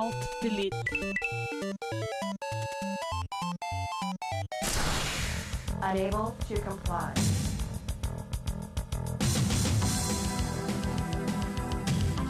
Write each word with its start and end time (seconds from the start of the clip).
Alt, 0.00 0.14
delete. 0.40 0.72
Unable 5.82 6.34
to 6.48 6.54
comply. 6.68 7.12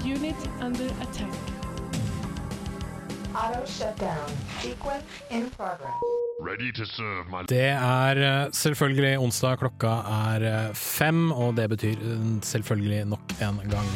Unit 0.05 0.35
under 0.61 0.87
attack. 1.05 1.35
Auto 3.37 3.65
shutdown. 3.67 4.29
Sequence 4.61 5.05
in 5.31 5.51
progress. 5.51 5.91
Ready 6.41 6.73
to 6.73 6.85
serve, 6.85 7.31
my 7.31 7.43
Det 7.49 7.69
er 7.69 8.45
eh, 8.45 8.53
selvfølgelig 8.53 9.19
onsdag, 9.19 9.59
klokka 9.59 9.93
er 10.33 10.69
eh, 10.69 10.75
fem, 10.75 11.31
og 11.33 11.57
det 11.57 11.69
betyr 11.69 12.03
eh, 12.03 12.43
selvfølgelig 12.43 13.05
nok 13.05 13.37
en 13.41 13.63
gang 13.71 13.87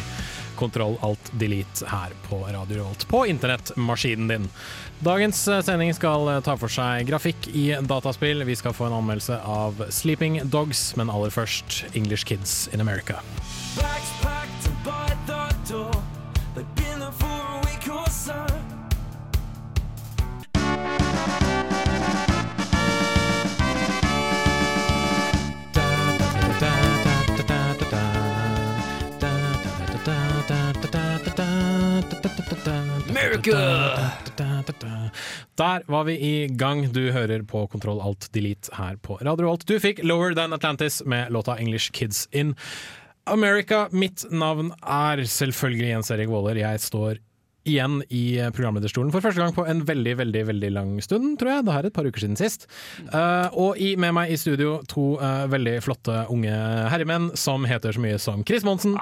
kontroll 0.59 0.97
alt 1.05 1.31
delete 1.41 1.89
her 1.91 2.15
på 2.29 2.41
Radio 2.45 2.81
Revolt 2.81 3.07
på 3.11 3.25
internettmaskinen 3.31 4.29
din. 4.31 4.49
Dagens 5.05 5.43
eh, 5.49 5.61
sending 5.67 5.95
skal 5.97 6.29
eh, 6.33 6.41
ta 6.47 6.57
for 6.61 6.73
seg 6.73 7.09
grafikk 7.11 7.49
i 7.53 7.67
dataspill. 7.83 8.45
Vi 8.47 8.57
skal 8.59 8.77
få 8.77 8.89
en 8.89 8.99
anmeldelse 9.01 9.41
av 9.43 9.87
Sleeping 9.91 10.41
Dogs, 10.49 10.93
men 10.97 11.13
aller 11.13 11.35
først 11.35 11.85
English 11.95 12.25
Kids 12.31 12.69
in 12.73 12.85
America. 12.85 13.21
Bags 13.77 14.14
Der 35.61 35.83
var 35.87 36.05
vi 36.09 36.15
i 36.17 36.47
gang. 36.49 36.87
Du 36.93 37.13
hører 37.13 37.43
på 37.45 37.67
Kontroll 37.69 38.01
Alt 38.01 38.31
Delete 38.33 38.73
her 38.79 38.97
på 38.97 39.19
Radio 39.21 39.51
Alt. 39.53 39.67
Du 39.69 39.77
fikk 39.83 40.01
Lower 40.07 40.35
Than 40.37 40.57
Atlantis 40.57 41.03
med 41.05 41.33
låta 41.33 41.59
English 41.61 41.93
Kids 41.93 42.29
In 42.33 42.55
America. 43.25 43.89
Mitt 43.93 44.25
navn 44.31 44.73
er 44.81 45.25
selvfølgelig 45.29 45.93
Jens 45.93 46.11
Erik 46.11 46.33
Våler. 46.33 46.57
Jeg 46.61 46.81
står 46.81 47.21
igjen 47.65 48.03
i 48.13 48.37
programlederstolen 48.53 49.13
for 49.13 49.25
første 49.25 49.41
gang 49.41 49.55
på 49.57 49.65
en 49.69 49.81
veldig 49.89 50.15
veldig, 50.21 50.43
veldig 50.51 50.71
lang 50.75 50.91
stund, 51.05 51.39
tror 51.41 51.51
jeg. 51.55 51.65
Det 51.67 51.75
er 51.75 51.89
et 51.89 51.97
par 51.97 52.09
uker 52.09 52.25
siden 52.25 52.37
sist. 52.37 52.67
Eh, 53.07 53.49
og 53.57 53.81
i, 53.81 53.95
med 54.01 54.13
meg 54.17 54.33
i 54.35 54.39
studio 54.41 54.77
to 54.91 55.15
eh, 55.17 55.47
veldig 55.53 55.79
flotte 55.85 56.25
unge 56.33 56.53
herremenn 56.93 57.31
som 57.41 57.65
heter 57.69 57.97
så 57.97 58.05
mye 58.05 58.21
som 58.21 58.45
Chris 58.45 58.67
Monsen 58.69 58.97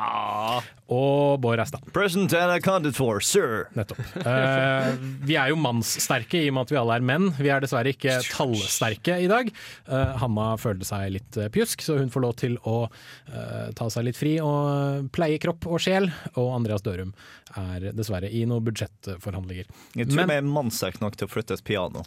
og 0.92 1.40
Bård 1.42 1.58
Reistad. 1.60 1.84
Present 1.94 2.34
and 2.36 2.52
accounted 2.54 2.96
for, 2.96 3.20
sir. 3.24 3.66
Nettopp. 3.76 4.00
Uh, 4.20 4.92
vi 5.26 5.36
er 5.40 5.52
jo 5.52 5.58
mannssterke 5.60 6.42
i 6.42 6.50
og 6.50 6.56
med 6.58 6.66
at 6.66 6.74
vi 6.74 6.80
alle 6.82 6.98
er 6.98 7.06
menn. 7.12 7.30
Vi 7.38 7.50
er 7.52 7.64
dessverre 7.64 7.94
ikke 7.94 8.18
tallsterke 8.28 9.18
i 9.24 9.30
dag. 9.30 9.50
Uh, 9.88 10.14
Hanna 10.22 10.52
følte 10.60 10.88
seg 10.88 11.14
litt 11.16 11.40
eh, 11.40 11.50
pjusk, 11.52 11.82
så 11.84 11.98
hun 12.00 12.12
får 12.12 12.24
lov 12.26 12.36
til 12.42 12.56
å 12.68 12.76
uh, 12.86 13.66
ta 13.78 13.88
seg 13.92 14.08
litt 14.08 14.18
fri 14.20 14.36
og 14.44 15.10
pleie 15.14 15.40
kropp 15.42 15.68
og 15.70 15.82
sjel. 15.82 16.10
Og 16.36 16.52
Andreas 16.58 16.84
Dørum 16.84 17.14
er 17.58 17.90
dessverre 17.96 18.30
i 18.32 18.44
noen 18.48 18.64
budsjettforhandlinger. 18.68 19.68
Jeg 19.98 20.08
tror 20.08 20.22
Men- 20.22 20.32
vi 20.32 20.40
er 20.40 20.48
mannsterke 20.48 21.04
nok 21.04 21.18
til 21.18 21.28
å 21.28 21.32
flytte 21.32 21.58
et 21.58 21.64
piano. 21.66 22.06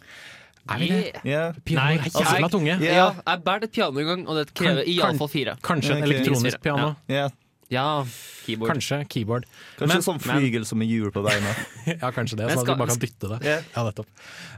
Er 0.66 0.78
vi 0.82 0.88
det? 0.90 1.20
Yeah. 1.22 1.54
Pianoer 1.64 2.02
er 2.02 2.10
jævla 2.10 2.48
tunge. 2.50 2.74
Yeah. 2.82 2.96
Ja, 2.96 3.08
jeg 3.22 3.42
bærer 3.46 3.68
et 3.68 3.74
piano 3.76 4.02
en 4.02 4.08
gang, 4.10 4.22
og 4.26 4.40
det 4.40 4.46
krever 4.56 4.88
iallfall 4.90 5.30
fire. 5.30 5.54
Kanskje 5.62 5.94
en 5.94 6.06
elektronisk 6.08 6.62
piano. 6.64 6.96
Ja. 7.10 7.28
Ja, 7.72 8.06
keyboard. 8.46 8.70
Kanskje 8.70 9.00
keyboard. 9.10 9.46
Kanskje 9.74 9.88
Men- 9.88 9.96
en 9.96 10.04
sånn 10.06 10.20
flygel 10.22 10.66
som 10.66 10.78
med 10.78 10.86
hjul 10.88 11.10
på 11.10 11.22
beina. 11.24 11.54
Ja, 11.86 12.10
kanskje 12.14 12.36
det, 12.38 12.50
sånn 12.50 12.62
at 12.62 12.66
du 12.66 12.78
bare 12.78 12.94
kan 12.94 13.02
dytte 13.02 13.30
det. 13.32 13.38
Ja. 13.46 13.56
Ja, 13.74 13.84
nettopp. 13.86 14.08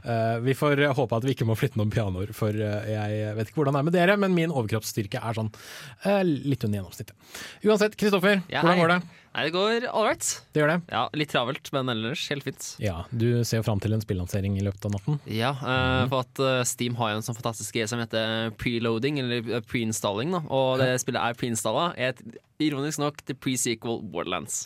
Uh, 0.05 0.39
vi 0.45 0.53
får 0.57 0.81
eh, 0.81 0.93
håpe 0.93 1.17
at 1.17 1.25
vi 1.25 1.33
ikke 1.33 1.45
må 1.45 1.55
flytte 1.57 1.77
noen 1.77 1.91
pianoer, 1.93 2.33
for 2.33 2.49
uh, 2.49 2.85
jeg 2.89 3.33
vet 3.37 3.49
ikke 3.49 3.61
hvordan 3.61 3.77
det 3.77 3.81
er 3.81 3.87
med 3.89 3.97
dere, 3.97 4.17
men 4.21 4.33
min 4.37 4.53
overkroppsstyrke 4.53 5.21
er 5.21 5.37
sånn 5.37 5.49
uh, 6.05 6.21
litt 6.25 6.65
under 6.65 6.81
gjennomsnittet. 6.81 7.13
Uansett, 7.65 7.97
Kristoffer, 7.97 8.43
Ja, 8.49 8.61
hvordan 8.61 8.81
går 8.81 8.93
det? 8.95 8.99
Nei, 9.29 9.45
det 9.45 9.53
går 9.53 9.85
right. 9.93 10.27
Det 10.53 10.63
gjør 10.63 10.71
det? 10.71 10.77
Ja, 10.89 11.03
litt 11.13 11.29
travelt, 11.29 11.69
men 11.75 11.91
ellers 11.93 12.23
helt 12.31 12.45
fint. 12.47 12.65
Ja, 12.81 13.03
du 13.11 13.43
ser 13.45 13.61
jo 13.61 13.65
fram 13.67 13.81
til 13.83 13.93
en 13.93 14.01
spillansering 14.01 14.57
i 14.57 14.63
løpet 14.65 14.87
av 14.89 14.95
natten. 14.95 15.19
Ja, 15.29 15.51
eh, 15.53 16.05
for 16.09 16.25
at 16.25 16.41
eh, 16.41 16.63
Steam 16.67 16.97
har 16.97 17.13
jo 17.13 17.19
en 17.19 17.27
sånn 17.27 17.37
fantastisk 17.37 17.77
greie 17.77 17.87
som 17.89 18.01
heter 18.01 18.49
preloading, 18.59 19.21
eller 19.21 19.45
eh, 19.59 19.65
preinstalling. 19.69 20.33
da 20.33 20.41
Og 20.49 20.81
det 20.81 20.95
spillet 21.03 21.21
er 21.21 21.37
preinstalla, 21.37 21.91
ironisk 22.59 22.99
nok 22.99 23.21
til 23.23 23.37
pre-sequel 23.39 24.01
Borderlands. 24.11 24.65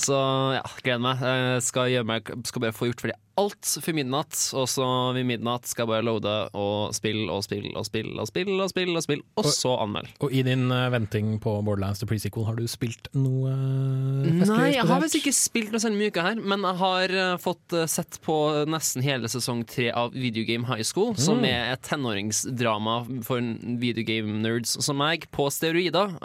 Så 0.00 0.16
ja, 0.56 0.64
gleder 0.82 1.04
meg. 1.04 1.22
Jeg 1.22 1.66
skal, 1.68 1.92
gjøre 1.92 2.08
meg. 2.08 2.32
skal 2.48 2.64
bare 2.64 2.74
få 2.74 2.88
gjort 2.88 3.04
ferdig 3.04 3.20
alt 3.38 3.70
for 3.82 3.96
midnatt, 3.96 4.36
og 4.58 4.66
så 4.70 4.86
ved 5.16 5.26
midnatt 5.28 5.68
skal 5.68 5.84
jeg 5.84 5.92
bare 5.92 6.06
loade 6.06 6.34
og 6.58 6.94
spille 6.96 7.28
og 7.32 7.44
spille 7.46 7.72
og 7.78 7.86
spille 7.86 8.18
og 8.18 8.28
spille 8.30 8.56
og 8.64 8.72
spille, 8.72 8.96
og 8.98 9.04
spille, 9.04 9.24
og 9.38 9.48
så 9.52 9.74
anmelde. 9.82 10.12
Og 10.24 10.34
i 10.34 10.42
din 10.46 10.66
uh, 10.72 10.88
venting 10.92 11.36
på 11.42 11.54
Borderlands 11.66 12.02
The 12.02 12.08
Pre-Sequel, 12.10 12.46
har 12.48 12.58
du 12.58 12.66
spilt 12.70 13.10
noe 13.16 13.52
eh, 13.52 14.28
festlig 14.40 14.58
Nei, 14.58 14.70
jeg 14.74 14.86
har 14.90 15.02
visst 15.02 15.18
ikke 15.20 15.34
spilt 15.36 15.74
noe 15.74 15.82
særlig 15.82 16.00
mye 16.02 16.14
uka 16.14 16.26
her, 16.26 16.42
men 16.52 16.66
jeg 16.66 16.80
har 16.82 17.14
uh, 17.16 17.34
fått 17.42 17.76
uh, 17.76 17.84
sett 17.90 18.20
på 18.26 18.36
nesten 18.68 19.06
hele 19.06 19.30
sesong 19.30 19.64
tre 19.68 19.88
av 19.94 20.14
Videogame 20.16 20.68
High 20.68 20.86
School, 20.86 21.14
som 21.20 21.44
er 21.46 21.72
et 21.74 21.84
tenåringsdrama 21.86 22.98
for 23.26 23.44
videogame-nerds 23.82 24.76
som 24.84 24.98
meg, 24.98 25.28
på 25.34 25.48
steroider. 25.52 26.16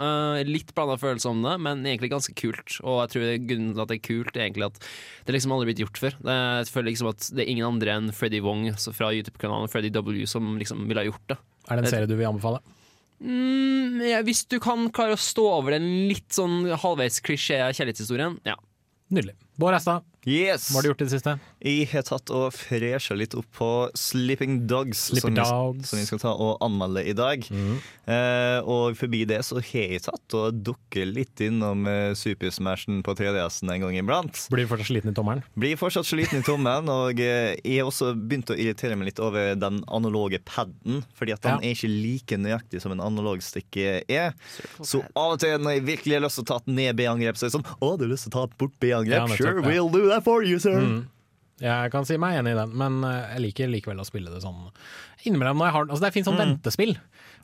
Litt 0.48 0.72
blanda 0.74 0.96
følelser 1.00 1.30
om 1.30 1.42
det, 1.44 1.54
men 1.62 1.84
egentlig 1.86 2.10
ganske 2.12 2.34
kult. 2.38 2.78
Og 2.82 3.04
jeg 3.04 3.12
tror 3.14 3.26
grunnen 3.48 3.72
til 3.74 3.84
at 3.84 3.90
det 3.90 3.98
er 3.98 4.04
kult, 4.08 4.34
er 4.34 4.46
egentlig 4.46 4.68
at 4.68 4.80
det 5.26 5.36
liksom 5.36 5.54
aldri 5.54 5.70
blitt 5.70 5.82
gjort 5.84 6.00
før. 6.00 6.16
Det, 6.24 6.36
føler 6.74 6.90
liksom 6.90 7.03
at 7.12 7.28
det 7.34 7.44
er 7.44 7.50
ingen 7.52 7.66
andre 7.68 7.98
enn 7.98 8.12
Freddy 8.14 8.40
Wong 8.44 8.66
fra 8.74 9.10
YouTube-kanalen 9.14 9.70
Freddy 9.72 9.90
W 9.94 10.24
som 10.30 10.54
liksom 10.60 10.86
ville 10.88 11.04
ha 11.04 11.08
gjort 11.10 11.34
det. 11.34 11.38
Er 11.68 11.78
det 11.78 11.86
en 11.86 11.92
serie 11.92 12.10
du 12.10 12.16
vil 12.16 12.28
anbefale? 12.28 12.60
Mm, 13.24 14.02
ja, 14.04 14.20
hvis 14.26 14.42
du 14.50 14.58
kan 14.62 14.88
klare 14.94 15.16
å 15.16 15.20
stå 15.20 15.46
over 15.60 15.76
den 15.76 15.86
litt 16.10 16.34
sånn 16.34 16.66
halvveis 16.68 17.20
klisjé 17.24 17.60
kjærlighetshistorien, 17.72 18.38
ja. 18.48 18.56
Nydelig. 19.14 19.36
Bård 19.56 19.74
Estad, 19.78 20.02
Yes! 20.26 20.70
hva 20.72 20.78
har 20.80 20.82
du 20.82 20.88
gjort 20.88 21.02
i 21.02 21.04
det 21.04 21.12
siste? 21.12 21.32
Jeg 21.60 21.84
har 21.90 22.04
tatt 22.08 22.30
og 22.32 22.46
fresha 22.56 23.12
litt 23.12 23.34
opp 23.36 23.44
på 23.58 23.66
Sleeping 23.92 24.62
Dogs, 24.66 25.02
Sleeping 25.10 25.36
som, 25.36 25.74
Dogs. 25.76 25.90
som 25.90 25.98
vi 26.00 26.06
skal 26.08 26.20
ta 26.22 26.30
og 26.32 26.62
anmelde 26.64 27.02
i 27.04 27.12
dag. 27.16 27.44
Eh, 27.44 28.58
og 28.64 28.96
forbi 28.96 29.20
det 29.28 29.42
så 29.44 29.58
har 29.60 29.90
jeg 29.92 30.00
tatt 30.06 30.36
og 30.38 30.56
dukket 30.64 31.10
litt 31.12 31.42
innom 31.44 31.84
eh, 31.88 32.14
Super 32.16 32.48
Smashen 32.56 33.02
på 33.04 33.12
3DS-en 33.20 33.68
en 33.74 33.84
gang 33.84 33.98
iblant. 34.00 34.40
Blir 34.52 34.64
fortsatt 34.70 34.88
sliten 34.88 35.12
i 35.12 35.14
tommelen? 35.16 35.44
Blir 35.60 35.76
fortsatt 35.80 36.08
sliten 36.08 36.40
i 36.40 36.46
tommelen, 36.48 36.88
og 36.88 37.20
eh, 37.20 37.52
jeg 37.60 37.82
har 37.82 37.92
også 37.92 38.14
begynt 38.16 38.48
å 38.52 38.56
irritere 38.56 38.96
meg 38.96 39.10
litt 39.12 39.20
over 39.24 39.52
den 39.60 39.82
analoge 39.92 40.40
paden, 40.48 41.04
fordi 41.20 41.36
at 41.36 41.44
den 41.44 41.60
Ja. 41.60 41.68
er 41.68 41.76
ikke 41.76 41.92
like 41.92 42.40
nøyaktig 42.40 42.80
som 42.82 42.96
en 42.96 43.04
analog 43.04 43.44
stikke 43.44 44.00
er. 44.08 44.32
Så 44.80 45.04
av 45.12 45.36
og 45.36 45.44
til 45.44 45.60
når 45.60 45.76
jeg 45.78 45.86
virkelig 45.92 46.16
har 46.18 46.26
lyst 46.26 46.40
til 46.40 46.48
å 46.48 46.50
ta 46.54 46.60
et 46.64 46.72
ned 46.80 46.96
B-angrep, 46.96 47.36
så 47.36 47.44
er 47.46 47.52
det 47.52 47.58
sånn 47.60 47.68
Å, 47.76 47.92
du 48.00 48.08
har 48.08 48.12
lyst 48.16 48.24
til 48.30 48.32
å 48.32 48.36
ta 48.40 48.48
et 48.48 48.58
bort 48.64 48.80
B-angrep? 48.80 49.20
Ja, 49.20 49.28
sure, 49.44 49.60
ja. 49.60 49.68
we'll 49.68 49.92
do 49.92 50.06
that 50.10 50.24
for 50.26 50.44
you, 50.44 50.60
sir. 50.62 50.80
Mm. 50.80 51.02
Jeg 51.62 51.90
kan 51.92 52.06
si 52.06 52.16
meg 52.18 52.40
enig 52.40 52.56
i 52.56 52.58
den, 52.58 52.72
men 52.74 53.04
eh, 53.06 53.34
jeg 53.36 53.44
liker 53.44 53.70
likevel 53.70 54.02
å 54.02 54.06
spille 54.06 54.32
det 54.32 54.40
sånn 54.42 54.66
innimellom 55.24 55.60
når 55.60 55.68
jeg 55.68 55.74
har 55.76 55.84
Altså 55.86 56.02
det 56.02 56.08
er 56.08 56.16
fint 56.16 56.26
sånn 56.26 56.40
ventespill. 56.40 56.96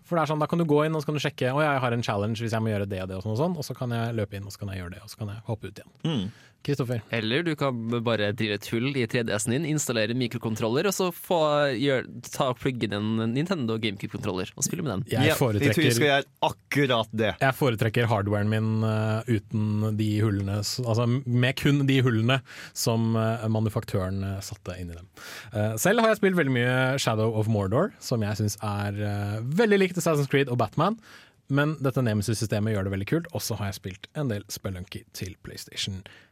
For 0.02 0.18
det 0.18 0.24
er 0.24 0.30
sånn, 0.32 0.40
Da 0.42 0.48
kan 0.50 0.58
du 0.58 0.66
gå 0.66 0.80
inn 0.82 0.96
og 0.96 1.04
så 1.04 1.10
kan 1.10 1.18
du 1.18 1.22
sjekke 1.22 1.52
Å, 1.54 1.60
jeg 1.62 1.82
har 1.84 1.94
en 1.94 2.02
challenge 2.02 2.42
hvis 2.42 2.56
jeg 2.56 2.64
må 2.64 2.72
gjøre 2.72 2.88
det 2.90 3.04
og 3.04 3.10
det, 3.12 3.20
og 3.20 3.24
sånn 3.24 3.36
og 3.36 3.40
sånn. 3.40 3.56
Og 3.60 3.66
så 3.66 3.76
kan 3.78 3.94
jeg 3.94 4.16
løpe 4.18 4.38
inn 4.38 4.48
og 4.48 4.54
så 4.54 4.64
kan 4.64 4.72
jeg 4.74 4.82
gjøre 4.82 4.96
det, 4.96 5.02
og 5.06 5.12
så 5.12 5.20
kan 5.20 5.30
jeg 5.30 5.44
hoppe 5.46 5.70
ut 5.70 5.78
igjen. 5.78 5.92
Mm. 6.02 6.24
Kristoffer, 6.66 7.02
Eller 7.14 7.44
du 7.46 7.54
kan 7.56 7.76
bare 8.04 8.30
drive 8.36 8.58
et 8.58 8.68
hull 8.72 8.90
i 8.92 9.06
3DS-en 9.08 9.54
din, 9.54 9.68
installere 9.70 10.16
mikrokontroller, 10.18 10.88
og 10.90 10.96
så 10.96 11.08
få 11.14 11.40
gjør, 11.78 12.08
ta 12.28 12.50
og 12.52 12.58
plugge 12.60 12.88
inn 12.88 12.96
en 12.98 13.34
Nintendo 13.34 13.78
GameCube-kontroller 13.80 14.52
og 14.56 14.66
spille 14.66 14.84
med 14.84 14.92
den. 14.92 15.06
jeg 15.14 15.30
Ja, 15.30 15.38
jeg 15.60 15.94
skal 15.96 16.08
gjøre 16.08 16.28
akkurat 16.50 17.14
det. 17.16 17.32
jeg 17.40 17.56
foretrekker 17.56 18.10
hardwaren 18.10 18.50
min 18.52 18.84
uh, 18.84 19.22
uten 19.28 19.96
de 19.96 20.10
hullene 20.20 20.60
Altså 20.60 21.06
med 21.08 21.56
kun 21.60 21.84
de 21.88 22.00
hullene 22.04 22.40
som 22.76 23.14
uh, 23.16 23.46
manufaktøren 23.48 24.22
uh, 24.24 24.36
satte 24.44 24.76
inn 24.80 24.92
i 24.92 24.98
dem. 24.98 25.08
Eh, 25.54 25.74
selv 25.80 26.02
har 26.02 26.12
jeg 26.12 26.20
spilt 26.20 26.38
veldig 26.38 26.54
mye 26.54 26.76
Shadow 27.00 27.34
of 27.38 27.48
Mordor, 27.50 27.92
som 28.02 28.22
jeg 28.24 28.38
syns 28.40 28.56
er 28.64 29.00
eh, 29.06 29.36
veldig 29.60 29.80
likt 29.82 30.00
Assassin's 30.00 30.30
Creed 30.30 30.50
og 30.52 30.60
Batman. 30.60 30.98
Men 31.50 31.74
dette 31.82 32.02
Nemesis-systemet 32.06 32.76
gjør 32.76 32.86
det 32.86 32.94
veldig 32.94 33.08
kult. 33.10 33.30
Og 33.34 33.42
så 33.42 33.56
har 33.58 33.72
jeg 33.72 33.80
spilt 33.80 34.10
en 34.18 34.30
del 34.30 34.44
Spelunky 34.52 35.02
til 35.16 35.34
PlayStation 35.42 36.02
4, 36.04 36.29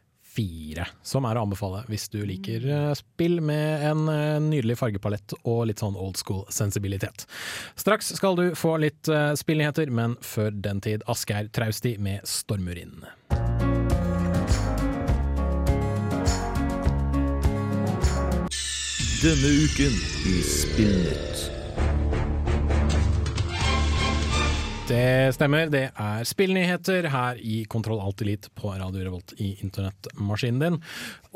som 1.03 1.25
er 1.27 1.37
å 1.37 1.43
anbefale 1.43 1.83
hvis 1.89 2.07
du 2.13 2.21
liker 2.27 2.65
eh, 2.69 2.91
spill 2.97 3.39
med 3.43 3.85
en 3.89 4.05
eh, 4.11 4.37
nydelig 4.43 4.77
fargepalett 4.79 5.35
og 5.43 5.65
litt 5.69 5.83
sånn 5.83 5.97
old 5.99 6.19
school 6.19 6.45
sensibilitet. 6.53 7.25
Straks 7.79 8.13
skal 8.15 8.37
du 8.39 8.45
få 8.55 8.77
litt 8.81 9.09
uh, 9.11 9.33
spillnyheter, 9.37 9.91
men 9.91 10.15
før 10.21 10.51
den 10.53 10.81
tid 10.83 11.03
Asgeir 11.09 11.49
Trausti 11.53 11.97
med 11.99 12.23
'Stormurinn'. 12.23 13.07
Denne 19.19 19.49
uken 19.65 19.95
i 20.31 20.41
Spillnytt. 20.47 21.58
Det 24.89 25.35
stemmer, 25.35 25.69
det 25.69 25.83
er 25.93 26.23
spillnyheter 26.25 27.05
her 27.13 27.37
i 27.45 27.59
Kontroll 27.69 27.99
Alt 28.01 28.23
Elite 28.25 28.49
på 28.57 28.71
Radio 28.73 29.03
Revolt 29.05 29.35
i 29.37 29.51
internettmaskinen 29.61 30.63
din. 30.63 30.77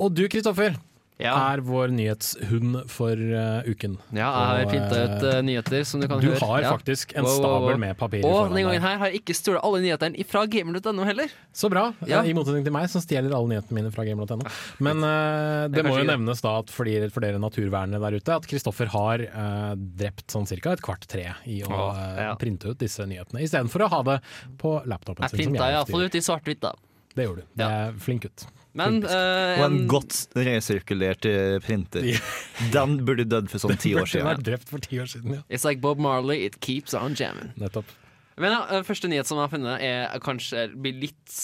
Og 0.01 0.15
du, 0.17 0.23
Kristoffer, 0.25 0.73
Ja. 1.21 1.33
er 1.53 1.61
vår 1.63 1.91
nyhetshund 1.93 2.89
for 2.91 3.13
uh, 3.13 3.61
uken. 3.69 3.97
Ja, 4.11 4.29
jeg 4.57 4.65
har 4.65 4.71
printa 4.71 4.97
ut 5.03 5.23
eh, 5.23 5.35
eh, 5.37 5.41
nyheter, 5.45 5.83
som 5.85 6.01
du 6.01 6.07
kan 6.09 6.19
Du 6.19 6.27
høre. 6.31 6.39
har 6.41 6.61
ja. 6.65 6.71
faktisk 6.73 7.13
en 7.15 7.23
Wow, 7.23 7.29
wow, 7.31 7.39
stabel 7.39 7.77
med 7.83 7.97
papirer 7.99 8.25
Og 8.25 8.33
foran 8.33 8.53
denne 8.55 8.63
gangen 8.65 8.81
her 8.81 8.97
har 8.97 9.11
jeg 9.11 9.21
ikke 9.21 9.35
stjålet 9.37 9.63
alle 9.63 9.81
nyhetene 9.85 10.25
fra 10.27 10.45
gamer.no 10.49 11.05
heller. 11.07 11.33
Så 11.53 11.69
bra, 11.71 11.85
Ja. 12.09 12.23
i 12.25 12.33
motsetning 12.33 12.65
til 12.65 12.73
meg 12.75 12.89
som 12.89 13.03
stjeler 13.03 13.31
alle 13.37 13.53
nyhetene 13.53 13.77
mine 13.77 13.91
fra 13.93 14.05
gamer.no. 14.07 14.41
Men 14.83 15.03
uh, 15.05 15.67
det 15.69 15.83
det 15.83 15.85
må 15.87 15.99
jo 16.01 16.07
nevnes 16.09 16.41
da 16.43 16.55
at 16.63 16.73
fordi, 16.73 16.97
for 17.13 17.21
dere 17.21 17.39
naturvernere 17.41 18.01
der 18.03 18.17
ute, 18.19 18.35
at 18.41 18.47
Kristoffer 18.49 18.89
har 18.93 19.23
drept 19.77 20.31
sånn 20.33 20.47
cirka 20.49 20.73
et 20.73 20.81
kvart 20.83 21.05
tre 21.07 21.29
i 21.45 21.61
å 21.63 22.35
printe 22.41 22.73
ut 22.73 22.79
disse 22.81 23.05
nyhetene, 23.05 23.43
istedenfor 23.45 23.85
å 23.85 23.91
ha 23.93 24.01
det 24.09 24.17
på 24.57 24.79
laptopen 24.89 25.23
Jeg 25.27 25.29
sin. 25.37 25.43
som 25.45 25.53
printa 25.53 25.69
iallfall 25.71 26.07
ut 26.09 26.15
i 26.15 26.23
svart-hvitt, 26.25 26.59
da. 26.65 26.73
Det 27.15 27.25
gjorde 27.27 27.43
du. 27.43 27.47
Det 27.61 27.65
er 27.69 27.97
flink 28.01 28.23
gutt. 28.27 28.45
Men 28.73 29.03
uh, 29.05 29.59
Og 29.59 29.65
en 29.67 29.73
en- 29.83 29.87
godt 29.91 30.15
resirkulert 30.33 31.25
eh, 31.29 31.59
printer. 31.61 32.07
Den 32.73 32.95
burde 33.05 33.25
dødd 33.29 33.51
for 33.51 33.61
sånn 33.61 33.77
ti 33.77 33.91
år 33.93 34.07
Burde 34.07 34.13
siden. 34.15 34.29
vært 34.31 34.47
drept 34.47 34.71
for 34.71 34.81
ti 34.81 34.97
år 34.97 35.11
siden, 35.11 35.35
ja. 35.37 35.43
It's 35.49 35.65
like 35.67 35.79
Bob 35.83 36.01
Marley, 36.01 36.39
it 36.47 36.57
keeps 36.59 36.95
on 36.97 37.13
jamming. 37.13 37.51
Nettopp. 37.61 37.85
Men 38.41 38.49
ja, 38.55 38.61
eh, 38.73 38.81
Første 38.81 39.05
nyhet 39.11 39.29
som 39.29 39.37
jeg 39.37 39.45
har 39.45 39.51
funnet, 39.53 39.83
er 39.85 40.23
kanskje 40.25 40.63
blir 40.73 40.95
litt 41.03 41.35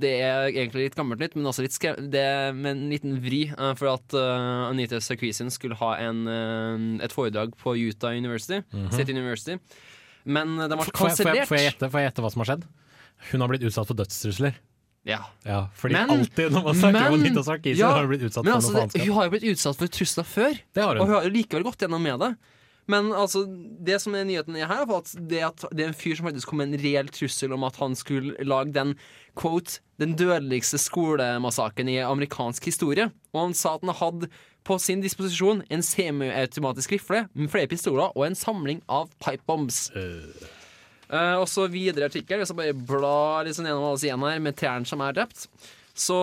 Det 0.00 0.14
er 0.24 0.46
egentlig 0.54 0.86
litt 0.86 0.96
gammelt 0.96 1.20
nytt, 1.20 1.36
men 1.36 1.50
også 1.50 1.66
litt 1.66 1.76
skrev, 1.76 2.00
det 2.08 2.24
med 2.56 2.70
en 2.78 2.88
liten 2.88 3.20
vri. 3.20 3.42
For 3.76 3.90
at 3.92 4.16
uh, 4.16 4.70
Anita 4.70 5.02
Sarkeesian 5.04 5.52
skulle 5.52 5.76
ha 5.82 5.92
en, 6.00 6.24
uh, 6.24 7.04
et 7.04 7.12
foredrag 7.12 7.52
på 7.60 7.76
Utah 7.76 8.16
University, 8.16 8.62
State 8.88 9.12
University. 9.12 9.58
Men 10.24 10.56
den 10.56 10.80
ble 10.80 10.88
kansellert. 10.96 11.44
får 11.48 11.60
jeg 11.60 12.08
gjette 12.08 12.24
hva 12.24 12.32
som 12.32 12.40
har 12.40 12.54
skjedd? 12.54 12.64
Hun 13.34 13.44
har 13.44 13.52
blitt 13.52 13.68
utsatt 13.68 13.84
for 13.92 14.00
dødstrusler. 14.00 14.56
Ja. 15.08 15.20
Ja, 15.46 15.66
fordi 15.74 15.92
Men- 15.96 16.10
alltid 16.10 16.52
når 16.52 16.62
man 16.64 16.74
snakker 16.74 17.06
om 17.06 17.18
men- 17.20 17.26
Anita 17.30 17.42
Sarkeesian, 17.42 17.78
ja, 17.78 17.90
har 17.94 18.00
hun 18.04 18.08
blitt 18.10 18.22
utsatt 18.28 18.44
for 18.44 18.52
altså, 18.52 18.72
noe 18.72 18.80
faenskap. 18.82 19.06
hun 19.06 19.14
har 19.16 19.24
jo 19.24 19.30
blitt 19.30 19.48
utsatt 19.54 19.76
for 19.76 19.86
trusler 19.88 20.24
før, 20.28 20.58
Det 20.74 20.82
har 20.82 20.96
og 20.96 21.06
hun. 21.06 21.14
hun 21.14 21.22
har 21.22 21.30
likevel 21.30 21.62
gått 21.64 21.78
gjennom 21.78 22.02
med 22.02 22.18
det. 22.20 22.36
Men 22.88 23.12
altså, 23.12 23.46
det 23.84 24.00
som 24.00 24.14
er 24.14 24.24
nyheten 24.24 24.56
er 24.56 24.66
her, 24.66 24.82
at 24.82 25.14
det, 25.28 25.40
at 25.42 25.64
det 25.72 25.84
er 25.84 25.88
en 25.88 25.94
fyr 25.94 26.16
som 26.16 26.26
faktisk 26.26 26.46
kom 26.48 26.58
med 26.58 26.74
en 26.74 26.80
reell 26.82 27.06
trussel 27.08 27.52
om 27.52 27.62
at 27.64 27.76
han 27.76 27.94
skulle 27.94 28.34
lage 28.44 28.72
den 28.72 28.96
quote, 29.38 29.78
den 29.98 30.16
dødeligste 30.16 30.76
skolemassakren 30.78 31.88
i 31.88 31.98
amerikansk 32.02 32.64
historie. 32.64 33.10
Og 33.32 33.40
han 33.40 33.54
sa 33.54 33.76
at 33.76 33.82
han 33.84 33.94
hadde 33.94 34.28
på 34.64 34.78
sin 34.80 35.00
disposisjon 35.00 35.62
en 35.70 35.82
semiautomatisk 35.82 36.90
rifle 36.92 37.28
med 37.34 37.48
flere 37.48 37.68
pistoler 37.68 38.10
og 38.14 38.26
en 38.26 38.34
samling 38.34 38.82
av 38.88 39.08
pipebombs. 39.20 39.90
Eh, 39.94 40.48
og 41.40 41.48
så 41.50 41.66
videre 41.70 42.06
artikkel, 42.10 42.38
hvis 42.38 42.52
jeg 42.52 42.60
bare 42.60 42.86
blar 42.86 43.46
liksom 43.48 43.66
gjennom 43.66 43.88
alle 43.88 44.02
sidene 44.02 44.32
her 44.34 44.42
med 44.44 44.58
trærne 44.58 44.86
som 44.88 45.02
er 45.02 45.16
drept, 45.16 45.48
så 46.00 46.16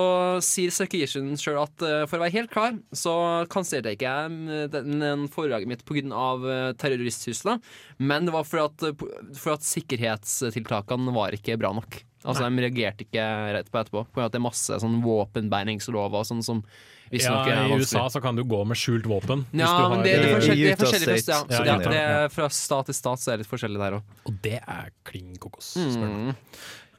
sier 0.44 0.72
Sarkeesian 0.74 1.36
sjøl 1.39 1.60
at 1.62 1.84
eh, 1.86 2.04
for 2.07 2.18
å 2.18 2.24
være 2.24 2.36
helt 2.38 2.51
klar, 2.54 2.78
så 2.95 3.13
kansellerte 3.51 3.94
jeg 3.94 4.00
ikke 4.00 4.13
jeg 4.13 4.72
den, 4.74 4.98
den 5.04 5.28
foredraget 5.31 5.69
mitt 5.69 5.84
pga. 5.88 6.31
Terroristtrusler, 6.80 7.60
men 8.00 8.28
det 8.28 8.34
var 8.36 8.48
for 8.48 8.63
at, 8.66 8.86
eh, 8.88 9.07
for 9.38 9.57
at 9.57 9.68
sikkerhetstiltakene 9.68 11.13
var 11.16 11.36
ikke 11.38 11.60
bra 11.60 11.74
nok. 11.78 12.01
Altså 12.28 12.48
De 12.48 12.63
reagerte 12.63 13.06
ikke 13.06 13.24
rett 13.56 13.69
på 13.72 13.80
etterpå. 13.80 14.06
pga. 14.12 14.25
at 14.25 14.36
det 14.36 14.40
er 14.42 14.48
masse 14.48 14.80
sånn 14.83 15.01
våpenbæringslover 15.04 16.24
og 16.24 16.28
sånn 16.28 16.44
som 16.44 16.63
visstnok 17.12 17.48
Ja, 17.48 17.54
er 17.63 17.71
I. 17.71 17.77
USA 17.80 18.07
så 18.09 18.21
kan 18.21 18.36
du 18.36 18.44
gå 18.44 18.59
med 18.68 18.77
skjult 18.77 19.06
våpen. 19.09 19.45
Ja, 19.54 19.89
men 19.89 20.04
det, 20.04 20.15
det, 20.21 20.31
er 20.31 20.42
I- 20.54 20.57
i 20.57 20.63
det 20.63 20.71
er 20.74 20.81
forskjellig. 20.86 21.19
fra- 21.25 21.33
Ja, 21.33 21.57
så 21.57 21.65
ja, 21.65 21.77
det 21.77 21.89
det- 21.92 22.01
er 22.01 22.30
fra 22.30 22.50
stat 22.50 22.86
til 22.86 22.94
stat 22.95 23.19
så 23.19 23.31
er 23.31 23.38
det 23.38 23.45
litt 23.45 23.51
forskjellig 23.51 23.80
der 23.80 23.92
òg. 24.00 24.04
Og 24.25 24.42
det 24.42 24.59
er 24.68 24.89
klin 25.06 25.36
kokos, 25.38 25.75
Mm. 25.77 25.92
spør 25.92 26.07
du 26.07 26.18
meg. 26.25 26.36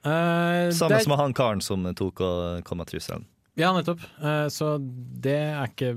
Eh, 0.04 0.70
Samme 0.72 0.88
det 0.96 1.02
som 1.04 1.12
han 1.18 1.34
karen 1.34 1.60
som 1.60 1.84
tok 1.94 2.20
og 2.20 2.64
kom 2.64 2.78
med 2.78 2.86
trusselen. 2.86 3.24
Ja, 3.58 3.72
nettopp. 3.74 4.02
Eh, 4.22 4.46
så 4.54 4.76
det 4.78 5.34
er 5.34 5.66
ikke 5.66 5.90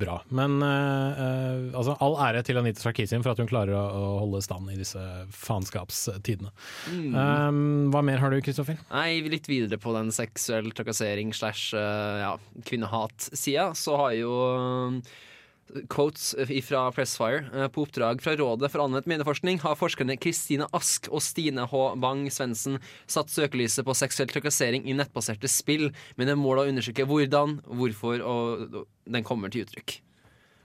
bra. 0.00 0.20
Men 0.30 0.60
eh, 0.62 1.22
eh, 1.24 1.64
altså, 1.74 1.96
all 1.98 2.14
ære 2.22 2.44
til 2.46 2.60
Anita 2.60 2.84
Sarkisien 2.84 3.24
for 3.24 3.34
at 3.34 3.42
hun 3.42 3.50
klarer 3.50 3.74
å, 3.74 4.04
holde 4.20 4.42
stand 4.46 4.70
i 4.70 4.78
disse 4.78 5.02
faenskapstidene. 5.34 6.52
Mm. 6.94 7.90
Hva 7.90 8.04
mer 8.06 8.22
har 8.22 8.30
du, 8.30 8.38
Kristoffer? 8.44 8.78
Nei, 8.92 9.24
litt 9.26 9.50
videre 9.50 9.80
på 9.82 9.94
den 9.96 10.12
seksuell 10.14 10.70
trakassering 10.76 11.34
slash 11.34 11.74
ja, 11.74 12.36
kvinnehat-sida, 12.68 13.72
så 13.78 13.98
har 14.04 14.14
jo 14.20 14.34
Quotes 15.92 16.34
fra 16.66 16.82
Pressfire. 16.94 17.44
Eh, 17.54 17.68
På 17.68 17.84
oppdrag 17.86 18.22
fra 18.22 18.34
Rådet 18.38 18.70
for 18.72 18.84
anvendt 18.84 19.08
medieforskning 19.10 19.60
har 19.62 19.78
forskerne 19.78 20.18
Kristine 20.20 20.68
Ask 20.76 21.08
og 21.10 21.22
Stine 21.24 21.66
H. 21.70 21.82
Wang 22.02 22.26
Svendsen 22.32 22.80
satt 23.10 23.32
søkelyset 23.32 23.86
på 23.86 23.96
seksuell 23.96 24.30
trakassering 24.32 24.86
i 24.88 24.96
nettbaserte 24.96 25.50
spill, 25.50 25.90
med 26.16 26.30
det 26.30 26.38
mål 26.38 26.64
å 26.64 26.68
undersøke 26.70 27.06
hvordan, 27.08 27.60
hvorfor 27.70 28.22
og 28.26 28.80
den 29.06 29.26
kommer 29.26 29.52
til 29.52 29.66
uttrykk. 29.66 30.00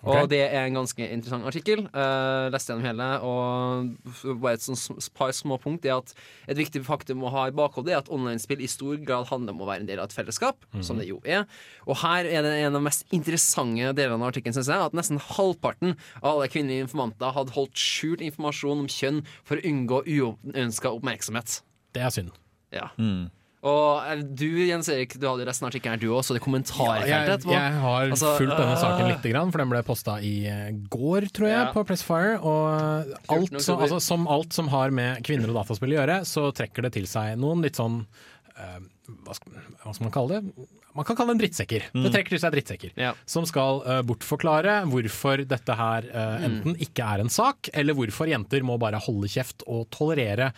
Ok. 0.05 0.15
Og 0.21 0.29
det 0.29 0.41
er 0.45 0.67
en 0.67 0.77
ganske 0.77 1.01
interessant 1.01 1.47
artikkel. 1.49 1.83
Uh, 1.89 2.47
leste 2.53 2.71
gjennom 2.71 2.85
hele, 2.85 3.07
og 3.25 4.35
bare 4.43 4.59
et 4.59 5.11
par 5.17 5.33
små 5.33 5.57
punkt 5.61 5.85
er 5.87 5.97
at 5.97 6.13
et 6.51 6.59
viktig 6.59 6.83
faktum 6.85 7.25
å 7.25 7.31
ha 7.33 7.47
i 7.49 7.55
bakhodet 7.55 7.93
er 7.95 8.03
at 8.03 8.11
online-spill 8.13 8.61
i 8.61 8.69
stor 8.69 8.99
grad 9.01 9.29
handler 9.31 9.55
om 9.55 9.63
å 9.65 9.69
være 9.69 9.83
en 9.83 9.89
del 9.89 10.01
av 10.01 10.09
et 10.09 10.17
fellesskap, 10.17 10.67
som 10.85 11.01
det 11.01 11.09
jo 11.09 11.17
er. 11.25 11.47
Og 11.89 11.97
her 12.03 12.29
er 12.29 12.45
det 12.45 12.53
en 12.59 12.69
av 12.69 12.79
de 12.79 12.83
mest 12.85 13.05
interessante 13.15 13.93
delene 13.97 14.21
av 14.21 14.29
artikkelen, 14.29 14.57
synes 14.57 14.69
jeg, 14.69 14.91
at 14.91 14.97
nesten 14.97 15.21
halvparten 15.35 15.95
av 16.21 16.35
alle 16.35 16.51
kvinnelige 16.53 16.85
informanter 16.85 17.33
hadde 17.35 17.55
holdt 17.57 17.79
skjult 17.79 18.21
informasjon 18.25 18.85
om 18.85 18.91
kjønn 18.91 19.23
for 19.41 19.57
å 19.57 19.65
unngå 19.71 20.03
uønska 20.05 20.93
oppmerksomhet. 20.93 21.59
Det 21.95 22.05
er 22.05 22.13
synd. 22.13 22.35
Ja. 22.75 22.91
Mm. 22.99 23.31
Og 23.65 24.05
eh, 24.05 24.21
du, 24.21 24.47
Jens 24.67 24.89
Erik, 24.93 25.15
du 25.17 25.25
hadde 25.25 25.47
resten 25.47 25.65
av 25.65 25.71
artikkelen 25.71 26.01
du 26.01 26.07
også, 26.13 26.35
det 26.37 26.43
kommentarfeltet 26.45 27.47
jeg, 27.49 27.55
jeg 27.55 27.79
har 27.81 28.11
Altså, 28.13 28.35
fulgt 28.37 28.53
denne 28.53 28.75
øh. 28.75 28.81
saken 28.83 29.09
lite 29.09 29.31
grann, 29.33 29.53
for 29.53 29.63
den 29.63 29.71
ble 29.73 29.81
posta 29.87 30.19
i 30.21 30.35
eh, 30.51 30.69
går, 30.93 31.29
tror 31.33 31.49
jeg, 31.49 31.57
Ja. 31.57 31.71
på 31.73 31.85
Pressfire. 31.89 32.37
Og 32.45 33.15
alt 33.33 33.59
som, 33.65 33.81
altså, 33.81 33.99
som 34.03 34.27
alt 34.29 34.53
som 34.53 34.69
har 34.73 34.93
med 34.93 35.23
kvinner 35.25 35.49
og 35.49 35.57
dataspill 35.63 35.95
å 35.95 35.99
gjøre, 35.99 36.19
så 36.29 36.51
trekker 36.55 36.85
det 36.85 36.95
til 36.99 37.09
seg 37.09 37.39
noen 37.41 37.65
litt 37.65 37.79
sånn 37.81 38.03
uh, 38.05 38.79
hva, 39.25 39.33
skal, 39.37 39.57
hva 39.81 39.93
skal 39.93 40.07
man 40.07 40.13
kalle 40.13 40.41
det? 40.41 40.69
Man 40.95 41.07
kan 41.07 41.17
kalle 41.19 41.35
en 41.35 41.41
drittsekker. 41.41 41.89
Det 41.91 42.11
trekker 42.13 42.35
til 42.35 42.41
seg 42.41 42.55
drittsekker. 42.55 42.93
Ja. 42.99 43.11
Som 43.27 43.47
skal 43.49 43.81
uh, 43.83 43.99
bortforklare 44.07 44.77
hvorfor 44.89 45.43
dette 45.47 45.75
her 45.75 46.07
uh, 46.11 46.45
enten 46.47 46.77
ikke 46.81 47.03
er 47.03 47.23
en 47.25 47.31
sak, 47.33 47.69
eller 47.75 47.97
hvorfor 47.97 48.31
jenter 48.31 48.63
må 48.65 48.77
bare 48.81 49.01
holde 49.03 49.29
kjeft 49.31 49.65
og 49.67 49.89
tolerere 49.93 50.51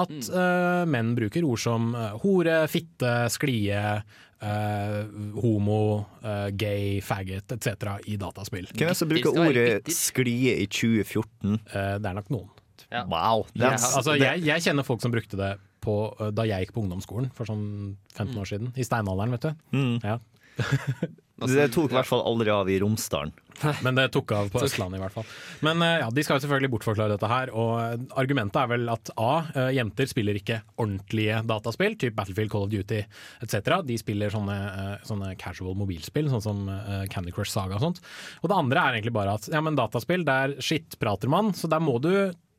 at 0.00 0.12
eh, 0.32 0.82
menn 0.88 1.10
bruker 1.12 1.44
ord 1.44 1.60
som 1.60 1.90
hore, 2.22 2.62
fitte, 2.72 3.10
sklie, 3.28 3.82
homo, 5.42 5.82
gay, 6.56 6.96
faggot 7.04 7.52
etc. 7.58 7.98
i 8.08 8.16
dataspill. 8.16 8.70
Hvem 8.72 8.86
er 8.86 8.94
det 8.94 8.98
som 8.98 9.10
bruker 9.10 9.36
ordet 9.44 9.92
'sklie' 9.92 10.56
i 10.64 10.66
2014? 10.66 11.60
Eh, 11.60 11.98
det 12.00 12.08
er 12.08 12.16
nok 12.16 12.32
noen. 12.32 12.48
Ja. 12.88 13.04
Wow! 13.04 13.46
Ja. 13.52 13.76
Altså, 13.76 14.16
jeg, 14.16 14.42
jeg 14.44 14.64
kjenner 14.64 14.86
folk 14.86 15.04
som 15.04 15.12
brukte 15.12 15.36
det 15.36 15.52
på, 15.82 15.96
eh, 16.20 16.30
da 16.34 16.46
jeg 16.48 16.66
gikk 16.66 16.76
på 16.76 16.86
ungdomsskolen 16.86 17.32
for 17.36 17.48
sånn 17.48 17.96
15 18.14 18.38
år 18.38 18.52
siden. 18.54 18.72
I 18.76 18.86
steinalderen, 18.86 19.34
vet 19.36 19.48
du. 19.48 19.52
Mm. 19.76 19.96
Ja. 20.04 20.18
det 21.48 21.70
tok 21.72 21.90
i 21.90 21.96
hvert 21.96 22.06
fall 22.08 22.20
aldri 22.28 22.52
av 22.52 22.68
i 22.70 22.76
Romsdalen. 22.82 23.32
Men 23.84 23.96
det 23.96 24.08
tok 24.14 24.34
av 24.36 24.50
på 24.52 24.60
Østlandet 24.66 24.98
i 24.98 25.02
hvert 25.02 25.14
fall. 25.14 25.26
Men 25.66 25.82
eh, 25.84 26.02
ja, 26.02 26.10
de 26.12 26.24
skal 26.24 26.38
jo 26.38 26.44
selvfølgelig 26.44 26.72
bortforklare 26.74 27.14
dette 27.14 27.30
her. 27.30 27.52
Og 27.56 27.72
eh, 27.80 28.04
argumentet 28.20 28.60
er 28.62 28.70
vel 28.74 28.92
at 28.92 29.12
A. 29.16 29.32
Jenter 29.74 30.10
spiller 30.10 30.38
ikke 30.38 30.60
ordentlige 30.76 31.40
dataspill, 31.48 31.96
typ 32.00 32.16
Battlefield, 32.18 32.52
Call 32.52 32.68
of 32.68 32.72
Duty 32.74 33.02
etc. 33.44 33.80
De 33.88 33.98
spiller 34.00 34.32
sånne, 34.34 34.58
sånne 35.08 35.34
casual 35.40 35.76
mobilspill, 35.78 36.30
sånn 36.32 36.44
som 36.44 36.64
Candy 37.12 37.34
Crush 37.34 37.54
Saga 37.54 37.78
og 37.80 37.86
sånt. 37.88 38.02
Og 38.42 38.52
det 38.52 38.58
andre 38.58 38.86
er 38.86 39.00
egentlig 39.00 39.16
bare 39.16 39.36
at 39.38 39.50
ja, 39.52 39.62
men 39.64 39.78
dataspill, 39.78 40.26
der 40.28 40.58
skittprater 40.62 41.32
man, 41.32 41.54
så 41.56 41.70
der 41.70 41.82
må 41.82 41.98
du 42.02 42.12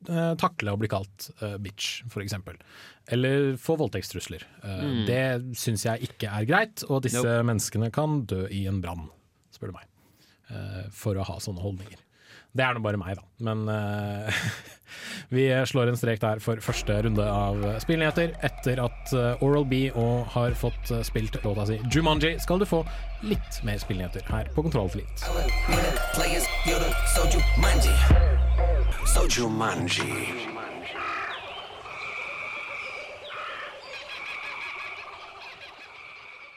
eh, 0.09 0.33
takle 0.41 0.73
å 0.73 0.79
bli 0.81 0.89
kalt 0.91 1.29
eh, 1.41 1.57
bitch, 1.61 2.01
for 2.11 2.23
eksempel. 2.23 2.57
Eller 3.11 3.55
få 3.59 3.75
voldtektstrusler. 3.81 4.45
Eh, 4.63 4.83
Det 5.09 5.23
syns 5.59 5.83
jeg 5.85 6.07
ikke 6.09 6.31
er 6.31 6.45
greit, 6.49 6.83
og 6.89 7.03
disse 7.07 7.21
menneskene 7.43 7.91
kan 7.93 8.23
dø 8.29 8.45
i 8.47 8.65
en 8.71 8.79
brann, 8.83 9.09
spør 9.51 9.73
du 9.73 9.77
meg 9.79 9.85
eh, 10.51 10.87
for 10.91 11.15
å 11.19 11.23
ha 11.27 11.39
sånne 11.43 11.61
holdninger. 11.63 11.99
Det 12.53 12.61
er 12.61 12.75
nå 12.77 12.83
bare 12.85 12.99
meg, 13.01 13.15
da. 13.17 13.23
Men 13.41 13.63
eh, 13.73 14.41
vi 15.33 15.47
slår 15.65 15.89
en 15.89 15.97
strek 15.97 16.19
der 16.21 16.37
for 16.43 16.61
første 16.61 16.99
runde 17.01 17.25
av 17.25 17.63
spillnyheter. 17.81 18.35
Etter 18.45 18.77
at 18.83 19.09
Oral 19.41 19.65
B 19.65 19.87
og 19.89 20.27
har 20.35 20.53
fått 20.53 20.93
spilt 21.07 21.39
låta 21.43 21.65
si 21.71 21.79
Jumanji, 21.89 22.35
skal 22.45 22.61
du 22.61 22.67
få 22.69 22.83
litt 23.25 23.57
mer 23.65 23.81
spillnyheter 23.81 24.21
her 24.29 24.53
på 24.53 24.61
Kontroll 24.69 24.91
for 24.93 25.01
litt. 25.01 25.25
Players, 29.03 29.17
Yoda, 29.17 29.29
Soju, 29.29 29.49
Manji. 29.49 30.01
Soju, 30.01 30.53
Manji. 30.53 30.97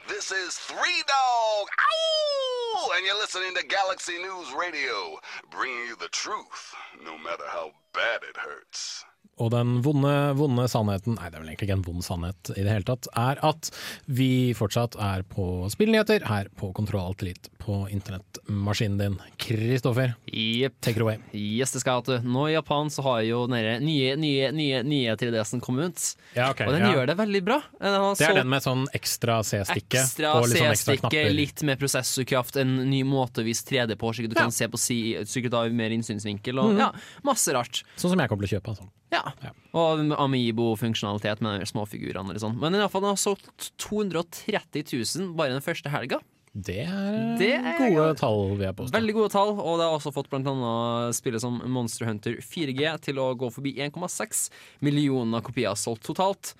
This 0.08 0.30
is 0.30 0.54
Three 0.54 1.02
Dog. 1.06 1.68
Ow! 1.92 2.90
And 2.96 3.04
you're 3.06 3.18
listening 3.18 3.54
to 3.54 3.66
Galaxy 3.66 4.18
News 4.18 4.52
Radio, 4.58 5.18
bringing 5.50 5.86
you 5.88 5.96
the 5.96 6.08
truth, 6.08 6.74
no 7.04 7.18
matter 7.18 7.44
how 7.46 7.72
bad 7.92 8.22
it 8.28 8.36
hurts. 8.36 9.04
Og 9.38 9.50
den 9.52 9.82
vonde, 9.84 10.32
vonde 10.38 10.64
sannheten, 10.68 11.18
nei 11.18 11.28
det 11.28 11.36
er 11.36 11.42
vel 11.42 11.50
egentlig 11.50 11.66
ikke 11.68 11.76
en 11.76 11.84
vond 11.84 12.04
sannhet 12.04 12.50
i 12.54 12.62
det 12.64 12.72
hele 12.72 12.88
tatt, 12.88 13.08
er 13.20 13.42
at 13.44 13.68
vi 14.08 14.54
fortsatt 14.56 14.96
er 14.96 15.26
på 15.28 15.66
spillnyheter 15.68 16.24
her 16.24 16.48
på 16.56 16.70
Kontroll 16.72 17.02
Alt 17.10 17.20
Elite 17.26 17.52
på 17.66 17.88
internettmaskinen 17.90 18.98
din. 18.98 19.16
Kristoffer, 19.42 20.14
yep. 20.30 20.76
take 20.80 21.00
it 21.00 21.02
away. 21.02 21.18
Yes, 21.34 21.72
det 21.74 21.82
skal 21.82 22.04
jeg. 22.06 22.22
Nå 22.22 22.46
i 22.48 22.54
Japan 22.54 22.90
så 22.94 23.02
har 23.02 23.24
jo 23.26 23.40
den 23.50 23.82
nye, 23.82 24.12
nye, 24.20 24.50
nye, 24.54 24.82
nye 24.86 25.16
3DS-en 25.18 25.62
kommet 25.64 25.90
ut. 25.90 26.04
Ja, 26.36 26.52
okay, 26.52 26.68
og 26.68 26.76
den 26.76 26.86
ja. 26.86 26.92
gjør 26.94 27.10
det 27.10 27.16
veldig 27.18 27.42
bra. 27.48 27.58
Den 27.80 27.96
Det 28.20 28.28
er 28.28 28.38
den 28.38 28.52
med 28.52 28.62
sånn 28.62 28.84
ekstra 28.96 29.40
C-stikke 29.46 29.98
Ekstra 30.04 30.36
sånn 30.44 30.76
C-stikke, 30.76 31.24
litt 31.34 31.64
mer 31.66 31.80
prosessorkraft, 31.80 32.60
en 32.62 32.76
ny 32.90 33.02
måte 33.08 33.42
å 33.42 33.46
vise 33.46 33.66
3D 33.66 33.98
på, 33.98 34.12
slik 34.14 34.30
at 34.30 34.36
du 34.36 34.38
Ja. 34.38 34.46
kan 34.46 34.54
se 34.54 34.70
på 34.70 34.78
si, 34.78 35.00
slik 35.26 35.50
at 35.50 35.72
mer 35.74 35.90
innsynsvinkel, 35.90 36.62
og 36.62 36.78
ja, 36.78 36.92
masse 37.26 37.50
rart. 37.56 37.82
Sånn 37.96 38.14
som 38.14 38.22
jeg 38.22 38.30
kommer 38.30 38.46
til 38.46 38.54
å 38.54 38.60
kjøpe. 38.60 38.76
Altså. 38.76 38.88
Ja. 39.10 39.22
Ja. 39.42 39.52
Og 39.76 40.06
Amiibo-funksjonalitet 40.22 41.42
med 41.44 41.60
de 41.60 41.66
småfigurene 41.66 42.38
sånn. 42.42 42.58
Men 42.58 42.74
i 42.74 42.80
alle 42.80 42.90
fall, 42.92 43.04
den 43.04 43.14
har 43.14 43.20
solgt 43.20 43.72
230 43.82 44.86
000 44.94 45.34
bare 45.38 45.54
den 45.54 45.64
første 45.64 45.90
helga. 45.92 46.22
Det 46.56 46.78
er, 46.86 47.36
Det 47.36 47.50
er 47.52 47.80
gode 47.92 48.14
tall, 48.16 48.54
vil 48.54 48.64
jeg 48.64 48.76
påstå. 48.78 48.94
Veldig 48.94 49.14
gode 49.18 49.32
tall, 49.34 49.50
og 49.60 49.76
det 49.76 49.84
har 49.84 49.96
også 49.98 50.12
fått 50.14 50.32
annet 50.32 51.16
spillet 51.18 51.42
som 51.42 51.58
Monster 51.68 52.08
Hunter 52.08 52.38
4G 52.40 52.94
til 53.04 53.20
å 53.20 53.26
gå 53.36 53.50
forbi 53.52 53.74
1,6 53.84 54.46
millioner 54.80 55.44
kopier 55.44 55.76
solgt 55.76 56.06
totalt. 56.08 56.54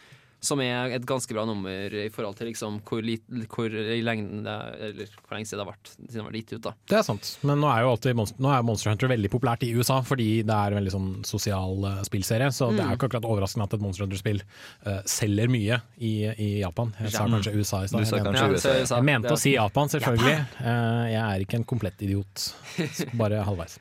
Som 0.45 0.61
er 0.61 0.93
et 0.95 1.05
ganske 1.09 1.33
bra 1.35 1.43
nummer 1.49 1.95
i 1.97 2.09
forhold 2.13 2.37
til 2.37 2.47
liksom 2.51 2.77
hvor, 2.87 3.01
lit, 3.03 3.23
hvor, 3.51 3.67
i 3.73 4.03
det, 4.05 4.05
eller 4.05 5.09
hvor 5.25 5.33
lenge 5.35 5.49
siden 5.49 5.59
det 5.59 5.65
har 5.65 5.71
vært 5.73 5.89
siden 5.95 6.13
det 6.21 6.25
var 6.27 6.37
gitt 6.37 6.53
ut. 6.53 6.61
da 6.67 6.73
Det 6.93 6.99
er 6.99 7.07
sant, 7.07 7.31
men 7.43 7.59
nå 7.65 7.71
er 7.73 7.81
jo 7.83 7.89
alltid 7.95 8.15
Monster, 8.19 8.37
nå 8.45 8.53
er 8.53 8.63
Monster 8.69 8.91
Hunter 8.93 9.09
veldig 9.11 9.31
populært 9.33 9.65
i 9.67 9.71
USA 9.75 9.97
fordi 10.07 10.29
det 10.47 10.55
er 10.55 10.77
en 10.77 10.79
veldig 10.79 10.93
sånn 10.93 11.09
sosial 11.27 11.81
uh, 11.89 12.03
spillserie, 12.07 12.51
så 12.53 12.69
det 12.71 12.81
er 12.81 12.85
Mm. 12.87 12.93
jo 12.93 12.99
ikke 13.01 13.09
akkurat 13.09 13.29
overraskende 13.33 13.65
at 13.67 13.75
et 13.79 13.81
Monster 13.87 14.05
Hunter-spill 14.05 14.43
uh, 14.87 15.01
selger 15.09 15.49
mye 15.51 15.81
i, 15.99 16.13
i 16.37 16.51
Japan. 16.61 16.93
Jeg 17.01 17.11
sa 17.17 17.25
kanskje 17.33 17.57
USA 17.57 17.83
i 17.83 17.89
stad. 17.89 18.05
Jeg 18.05 18.23
mente- 18.23 18.37
Ja, 18.37 18.51
USA. 18.53 18.97
Jeg 19.01 19.05
mente 19.09 19.33
å 19.33 19.41
si 19.41 19.55
Japan, 19.57 19.89
selvfølgelig. 19.89 20.37
Uh, 20.61 21.07
jeg 21.11 21.23
er 21.25 21.47
ikke 21.49 21.59
en 21.63 21.65
komplett 21.65 22.05
idiot. 22.07 22.51
Bare 23.25 23.41
halvveis. 23.49 23.79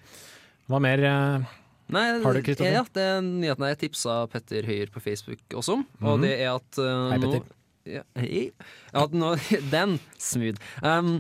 Hva 0.72 0.80
mer? 0.82 1.04
eh, 1.04 1.54
Nei, 1.94 2.06
Har 2.24 2.34
du, 2.34 2.42
Kristoffer? 2.42 2.74
Ja, 2.74 2.82
det 2.98 3.04
er 3.06 3.20
nyheten 3.26 3.68
jeg 3.70 3.78
tipsa 3.84 4.16
Petter 4.32 4.66
Høyer 4.66 4.90
på 4.94 5.04
Facebook 5.04 5.42
også 5.54 5.76
om. 5.80 5.84
Og 6.02 6.24
det 6.24 6.34
er 6.40 6.56
at 6.56 6.80
uh, 6.82 7.12
Hei, 7.12 7.20
nå 7.22 7.30
Petter. 7.30 7.52
ja, 7.98 8.02
hei. 8.18 8.48
At 8.98 9.14
nå 9.14 9.36
Den 9.76 10.00
smooth. 10.18 10.58
Um, 10.82 11.20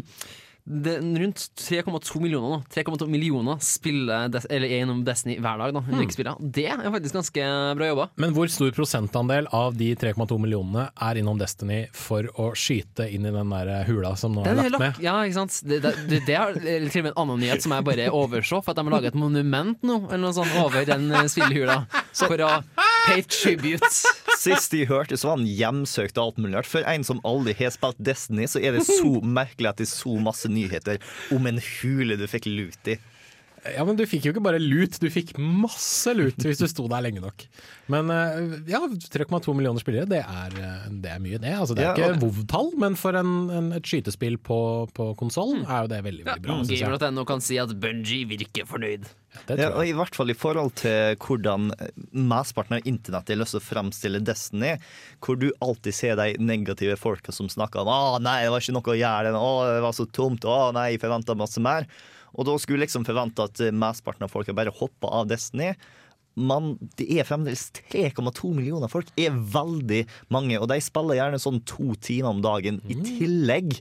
det, 0.65 0.95
rundt 0.97 1.37
3,2 1.61 2.19
millioner 2.23 2.49
nå 2.55 2.57
3,2 2.73 3.05
millioner 3.07 3.59
spiller 3.61 4.29
Des 4.33 4.47
eller 4.49 4.65
er 4.67 4.81
innom 4.81 5.03
Destiny 5.05 5.37
hver 5.37 5.59
dag. 5.61 5.73
da 5.75 5.81
Hmm. 5.85 6.41
Det 6.51 6.65
er 6.65 6.91
faktisk 6.91 7.13
ganske 7.13 7.43
bra 7.77 7.87
jobba. 7.91 8.07
Men 8.17 8.33
hvor 8.33 8.49
stor 8.49 8.71
prosentandel 8.73 9.47
av 9.53 9.75
de 9.77 9.91
3,2 9.95 10.39
millionene 10.41 10.87
er 10.97 11.19
innom 11.21 11.37
Destiny 11.37 11.85
for 11.93 12.25
å 12.41 12.49
skyte 12.57 13.05
inn 13.13 13.25
i 13.29 13.31
den 13.31 13.53
der 13.53 13.85
hula 13.85 14.15
som 14.17 14.33
nå 14.33 14.45
er 14.45 14.55
lagt 14.57 14.79
med? 14.79 14.99
ja, 15.05 15.19
ikke 15.23 15.37
sant? 15.37 15.59
Det, 15.63 15.81
det, 15.83 15.93
det, 16.09 16.23
det 16.25 16.35
er 16.39 16.57
til 16.89 17.03
og 17.03 17.05
med 17.05 17.11
en 17.13 17.21
annen 17.23 17.39
nyhet 17.45 17.61
som 17.63 17.71
jeg 17.77 17.85
bare 17.85 18.09
overså, 18.09 18.63
for 18.63 18.73
at 18.73 18.81
de 18.81 18.87
har 18.87 18.95
laget 18.97 19.13
et 19.13 19.19
monument 19.21 19.77
nå 19.85 19.99
eller 20.09 20.23
noe 20.25 20.33
sånt, 20.33 20.55
over 20.63 20.85
den 20.87 21.11
eh, 21.11 21.27
spillehula. 21.31 21.83
For 22.15 22.39
å 22.41 22.49
pay 23.05 23.21
tribute. 23.27 23.83
Sist 24.39 24.73
de 24.75 24.83
hørte, 24.89 25.17
så 25.17 25.29
var 25.29 25.39
han 25.39 25.47
hjemsøkt 25.47 26.19
og 26.19 26.29
alt 26.29 26.39
mulig 26.43 26.59
rart. 26.59 26.69
For 26.69 26.85
en 26.89 27.05
som 27.07 27.21
aldri 27.27 27.55
har 27.59 27.73
spilt 27.73 27.99
Destiny, 28.03 28.47
så 28.51 28.61
er 28.61 28.75
det 28.75 28.85
så 28.87 29.17
merkelig 29.23 29.71
at 29.71 29.81
det 29.81 29.87
er 29.87 29.93
så 29.93 30.15
masse 30.21 30.51
nyheter 30.51 31.01
om 31.35 31.47
en 31.49 31.61
hule 31.63 32.17
du 32.19 32.25
fikk 32.29 32.49
lut 32.51 32.91
i. 32.91 32.99
Ja, 33.73 33.85
men 33.87 33.97
du 33.97 34.03
fikk 34.09 34.27
jo 34.27 34.33
ikke 34.33 34.43
bare 34.45 34.59
lut, 34.61 34.99
du 35.01 35.07
fikk 35.09 35.33
masse 35.41 36.13
lut 36.13 36.37
hvis 36.45 36.61
du 36.61 36.67
sto 36.69 36.85
der 36.91 37.01
lenge 37.05 37.23
nok. 37.23 37.45
Men 37.91 38.11
eh, 38.13 38.55
ja, 38.69 38.81
3,2 38.85 39.55
millioner 39.57 39.81
spillere, 39.81 40.09
det 40.09 40.21
er, 40.21 40.55
eh, 40.61 40.87
det 41.03 41.11
er 41.15 41.21
mye 41.23 41.41
det. 41.41 41.53
Altså, 41.57 41.77
det 41.77 41.85
er 41.87 41.99
Ja, 41.99 42.11
ikke 42.13 42.25
WoW-tall, 42.25 42.71
men 42.81 42.97
for 42.99 43.17
en, 43.17 43.33
en, 43.49 43.71
et 43.77 43.89
skytespill 43.89 44.37
på, 44.45 44.59
på 44.95 45.11
konsoll 45.19 45.57
er 45.63 45.85
jo 45.85 45.91
det 45.93 46.01
veldig, 46.05 46.25
veldig 46.29 46.45
bra. 46.45 46.57
jeg. 46.69 46.81
Gamer.no 46.85 47.25
kan 47.27 47.43
si 47.43 47.59
at 47.61 47.73
Bungie 47.81 48.27
virker 48.29 48.69
fornøyd. 48.69 49.09
Det 49.47 49.57
Ja, 49.59 49.69
og. 49.73 49.83
I 49.85 49.93
hvert 49.95 50.15
fall 50.15 50.31
i 50.31 50.37
forhold 50.37 50.73
til 50.79 51.17
hvordan 51.21 51.69
mesteparten 52.15 52.77
av 52.77 52.87
internett 52.87 53.29
har 53.31 53.39
lyst 53.41 53.55
til 53.55 53.61
å 53.61 53.65
fremstille 53.65 54.21
Destiny, 54.25 54.75
hvor 55.23 55.39
du 55.39 55.49
alltid 55.63 55.95
ser 55.95 56.19
de 56.19 56.35
negative 56.39 56.97
folka 56.99 57.35
som 57.35 57.49
snakker 57.51 57.83
om 57.83 57.91
«Å, 57.91 58.19
nei, 58.23 58.41
det 58.45 58.53
var 58.53 58.63
ikke 58.63 58.77
noe 58.77 58.95
å 58.95 58.99
gjøre, 58.99 59.35
å, 59.35 59.53
det 59.75 59.83
var 59.85 59.97
så 59.97 60.07
tomt, 60.07 60.47
å 60.47 60.71
nei, 60.75 60.93
jeg 60.93 61.03
forventa 61.03 61.37
masse 61.37 61.61
mer. 61.63 61.87
Og 62.35 62.47
da 62.49 62.57
skulle 62.59 62.83
liksom 62.83 63.05
forvente 63.07 63.45
at 63.47 63.61
mesteparten 63.71 64.27
av 64.27 64.33
folk 64.33 64.51
bare 64.55 64.73
hoppa 64.75 65.11
av 65.21 65.29
Destiny. 65.31 65.73
Men 66.35 66.73
det 66.99 67.07
er 67.15 67.27
fremdeles 67.27 67.69
3,2 67.77 68.51
millioner 68.57 68.91
folk. 68.91 69.07
er 69.15 69.31
veldig 69.31 70.03
mange, 70.33 70.59
og 70.59 70.67
de 70.71 70.81
spiller 70.83 71.21
gjerne 71.21 71.39
sånn 71.39 71.63
to 71.67 71.95
timer 71.95 72.35
om 72.35 72.43
dagen 72.43 72.81
i 72.91 72.99
tillegg. 72.99 73.79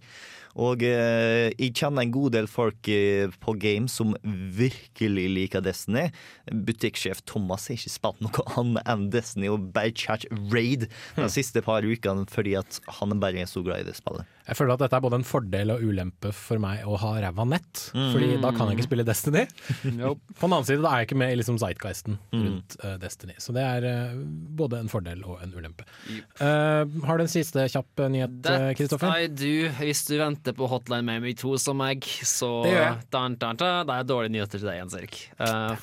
Og 0.54 0.84
eh, 0.86 1.50
jeg 1.58 1.72
kjenner 1.74 2.04
en 2.04 2.12
god 2.14 2.34
del 2.36 2.46
folk 2.50 2.86
eh, 2.90 3.26
på 3.42 3.56
game 3.58 3.90
som 3.90 4.12
virkelig 4.54 5.24
liker 5.32 5.64
Destiny. 5.64 6.06
Butikksjef 6.46 7.24
Thomas 7.26 7.66
har 7.68 7.78
ikke 7.78 7.94
spilt 7.96 8.22
noe 8.22 8.46
annet 8.60 8.86
enn 8.90 9.08
Destiny 9.10 9.50
og 9.50 9.74
chat 9.98 10.28
raid 10.52 10.86
de 11.18 11.30
siste 11.32 11.62
par 11.66 11.82
ukene 11.82 12.28
fordi 12.30 12.54
at 12.60 12.78
han 13.00 13.18
bare 13.18 13.42
er 13.42 13.50
så 13.50 13.64
glad 13.66 13.82
i 13.82 13.88
det 13.90 13.96
spillet. 13.98 14.30
Jeg 14.44 14.58
føler 14.58 14.74
at 14.74 14.82
dette 14.84 14.96
er 14.98 15.02
både 15.04 15.18
en 15.20 15.24
fordel 15.24 15.70
og 15.72 15.80
ulempe 15.84 16.30
for 16.36 16.60
meg 16.60 16.82
å 16.84 16.98
ha 17.00 17.12
ræva 17.24 17.46
nett, 17.48 17.84
Fordi 17.94 18.34
da 18.42 18.50
kan 18.52 18.68
jeg 18.68 18.76
ikke 18.78 18.86
spille 18.90 19.04
Destiny. 19.08 19.46
På 20.38 20.44
den 20.44 20.52
annen 20.52 20.66
side 20.68 20.82
da 20.84 20.90
er 20.92 21.02
jeg 21.02 21.08
ikke 21.08 21.18
med 21.22 21.32
i 21.32 21.38
liksom 21.40 21.56
zeitgeisten 21.62 22.18
rundt 22.34 22.76
eh, 22.84 22.96
Destiny. 23.00 23.36
Så 23.40 23.54
det 23.56 23.64
er 23.64 23.86
uh, 23.88 24.18
både 24.60 24.82
en 24.84 24.90
fordel 24.92 25.22
og 25.24 25.40
en 25.44 25.54
ulempe. 25.56 25.86
Eh, 26.10 26.84
har 27.08 27.20
du 27.20 27.24
en 27.24 27.32
siste 27.32 27.64
kjapp 27.72 28.04
nyhet, 28.12 28.36
Kristoffer? 28.76 29.14
That? 29.14 29.24
I 29.24 29.30
do. 29.32 29.70
Hvis 29.80 30.04
du 30.10 30.14
venter 30.20 30.56
på 30.58 30.68
Hotline 30.68 31.06
Miami 31.08 31.32
2 31.40 31.54
som 31.64 31.80
meg, 31.80 32.04
så 32.26 32.50
Det 32.66 32.74
gjør 32.74 32.84
jeg. 32.84 33.00
Dan, 33.16 33.38
dan, 33.40 33.60
dan, 33.60 33.88
det 33.88 33.96
er 33.96 34.08
dårlige 34.12 34.34
nyheter 34.36 34.60
til 34.60 34.68
deg, 34.68 34.78
Jens 34.82 34.98
Erik. 35.00 35.18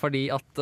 Fordi 0.02 0.24
at 0.38 0.62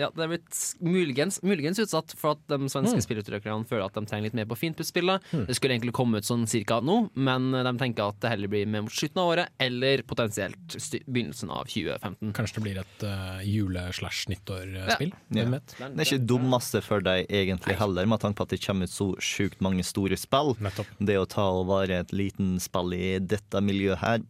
ja, 0.00 0.10
det 0.14 0.24
er 0.26 0.32
blitt 0.36 0.62
muligens, 0.84 1.40
muligens 1.46 1.80
utsatt 1.82 2.14
for 2.18 2.36
at 2.38 2.46
de 2.50 2.70
svenske 2.70 2.98
Mm. 3.00 3.04
spillutviklerne 3.04 3.66
føler 3.70 3.84
at 3.86 3.94
de 3.96 4.02
trenger 4.08 4.26
litt 4.28 4.34
mer 4.36 4.46
på 4.50 4.56
finpuss-spillet. 4.58 5.22
Det 5.48 5.54
skulle 5.56 5.76
egentlig 5.76 5.94
komme 5.96 6.18
ut 6.20 6.26
sånn 6.26 6.42
cirka 6.50 6.80
nå, 6.84 6.96
men 7.14 7.39
de 7.54 7.72
tenker 7.80 8.10
at 8.12 8.18
det 8.22 8.32
heller 8.32 8.50
blir 8.52 8.68
med 8.70 8.86
mot 8.86 8.94
slutten 8.94 9.22
av 9.22 9.32
året, 9.32 9.52
eller 9.62 10.02
potensielt 10.08 10.76
begynnelsen 11.06 11.52
av 11.54 11.68
2015. 11.70 12.32
Kanskje 12.36 12.58
det 12.58 12.64
blir 12.66 12.80
et 12.82 13.06
uh, 13.06 13.40
jule-slash-nyttårspill? 13.46 15.14
Ja. 15.34 15.46
Ja. 15.46 15.60
Det 15.60 15.90
er 15.90 16.06
ikke 16.06 16.28
dummeste 16.32 16.82
for 16.84 17.04
deg 17.04 17.30
egentlig 17.30 17.78
heller, 17.80 18.08
med 18.10 18.22
tanke 18.22 18.40
på 18.40 18.48
at 18.48 18.54
det 18.54 18.62
kommer 18.64 18.90
ut 18.90 18.94
så 18.94 19.12
sjukt 19.22 19.62
mange 19.64 19.86
store 19.86 20.18
spill. 20.20 20.56
Nettopp. 20.62 20.90
Det 20.98 21.18
å 21.20 21.28
ta 21.30 21.46
og 21.54 21.68
være 21.70 22.02
et 22.04 22.14
liten 22.16 22.58
spill 22.62 22.94
i 22.96 23.16
dette 23.22 23.64
miljøet 23.64 24.04
her 24.04 24.20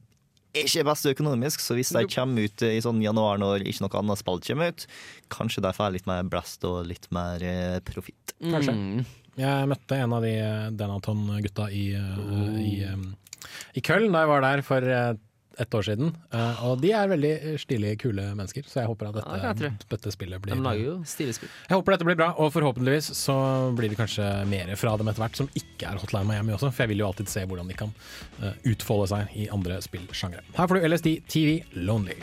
er 0.51 0.67
ikke 0.67 0.87
best 0.89 1.07
økonomisk, 1.07 1.63
så 1.63 1.77
hvis 1.79 1.93
de 1.95 2.03
kommer 2.11 2.49
ut 2.49 2.65
i 2.67 2.81
sånn 2.83 3.01
januar 3.05 3.39
når 3.41 3.65
ikke 3.71 3.85
noe 3.85 4.03
annet 4.03 4.21
spill 4.21 4.43
kommer 4.47 4.73
ut, 4.73 4.87
kanskje 5.33 5.63
de 5.65 5.73
får 5.77 5.95
litt 5.95 6.09
mer 6.11 6.27
blest 6.31 6.67
og 6.67 6.83
litt 6.89 7.07
mer 7.15 7.45
eh, 7.47 7.79
profitt. 7.87 8.35
Kanskje. 8.43 8.75
Mm. 8.75 9.05
Jeg 9.41 9.71
møtte 9.71 9.99
en 9.99 10.15
av 10.17 10.27
de 10.27 10.35
eh, 10.37 10.69
Denaton-gutta 10.77 11.71
i, 11.73 11.89
oh. 11.97 12.55
i, 12.61 12.77
eh, 12.85 13.51
i 13.79 13.85
Köln 13.85 14.13
da 14.13 14.25
jeg 14.25 14.33
var 14.35 14.47
der 14.47 14.65
for 14.67 14.93
ett 14.93 15.27
et 15.61 15.75
år 15.75 15.85
siden. 15.85 16.13
Eh, 16.33 16.63
og 16.67 16.81
de 16.83 16.93
er 16.97 17.11
veldig 17.11 17.33
stilige, 17.61 17.99
kule 18.05 18.25
mennesker, 18.37 18.65
så 18.69 18.83
jeg 18.83 18.91
håper 18.91 19.11
at 19.11 19.19
Ja, 19.21 19.25
det 19.25 19.41
kan 19.41 19.49
jeg 19.49 19.59
dette, 19.61 19.89
dette 19.93 20.15
spillet 20.15 20.43
blir 20.43 20.57
De 20.57 20.65
lager 20.65 20.85
jo 20.87 20.97
stilige 21.09 21.41
spill. 21.41 21.53
Jeg 21.69 21.77
håper 21.77 21.97
dette 21.97 22.09
blir 22.09 22.19
bra, 22.21 22.31
og 22.41 22.53
forhåpentligvis 22.55 23.13
så 23.19 23.37
blir 23.77 23.93
det 23.93 23.99
kanskje 24.01 24.29
mer 24.51 24.73
fra 24.81 24.97
dem 25.01 25.11
etter 25.13 25.25
hvert 25.25 25.43
som 25.43 25.51
ikke 25.59 25.91
er 25.91 26.01
Hotline 26.01 26.29
Miami 26.29 26.57
også, 26.57 26.73
for 26.73 26.87
jeg 26.87 26.95
vil 26.95 27.05
jo 27.05 27.11
alltid 27.11 27.33
se 27.33 27.45
hvordan 27.45 27.73
de 27.73 27.81
kan 27.83 27.93
eh, 28.41 28.57
utfolde 28.73 29.11
seg 29.13 29.37
i 29.37 29.51
andre 29.53 29.81
spillsjangre. 29.85 30.45
Her 30.57 30.71
får 30.71 30.81
du 30.81 30.89
LSD 30.91 31.13
TV 31.29 31.61
Lonely. 31.77 32.17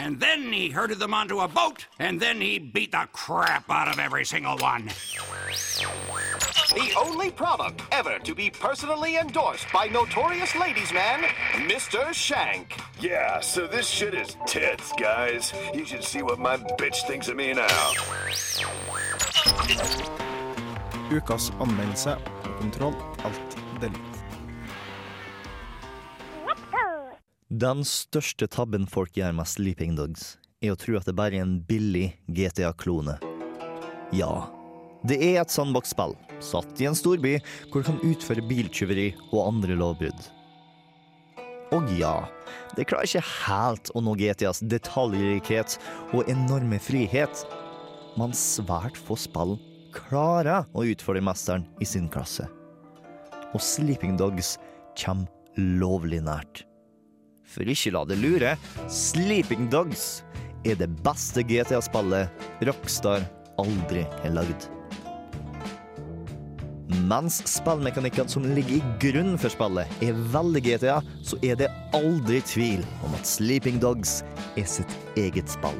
And 0.00 0.18
then 0.18 0.50
he 0.50 0.70
herded 0.70 0.98
them 0.98 1.12
onto 1.12 1.40
a 1.40 1.48
boat, 1.48 1.84
and 1.98 2.18
then 2.18 2.40
he 2.40 2.58
beat 2.58 2.92
the 2.92 3.06
crap 3.12 3.68
out 3.70 3.86
of 3.86 3.98
every 3.98 4.24
single 4.24 4.56
one. 4.56 4.86
The 6.74 6.94
only 6.98 7.30
product 7.30 7.82
ever 7.92 8.18
to 8.20 8.34
be 8.34 8.48
personally 8.48 9.18
endorsed 9.18 9.66
by 9.74 9.88
notorious 9.88 10.56
ladies 10.56 10.90
man, 10.90 11.20
Mr. 11.68 12.14
Shank. 12.14 12.80
Yeah, 12.98 13.40
so 13.40 13.66
this 13.66 13.86
shit 13.86 14.14
is 14.14 14.38
tits, 14.46 14.90
guys. 14.98 15.52
You 15.74 15.84
should 15.84 16.04
see 16.04 16.22
what 16.22 16.38
my 16.38 16.56
bitch 16.56 17.06
thinks 17.06 17.28
of 17.28 17.36
me 17.36 17.52
now. 17.52 17.68
Ukas 21.10 21.50
anmeldelse 21.60 22.16
og 22.44 22.56
kontroll. 22.60 22.94
Alt 23.24 23.58
delete. 23.80 24.09
Den 27.50 27.80
største 27.82 28.46
tabben 28.46 28.84
folk 28.86 29.16
gjør 29.18 29.32
med 29.34 29.48
Sleeping 29.50 29.96
Dogs, 29.98 30.36
er 30.62 30.70
å 30.70 30.76
tro 30.78 30.94
at 30.94 31.08
det 31.08 31.16
bare 31.18 31.34
er 31.34 31.42
en 31.42 31.56
billig 31.66 32.12
GTA-klone. 32.30 33.16
Ja, 34.14 34.46
Det 35.02 35.16
er 35.16 35.40
et 35.40 35.50
sandbox-spill 35.50 36.12
satt 36.44 36.78
i 36.78 36.86
en 36.86 36.94
storby 36.94 37.38
hvor 37.72 37.80
du 37.80 37.88
kan 37.88 37.98
utføre 38.04 38.44
biltyveri 38.44 39.08
og 39.32 39.48
andre 39.48 39.78
lovbrudd. 39.80 40.28
Og 41.72 41.90
ja, 41.98 42.28
det 42.76 42.86
klarer 42.86 43.08
ikke 43.08 43.24
helt 43.48 43.90
å 43.96 44.04
nå 44.04 44.14
GTAs 44.20 44.62
detaljrikhet 44.70 45.80
og 46.12 46.30
enorme 46.30 46.78
frihet, 46.78 47.46
men 48.20 48.36
svært 48.36 48.94
få 48.94 49.18
spill 49.18 49.56
klarer 49.96 50.70
å 50.70 50.86
utfordre 50.86 51.26
mesteren 51.32 51.66
i 51.82 51.88
sin 51.88 52.06
klasse. 52.12 52.46
Og 53.50 53.58
Sleeping 53.58 54.20
Dogs 54.20 54.58
kommer 54.94 55.26
lovlig 55.56 56.22
nært. 56.22 56.68
For 57.50 57.66
ikke 57.66 57.92
la 57.94 58.04
det 58.06 58.20
lure, 58.22 58.54
Sleeping 58.86 59.68
Dogs 59.72 60.22
er 60.66 60.76
det 60.78 60.90
beste 61.04 61.42
GTA-spillet 61.46 62.62
Rockstar 62.68 63.24
aldri 63.60 64.04
har 64.22 64.36
lagd. 64.36 64.68
Mens 67.10 67.40
spillmekanikkene 67.46 68.30
som 68.30 68.46
ligger 68.54 68.78
i 68.78 68.94
grunnen 69.02 69.38
for 69.38 69.50
spillet 69.50 70.02
er 70.04 70.18
veldig 70.34 70.62
GTA, 70.66 70.98
så 71.26 71.38
er 71.46 71.58
det 71.58 71.70
aldri 71.96 72.40
tvil 72.46 72.84
om 73.06 73.14
at 73.18 73.26
Sleeping 73.26 73.80
Dogs 73.82 74.20
er 74.58 74.66
sitt 74.70 74.94
eget 75.18 75.50
spill. 75.50 75.78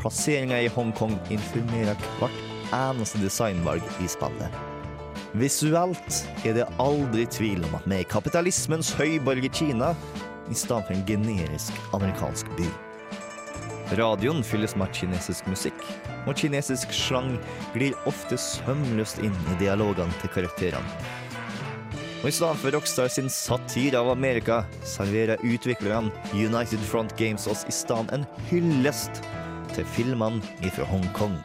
Plasseringa 0.00 0.60
i 0.60 0.70
Hongkong 0.72 1.16
informerer 1.32 1.96
hvert 2.20 2.42
eneste 2.76 3.20
designvalg 3.22 3.84
i 4.04 4.08
spillet. 4.10 4.64
Visuelt 5.36 6.22
er 6.48 6.56
det 6.56 6.68
aldri 6.80 7.26
tvil 7.28 7.64
om 7.68 7.76
at 7.76 7.88
er 7.92 8.08
kapitalismens 8.08 8.92
høyborg 8.96 9.44
i 9.44 9.52
Kina, 9.52 9.92
i 10.50 10.54
stedet 10.54 10.86
for 10.86 10.94
en 10.94 11.06
generisk 11.08 11.72
amerikansk 11.96 12.50
by. 12.58 12.68
Radioen 13.96 14.42
fylles 14.42 14.74
med 14.76 14.90
kinesisk 14.94 15.46
musikk, 15.46 15.78
og 16.26 16.34
kinesisk 16.38 16.90
slang 16.94 17.36
glir 17.74 17.94
ofte 18.10 18.38
sømløst 18.40 19.22
inn 19.22 19.36
i 19.52 19.58
dialogene 19.60 20.14
til 20.22 20.32
karakterene. 20.34 20.96
Og 22.24 22.30
i 22.32 22.34
stedet 22.34 22.58
for 22.58 22.74
Rockstar 22.74 23.10
sin 23.12 23.28
satire 23.30 24.00
av 24.00 24.08
Amerika, 24.10 24.64
serverer 24.82 25.42
utviklerne 25.46 26.10
United 26.34 26.82
Front 26.88 27.14
Games 27.20 27.46
oss 27.46 27.62
i 27.70 27.74
stedet 27.74 28.10
en 28.16 28.26
hyllest 28.48 29.20
til 29.76 29.86
filmene 29.94 30.42
ifra 30.66 30.88
Hongkong. 30.90 31.36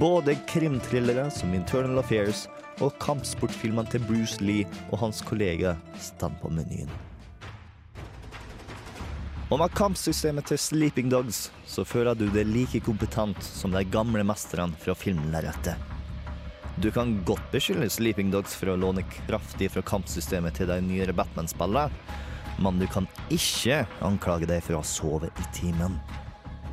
Både 0.00 0.38
krimthrillere 0.48 1.28
som 1.34 1.52
Internal 1.54 2.00
Affairs 2.00 2.46
og 2.80 2.96
kampsportfilmene 3.02 3.90
til 3.92 4.04
Bruce 4.08 4.40
Lee 4.40 4.64
og 4.88 5.02
hans 5.04 5.20
kollega 5.26 5.76
står 6.00 6.38
på 6.40 6.54
menyen. 6.54 7.07
Og 9.48 9.56
med 9.62 9.72
kampsystemet 9.72 10.50
til 10.50 10.58
Sleeping 10.60 11.08
Dogs 11.08 11.46
så 11.64 11.80
føler 11.88 12.16
du 12.18 12.26
deg 12.34 12.50
like 12.52 12.82
kompetent 12.84 13.40
som 13.40 13.72
de 13.72 13.80
gamle 13.88 14.20
mesterne 14.28 14.76
fra 14.82 14.92
filmlerretet. 14.92 15.78
Du 16.78 16.90
kan 16.92 17.14
godt 17.26 17.46
beskylde 17.50 17.88
Sleeping 17.90 18.28
Dogs 18.30 18.52
for 18.54 18.68
å 18.70 18.76
låne 18.76 19.06
kraftig 19.26 19.70
fra 19.72 19.82
kampsystemet 19.88 20.60
til 20.60 20.68
de 20.68 20.76
nyere 20.84 21.16
Batman-spillene, 21.16 21.88
men 22.60 22.78
du 22.78 22.84
kan 22.92 23.08
ikke 23.32 23.86
anklage 24.04 24.50
dem 24.50 24.60
for 24.62 24.76
å 24.76 24.82
ha 24.82 24.86
sovet 24.86 25.40
i 25.40 25.46
timen. 25.56 25.96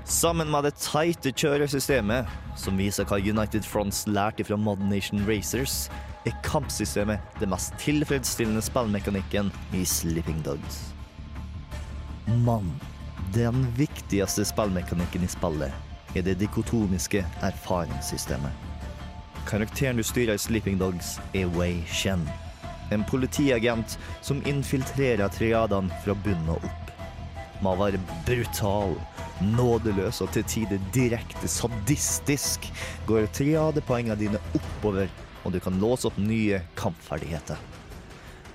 Sammen 0.04 0.52
med 0.52 0.68
det 0.68 0.76
teite 0.78 1.32
kjøresystemet, 1.32 2.28
som 2.60 2.76
viser 2.78 3.08
hva 3.08 3.22
United 3.24 3.66
Fronts 3.66 4.04
lærte 4.06 4.46
fra 4.46 4.60
Modern 4.60 4.92
Nation 4.92 5.24
Racers, 5.30 5.88
er 6.28 6.36
kampsystemet 6.44 7.40
det 7.40 7.50
mest 7.50 7.74
tilfredsstillende 7.82 8.62
spillmekanikken 8.68 9.50
i 9.74 9.86
Sleeping 9.88 10.44
Dogs. 10.46 10.95
Men 12.26 12.72
den 13.34 13.68
viktigste 13.78 14.46
spillmekanikken 14.46 15.24
i 15.24 15.30
spillet 15.30 16.16
er 16.16 16.24
det 16.26 16.40
dikotomiske 16.40 17.26
erfaringssystemet. 17.44 18.52
Karakteren 19.46 20.00
du 20.00 20.04
styrer 20.04 20.40
i 20.40 20.42
Sleeping 20.42 20.80
Dogs, 20.80 21.20
er 21.34 21.52
Wei 21.54 21.84
Shen. 21.86 22.24
En 22.92 23.04
politiagent 23.06 23.98
som 24.22 24.42
infiltrerer 24.48 25.30
triadene 25.34 25.94
fra 26.06 26.16
bunnen 26.26 26.56
og 26.56 26.66
opp. 26.66 26.94
Å 27.66 27.74
være 27.78 28.02
brutal, 28.26 28.96
nådeløs 29.42 30.22
og 30.26 30.32
til 30.34 30.46
tider 30.50 30.82
direkte 30.96 31.50
sadistisk 31.50 32.66
går 33.10 33.30
triadepoengene 33.38 34.18
dine 34.20 34.42
oppover, 34.58 35.10
og 35.44 35.54
du 35.54 35.60
kan 35.62 35.78
låse 35.82 36.10
opp 36.10 36.18
nye 36.22 36.62
kampferdigheter. 36.80 37.60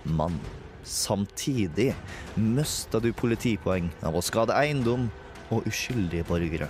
Men 0.04 0.38
samtidig 0.84 1.92
mista 2.36 3.00
du 3.00 3.10
politipoeng 3.16 3.90
av 4.06 4.16
å 4.16 4.22
skade 4.24 4.56
eiendom 4.56 5.08
og 5.50 5.66
uskyldige 5.68 6.26
borgere. 6.28 6.68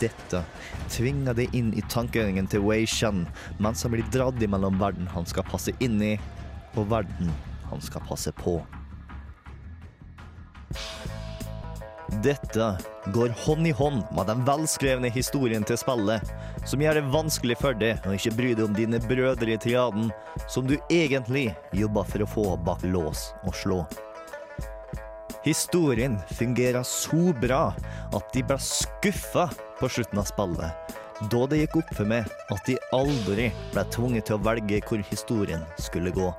Dette 0.00 0.42
tvinger 0.90 1.36
deg 1.38 1.54
inn 1.54 1.70
i 1.78 1.84
tankegangen 1.92 2.48
til 2.50 2.64
Wei 2.66 2.82
Shen 2.90 3.22
mens 3.62 3.84
han 3.86 3.94
blir 3.94 4.08
dratt 4.10 4.42
imellom 4.42 4.80
verden 4.82 5.06
han 5.14 5.28
skal 5.30 5.46
passe 5.46 5.74
inn 5.78 6.00
i, 6.02 6.16
og 6.74 6.90
verden 6.90 7.30
han 7.70 7.82
skal 7.82 8.02
passe 8.08 8.34
på. 8.34 8.58
Dette 12.22 12.78
går 13.14 13.32
hånd 13.44 13.66
i 13.66 13.72
hånd 13.74 14.04
med 14.14 14.28
den 14.30 14.44
velskrevne 14.46 15.10
historien 15.10 15.64
til 15.66 15.78
spillet, 15.80 16.22
som 16.66 16.82
gjør 16.82 17.00
det 17.00 17.10
vanskelig 17.10 17.56
for 17.58 17.78
deg 17.78 18.06
å 18.06 18.14
ikke 18.14 18.34
bry 18.38 18.52
deg 18.54 18.64
om 18.68 18.76
dine 18.76 19.00
brødre 19.02 19.56
i 19.56 19.60
triaden, 19.60 20.12
som 20.46 20.68
du 20.68 20.76
egentlig 20.86 21.48
jobber 21.74 22.06
for 22.06 22.22
å 22.22 22.28
få 22.30 22.44
bak 22.66 22.84
lås 22.86 23.32
og 23.42 23.56
slå. 23.58 23.80
Historien 25.46 26.18
fungerer 26.34 26.86
så 26.86 27.32
bra 27.42 27.68
at 28.14 28.30
de 28.34 28.42
ble 28.46 28.58
skuffa 28.62 29.48
på 29.80 29.90
slutten 29.90 30.22
av 30.22 30.30
spillet, 30.30 30.94
da 31.30 31.42
det 31.50 31.64
gikk 31.64 31.80
opp 31.82 31.92
for 31.98 32.10
meg 32.10 32.30
at 32.54 32.70
de 32.70 32.78
aldri 32.94 33.50
ble 33.72 33.84
tvunget 33.94 34.28
til 34.28 34.38
å 34.38 34.44
velge 34.46 34.82
hvor 34.86 35.02
historien 35.10 35.66
skulle 35.82 36.14
gå. 36.14 36.30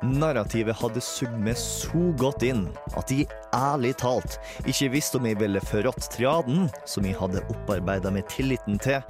Narrativet 0.00 0.78
hadde 0.80 1.00
sugd 1.04 1.36
meg 1.44 1.58
så 1.60 2.06
godt 2.16 2.44
inn 2.46 2.62
at 2.96 3.10
de 3.12 3.26
ærlig 3.52 3.92
talt 4.00 4.38
ikke 4.64 4.88
visste 4.94 5.18
om 5.20 5.26
jeg 5.28 5.36
ville 5.42 5.60
forrådt 5.60 6.08
triaden 6.14 6.70
som 6.88 7.04
jeg 7.04 7.18
hadde 7.18 7.42
opparbeida 7.52 8.12
meg 8.14 8.24
tilliten 8.32 8.80
til, 8.80 9.02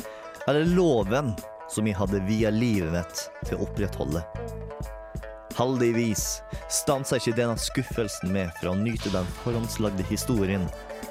eller 0.51 0.67
loven 0.75 1.31
som 1.71 1.87
jeg 1.87 1.95
hadde 1.95 2.25
via 2.27 2.51
livet 2.51 2.91
mitt 2.97 3.23
til 3.47 3.61
å 3.61 3.69
opprettholde. 3.69 4.25
Heldigvis 5.61 6.41
stansa 6.73 7.21
ikke 7.21 7.37
denne 7.39 7.59
skuffelsen 7.61 8.33
med 8.35 8.51
fra 8.59 8.73
å 8.73 8.81
nyte 8.81 9.13
den 9.15 9.31
forhåndslagde 9.45 10.07
historien, 10.11 10.67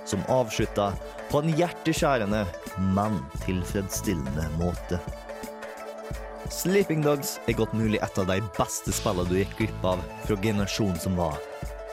som 0.10 0.26
avslutta 0.32 0.92
på 1.30 1.44
en 1.44 1.56
hjerteskjærende, 1.56 2.44
men 2.98 3.20
tilfredsstillende 3.46 4.50
måte. 4.60 5.00
Sleeping 6.50 7.04
Dogs 7.06 7.36
er 7.48 7.54
godt 7.54 7.76
mulig 7.78 8.00
et 8.02 8.16
av 8.18 8.26
de 8.26 8.40
beste 8.58 8.90
spillene 8.96 9.30
du 9.30 9.36
gikk 9.38 9.52
glipp 9.60 9.84
av 9.86 10.00
fra 10.24 10.38
generasjonen 10.42 10.98
som 10.98 11.20
var. 11.20 11.38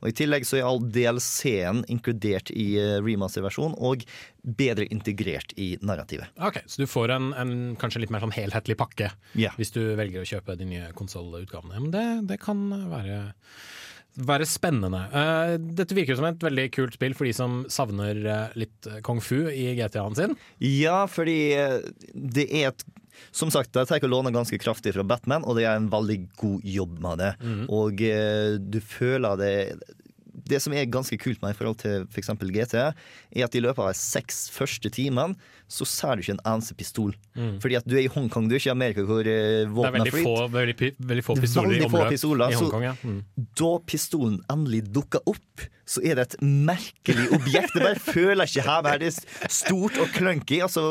Og 0.00 0.08
I 0.08 0.14
tillegg 0.16 0.46
så 0.48 0.58
er 0.58 0.66
all 0.66 0.80
DLC-en 0.82 1.84
inkludert 1.92 2.52
i 2.54 2.72
uh, 2.80 2.96
remaster-versjonen 3.04 3.76
og 3.76 4.06
bedre 4.40 4.88
integrert 4.88 5.52
i 5.60 5.74
narrativet. 5.84 6.32
Ok, 6.40 6.62
Så 6.66 6.82
du 6.82 6.88
får 6.90 7.12
en, 7.16 7.32
en 7.36 7.52
kanskje 7.80 8.02
litt 8.04 8.14
mer 8.14 8.24
sånn 8.24 8.34
helhetlig 8.34 8.78
pakke 8.80 9.12
yeah. 9.34 9.52
hvis 9.60 9.74
du 9.76 9.82
velger 10.00 10.24
å 10.24 10.30
kjøpe 10.32 10.56
de 10.58 10.68
nye 10.72 10.88
konsollutgavene. 10.96 11.76
Men 11.76 11.92
det, 11.94 12.06
det 12.32 12.40
kan 12.42 12.64
være, 12.90 13.20
være 14.30 14.48
spennende. 14.48 15.02
Uh, 15.12 15.58
dette 15.60 15.98
virker 15.98 16.16
som 16.18 16.30
et 16.30 16.40
veldig 16.48 16.70
kult 16.74 16.96
spill 16.96 17.18
for 17.18 17.28
de 17.28 17.36
som 17.36 17.60
savner 17.70 18.24
uh, 18.24 18.56
litt 18.58 18.88
kung 19.06 19.20
fu 19.20 19.44
i 19.52 19.74
GTA-en 19.78 20.18
sin. 20.18 20.40
Ja, 20.64 21.04
fordi 21.10 21.38
eh, 21.58 21.78
det 22.14 22.48
er 22.48 22.72
et 22.72 22.88
som 23.30 23.50
sagt, 23.50 23.74
jeg 23.76 23.88
tenker 23.90 24.08
å 24.08 24.14
låne 24.16 24.32
ganske 24.34 24.58
kraftig 24.60 24.94
fra 24.96 25.04
Batman, 25.06 25.44
og 25.44 25.56
det 25.58 25.64
er 25.68 25.76
en 25.80 25.90
veldig 25.92 26.18
god 26.40 26.64
jobb 26.64 26.98
med 27.04 27.18
det. 27.22 27.32
Og 27.68 28.02
eh, 28.06 28.56
du 28.60 28.80
føler 28.80 29.40
det 29.40 29.54
Det 30.48 30.60
som 30.62 30.74
er 30.76 30.88
ganske 30.90 31.16
kult 31.20 31.40
med 31.42 31.54
i 31.54 31.58
forhold 31.58 31.80
til 31.82 32.06
f.eks. 32.08 32.30
GT, 32.40 32.76
er 32.80 33.46
at 33.46 33.56
i 33.56 33.62
løpet 33.62 33.82
av 33.82 33.90
de 33.92 33.98
seks 33.98 34.46
første 34.54 34.90
timene 34.92 35.36
så 35.70 35.86
ser 35.86 36.18
du 36.18 36.24
ikke 36.24 36.36
en 36.38 36.44
eneste 36.54 36.76
pistol. 36.78 37.14
Fordi 37.62 37.78
at 37.78 37.86
du 37.86 37.96
er 37.96 38.04
i 38.04 38.10
Hongkong, 38.10 38.48
du 38.50 38.56
er 38.56 38.62
ikke 38.62 38.70
i 38.72 38.74
Amerika 38.74 39.04
hvor 39.06 39.26
eh, 39.30 39.66
våpen 39.70 40.02
er 40.02 40.12
flyt. 40.12 40.26
få, 40.26 40.36
veldig, 40.52 40.76
veldig 41.12 41.24
få 41.26 41.36
er 41.36 41.44
pistoler 41.44 41.74
veldig 41.74 41.90
få 41.92 42.04
pistoler, 42.10 42.54
i 42.54 42.60
Hongkong. 42.60 42.86
Ja. 42.88 42.94
Mm. 43.02 43.20
Da 43.60 43.72
pistolen 43.92 44.38
endelig 44.52 44.84
dukker 44.90 45.22
opp, 45.30 45.66
så 45.90 46.02
er 46.06 46.18
det 46.18 46.28
et 46.28 46.38
merkelig 46.42 47.28
objekt. 47.36 47.74
Det 47.74 47.84
bare 47.84 48.02
føler 48.02 48.50
ikke 48.50 48.66
her. 48.66 48.88
Det 49.02 49.10
er 49.10 49.52
stort 49.52 49.98
og 50.02 50.10
clunky. 50.14 50.60
Og 50.66 50.72
så 50.74 50.86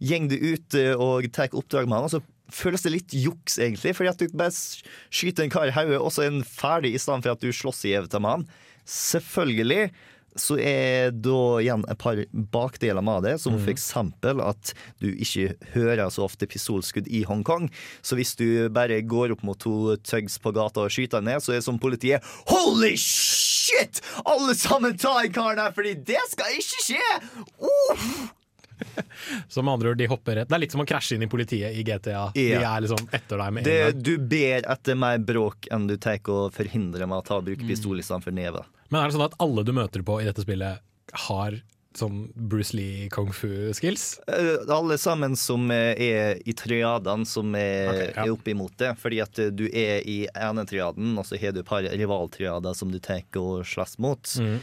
går 0.00 0.28
du 0.32 0.36
ut 0.36 0.78
eh, 0.78 0.92
og 0.96 1.28
tar 1.32 1.54
oppdrag 1.56 1.88
med 1.88 2.00
han, 2.00 2.08
og 2.08 2.16
så 2.18 2.24
føles 2.54 2.84
det 2.84 2.94
litt 2.94 3.16
juks, 3.16 3.58
egentlig. 3.60 3.94
Fordi 3.96 4.12
at 4.12 4.22
du 4.22 4.38
bare 4.38 4.54
skyter 4.54 5.44
en 5.44 5.52
kar 5.52 5.68
i 5.68 5.74
hodet, 5.74 6.00
og 6.00 6.12
så 6.14 6.24
er 6.24 6.32
han 6.32 6.46
ferdig, 6.46 6.94
i 6.94 7.02
stedet 7.02 7.24
for 7.24 7.36
at 7.36 7.44
du 7.44 7.52
slåss 7.52 7.84
i 7.88 7.94
evig 7.98 8.12
med 8.20 8.38
han. 8.38 8.48
Selvfølgelig 8.88 9.90
så 10.38 10.54
er 10.60 11.10
da 11.14 11.38
igjen 11.62 11.84
et 11.90 11.98
par 12.00 12.20
bakdeler 12.54 13.04
med 13.04 13.26
det, 13.26 13.34
som 13.42 13.56
for 13.58 13.72
eksempel 13.72 14.42
at 14.44 14.72
du 15.02 15.10
ikke 15.10 15.50
hører 15.74 16.08
så 16.14 16.26
ofte 16.28 16.48
pistolskudd 16.50 17.10
i 17.10 17.24
Hongkong. 17.28 17.68
Så 18.06 18.18
hvis 18.18 18.36
du 18.38 18.68
bare 18.74 19.00
går 19.02 19.34
opp 19.34 19.44
mot 19.46 19.58
to 19.58 19.96
tugs 20.06 20.38
på 20.42 20.54
gata 20.56 20.86
og 20.86 20.94
skyter 20.94 21.24
ned, 21.24 21.42
så 21.42 21.56
er 21.56 21.60
det 21.60 21.66
som 21.66 21.80
politiet 21.82 22.24
Holy 22.52 22.94
shit! 23.00 24.02
Alle 24.24 24.54
sammen 24.58 24.98
ta 24.98 25.18
en 25.24 25.34
karen 25.34 25.62
her, 25.62 25.74
fordi 25.76 25.96
det 26.08 26.22
skal 26.30 26.58
ikke 26.58 26.84
skje! 26.86 27.14
Uff! 27.58 28.34
Så 29.48 29.62
med 29.62 29.72
andre 29.72 29.88
ord, 29.90 29.98
de 29.98 30.06
hopper 30.06 30.36
rett 30.38 30.46
Det 30.46 30.54
er 30.54 30.60
litt 30.62 30.74
som 30.74 30.84
å 30.84 30.86
krasje 30.86 31.16
inn 31.16 31.24
i 31.26 31.30
politiet 31.30 31.74
i 31.74 31.82
GTA. 31.82 32.28
De 32.36 32.44
er 32.54 32.84
liksom 32.84 33.08
etter 33.10 33.40
deg 33.40 33.56
med 33.56 33.66
en 33.66 33.78
gang. 33.88 34.02
du 34.06 34.12
ber 34.22 34.68
etter 34.70 34.98
mer 34.98 35.18
bråk 35.18 35.66
enn 35.74 35.88
du 35.90 35.96
tar 35.98 36.22
å 36.30 36.44
forhindre 36.54 37.08
meg 37.10 37.24
å 37.24 37.26
ta 37.26 37.40
bruke 37.42 37.66
pistol 37.66 37.98
istedenfor 37.98 38.36
neve. 38.38 38.62
Men 38.88 39.02
er 39.02 39.08
det 39.08 39.18
sånn 39.18 39.26
at 39.28 39.36
alle 39.42 39.64
du 39.66 39.74
møter 39.76 40.04
på 40.06 40.20
i 40.22 40.28
dette 40.28 40.44
spillet, 40.44 40.84
har 41.28 41.60
sånn 41.98 42.28
Bruce 42.34 42.76
Lee 42.76 43.08
kung 43.12 43.30
fu-skills? 43.34 44.20
Eh, 44.28 44.68
Alle 44.74 44.98
sammen 45.00 45.36
som 45.36 45.70
eh, 45.74 45.98
er 45.98 46.42
i 46.48 46.54
triadene 46.56 47.26
som 47.26 47.54
er, 47.58 47.88
okay, 47.90 48.10
ja. 48.12 48.26
er 48.26 48.34
oppe 48.34 48.52
imot 48.52 48.76
det. 48.80 48.92
Fordi 49.00 49.20
at 49.24 49.40
eh, 49.42 49.50
du 49.54 49.66
er 49.68 50.06
i 50.08 50.18
ene 50.34 50.64
triaden, 50.68 51.16
og 51.18 51.26
så 51.28 51.40
har 51.40 51.56
du 51.56 51.62
et 51.62 51.68
par 51.68 51.86
rivaltriader 51.86 52.76
som 52.76 52.92
du 52.92 53.00
tar 53.02 53.24
og 53.40 53.66
slåss 53.66 53.98
mot. 54.04 54.34
Mm. 54.38 54.58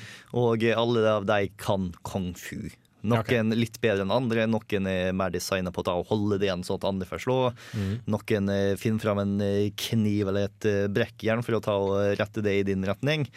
Og 0.45 0.63
eh, 0.63 0.77
alle 0.79 1.05
av 1.17 1.27
de 1.29 1.49
kan 1.61 1.91
kung 2.07 2.31
fu. 2.39 2.69
Noen 3.05 3.53
litt 3.55 3.77
bedre 3.83 4.05
enn 4.05 4.13
andre, 4.15 4.47
noen 4.49 4.87
er 4.89 5.11
mer 5.15 5.33
designa 5.33 5.71
på 5.75 5.83
å 5.83 5.87
ta 5.87 5.93
og 5.99 6.09
holde 6.09 6.39
det 6.41 6.49
igjen 6.49 6.63
sånn 6.65 6.79
at 6.81 6.87
andre 6.89 7.07
får 7.09 7.21
slå. 7.25 7.37
Mm. 7.77 7.93
Noen 8.15 8.49
eh, 8.55 8.73
finner 8.81 9.03
fram 9.05 9.21
en 9.21 9.35
eh, 9.45 9.69
kniv 9.77 10.31
eller 10.33 10.49
et 10.49 10.65
eh, 10.69 10.85
brekkjern 10.91 11.45
for 11.45 11.59
å 11.59 11.63
ta 11.63 11.77
og 11.77 11.95
rette 12.19 12.41
det 12.45 12.59
i 12.59 12.65
din 12.67 12.83
retning. 12.87 13.27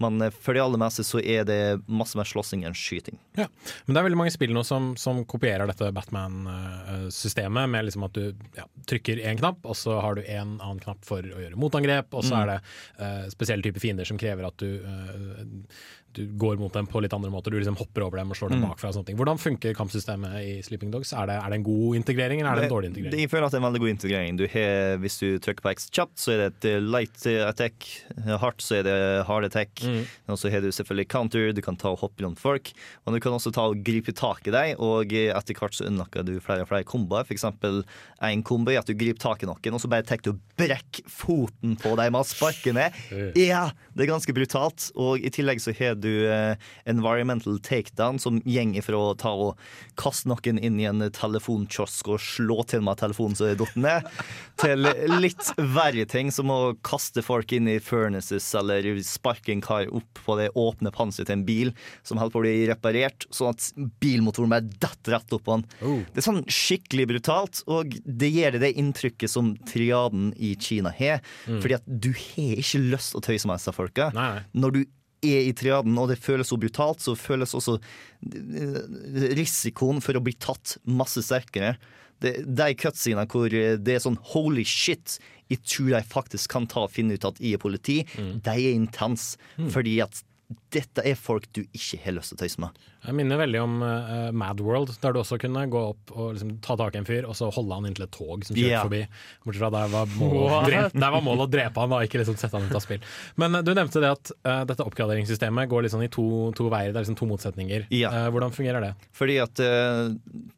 Men 0.00 0.16
for 0.32 0.56
de 0.56 0.62
aller 0.64 0.80
meste 0.80 1.04
så 1.04 1.20
er 1.20 1.44
det 1.44 1.58
masse 1.84 2.16
mer 2.16 2.24
slåssing 2.24 2.62
enn 2.64 2.72
skyting. 2.72 3.18
Ja. 3.36 3.44
Men 3.84 3.92
det 3.92 4.00
er 4.00 4.06
veldig 4.06 4.16
mange 4.22 4.32
spill 4.32 4.54
nå 4.56 4.62
som, 4.64 4.94
som 4.96 5.18
kopierer 5.28 5.68
dette 5.68 5.90
Batman-systemet, 5.92 7.68
med 7.68 7.84
liksom 7.84 8.06
at 8.08 8.16
du 8.16 8.30
ja, 8.56 8.64
trykker 8.88 9.20
én 9.28 9.36
knapp, 9.36 9.60
og 9.68 9.76
så 9.76 9.98
har 10.00 10.16
du 10.16 10.22
en 10.24 10.56
annen 10.56 10.80
knapp 10.80 11.04
for 11.04 11.20
å 11.20 11.42
gjøre 11.44 11.60
motangrep, 11.60 12.14
og 12.16 12.24
så 12.24 12.32
Mm. 12.32 12.40
er 12.40 12.46
det 12.48 12.58
uh, 13.02 13.28
spesielle 13.28 13.62
typer 13.66 13.80
fiender 13.84 14.08
som 14.08 14.16
krever 14.16 14.46
at 14.46 14.56
du 14.62 14.80
eh, 14.80 15.44
du 16.16 16.24
går 16.40 16.56
mot 16.58 16.72
dem 16.74 16.86
på 16.90 17.00
litt 17.02 17.12
andre 17.14 17.30
måter. 17.30 17.50
Du 17.54 17.58
liksom 17.60 17.76
hopper 17.78 18.02
over 18.06 18.18
dem 18.18 18.30
og 18.32 18.36
slår 18.36 18.50
dem 18.50 18.60
Mm. 18.60 18.68
bakfra. 18.70 18.88
og 18.90 18.94
sånne 18.96 19.06
ting. 19.06 19.16
Hvordan 19.16 19.38
funker 19.38 19.74
kampsystemet 19.74 20.32
i 20.42 20.62
Sleeping 20.62 20.90
Dogs? 20.90 21.12
Er 21.12 21.26
det, 21.26 21.36
er 21.38 21.48
det 21.50 21.58
en 21.60 21.62
god 21.62 21.96
integrering, 21.96 22.40
eller 22.40 22.50
er 22.52 22.56
det 22.56 22.64
en 22.64 22.74
dårlig 22.74 22.88
integrering? 22.90 23.20
Jeg 23.20 23.30
føler 23.30 23.44
at 23.46 23.52
det 23.52 23.58
er 23.60 23.62
en 23.64 23.68
veldig 23.72 23.80
god 23.84 23.92
integrering. 23.94 24.36
Du 24.40 24.46
har, 24.48 24.96
hvis 24.98 25.18
du 25.20 25.38
trykker 25.38 25.62
på 25.62 25.70
X 25.76 25.86
kjapt, 25.94 26.16
så 26.18 26.32
er 26.34 26.36
det 26.42 26.48
et 26.56 26.64
eh, 26.72 26.80
light 26.80 27.26
eh, 27.30 27.46
attack. 27.48 27.86
Hardt 28.42 28.60
så 28.64 28.80
er 28.80 28.82
det 28.88 28.96
hard 29.26 29.44
attack. 29.44 29.70
Mm. 29.86 30.02
Og 30.28 30.38
så 30.38 30.50
har 30.50 30.60
du 30.60 30.70
selvfølgelig 30.74 31.08
counter, 31.08 31.52
du 31.54 31.60
kan 31.62 31.76
ta 31.76 31.90
og 31.94 32.00
hoppe 32.02 32.24
rundt 32.26 32.40
folk. 32.42 32.72
Og 33.06 33.14
du 33.14 33.20
kan 33.20 33.32
også 33.38 33.52
ta 33.54 33.68
og 33.70 33.84
gripe 33.86 34.12
tak 34.12 34.46
i 34.48 34.50
deg, 34.54 34.74
og 34.82 35.12
eh, 35.12 35.30
etter 35.30 35.54
hvert 35.54 35.74
så 35.78 35.86
unlocker 35.86 36.26
du 36.26 36.40
flere 36.40 36.62
og 36.66 36.68
flere 36.72 36.84
komboer. 36.84 37.24
Eksempel 37.30 37.84
en 38.20 38.42
kombo 38.42 38.70
er 38.74 38.80
at 38.82 38.86
du 38.90 38.94
griper 38.98 39.20
tak 39.22 39.42
i 39.44 39.46
noen, 39.46 39.74
og 39.76 39.80
så 39.80 39.88
bare 39.88 40.02
tar 40.02 40.18
du 40.24 40.32
og 40.34 40.40
brekker 40.58 41.06
foten 41.06 41.76
på 41.80 41.94
dem 41.96 42.12
med 42.12 42.20
å 42.20 42.26
sparke 42.26 42.74
ned. 42.74 42.92
Ja, 43.38 43.70
det 43.94 44.04
er 44.08 44.12
ganske 44.12 44.34
brutalt. 44.36 44.90
Og 44.96 45.20
i 45.22 45.30
tillegg 45.32 45.60
så 45.62 45.72
har 45.78 45.94
du 46.02 46.12
eh, 46.30 46.54
environmental 46.90 47.58
takedown, 47.64 48.20
som 48.22 48.40
gjenger 48.48 48.84
fra 48.86 49.00
å 49.00 49.16
ta 49.18 49.32
og 49.32 49.60
kaste 50.00 50.30
noen 50.30 50.60
inn 50.60 50.80
i 50.80 50.88
en 50.88 51.04
telefonkiosk 51.14 52.12
og 52.14 52.22
slå 52.24 52.62
til 52.70 52.84
med 52.86 53.00
telefonen 53.00 53.38
som 53.38 53.50
er 53.50 53.58
datt 53.60 53.76
ned, 53.80 54.08
til 54.60 54.88
litt 55.20 55.52
verre 55.58 56.06
ting, 56.10 56.32
som 56.34 56.52
å 56.52 56.60
kaste 56.86 57.24
folk 57.24 57.52
inn 57.56 57.68
i 57.70 57.78
furnaces 57.82 58.48
eller 58.58 58.88
sparke 59.06 59.52
en 59.54 59.64
kar 59.64 59.88
opp 59.94 60.22
på 60.24 60.36
det 60.40 60.50
åpne 60.58 60.92
panseret 60.94 61.30
til 61.30 61.38
en 61.38 61.46
bil 61.46 61.72
som 62.06 62.20
holder 62.20 62.34
på 62.34 62.42
å 62.42 62.44
bli 62.44 62.54
reparert, 62.70 63.26
sånn 63.34 63.54
at 63.54 63.70
bilmotoren 64.02 64.52
bare 64.52 64.68
detter 64.70 65.16
rett 65.16 65.36
opp 65.36 65.46
på 65.46 65.58
den. 65.58 65.66
Det 66.10 66.22
er 66.22 66.26
sånn 66.26 66.42
skikkelig 66.50 67.08
brutalt, 67.14 67.62
og 67.70 67.96
det 68.04 68.30
gir 68.32 68.54
deg 68.54 68.64
det 68.64 68.72
inntrykket 68.80 69.32
som 69.32 69.52
triaden 69.68 70.30
i 70.36 70.54
Kina 70.60 70.92
har. 70.94 71.20
Mm. 71.46 71.60
Fordi 71.62 71.76
at 71.78 71.86
du 71.86 72.10
har 72.14 72.62
ikke 72.62 72.82
lyst 72.90 73.14
til 73.14 73.20
å 73.20 73.26
tøyse 73.26 73.50
med 73.50 73.60
disse 73.60 73.76
folka. 73.76 74.10
Nei. 74.16 74.32
Når 74.56 74.76
du 74.76 74.82
er 75.26 75.48
i 75.48 75.54
triaden, 75.56 75.96
og 76.00 76.10
det 76.10 76.20
føles 76.22 76.50
så 76.50 76.58
brutalt, 76.60 77.02
så 77.04 77.16
føles 77.18 77.54
også 77.56 77.76
eh, 77.78 78.78
risikoen 79.38 80.00
for 80.04 80.16
å 80.16 80.22
bli 80.24 80.36
tatt 80.40 80.78
masse 80.88 81.22
sterkere. 81.26 81.74
Det, 82.20 82.34
de 82.44 82.72
cutscenene 82.76 83.26
hvor 83.30 83.52
eh, 83.56 83.76
det 83.80 83.96
er 83.96 84.02
sånn 84.04 84.18
holy 84.32 84.64
shit, 84.68 85.18
jeg 85.50 85.62
tror 85.66 85.94
jeg 85.96 86.10
faktisk 86.10 86.52
kan 86.52 86.68
ta 86.70 86.84
og 86.86 86.92
finne 86.94 87.16
ut 87.18 87.26
at 87.26 87.40
jeg 87.42 87.58
er 87.58 87.62
politi, 87.62 88.00
de 88.16 88.52
er 88.54 88.74
intense. 88.76 89.40
Fordi 89.74 89.96
at 90.04 90.20
dette 90.70 91.02
er 91.06 91.18
folk 91.18 91.46
du 91.54 91.62
ikke 91.64 91.98
har 92.04 92.14
lyst 92.16 92.32
til 92.32 92.38
å 92.38 92.40
tøyse 92.42 92.62
med. 92.62 92.78
Jeg 93.00 93.16
minner 93.16 93.38
veldig 93.40 93.60
om 93.62 93.76
uh, 93.80 94.28
Mad 94.36 94.60
World, 94.60 94.92
der 95.00 95.14
du 95.14 95.20
også 95.22 95.38
kunne 95.40 95.62
gå 95.72 95.80
opp 95.92 96.10
og 96.12 96.34
liksom, 96.34 96.52
ta 96.64 96.76
tak 96.76 96.96
i 96.96 97.00
en 97.00 97.06
fyr, 97.08 97.24
og 97.28 97.36
så 97.38 97.48
holde 97.54 97.78
han 97.78 97.88
inntil 97.88 98.04
et 98.04 98.12
tog 98.12 98.44
som 98.44 98.58
kjørte 98.58 98.68
yeah. 98.68 98.84
forbi. 98.84 99.00
Bortsett 99.46 99.62
fra 99.62 99.70
der 99.76 99.92
var 99.94 100.10
målet 100.18 100.98
målet 101.24 101.46
å 101.46 101.48
drepe 101.54 101.84
han, 101.84 101.94
da, 101.94 102.02
ikke 102.04 102.20
liksom 102.20 102.36
sette 102.40 102.58
han 102.58 102.68
ut 102.68 102.76
av 102.76 102.84
spill. 102.84 103.00
Men 103.40 103.56
uh, 103.56 103.62
du 103.64 103.72
nevnte 103.78 104.02
det 104.04 104.12
at 104.12 104.34
uh, 104.42 104.62
dette 104.68 104.84
oppgraderingssystemet 104.84 105.70
går 105.70 105.88
sånn 105.94 106.04
i 106.06 106.10
to, 106.12 106.26
to 106.58 106.68
veier, 106.72 106.92
det 106.92 107.00
er 107.00 107.06
liksom 107.06 107.18
to 107.22 107.30
motsetninger. 107.30 107.88
Yeah. 107.94 108.28
Hvordan 108.34 108.54
fungerer 108.54 108.84
det? 108.84 108.92
Fordi 109.16 109.38
at 109.42 109.64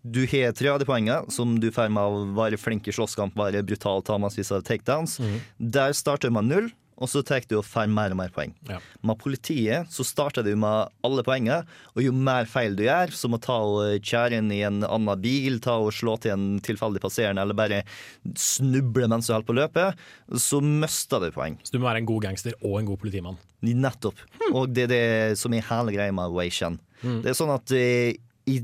du 0.03 0.23
har 0.27 0.87
poengene 0.89 1.33
som 1.33 1.55
du 1.63 1.69
får 1.75 1.93
med 1.93 2.03
å 2.03 2.25
være 2.37 2.59
flink 2.61 2.89
i 2.89 2.97
slåsskamp, 2.97 3.37
være 3.39 3.63
brutal, 3.67 4.03
ta 4.05 4.19
massevis 4.21 4.53
av 4.55 4.65
takedowns. 4.67 5.21
Der 5.59 5.95
starter 5.97 6.33
man 6.35 6.51
null, 6.51 6.73
og 7.03 7.11
så 7.11 7.23
tar 7.27 7.43
du 7.51 7.57
og 7.59 7.67
får 7.67 7.91
mer 7.91 8.15
og 8.15 8.21
mer 8.21 8.33
poeng. 8.35 8.53
Ja. 8.69 8.79
Med 9.03 9.19
politiet 9.21 9.91
så 9.91 10.07
starter 10.07 10.47
du 10.47 10.53
med 10.59 10.93
alle 11.05 11.25
poengene, 11.27 11.63
og 11.97 12.05
jo 12.05 12.13
mer 12.15 12.47
feil 12.51 12.77
du 12.79 12.85
gjør, 12.87 13.13
som 13.17 13.35
å 13.35 13.41
ta 13.43 13.59
og 13.67 14.05
kjære 14.07 14.39
inn 14.39 14.53
i 14.55 14.63
en 14.67 14.83
annen 14.87 15.23
bil, 15.23 15.59
ta 15.65 15.79
og 15.83 15.91
slå 15.97 16.17
til 16.23 16.37
en 16.37 16.47
tilfeldig 16.65 17.03
passerende, 17.03 17.43
eller 17.43 17.59
bare 17.59 17.83
snuble 18.39 19.09
mens 19.11 19.29
du 19.29 19.35
holder 19.35 19.49
på 19.49 19.57
å 19.57 19.61
løpe, 19.61 19.89
så 20.39 20.63
mister 20.63 21.27
du 21.27 21.33
poeng. 21.35 21.59
Så 21.67 21.75
du 21.75 21.81
må 21.83 21.91
være 21.91 22.05
en 22.05 22.11
god 22.13 22.29
gangster 22.29 22.57
og 22.63 22.79
en 22.81 22.93
god 22.93 23.03
politimann. 23.03 23.41
Nettopp. 23.63 24.19
Og 24.53 24.71
det 24.75 24.87
er 24.89 24.93
det 24.93 25.41
som 25.41 25.55
er 25.55 25.67
hele 25.69 25.95
greia 25.95 26.15
med 26.15 26.33
Wei 26.35 26.49
Shen. 26.55 26.79
Det 27.03 27.33
er 27.33 27.39
sånn 27.39 27.51
at 27.55 27.73
eh, 27.75 28.15
i 28.47 28.57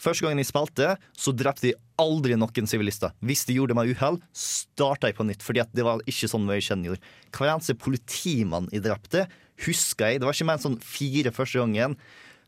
Første 0.00 0.26
gangen 0.26 0.42
jeg 0.42 0.50
spilte, 0.50 0.92
så 1.16 1.34
drepte 1.36 1.70
jeg 1.70 1.80
aldri 2.00 2.36
noen 2.38 2.68
sivilister. 2.68 3.14
Hvis 3.24 3.46
de 3.48 3.56
gjorde 3.56 3.76
meg 3.78 3.94
uhell, 3.94 4.20
starta 4.36 5.10
jeg 5.10 5.18
på 5.18 5.26
nytt, 5.28 5.44
fordi 5.44 5.64
det 5.76 5.86
var 5.86 6.04
ikke 6.08 6.30
sånn 6.30 6.48
jeg 6.52 6.66
Shen 6.66 6.86
gjorde. 6.86 7.02
Hver 7.32 7.52
eneste 7.54 7.78
politimann 7.80 8.70
jeg 8.74 8.84
drepte, 8.86 9.26
husker 9.66 10.12
jeg. 10.12 10.20
Det 10.20 10.28
var 10.28 10.36
ikke 10.36 10.48
mer 10.48 10.58
enn 10.58 10.66
sånn 10.66 10.80
fire 10.84 11.32
første 11.34 11.62
gangen. 11.62 11.96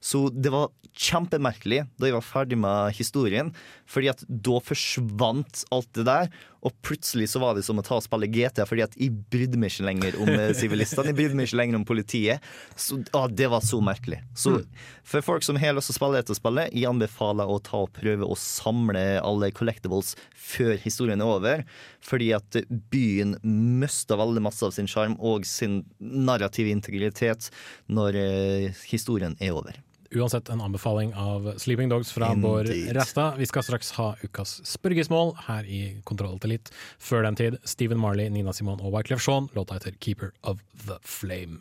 Så 0.04 0.28
det 0.30 0.52
var 0.54 0.70
kjempemerkelig 0.98 1.82
da 1.98 2.08
jeg 2.08 2.14
var 2.14 2.26
ferdig 2.26 2.58
med 2.60 2.94
historien, 2.98 3.50
fordi 3.88 4.12
at 4.12 4.22
da 4.28 4.60
forsvant 4.62 5.64
alt 5.74 5.90
det 5.98 6.06
der. 6.06 6.30
Og 6.66 6.75
plutselig 6.83 7.29
så 7.31 7.40
var 7.42 7.55
det 7.55 7.62
som 7.66 7.79
å 7.79 7.85
ta 7.87 7.97
og 7.99 8.05
spille 8.05 8.29
GTA, 8.31 8.66
fordi 8.66 8.85
at 8.85 8.97
jeg 8.99 9.14
brydde 9.31 9.61
meg 9.61 9.71
ikke 9.71 9.87
lenger 9.87 10.18
om 10.23 10.31
eh, 10.33 10.51
sivilistene. 10.59 11.12
Jeg 11.12 11.18
brydde 11.21 11.38
meg 11.38 11.49
ikke 11.49 11.61
lenger 11.61 11.79
om 11.79 11.87
politiet. 11.88 12.49
Så, 12.75 12.99
å, 13.14 13.25
det 13.31 13.51
var 13.53 13.62
så 13.64 13.81
merkelig. 13.85 14.21
Så 14.38 14.59
for 15.07 15.25
folk 15.25 15.47
som 15.47 15.59
har 15.61 15.77
lyst 15.77 15.92
til 15.92 15.97
å 15.97 15.99
spille 16.01 16.21
dette 16.21 16.37
spillet, 16.38 16.75
jeg 16.75 16.90
anbefaler 16.90 17.49
å 17.51 17.61
ta 17.62 17.85
og 17.85 17.92
prøve 17.97 18.27
å 18.27 18.38
samle 18.38 19.05
alle 19.23 19.53
collectibles 19.55 20.14
før 20.35 20.75
historien 20.83 21.23
er 21.23 21.35
over. 21.38 21.66
Fordi 22.05 22.33
at 22.37 22.61
byen 22.92 23.37
mista 23.44 24.18
veldig 24.18 24.42
masse 24.49 24.66
av 24.66 24.75
sin 24.75 24.90
sjarm 24.90 25.18
og 25.18 25.47
sin 25.49 25.83
narrative 25.99 26.73
integritet 26.75 27.53
når 27.87 28.18
eh, 28.18 28.83
historien 28.90 29.38
er 29.38 29.55
over. 29.55 29.79
Uansett 30.11 30.49
en 30.49 30.61
anbefaling 30.61 31.14
av 31.14 31.59
Sleeping 31.59 31.88
Dogs 31.88 32.12
fra 32.12 32.35
Bård 32.35 32.68
Resta. 32.68 33.35
Vi 33.37 33.47
skal 33.47 33.62
straks 33.62 33.90
ha 33.99 34.14
ukas 34.23 34.55
spørgesmål 34.64 35.35
her 35.49 35.68
i 35.68 35.81
Kontroll 36.09 36.40
til 36.40 36.57
litt. 36.57 36.73
Før 36.97 37.27
den 37.29 37.37
tid, 37.37 37.59
Stephen 37.68 38.01
Marley, 38.01 38.31
Nina 38.33 38.55
Simone 38.57 38.81
og 38.81 38.97
Wyclef 38.97 39.21
Jean. 39.29 39.51
Låta 39.53 39.77
heter 39.77 39.92
Keeper 40.01 40.33
of 40.42 40.64
the 40.87 40.97
Flame. 41.05 41.61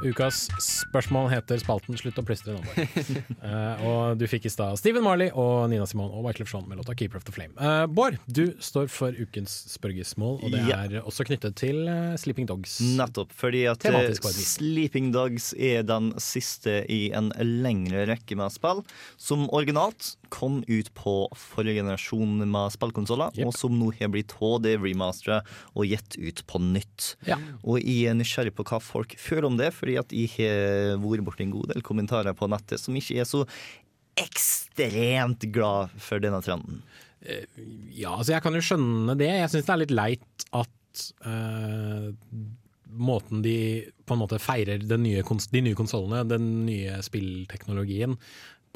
Ukas 0.00 0.46
spørsmål 0.64 1.26
heter 1.28 1.60
spalten 1.60 1.96
'Slutt 1.98 2.16
å 2.20 2.24
plystre' 2.24 2.54
nå. 2.56 2.62
Eh, 3.40 3.80
og 3.88 4.18
du 4.20 4.26
fikk 4.28 4.44
i 4.46 4.50
stad 4.52 4.76
Stephen 4.78 5.02
Marley 5.04 5.30
og 5.32 5.70
Nina 5.72 5.86
Simone 5.88 6.12
og 6.16 6.26
Wyclef 6.26 6.50
Jean 6.52 6.66
med 6.68 6.78
låta 6.80 6.94
'Keeper 6.96 7.16
of 7.20 7.24
the 7.24 7.32
Flame'. 7.32 7.52
Uh, 7.60 7.86
Bård, 7.86 8.18
du 8.28 8.52
står 8.60 8.88
for 8.92 9.12
ukens 9.16 9.52
spørgesmål, 9.72 10.38
og 10.44 10.50
det 10.52 10.60
Ja. 10.68 10.84
er 10.84 11.00
også 11.02 11.24
knyttet 11.28 11.56
til 11.56 11.88
uh, 11.88 12.16
Sleeping 12.20 12.46
Dogs. 12.48 12.78
Nettopp, 12.80 13.32
fordi 13.32 13.64
at. 13.68 13.80
Sleeping 14.40 15.10
Dogs 15.12 15.52
er 15.58 15.82
den 15.82 16.12
siste 16.20 16.84
i 16.88 17.10
en 17.16 17.30
lengre 17.38 18.06
rekke 18.08 18.36
med 18.36 18.52
spill, 18.52 18.82
som 19.16 19.48
originalt 19.50 20.16
kom 20.30 20.62
ut 20.68 20.92
på 20.94 21.28
forrige 21.34 21.80
generasjon 21.82 22.44
med 22.48 22.72
spillkonsoller, 22.76 23.32
og 23.44 23.52
som 23.56 23.72
nå 23.78 23.90
har 23.98 24.08
blitt 24.12 24.32
HD-remasteret 24.38 25.42
og 25.74 25.84
gitt 25.90 26.16
ut 26.20 26.44
på 26.46 26.60
nytt. 26.60 27.16
Ja. 27.26 27.36
Og 27.64 27.80
jeg 27.82 28.10
er 28.12 28.14
nysgjerrig 28.14 28.54
på 28.54 28.64
hva 28.68 28.80
folk 28.80 29.16
føler 29.18 29.48
om 29.50 29.56
det, 29.58 29.72
fordi 29.74 29.89
at 29.98 30.14
jeg 30.14 30.30
har 30.36 31.00
vært 31.02 31.24
borti 31.26 31.46
en 31.46 31.54
god 31.54 31.72
del 31.72 31.84
kommentarer 31.86 32.36
på 32.36 32.48
nettet 32.50 32.82
som 32.82 32.96
ikke 32.98 33.20
er 33.22 33.28
så 33.28 33.44
ekstremt 34.20 35.46
glad 35.54 35.94
for 36.02 36.22
denne 36.22 36.42
trenden. 36.44 36.82
Ja, 37.92 38.14
altså 38.16 38.34
jeg 38.34 38.44
kan 38.44 38.56
jo 38.56 38.64
skjønne 38.64 39.16
det. 39.20 39.28
Jeg 39.42 39.52
syns 39.52 39.66
det 39.66 39.74
er 39.74 39.82
litt 39.82 39.96
leit 39.96 40.46
at 40.56 41.02
uh, 41.26 42.08
måten 42.90 43.42
de 43.44 43.56
på 44.08 44.16
en 44.16 44.22
måte 44.22 44.40
feirer 44.42 44.82
nye 44.82 45.22
de 45.22 45.62
nye 45.64 45.76
konsollene, 45.78 46.24
den 46.28 46.48
nye 46.66 47.00
spillteknologien, 47.06 48.16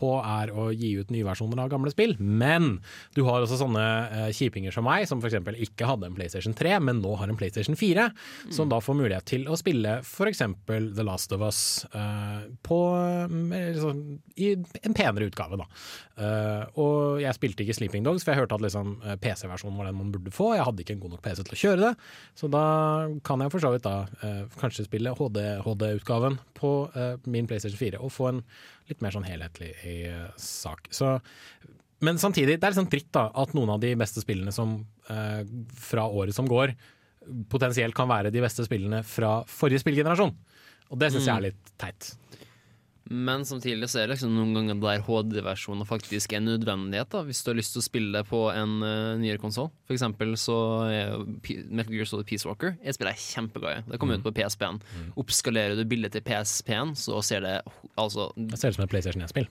på 0.00 0.11
er 0.20 0.52
å 0.54 0.68
gi 0.74 0.94
ut 1.00 1.12
nye 1.14 1.26
versjoner 1.26 1.62
av 1.62 1.70
gamle 1.72 1.92
spill. 1.92 2.16
Men 2.18 2.78
du 3.16 3.22
har 3.28 3.44
også 3.44 3.59
sånne 3.61 3.85
uh, 4.11 4.28
kjipinger 4.35 4.74
som 4.74 4.87
meg, 4.87 5.07
som 5.11 5.22
f.eks. 5.22 5.38
ikke 5.66 5.88
hadde 5.88 6.09
en 6.11 6.16
PlayStation 6.16 6.57
3, 6.57 6.76
men 6.85 7.02
nå 7.04 7.14
har 7.20 7.30
en 7.30 7.38
PlayStation 7.38 7.78
4, 7.78 8.09
som 8.54 8.70
da 8.70 8.80
får 8.85 8.98
mulighet 8.98 9.28
til 9.30 9.46
å 9.48 9.59
spille 9.61 9.98
f.eks. 10.02 10.42
The 10.66 11.07
Last 11.07 11.35
of 11.37 11.44
Us 11.46 11.61
uh, 11.94 12.46
på 12.66 12.80
liksom, 13.50 14.02
i 14.40 14.54
en 14.54 14.96
penere 14.96 15.30
utgave, 15.30 15.61
da. 15.61 15.68
Uh, 16.14 16.62
og 16.78 17.22
jeg 17.22 17.38
spilte 17.38 17.64
ikke 17.64 17.78
Sleeping 17.78 18.07
Dogs, 18.07 18.26
for 18.26 18.35
jeg 18.35 18.44
hørte 18.44 18.59
at 18.59 18.64
liksom, 18.64 18.96
PC-versjonen 19.22 19.78
var 19.78 19.90
den 19.90 19.98
man 19.98 20.12
burde 20.14 20.35
få. 20.35 20.52
Jeg 20.59 20.66
hadde 20.66 20.85
ikke 20.85 20.98
en 20.98 21.04
god 21.04 21.16
nok 21.16 21.24
PC 21.24 21.42
til 21.42 21.57
å 21.57 21.62
kjøre 21.64 21.83
det, 21.88 21.92
så 22.38 22.50
da 22.50 22.64
kan 23.26 23.42
jeg 23.42 23.54
for 23.54 23.62
så 23.62 23.72
vidt 23.74 23.87
da 23.87 23.96
kanskje 24.61 24.87
spille 24.87 25.14
HD-utgaven 25.18 26.38
på 26.54 26.72
eh, 26.94 27.14
min 27.24 27.48
PlayStation 27.48 27.78
4 27.78 28.00
og 28.02 28.12
få 28.12 28.30
en 28.30 28.42
litt 28.90 29.01
mer 29.05 29.14
sånn 29.14 29.25
helhetlig 29.29 29.73
i 29.88 29.97
sak. 30.40 30.88
Så, 30.94 31.14
men 32.05 32.18
samtidig, 32.20 32.59
det 32.61 32.66
er 32.66 32.75
litt 32.75 32.81
sånn 32.83 32.90
dritt 32.92 33.11
da, 33.16 33.29
at 33.35 33.55
noen 33.57 33.70
av 33.77 33.81
de 33.81 33.94
beste 33.97 34.20
spillene 34.25 34.53
som, 34.53 34.87
eh, 35.09 35.42
fra 35.79 36.05
året 36.09 36.35
som 36.37 36.47
går, 36.51 36.75
potensielt 37.49 37.94
kan 37.97 38.09
være 38.11 38.31
de 38.35 38.42
beste 38.44 38.66
spillene 38.66 39.03
fra 39.09 39.38
forrige 39.49 39.81
spillgenerasjon. 39.81 40.35
Og 40.92 40.99
det 41.01 41.09
syns 41.14 41.25
jeg 41.25 41.33
Mm. 41.33 41.38
er 41.38 41.47
litt 41.49 41.73
teit. 41.81 42.11
Men 43.11 43.43
samtidig 43.45 43.88
så 43.93 43.99
er 44.01 44.07
det 44.09 44.14
liksom 44.14 44.33
noen 44.33 44.55
ganger 44.57 44.79
der 44.81 45.03
HD-versjonen 45.05 45.85
faktisk 45.88 46.33
er 46.33 46.40
en 46.40 46.47
nødvendighet. 46.49 47.11
da 47.12 47.21
Hvis 47.27 47.43
du 47.45 47.51
har 47.51 47.59
lyst 47.59 47.75
til 47.77 47.83
å 47.83 47.85
spille 47.85 48.12
det 48.17 48.23
på 48.31 48.40
en 48.55 48.79
uh, 48.81 49.17
nyere 49.21 49.38
konsoll. 49.43 49.69
For 49.85 49.93
eksempel 49.97 50.33
så 50.40 50.57
er 50.88 51.19
P- 51.45 51.59
Metal 51.69 51.93
Gear 51.93 52.09
Solid 52.09 52.27
Peace 52.31 52.49
Walker 52.49 52.77
Jeg 52.83 52.97
spiller 52.97 53.12
jeg 53.12 53.27
kjempeglad 53.35 53.83
i. 53.83 53.90
Det 53.93 54.01
kommer 54.01 54.17
ut 54.17 54.25
på 54.25 54.33
PSP-en. 54.38 54.81
Oppskalerer 55.21 55.77
du 55.77 55.85
bildet 55.85 56.17
til 56.17 56.25
PSP-en, 56.25 56.95
så 56.97 57.21
ser 57.23 57.45
det 57.45 57.59
altså 58.01 58.31
Det 58.37 58.59
ser 58.59 58.73
ut 58.73 58.79
som 58.81 58.85
et 58.88 58.90
PlayStation 58.97 59.23
1-spill. 59.27 59.49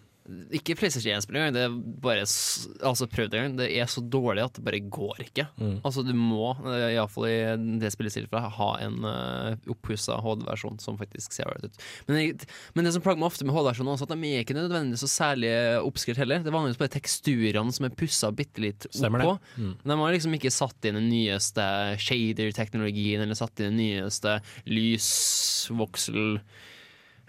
Ikke 0.55 0.77
PlayStation 0.79 1.17
1-spill 1.17 1.35
engang. 1.35 1.55
Det 1.55 1.63
er 1.65 1.73
bare 2.03 2.23
Altså, 2.23 3.07
prøvd 3.11 3.33
en 3.35 3.41
gang. 3.41 3.55
Det 3.59 3.65
er 3.75 3.89
så 3.91 3.99
dårlig 3.99 4.45
at 4.45 4.55
det 4.55 4.63
bare 4.63 4.79
går 4.79 5.19
ikke. 5.25 5.45
Mm. 5.59 5.81
Altså, 5.83 6.03
du 6.07 6.13
må, 6.15 6.53
eh, 6.63 6.93
iallfall 6.93 7.27
i 7.27 7.39
det 7.81 7.91
spillet 7.91 8.15
til 8.15 8.29
ha 8.31 8.69
en 8.85 9.03
uh, 9.03 9.71
oppussa 9.71 10.15
HD-versjon 10.23 10.79
som 10.79 10.99
faktisk 10.99 11.35
ser 11.35 11.49
ålreit 11.51 11.67
ut. 11.67 11.81
Men, 12.07 12.19
jeg, 12.21 12.47
men 12.75 12.87
det 12.87 12.93
som 12.95 13.03
plager 13.03 13.19
meg 13.19 13.31
ofte 13.33 13.47
med 13.47 13.55
HD-versjonen, 13.57 13.91
er 13.91 14.05
at 14.05 14.13
de 14.13 14.31
er 14.31 14.45
ikke 14.45 14.57
nødvendigvis 14.57 15.03
så 15.03 15.11
særlig 15.11 15.51
oppskrytt 15.81 16.21
heller. 16.21 16.43
Det 16.43 16.51
er 16.51 16.55
vanligvis 16.55 16.79
bare 16.79 16.95
teksturene 16.95 17.75
som 17.75 17.89
er 17.89 17.97
pussa 17.99 18.31
bitte 18.31 18.63
litt 18.63 18.87
oppå. 18.93 19.35
Mm. 19.57 19.73
De 19.83 19.97
har 20.03 20.15
liksom 20.15 20.37
ikke 20.39 20.53
satt 20.55 20.87
inn 20.87 20.99
den 21.01 21.11
nyeste 21.11 21.65
shader-teknologien, 22.03 23.25
eller 23.25 23.39
satt 23.39 23.59
inn 23.59 23.73
den 23.73 23.81
nyeste 23.81 24.39
lysvoksel 24.69 26.39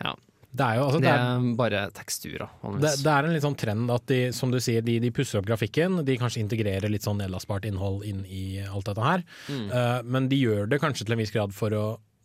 Ja. 0.03 0.15
Det 0.55 0.62
er 0.62 0.77
jo 0.79 0.85
altså, 0.87 1.01
det 1.03 1.09
det 1.09 1.12
er 1.19 1.25
er, 1.35 1.47
bare 1.59 1.79
teksturer. 1.97 2.51
det, 2.79 2.90
det 3.03 3.11
er 3.11 3.27
en 3.27 3.33
litt 3.35 3.43
sånn 3.43 3.57
trend 3.59 3.90
at 3.90 4.05
de, 4.07 4.21
som 4.37 4.53
du 4.55 4.61
sier, 4.62 4.85
de, 4.87 5.01
de 5.03 5.11
pusser 5.11 5.40
opp 5.40 5.49
grafikken. 5.49 6.05
De 6.07 6.14
kanskje 6.21 6.45
integrerer 6.45 6.93
litt 6.93 7.03
sånn 7.07 7.19
nedlastbart 7.19 7.67
innhold 7.67 8.05
inn 8.07 8.23
i 8.31 8.61
alt 8.62 8.87
dette 8.87 9.03
her. 9.03 9.25
Mm. 9.51 9.64
Uh, 9.73 10.01
men 10.07 10.29
de 10.31 10.38
gjør 10.38 10.71
det 10.71 10.79
kanskje 10.85 11.09
til 11.09 11.17
en 11.17 11.23
viss 11.25 11.35
grad 11.35 11.57
for 11.57 11.75
å 11.75 11.85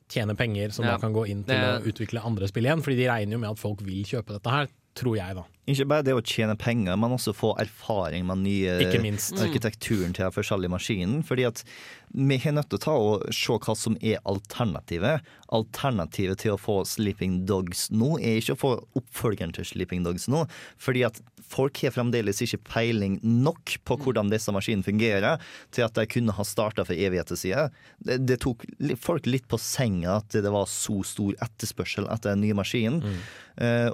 tjene 0.09 0.33
penger 0.37 0.71
som 0.73 0.85
Ja, 0.85 0.95
da 0.95 1.01
kan 1.01 1.13
gå 1.13 1.25
inn 1.29 1.43
til 1.45 1.57
det- 1.57 1.81
å 1.81 1.89
utvikle 1.89 2.21
andre 2.25 2.47
spill 2.49 2.65
igjen. 2.69 2.81
Fordi 2.85 2.97
de 3.01 3.09
regner 3.09 3.37
jo 3.37 3.41
med 3.41 3.49
at 3.51 3.61
folk 3.61 3.81
vil 3.85 4.05
kjøpe 4.05 4.37
dette 4.37 4.53
her, 4.53 4.69
tror 4.97 5.17
jeg 5.19 5.37
da. 5.37 5.45
Ikke 5.69 5.85
bare 5.85 6.05
det 6.05 6.15
å 6.17 6.23
tjene 6.25 6.55
penger, 6.57 6.97
men 6.97 7.13
også 7.13 7.33
få 7.37 7.51
erfaring 7.61 8.25
med 8.25 8.41
nye 8.41 8.77
arkitekturen 8.79 10.15
til 10.17 10.25
den 10.25 10.33
forskjellige 10.33 10.73
maskinen. 10.73 11.19
Fordi 11.25 11.45
at 11.45 11.61
vi 12.09 12.39
er 12.39 12.55
nødt 12.57 12.71
til 12.71 12.79
å 12.79 12.81
ta 12.81 12.95
og 12.97 13.27
se 13.35 13.53
hva 13.53 13.75
som 13.77 13.97
er 14.01 14.17
alternativet. 14.29 15.27
Alternativet 15.53 16.41
til 16.41 16.55
å 16.55 16.61
få 16.61 16.79
Sleeping 16.89 17.43
Dogs 17.49 17.87
nå 17.93 18.15
er 18.17 18.39
ikke 18.39 18.57
å 18.57 18.61
få 18.63 18.73
oppfølgeren 18.97 19.53
til 19.53 19.69
Sleeping 19.69 20.07
Dogs 20.07 20.25
nå. 20.31 20.47
Fordi 20.81 21.05
at 21.05 21.21
folk 21.49 21.77
har 21.85 21.93
fremdeles 21.93 22.41
ikke 22.45 22.63
peiling 22.71 23.19
nok 23.21 23.77
på 23.85 23.99
hvordan 24.01 24.33
disse 24.33 24.53
maskinene 24.55 24.85
fungerer, 24.85 25.37
til 25.75 25.85
at 25.85 26.01
de 26.01 26.09
kunne 26.09 26.33
ha 26.33 26.45
starta 26.47 26.85
for 26.87 26.97
evigheter 26.97 27.37
siden. 27.37 27.77
Det, 28.01 28.21
det 28.25 28.41
tok 28.41 28.65
folk 28.97 29.29
litt 29.29 29.45
på 29.49 29.61
senga 29.61 30.17
at 30.17 30.33
det 30.33 30.49
var 30.49 30.69
så 30.69 31.01
stor 31.05 31.37
etterspørsel 31.45 32.09
etter 32.09 32.33
den 32.33 32.47
nye 32.47 32.57
maskinen. 32.57 33.03
Mm. 33.05 33.19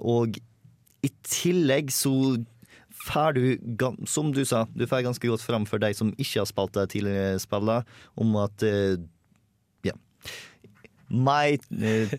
og 0.05 0.37
i 1.05 1.11
tillegg 1.27 1.93
så 1.93 2.11
får 3.05 3.33
du, 3.37 3.43
som 4.09 4.31
du 4.33 4.45
sa, 4.45 4.65
du 4.73 4.87
får 4.89 5.05
ganske 5.05 5.29
godt 5.29 5.43
fram 5.45 5.65
for 5.69 5.81
de 5.81 5.93
som 5.93 6.13
ikke 6.17 6.41
har 6.41 6.49
spilt 6.49 6.73
det 6.77 6.89
tidligere 6.95 7.41
spillet, 7.43 7.97
om 8.17 8.37
at 8.41 8.65
eh, 8.65 8.95
ja. 9.85 9.93
My 11.09 11.57
eh, 11.85 12.15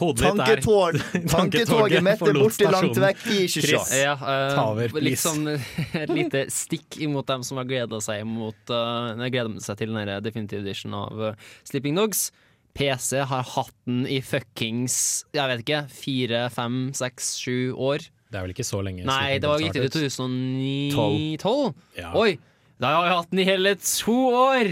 Tanketårn, 0.00 0.96
tanketoget 1.28 2.00
mitt 2.00 2.22
er 2.24 2.38
borte 2.40 2.68
langt 2.72 2.96
vekk, 3.02 3.24
i 3.34 3.42
ikke 3.44 3.80
Ja, 4.00 4.14
eh, 4.16 4.86
please. 4.88 5.02
liksom 5.04 5.48
et 6.02 6.12
lite 6.14 6.46
stikk 6.52 6.96
imot 7.04 7.28
dem 7.28 7.44
som 7.44 7.60
har 7.60 7.68
gleda 7.68 8.00
seg 8.00 8.24
mot 8.24 8.72
uh, 8.72 9.12
seg 9.60 9.82
til 9.82 9.92
den 9.92 10.14
definitive 10.24 10.64
edition 10.64 10.96
av 10.96 11.20
uh, 11.20 11.50
Sleeping 11.68 12.00
Dogs. 12.00 12.30
PC 12.76 13.22
har 13.30 13.42
hatt 13.54 13.74
den 13.88 14.04
i 14.06 14.20
fuckings 14.24 14.96
jeg 15.36 15.50
vet 15.50 15.64
ikke, 15.64 15.80
fire, 15.92 16.44
fem, 16.54 16.78
seks, 16.96 17.34
sju 17.42 17.72
år. 17.74 18.04
Det 18.30 18.38
er 18.38 18.46
vel 18.46 18.54
ikke 18.54 18.66
så 18.66 18.80
lenge 18.86 19.04
Nei, 19.08 19.38
det 19.42 19.50
var 19.50 19.58
ut 19.62 19.76
i 19.76 19.88
2009-2012. 19.90 21.74
Ja. 21.98 22.12
Oi! 22.18 22.36
Da 22.80 22.94
har 22.94 23.08
jeg 23.10 23.16
hatt 23.18 23.32
den 23.34 23.42
i 23.42 23.48
hele 23.48 23.74
to 23.82 24.16
år! 24.30 24.70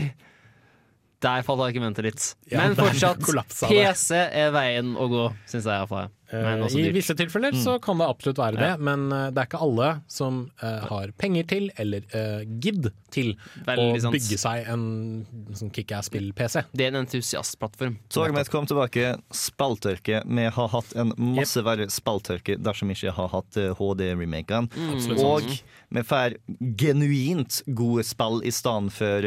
Der 1.19 1.43
falt 1.43 1.65
argumentet 1.67 2.07
litt. 2.07 2.27
Ja, 2.53 2.63
Men 2.63 2.77
fortsatt. 2.79 3.25
PC 3.67 4.15
er 4.15 4.53
veien 4.55 4.95
å 4.95 5.09
gå, 5.11 5.25
syns 5.51 5.67
jeg 5.67 5.75
iallfall. 5.75 6.13
Eh, 6.31 6.67
I 6.77 6.91
visse 6.93 7.15
tilfeller 7.17 7.53
Mm. 7.55 7.63
så 7.65 7.79
kan 7.81 7.97
det 7.99 8.07
absolutt 8.09 8.37
være 8.39 8.57
det, 8.59 8.69
Ja. 8.69 8.77
men 8.77 9.11
eh, 9.13 9.31
det 9.31 9.39
er 9.39 9.47
ikke 9.49 9.61
alle 9.65 10.03
som 10.09 10.51
uh, 10.63 10.81
har 10.89 11.11
penger 11.17 11.47
til, 11.49 11.71
eller 11.79 12.03
uh, 12.15 12.45
gidd 12.61 12.91
til, 13.11 13.35
Veldig 13.65 13.97
å 13.97 14.01
sant. 14.03 14.13
bygge 14.13 14.39
seg 14.39 14.69
en 14.69 15.27
sånn 15.57 15.71
kickass-spill-PC. 15.73 16.65
Det 16.77 16.85
er 16.85 16.93
en 16.93 17.01
entusiastplattform. 17.07 17.97
Så 18.11 18.27
vi 18.29 18.45
kom 18.53 18.67
tilbake. 18.67 19.17
Spalltørke. 19.33 20.23
Vi 20.29 20.45
har 20.51 20.69
hatt 20.69 20.93
en 20.97 21.15
masse 21.17 21.57
verre 21.65 21.89
spalltørke 21.89 22.59
dersom 22.61 22.89
vi 22.89 22.95
ikke 22.99 23.15
har 23.17 23.29
hatt 23.33 23.57
HD-remakene. 23.79 24.69
Mm. 24.69 25.19
Og 25.25 25.43
vi 25.91 26.03
får 26.05 26.37
genuint 26.77 27.63
gode 27.75 28.05
spill 28.05 28.43
i 28.45 28.53
stedet 28.53 28.93
for 28.93 29.25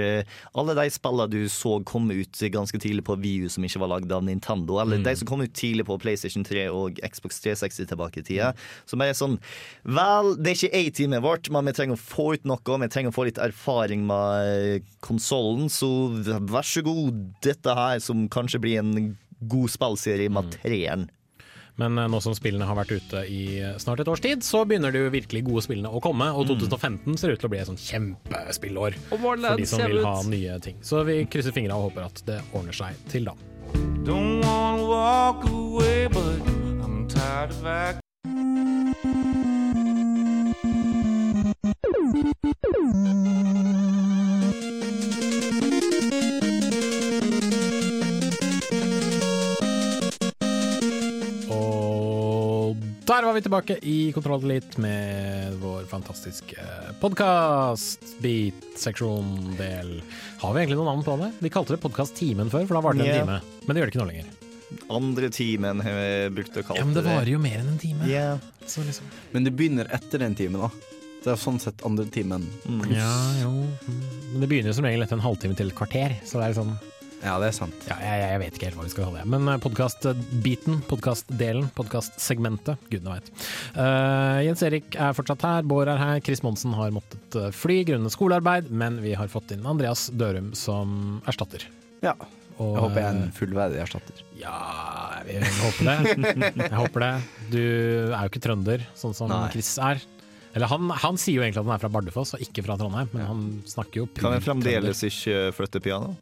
alle 0.62 0.76
de 0.78 0.86
spillene 0.94 1.30
du 1.32 1.40
så 1.52 1.80
komme 1.88 2.14
ut 2.22 2.42
ganske 2.54 2.78
tidlig 2.82 3.04
på 3.08 3.18
VU 3.22 3.50
som 3.50 3.66
ikke 3.66 3.82
var 3.82 3.94
lagd 3.96 4.12
av 4.14 4.24
Nintendo, 4.28 4.80
eller 4.82 4.98
Mm. 5.02 5.04
de 5.04 5.16
som 5.16 5.28
kom 5.28 5.42
ut 5.42 5.54
tidlig 5.54 5.86
på 5.86 5.98
PlayStation 6.00 6.44
3 6.44 6.68
og 6.70 6.91
Xbox 7.00 7.42
360 7.44 7.90
tilbake 7.92 8.22
i 8.22 8.26
tida. 8.28 8.52
Som 8.90 9.04
er 9.04 9.16
sånn 9.18 9.38
Vel, 9.84 10.36
det 10.40 10.54
er 10.54 10.60
ikke 10.60 10.82
A-teamet 10.82 11.26
vårt, 11.26 11.50
men 11.54 11.70
vi 11.70 11.76
trenger 11.78 11.98
å 11.98 12.02
få 12.02 12.32
ut 12.36 12.46
noe. 12.50 12.82
Vi 12.84 12.92
trenger 12.92 13.14
å 13.14 13.16
få 13.16 13.28
litt 13.30 13.42
erfaring 13.42 14.06
med 14.10 14.86
konsollen, 15.06 15.70
så 15.72 15.90
vær 16.52 16.68
så 16.68 16.84
god, 16.86 17.26
dette 17.46 17.76
her 17.78 18.04
som 18.04 18.28
kanskje 18.32 18.62
blir 18.64 18.82
en 18.82 19.16
god 19.42 19.74
spillserie 19.74 20.30
med 20.34 20.54
treeren. 20.60 21.10
Men 21.82 21.98
eh, 21.98 22.10
nå 22.12 22.22
som 22.24 22.36
spillene 22.38 22.68
har 22.68 22.78
vært 22.78 22.94
ute 22.94 23.24
i 23.32 23.42
eh, 23.62 23.76
snart 23.82 24.04
et 24.04 24.12
års 24.12 24.24
tid, 24.24 24.44
så 24.46 24.64
begynner 24.68 24.94
de 24.94 25.06
jo 25.06 25.14
virkelig 25.14 25.44
gode 25.48 25.66
spillene 25.66 25.92
å 25.92 26.02
komme. 26.04 26.30
Og 26.36 26.50
2015 26.52 27.18
ser 27.20 27.34
ut 27.34 27.42
til 27.42 27.50
å 27.50 27.54
bli 27.54 27.62
et 27.62 27.72
sånn 27.72 27.82
kjempespillår 27.82 28.98
for 29.10 29.42
de 29.42 29.70
som 29.70 29.86
vil 29.88 30.04
ha 30.06 30.18
nye 30.28 30.60
ting. 30.64 30.82
Så 30.86 31.06
vi 31.08 31.22
krysser 31.32 31.56
fingra 31.56 31.80
og 31.80 31.90
håper 31.90 32.10
at 32.10 32.24
det 32.28 32.42
ordner 32.52 32.76
seg 32.76 33.00
til 33.12 33.32
da. 33.32 33.38
Don't 34.06 34.42
wanna 34.44 34.88
walk 34.90 35.46
away, 35.48 36.08
but 36.08 36.61
Og 51.52 52.78
der 53.06 53.26
var 53.26 53.34
vi 53.36 53.42
tilbake 53.44 53.78
i 53.84 54.12
Kontroll 54.16 54.46
litt 54.48 54.78
med 54.82 55.58
vår 55.62 55.88
fantastiske 55.92 56.56
podkast, 57.02 58.16
beat-seksjon-del. 58.24 59.98
Har 60.42 60.54
vi 60.54 60.62
egentlig 60.62 60.80
noen 60.80 60.94
navn 60.94 61.04
på 61.06 61.18
det? 61.20 61.34
Vi 61.42 61.52
kalte 61.54 61.76
det 61.76 61.84
Podkast-timen 61.84 62.54
før, 62.54 62.70
for 62.70 62.80
da 62.80 62.86
varte 62.86 63.04
det 63.04 63.10
en 63.10 63.16
yeah. 63.16 63.26
time. 63.26 63.66
Men 63.66 63.76
det 63.76 63.84
gjør 63.84 63.92
det 63.92 63.96
ikke 63.96 64.06
nå 64.06 64.14
lenger. 64.14 64.41
Andre 64.92 65.30
timen 65.34 65.82
har 65.84 65.98
vi 65.98 66.30
brukt 66.38 66.56
å 66.56 66.64
kalle 66.64 66.78
det. 66.78 66.82
Ja, 66.82 66.88
men 66.88 66.98
det 66.98 67.06
varer 67.06 67.32
jo 67.34 67.42
mer 67.42 67.60
enn 67.60 67.74
en 67.74 67.82
time. 67.82 68.08
Yeah. 68.10 68.40
Så 68.66 68.84
liksom. 68.88 69.08
Men 69.32 69.48
det 69.48 69.54
begynner 69.58 69.90
etter 69.96 70.24
den 70.24 70.36
timen, 70.38 70.64
da. 70.64 70.72
Det 71.22 71.30
er 71.36 71.38
sånn 71.38 71.60
sett 71.62 71.84
andre 71.86 72.08
timen 72.10 72.48
pluss. 72.66 72.96
Ja, 72.98 73.12
jo. 73.44 73.52
Mm. 73.86 74.00
Men 74.32 74.42
det 74.42 74.48
begynner 74.50 74.72
jo 74.72 74.78
som 74.80 74.88
regel 74.88 75.06
etter 75.06 75.20
en 75.20 75.26
halvtime 75.26 75.58
til 75.58 75.70
et 75.70 75.78
kvarter, 75.78 76.16
så 76.26 76.42
det 76.42 76.48
er 76.48 76.58
sånn 76.58 76.72
Ja, 77.22 77.36
det 77.38 77.52
er 77.52 77.54
sant. 77.54 77.84
Ja, 77.86 78.00
jeg, 78.02 78.22
jeg 78.24 78.40
vet 78.42 78.56
ikke 78.58 78.70
helt 78.72 78.80
hva 78.80 78.86
vi 78.88 78.94
skal 78.96 79.06
kalle 79.06 79.22
det. 79.22 79.30
Men 79.30 79.62
podkast-biten, 79.62 80.80
podkast-delen, 80.90 81.68
podkast-segmentet, 81.78 82.82
gudene 82.90 83.20
veit. 83.20 83.30
Uh, 83.76 84.42
Jens 84.48 84.66
Erik 84.66 84.98
er 84.98 85.14
fortsatt 85.14 85.46
her, 85.46 85.68
Bård 85.70 85.92
er 85.94 86.02
her, 86.02 86.24
Chris 86.26 86.42
Monsen 86.42 86.74
har 86.74 86.90
måttet 86.96 87.38
eh, 87.38 87.52
fly 87.54 87.84
grunnet 87.92 88.16
skolearbeid, 88.16 88.74
men 88.74 88.98
vi 89.06 89.14
har 89.20 89.30
fått 89.30 89.54
inn 89.54 89.70
Andreas 89.70 90.08
Dørum 90.18 90.56
som 90.58 91.22
erstatter. 91.30 91.70
Ja. 92.02 92.16
Og, 92.62 92.72
Jeg 92.76 92.84
håper 92.86 93.00
jeg 93.02 93.08
er 93.08 93.12
eh, 93.12 93.22
en 93.26 93.36
fullverdig 93.36 93.80
erstatter. 93.82 94.24
Ja, 94.38 94.56
jeg 95.26 95.54
håper 95.58 95.88
det. 95.90 96.56
Jeg 96.62 96.78
håper 96.78 97.06
det. 97.06 97.12
Du 97.54 97.62
er 97.62 98.18
jo 98.20 98.32
ikke 98.32 98.44
trønder, 98.44 98.84
sånn 98.98 99.16
som 99.18 99.32
Nei. 99.32 99.46
Chris 99.54 99.72
er. 99.82 100.02
Eller 100.52 100.68
han, 100.68 100.92
han 101.02 101.18
sier 101.20 101.40
jo 101.40 101.46
egentlig 101.46 101.62
at 101.62 101.68
han 101.70 101.78
er 101.78 101.82
fra 101.82 101.92
Bardufoss 101.94 102.36
og 102.36 102.44
ikke 102.44 102.64
fra 102.66 102.76
Trondheim, 102.80 103.10
men 103.16 103.24
han 103.24 103.44
snakker 103.72 104.04
jo 104.04 104.10
Kan 104.20 104.36
jeg 104.36 104.44
fremdeles 104.44 105.04
ikke 105.08 105.46
flytte 105.56 105.82
piano? 105.84 106.14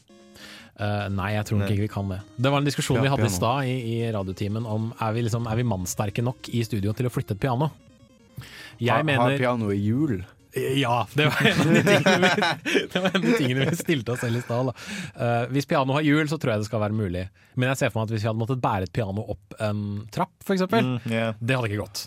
Uh, 0.79 1.09
nei, 1.11 1.33
jeg 1.35 1.47
tror 1.49 1.59
Nei. 1.59 1.67
ikke 1.73 1.83
vi 1.83 1.91
kan 1.91 2.11
det. 2.13 2.19
Det 2.39 2.51
var 2.53 2.61
en 2.61 2.67
diskusjon 2.69 2.99
Ja, 3.01 3.03
vi 3.03 3.11
hadde 3.11 3.25
i 3.27 3.33
stad 3.33 3.67
i, 3.67 3.73
i 3.97 4.11
radiotimen 4.15 4.67
om 4.69 4.93
er 4.95 5.15
vi, 5.17 5.25
liksom, 5.25 5.49
er 5.51 5.59
vi 5.59 5.65
mannsterke 5.67 6.23
nok 6.23 6.47
i 6.55 6.61
studio 6.63 6.93
til 6.95 7.09
å 7.09 7.11
flytte 7.11 7.35
et 7.35 7.41
piano. 7.41 7.67
Jeg 8.79 8.93
Har, 8.93 9.03
mener 9.03 9.33
har 9.33 9.41
pianoet 9.41 9.81
hjul? 9.81 10.21
Ja, 10.53 11.07
det 11.13 11.27
var 11.29 11.45
en 11.45 11.59
av 11.61 11.73
de 11.73 11.81
tingene 11.85 12.17
vi, 12.23 12.81
det 12.93 13.01
var 13.03 13.09
en 13.09 13.19
av 13.19 13.25
de 13.27 13.33
tingene 13.37 13.67
vi 13.69 13.75
stilte 13.77 14.15
oss 14.15 14.23
selv 14.23 14.39
i 14.39 14.41
stad. 14.41 14.71
Eh, 15.13 15.43
hvis 15.53 15.69
piano 15.69 15.93
har 15.93 16.05
hjul, 16.07 16.25
så 16.31 16.39
tror 16.41 16.55
jeg 16.55 16.63
det 16.63 16.69
skal 16.71 16.81
være 16.81 16.97
mulig. 16.97 17.25
Men 17.53 17.69
jeg 17.69 17.81
ser 17.83 17.93
for 17.93 18.01
meg 18.01 18.09
at 18.09 18.15
hvis 18.15 18.25
vi 18.25 18.29
hadde 18.31 18.41
måttet 18.41 18.61
bære 18.63 18.89
et 18.89 18.93
piano 18.95 19.25
opp 19.35 19.57
en 19.61 19.83
trapp, 20.15 20.33
f.eks., 20.45 20.65
Mm, 20.69 20.97
yeah. 21.11 21.33
det 21.39 21.57
hadde 21.57 21.69
ikke 21.69 21.83
gått. 21.83 22.05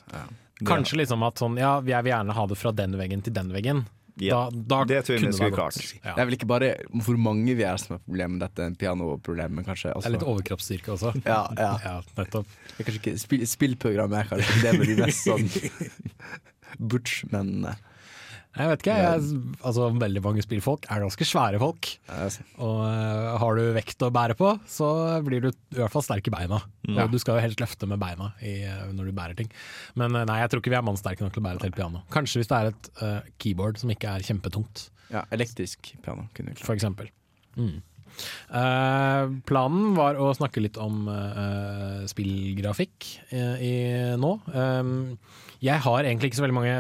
Kanskje 0.67 0.99
liksom 1.03 1.23
at 1.27 1.41
sånn, 1.43 1.59
ja, 1.61 1.77
jeg 1.83 2.07
vil 2.07 2.13
gjerne 2.13 2.35
ha 2.37 2.47
det 2.51 2.59
fra 2.59 2.73
den 2.75 2.95
veggen 2.99 3.23
til 3.23 3.35
den 3.35 3.51
veggen. 3.55 3.85
Ja, 4.21 4.43
da, 4.53 4.63
da 4.69 4.79
det 4.85 4.99
tror 5.07 5.17
jeg 5.17 5.25
vi 5.25 5.33
skulle 5.33 5.57
klart. 5.57 5.79
Ja. 6.03 6.13
Det 6.13 6.21
er 6.21 6.29
vel 6.29 6.37
ikke 6.37 6.49
bare 6.51 6.73
hvor 7.07 7.17
mange 7.21 7.55
vi 7.57 7.65
er 7.65 7.79
som 7.81 7.97
er 7.97 8.03
problemet, 8.03 8.43
dette 8.43 8.67
pianoproblemet, 8.81 9.65
Det 9.67 9.95
er 9.95 10.15
litt 10.15 10.27
overkroppsstyrke 10.27 10.93
også. 10.97 11.15
Ja, 11.25 11.47
ja. 11.57 11.71
ja 11.85 11.95
nettopp. 12.19 12.51
Det 12.75 12.83
er 12.83 12.89
kanskje 12.91 13.01
ikke 13.01 13.15
spill, 13.23 13.47
Spillprogram 13.49 14.19
er 14.19 14.29
kanskje 14.29 14.59
det 14.67 14.75
med 14.79 14.93
de 14.93 14.99
mest 15.01 15.25
sånn 15.27 15.49
butch, 16.93 17.23
men 17.33 17.65
eh, 17.71 17.81
Jeg 18.53 18.69
vet 18.69 18.83
ikke, 18.83 18.95
jeg, 19.01 19.37
altså 19.65 19.87
veldig 19.97 20.21
mange 20.25 20.43
spillfolk 20.45 20.85
er 20.93 21.01
ganske 21.01 21.25
svære 21.25 21.61
folk. 21.61 21.89
Og 22.61 22.81
uh, 22.85 23.37
har 23.41 23.57
du 23.57 23.63
vekt 23.73 24.05
å 24.05 24.11
bære 24.13 24.37
på, 24.37 24.51
så 24.69 24.89
blir 25.25 25.41
du 25.41 25.49
i 25.49 25.79
hvert 25.79 25.93
fall 25.95 26.05
sterk 26.05 26.29
i 26.29 26.35
beina. 26.35 26.59
Ja. 26.85 27.07
Og 27.07 27.15
du 27.15 27.17
skal 27.23 27.39
jo 27.39 27.45
helst 27.47 27.63
løfte 27.63 27.89
med 27.89 28.01
beina 28.03 28.29
i, 28.45 28.59
eh, 28.69 28.83
når 28.93 29.09
du 29.09 29.15
bærer 29.17 29.39
ting. 29.39 29.49
Men 29.97 30.19
eh, 30.19 30.27
nei, 30.29 30.37
jeg 30.43 30.53
tror 30.53 30.61
ikke 30.61 30.75
vi 30.75 30.77
er 30.83 30.85
mannsterke 30.85 31.25
nok 31.25 31.33
til 31.33 31.41
å 31.41 31.47
bære 31.47 31.63
et 31.63 31.65
helt 31.69 31.79
piano. 31.79 32.03
Kanskje 32.13 32.43
hvis 32.43 32.51
det 32.51 32.59
er 32.59 32.69
et 32.73 32.91
uh, 33.01 33.31
keyboard 33.41 33.81
som 33.81 33.95
ikke 33.95 34.13
er 34.19 34.27
kjempetungt, 34.27 34.85
ja, 35.15 35.25
elektrisk 35.33 35.95
piano 36.05 36.27
kunne 36.37 36.53
for 36.61 36.77
eksempel. 36.77 37.09
Mm. 37.57 37.81
Uh, 38.53 39.33
planen 39.49 39.95
var 39.97 40.21
å 40.21 40.29
snakke 40.37 40.61
litt 40.61 40.77
om 40.77 41.07
spillgrafikk 42.13 43.09
i 43.33 43.73
nå. 44.21 44.35
Um, 44.53 45.17
jeg 45.63 45.79
har 45.85 46.03
egentlig 46.03 46.31
ikke 46.31 46.41
så 46.41 46.45
veldig 46.45 46.57
mange 46.57 46.77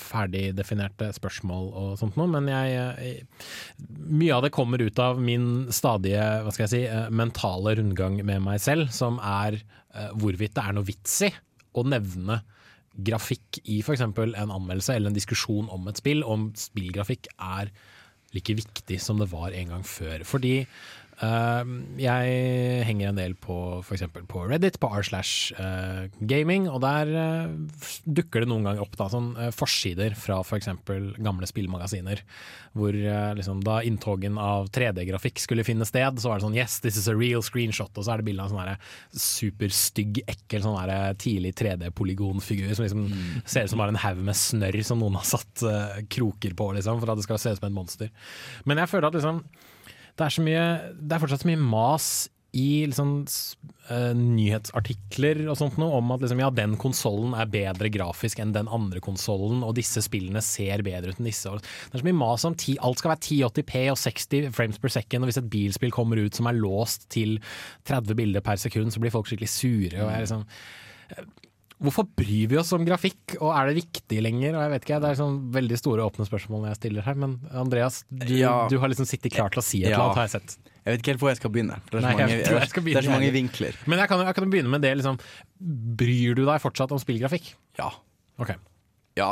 ferdigdefinerte 0.00 1.08
spørsmål 1.16 1.70
og 1.76 1.90
sånt 1.98 2.16
noe, 2.18 2.30
men 2.30 2.46
jeg, 2.50 2.94
eh, 3.02 3.82
mye 4.06 4.36
av 4.36 4.44
det 4.46 4.52
kommer 4.54 4.82
ut 4.82 5.02
av 5.02 5.18
min 5.20 5.66
stadige 5.74 6.22
hva 6.44 6.54
skal 6.54 6.66
jeg 6.66 6.72
si, 6.72 6.82
eh, 6.86 7.10
mentale 7.10 7.74
rundgang 7.80 8.20
med 8.24 8.42
meg 8.46 8.62
selv, 8.62 8.92
som 8.94 9.18
er 9.18 9.58
eh, 9.58 10.10
hvorvidt 10.14 10.54
det 10.54 10.62
er 10.62 10.76
noe 10.76 10.86
vits 10.86 11.20
i 11.26 11.32
å 11.74 11.84
nevne 11.86 12.40
grafikk 13.00 13.60
i 13.64 13.80
f.eks. 13.82 14.02
en 14.02 14.14
anmeldelse 14.14 14.94
eller 14.94 15.10
en 15.10 15.18
diskusjon 15.18 15.70
om 15.70 15.88
et 15.88 15.98
spill, 15.98 16.22
om 16.22 16.50
spillgrafikk 16.58 17.30
er 17.38 17.70
like 18.34 18.54
viktig 18.54 18.98
som 19.02 19.18
det 19.18 19.30
var 19.32 19.54
en 19.56 19.74
gang 19.74 19.82
før. 19.86 20.22
Fordi 20.26 20.66
jeg 21.20 22.84
henger 22.88 23.10
en 23.10 23.18
del 23.18 23.34
på 23.36 23.54
f.eks. 23.82 24.06
på 24.28 24.44
Reddit, 24.48 24.78
på 24.80 24.88
r 24.88 25.04
slash 25.04 25.52
eh, 25.60 26.06
gaming, 26.24 26.64
og 26.70 26.80
der 26.80 27.10
eh, 27.12 27.50
dukker 28.08 28.44
det 28.44 28.48
noen 28.48 28.64
ganger 28.64 28.84
opp 28.86 28.96
da, 28.96 29.08
sånn, 29.12 29.34
eh, 29.36 29.50
forsider 29.52 30.16
fra 30.16 30.38
f.eks. 30.40 30.70
gamle 31.20 31.48
spillmagasiner. 31.48 32.24
Hvor 32.72 32.94
liksom, 32.94 33.64
da 33.66 33.80
inntogen 33.82 34.36
av 34.38 34.68
3D-grafikk 34.70 35.40
skulle 35.42 35.64
finne 35.66 35.84
sted, 35.88 36.20
så 36.22 36.30
var 36.30 36.38
det 36.38 36.44
sånn 36.44 36.54
Yes, 36.54 36.76
this 36.84 36.96
is 37.00 37.08
a 37.10 37.16
real 37.18 37.42
screenshot. 37.42 37.90
Og 37.98 38.06
så 38.06 38.14
er 38.14 38.22
det 38.22 38.28
bilde 38.28 38.46
av 38.46 38.52
sånn 38.52 39.18
superstygg, 39.26 40.22
ekkel 40.30 40.62
sånn 40.62 40.78
tidlig 41.18 41.56
3D-polygonfigur 41.58 42.70
som 42.78 42.86
liksom 42.86 43.08
ser 43.42 43.66
ut 43.66 43.74
som 43.74 43.82
bare 43.82 43.96
en 43.96 44.00
haug 44.04 44.22
med 44.30 44.38
snørr 44.38 44.78
som 44.86 45.02
noen 45.02 45.18
har 45.18 45.26
satt 45.26 45.66
uh, 45.66 45.98
kroker 46.14 46.54
på, 46.54 46.70
liksom, 46.78 47.02
for 47.02 47.10
at 47.10 47.18
det 47.18 47.26
skal 47.26 47.42
se 47.42 47.56
ut 47.56 47.58
som 47.58 47.68
et 47.68 47.74
monster. 47.74 48.14
Men 48.70 48.78
jeg 48.84 48.92
føler 48.94 49.10
at 49.10 49.18
liksom 49.18 49.42
det 50.20 50.28
er, 50.28 50.44
mye, 50.44 50.66
det 51.00 51.16
er 51.16 51.24
fortsatt 51.24 51.46
så 51.46 51.50
mye 51.50 51.64
mas 51.64 52.10
i 52.56 52.82
liksom, 52.90 53.12
eh, 53.94 54.10
nyhetsartikler 54.18 55.44
og 55.46 55.58
sånt 55.60 55.76
noe 55.78 56.00
om 56.00 56.10
at 56.14 56.24
liksom, 56.24 56.40
ja, 56.42 56.48
den 56.54 56.74
konsollen 56.82 57.34
er 57.38 57.50
bedre 57.50 57.90
grafisk 57.94 58.40
enn 58.42 58.54
den 58.56 58.70
andre 58.74 59.02
konsollen, 59.04 59.62
og 59.66 59.76
disse 59.78 60.02
spillene 60.02 60.42
ser 60.42 60.82
bedre 60.86 61.14
ut 61.14 61.20
enn 61.22 61.30
disse. 61.30 61.52
Det 61.60 61.94
er 61.94 62.02
så 62.02 62.08
mye 62.08 62.18
mas 62.18 62.46
om 62.48 62.56
ti, 62.58 62.74
alt 62.82 63.02
skal 63.02 63.14
være 63.14 63.22
1080P 63.22 63.84
og 63.92 64.00
60 64.02 64.50
frames 64.56 64.82
per 64.82 64.94
second, 64.96 65.22
og 65.22 65.30
hvis 65.30 65.40
et 65.42 65.52
bilspill 65.52 65.94
kommer 65.94 66.18
ut 66.18 66.36
som 66.36 66.50
er 66.50 66.58
låst 66.58 67.06
til 67.14 67.38
30 67.90 68.18
bilder 68.18 68.44
per 68.44 68.58
sekund, 68.62 68.90
så 68.90 69.02
blir 69.02 69.14
folk 69.14 69.30
skikkelig 69.30 69.52
sure. 69.54 69.94
Og 70.02 70.10
jeg 70.10 70.26
liksom 70.26 70.46
Hvorfor 71.80 72.04
bryr 72.12 72.48
vi 72.50 72.58
oss 72.60 72.70
om 72.76 72.82
grafikk, 72.84 73.38
og 73.40 73.54
er 73.56 73.70
det 73.70 73.78
viktig 73.78 74.18
lenger? 74.20 74.52
Og 74.52 74.60
jeg 74.66 74.70
vet 74.74 74.82
ikke, 74.84 74.98
Det 75.00 75.10
er 75.10 75.18
sånn 75.20 75.38
veldig 75.54 75.78
store 75.80 76.04
åpne 76.04 76.26
spørsmål 76.28 76.66
jeg 76.68 76.76
stiller 76.76 77.06
her, 77.06 77.14
men 77.14 77.38
Andreas, 77.56 78.02
du, 78.12 78.34
Ja. 78.36 78.68
du 78.68 78.76
har 78.82 78.92
liksom 78.92 79.08
sittet 79.08 79.32
klar 79.32 79.48
til 79.48 79.62
å 79.62 79.64
si 79.64 79.80
et 79.82 79.92
eller 79.92 80.04
annet, 80.10 80.18
har 80.20 80.28
jeg 80.28 80.34
sett. 80.36 80.58
Jeg 80.84 80.92
vet 80.92 81.00
ikke 81.00 81.12
helt 81.14 81.20
hvor 81.20 81.30
jeg 81.30 81.36
skal 81.40 81.50
begynne. 81.54 81.78
Det 81.88 81.94
er 81.96 82.00
så 82.00 82.04
Nei, 82.04 82.12
mange, 82.16 82.36
jeg 82.36 82.68
skal 82.68 82.84
det 82.84 82.96
er 82.96 83.06
så 83.08 83.14
mange 83.14 83.32
vinkler. 83.32 83.76
Men 83.86 83.98
jeg 83.98 84.08
kan, 84.08 84.26
jeg 84.26 84.34
kan 84.34 84.50
begynne 84.50 84.72
med 84.72 84.82
det, 84.84 84.92
liksom. 85.00 85.18
Bryr 85.96 86.34
du 86.36 86.44
deg 86.44 86.60
fortsatt 86.60 86.92
om 86.92 87.00
spillgrafikk? 87.00 87.54
Ja. 87.80 87.90
Ok. 88.40 88.54
Ja. 89.16 89.30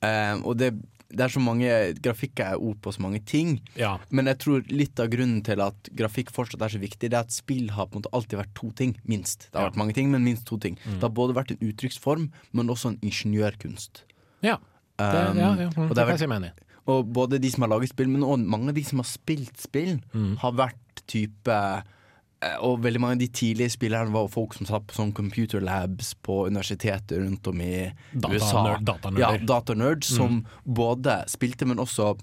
Um, 0.00 0.44
og 0.48 0.56
det 0.56 0.72
det 1.10 1.20
er 1.26 1.28
så 1.34 1.40
mange 1.42 1.68
Grafikk 2.00 2.40
er 2.40 2.56
ord 2.62 2.78
på 2.80 2.92
så 2.94 3.02
mange 3.02 3.20
ting. 3.26 3.60
Ja. 3.76 3.98
Men 4.10 4.26
jeg 4.30 4.38
tror 4.38 4.62
litt 4.70 4.98
av 5.02 5.08
grunnen 5.10 5.42
til 5.44 5.60
at 5.60 5.90
grafikk 5.96 6.30
fortsatt 6.30 6.62
er 6.62 6.68
så 6.74 6.78
viktig, 6.80 7.10
det 7.10 7.14
er 7.18 7.24
at 7.26 7.32
spill 7.34 7.70
har 7.74 7.86
på 7.90 7.98
en 7.98 8.02
måte 8.02 8.12
alltid 8.14 8.38
vært 8.38 8.54
to 8.54 8.70
ting. 8.78 8.96
Minst. 9.04 9.48
Det 9.50 9.58
har 9.58 9.66
Ja. 9.66 9.70
vært 9.70 9.76
mange 9.82 9.94
ting, 9.94 10.10
men 10.10 10.24
minst 10.24 10.46
to 10.46 10.56
ting. 10.58 10.76
Mm. 10.86 10.94
Det 11.00 11.02
har 11.02 11.10
både 11.10 11.34
vært 11.34 11.50
en 11.50 11.62
uttrykksform, 11.68 12.30
men 12.52 12.68
også 12.68 12.90
en 12.94 12.98
ingeniørkunst. 13.02 14.02
Ja. 14.42 14.56
Det, 14.98 15.30
Um, 15.30 15.36
ja, 15.38 15.54
ja. 15.56 15.68
Mm, 15.70 15.88
det 15.88 15.96
kan 15.96 16.08
jeg 16.08 16.18
si 16.18 16.26
meg 16.26 16.42
enig 16.42 16.50
i. 16.52 16.64
Og 16.86 17.06
både 17.12 17.38
de 17.40 17.50
som 17.50 17.62
har 17.62 17.70
laget 17.70 17.88
spill, 17.88 18.08
men 18.08 18.22
også 18.22 18.44
mange 18.46 18.68
av 18.68 18.74
de 18.74 18.82
som 18.84 18.98
har 18.98 19.04
spilt 19.08 19.56
spill, 19.60 20.00
Mm. 20.12 20.36
har 20.38 20.52
vært 20.52 21.02
type 21.06 21.82
Og 22.64 22.78
veldig 22.80 23.00
mange 23.02 23.18
av 23.18 23.20
de 23.20 23.28
tidlige 23.28 23.68
spillerne 23.74 24.12
var 24.14 24.28
folk 24.32 24.54
som 24.56 24.64
satt 24.64 24.86
på 24.88 24.94
sånn 24.96 25.10
computer 25.12 25.60
labs 25.60 26.14
på 26.24 26.46
universiteter 26.48 27.20
rundt 27.20 27.46
om 27.50 27.60
i 27.60 27.92
Data- 28.14 28.32
USA. 28.32 28.62
nerd- 28.64 28.84
datanerder. 28.88 29.20
Ja, 29.20 29.46
datanerds 29.46 30.10
Mm. 30.10 30.16
som 30.16 30.46
både 30.66 31.18
spilte, 31.28 31.66
men 31.66 31.76
også 31.76 32.18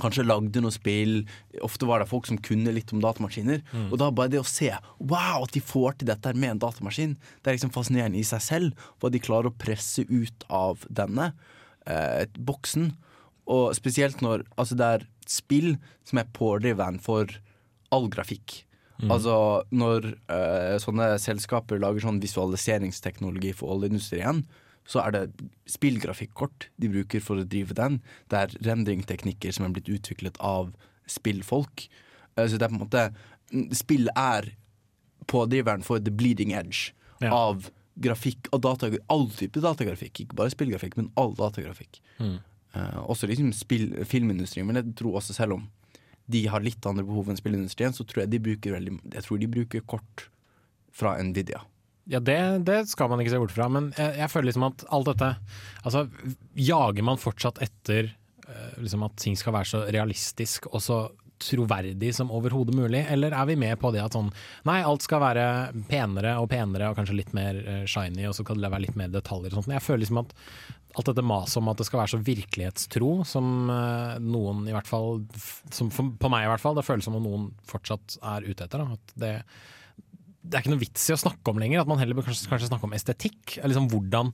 kanskje 0.00 0.24
lagde 0.26 0.60
noe 0.62 0.70
spill. 0.72 1.26
Ofte 1.62 1.86
var 1.86 1.98
det 2.00 2.08
folk 2.08 2.26
som 2.26 2.38
kunne 2.38 2.72
litt 2.72 2.90
om 2.92 3.00
datamaskiner. 3.02 3.60
Mm. 3.72 3.92
Og 3.92 3.98
da 3.98 4.10
bare 4.10 4.28
det 4.30 4.40
å 4.40 4.46
se 4.46 4.70
Wow, 4.98 5.44
at 5.44 5.52
de 5.52 5.60
får 5.60 5.98
til 5.98 6.06
dette 6.08 6.34
med 6.34 6.50
en 6.50 6.58
datamaskin, 6.58 7.16
det 7.42 7.46
er 7.46 7.56
liksom 7.58 7.70
fascinerende 7.70 8.16
i 8.18 8.22
seg 8.22 8.40
selv. 8.40 8.72
Hva 9.00 9.10
de 9.12 9.18
klarer 9.20 9.50
å 9.52 9.56
presse 9.56 10.04
ut 10.08 10.44
av 10.48 10.78
denne 10.90 11.34
eh, 11.86 12.24
boksen. 12.38 12.96
Og 13.46 13.74
spesielt 13.74 14.22
når 14.22 14.44
altså 14.56 14.74
det 14.74 15.02
er 15.02 15.06
spill 15.26 15.76
som 16.02 16.18
er 16.18 16.24
pådriveren 16.32 16.98
for 16.98 17.26
all 17.92 18.08
grafikk. 18.08 18.62
Mm. 19.02 19.10
Altså 19.10 19.36
når 19.74 20.06
uh, 20.30 20.76
sånne 20.82 21.08
selskaper 21.18 21.80
lager 21.82 22.04
sånn 22.04 22.20
visualiseringsteknologi 22.22 23.52
for 23.56 23.74
oljeindustrien, 23.74 24.44
så 24.86 25.00
er 25.00 25.14
det 25.14 25.22
spillgrafikkort 25.70 26.68
de 26.80 26.90
bruker 26.92 27.22
for 27.24 27.40
å 27.40 27.46
drive 27.48 27.74
den. 27.76 28.00
Det 28.30 28.40
er 28.42 28.56
renderingteknikker 28.68 29.54
som 29.56 29.66
er 29.66 29.72
blitt 29.76 29.88
utviklet 29.90 30.36
av 30.44 30.74
spillfolk. 31.10 31.86
Uh, 32.38 32.46
Så 32.46 32.58
det 32.58 32.66
er 32.68 32.72
på 32.74 32.78
en 32.78 32.84
måte 32.86 33.06
mm, 33.52 33.70
Spill 33.74 34.10
er 34.14 34.52
pådriveren 35.30 35.82
for 35.82 35.98
the 35.98 36.12
bleeding 36.12 36.52
edge 36.52 36.92
Ja. 37.22 37.30
av 37.32 37.70
grafikk 37.96 38.48
og 38.52 38.60
data, 38.62 38.90
all 39.08 39.28
type 39.30 39.60
datagrafikk. 39.62 40.20
Ikke 40.24 40.36
bare 40.36 40.50
spillgrafikk, 40.50 40.96
men 40.98 41.12
all 41.16 41.32
datagrafikk. 41.38 42.00
Mm. 42.18 42.38
Uh, 42.74 42.98
også 43.08 43.28
liksom 43.30 43.52
spill, 43.54 44.04
filmindustrien, 44.04 44.66
men 44.66 44.76
jeg 44.80 44.96
tror 44.98 45.20
også 45.20 45.32
selv 45.36 45.54
om 45.58 45.68
de 46.30 46.46
har 46.48 46.64
litt 46.64 46.86
andre 46.88 47.04
behov 47.06 47.28
enn 47.28 47.38
spillindustrien, 47.38 47.94
så 47.96 48.06
tror 48.08 48.24
jeg 48.24 48.32
de 48.32 48.42
bruker 48.46 48.76
veldig 48.78 48.98
Jeg 49.12 49.24
tror 49.26 49.40
de 49.40 49.50
bruker 49.58 49.84
kort 49.84 50.28
fra 50.94 51.16
Nvidia. 51.20 51.60
Ja, 52.08 52.20
det, 52.20 52.38
det 52.68 52.84
skal 52.90 53.08
man 53.10 53.20
ikke 53.22 53.32
se 53.32 53.40
bort 53.40 53.54
fra, 53.54 53.68
men 53.72 53.90
jeg, 53.96 54.18
jeg 54.20 54.30
føler 54.32 54.50
liksom 54.50 54.66
at 54.68 54.84
alt 54.92 55.08
dette 55.08 55.30
Altså, 55.84 56.04
jager 56.56 57.06
man 57.06 57.20
fortsatt 57.20 57.60
etter 57.64 58.10
eh, 58.12 58.72
liksom 58.80 59.06
at 59.06 59.16
ting 59.20 59.36
skal 59.40 59.56
være 59.56 59.70
så 59.70 59.84
realistisk 59.88 60.68
og 60.72 60.82
så 60.84 60.98
troverdig 61.44 62.12
som 62.14 62.30
overhodet 62.32 62.76
mulig, 62.76 63.02
eller 63.10 63.34
er 63.34 63.48
vi 63.48 63.56
med 63.58 63.76
på 63.80 63.90
det 63.92 64.04
at 64.04 64.14
sånn 64.16 64.30
Nei, 64.68 64.78
alt 64.86 65.04
skal 65.04 65.22
være 65.24 65.46
penere 65.90 66.36
og 66.40 66.48
penere 66.52 66.88
og 66.90 66.98
kanskje 66.98 67.18
litt 67.18 67.34
mer 67.36 67.58
eh, 67.58 67.84
shiny, 67.90 68.28
og 68.28 68.36
så 68.36 68.46
kan 68.46 68.60
det 68.60 68.70
være 68.70 68.86
litt 68.86 68.98
mer 69.00 69.12
detaljer 69.12 69.52
og 69.52 69.60
sånt. 69.62 69.74
Jeg 69.74 69.84
føler 69.84 70.04
liksom 70.04 70.22
at 70.24 70.34
alt 70.94 71.08
dette 71.10 71.24
maset 71.26 71.58
om 71.60 71.70
at 71.72 71.80
det 71.80 71.86
skal 71.88 72.00
være 72.00 72.12
så 72.14 72.20
virkelighetstro, 72.24 73.10
som 73.26 73.70
eh, 73.72 74.16
noen 74.22 74.64
i 74.70 74.74
hvert 74.74 74.88
fall 74.88 75.24
som 75.74 75.90
for, 75.94 76.12
På 76.20 76.30
meg 76.32 76.46
i 76.46 76.50
hvert 76.52 76.62
fall, 76.62 76.76
det 76.78 76.86
føles 76.86 77.06
som 77.06 77.16
om 77.18 77.24
noen 77.26 77.48
fortsatt 77.68 78.18
er 78.34 78.46
ute 78.46 78.66
etter. 78.66 78.84
Det, 79.18 79.32
det 80.44 80.56
er 80.58 80.62
ikke 80.62 80.74
noe 80.74 80.84
vits 80.84 81.08
i 81.10 81.16
å 81.16 81.20
snakke 81.20 81.50
om 81.50 81.58
lenger, 81.62 81.82
at 81.82 81.90
man 81.90 82.00
heller 82.02 82.18
bør 82.18 82.28
kanskje, 82.28 82.50
kanskje 82.52 82.70
snakke 82.70 82.86
om 82.86 82.94
estetikk. 82.96 83.56
Liksom 83.64 83.90
hvordan, 83.90 84.30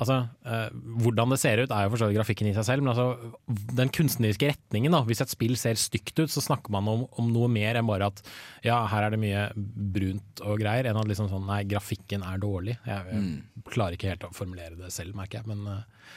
altså, 0.00 0.16
eh, 0.46 0.68
hvordan 1.04 1.34
det 1.34 1.38
ser 1.42 1.62
ut 1.62 1.72
er 1.74 1.86
jo 1.86 1.92
for 1.94 2.14
grafikken 2.16 2.50
i 2.50 2.54
seg 2.56 2.66
selv, 2.68 2.84
men 2.84 2.92
altså, 2.92 3.32
den 3.78 3.92
kunstneriske 3.94 4.50
retningen, 4.52 4.94
da, 4.94 5.02
hvis 5.08 5.22
et 5.24 5.32
spill 5.32 5.56
ser 5.60 5.80
stygt 5.80 6.18
ut, 6.20 6.32
så 6.32 6.42
snakker 6.44 6.74
man 6.74 6.90
om, 6.90 7.06
om 7.20 7.32
noe 7.34 7.50
mer 7.52 7.80
enn 7.80 7.88
bare 7.88 8.10
at 8.12 8.22
ja, 8.66 8.80
her 8.90 9.06
er 9.06 9.14
det 9.14 9.22
mye 9.22 9.46
brunt 9.54 10.44
og 10.44 10.60
greier, 10.62 10.90
enn 10.90 11.00
at 11.00 11.10
liksom 11.10 11.30
sånn 11.32 11.48
nei, 11.50 11.62
grafikken 11.70 12.26
er 12.26 12.42
dårlig. 12.42 12.78
Jeg, 12.88 13.08
jeg 13.14 13.66
klarer 13.72 13.98
ikke 13.98 14.12
helt 14.12 14.28
å 14.28 14.34
formulere 14.36 14.78
det 14.80 14.92
selv, 14.94 15.16
merker 15.18 15.42
jeg, 15.42 15.50
men 15.54 15.66
eh, 15.70 16.14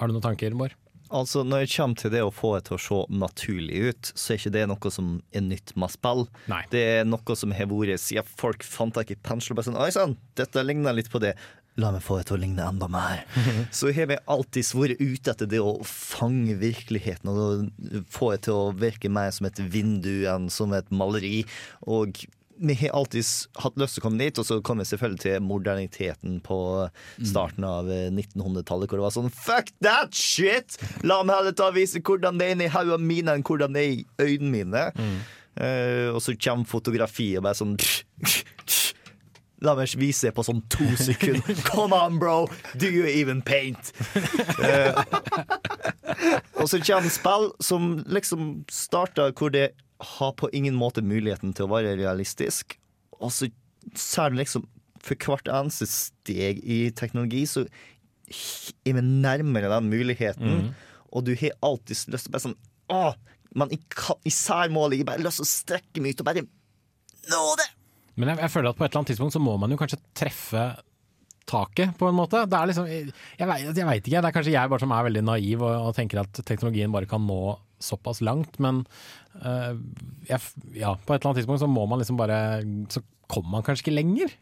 har 0.00 0.08
du 0.08 0.16
noen 0.16 0.24
tanker, 0.24 0.56
Bård? 0.58 0.76
Altså, 1.12 1.42
Når 1.44 1.66
det 1.66 1.72
kommer 1.74 1.98
til 2.00 2.12
det 2.14 2.22
å 2.24 2.32
få 2.32 2.54
det 2.56 2.64
til 2.68 2.78
å 2.78 2.80
se 2.80 2.98
naturlig 3.12 3.80
ut, 3.90 4.12
så 4.16 4.32
er 4.32 4.38
ikke 4.40 4.54
det 4.54 4.62
noe 4.70 4.92
som 4.94 5.10
er 5.36 5.44
nytt 5.44 5.74
med 5.76 5.92
spill. 5.92 6.24
Nei. 6.48 6.62
Det 6.72 6.82
er 6.94 7.04
noe 7.08 7.36
som 7.36 7.52
har 7.52 7.68
vært 7.68 8.00
siden 8.00 8.30
folk 8.40 8.64
fant 8.64 8.96
tak 8.96 9.12
i 9.12 9.18
pensel 9.20 9.52
og 9.52 9.60
bare 9.60 9.68
sånn 9.68 9.80
Oi 9.82 9.90
sann, 9.92 10.16
dette 10.40 10.64
ligner 10.64 10.96
litt 10.96 11.12
på 11.12 11.20
det. 11.22 11.34
La 11.80 11.88
meg 11.94 12.04
få 12.04 12.18
det 12.18 12.26
til 12.28 12.36
å 12.36 12.42
ligne 12.42 12.66
enda 12.68 12.88
mer. 12.92 13.24
så 13.78 13.92
har 13.96 14.10
vi 14.10 14.20
alltid 14.34 14.74
vært 14.76 15.00
ute 15.00 15.32
etter 15.32 15.48
det 15.48 15.62
å 15.62 15.78
fange 15.88 16.58
virkeligheten 16.60 17.32
og 17.32 18.04
få 18.12 18.34
det 18.34 18.44
til 18.48 18.58
å 18.58 18.76
virke 18.76 19.12
mer 19.12 19.32
som 19.32 19.48
et 19.48 19.62
vindu 19.72 20.26
enn 20.28 20.50
som 20.52 20.74
et 20.76 20.92
maleri. 20.92 21.42
Og 21.88 22.24
vi 22.62 22.76
har 22.82 22.94
alltid 22.94 23.26
hatt 23.58 23.78
lyst 23.80 23.96
til 23.96 24.02
å 24.02 24.04
komme 24.04 24.20
dit, 24.22 24.38
og 24.38 24.46
så 24.46 24.60
kom 24.64 24.82
vi 24.82 24.86
selvfølgelig 24.86 25.22
til 25.24 25.44
moderniteten 25.48 26.38
på 26.44 26.58
starten 27.24 27.66
av 27.66 27.88
eh, 27.90 28.08
1900-tallet, 28.12 28.90
hvor 28.90 29.00
det 29.00 29.06
var 29.06 29.14
sånn 29.16 29.32
Fuck 29.34 29.72
that 29.82 30.14
shit! 30.14 30.76
La 31.02 31.22
meg 31.24 31.40
heller 31.40 31.56
ta 31.58 31.72
og 31.72 31.78
vise 31.80 32.02
hvordan 32.04 32.38
det 32.38 32.50
er 32.50 32.56
inni 32.58 32.70
hodet 32.70 33.00
mine, 33.02 33.34
enn 33.38 33.46
hvordan 33.48 33.74
det 33.74 33.82
er 33.82 33.94
i 33.96 34.04
øynene 34.28 34.52
mine. 34.52 34.84
Eh, 35.52 36.08
og 36.12 36.22
så 36.24 36.36
kommer 36.38 36.68
fotografiet 36.68 37.40
og 37.40 37.48
bare 37.48 37.58
sånn 37.58 37.74
La 39.62 39.74
meg 39.78 39.92
vise 40.00 40.26
det 40.28 40.34
på 40.36 40.42
sånn 40.46 40.60
to 40.72 40.86
sekunder. 41.08 41.54
Come 41.68 41.94
on, 41.94 42.18
bro! 42.18 42.48
Do 42.74 42.88
you 42.90 43.06
even 43.06 43.42
paint? 43.46 43.92
uh, 44.58 45.02
og 46.58 46.68
så 46.70 46.80
kommer 46.82 47.10
spill 47.12 47.48
som 47.62 47.92
liksom 48.10 48.50
starter 48.72 49.32
hvor 49.38 49.52
det 49.54 49.68
har 50.02 50.32
på 50.38 50.50
ingen 50.56 50.74
måte 50.78 51.02
muligheten 51.06 51.52
til 51.54 51.68
å 51.68 51.72
være 51.76 51.94
realistisk. 52.00 52.76
Og 53.22 53.30
så 53.34 53.48
ser 53.98 54.32
du 54.34 54.40
liksom 54.40 54.66
for 55.02 55.18
hvert 55.18 55.48
eneste 55.50 55.86
steg 55.90 56.60
i 56.62 56.84
teknologi, 56.94 57.44
så 57.50 57.64
er 58.86 58.94
vi 58.96 59.02
nærmere 59.02 59.70
den 59.72 59.88
muligheten. 59.90 60.58
Mhm. 60.58 60.72
Og 61.12 61.26
du 61.26 61.34
har 61.36 61.52
alltid 61.66 61.96
lyst 62.08 62.24
til 62.26 62.30
å 62.30 62.36
bare 62.36 62.46
sånn 62.48 62.58
Åh, 62.92 63.14
men 63.56 63.70
i, 63.72 63.78
ka- 63.92 64.18
i 64.26 64.30
jeg 65.02 65.06
bare 65.08 65.22
lyst 65.24 65.38
til 65.40 65.46
å 65.46 65.48
strekke 65.50 66.02
meg 66.04 66.14
ut 66.16 66.22
og 66.22 66.28
bare 66.28 66.42
nå 67.30 67.40
det! 67.60 67.66
Men 68.16 68.32
jeg, 68.32 68.42
jeg 68.44 68.52
føler 68.52 68.72
at 68.72 68.78
på 68.78 68.84
et 68.84 68.90
eller 68.90 69.02
annet 69.02 69.12
tidspunkt 69.14 69.36
så 69.36 69.42
må 69.42 69.56
man 69.60 69.72
jo 69.72 69.78
kanskje 69.80 70.00
treffe 70.18 70.64
taket, 71.48 71.96
på 71.98 72.08
en 72.08 72.16
måte. 72.16 72.44
Det 72.46 72.58
er 72.58 72.70
liksom, 72.70 72.86
jeg, 72.88 73.10
jeg, 73.38 73.48
vet, 73.48 74.06
ikke, 74.06 74.20
det 74.20 74.28
er 74.28 74.36
kanskje 74.36 74.54
jeg 74.54 74.70
bare 74.70 74.82
som 74.82 74.94
er 74.94 75.08
veldig 75.08 75.24
naiv 75.26 75.64
og, 75.64 75.88
og 75.88 75.96
tenker 75.96 76.22
at 76.22 76.42
teknologien 76.46 76.92
bare 76.94 77.08
kan 77.10 77.24
nå 77.26 77.40
såpass 77.82 78.20
langt, 78.22 78.60
men 78.62 78.84
øh, 79.42 79.74
jeg, 80.28 80.38
ja, 80.78 80.94
på 80.94 81.14
et 81.14 81.18
eller 81.18 81.32
annet 81.32 81.40
tidspunkt 81.42 81.64
så 81.64 81.70
må 81.70 81.82
man 81.90 81.98
liksom 81.98 82.20
bare 82.20 82.62
Så 82.94 83.02
kommer 83.26 83.56
man 83.56 83.64
kanskje 83.66 83.88
ikke 83.88 83.96
lenger. 83.96 84.34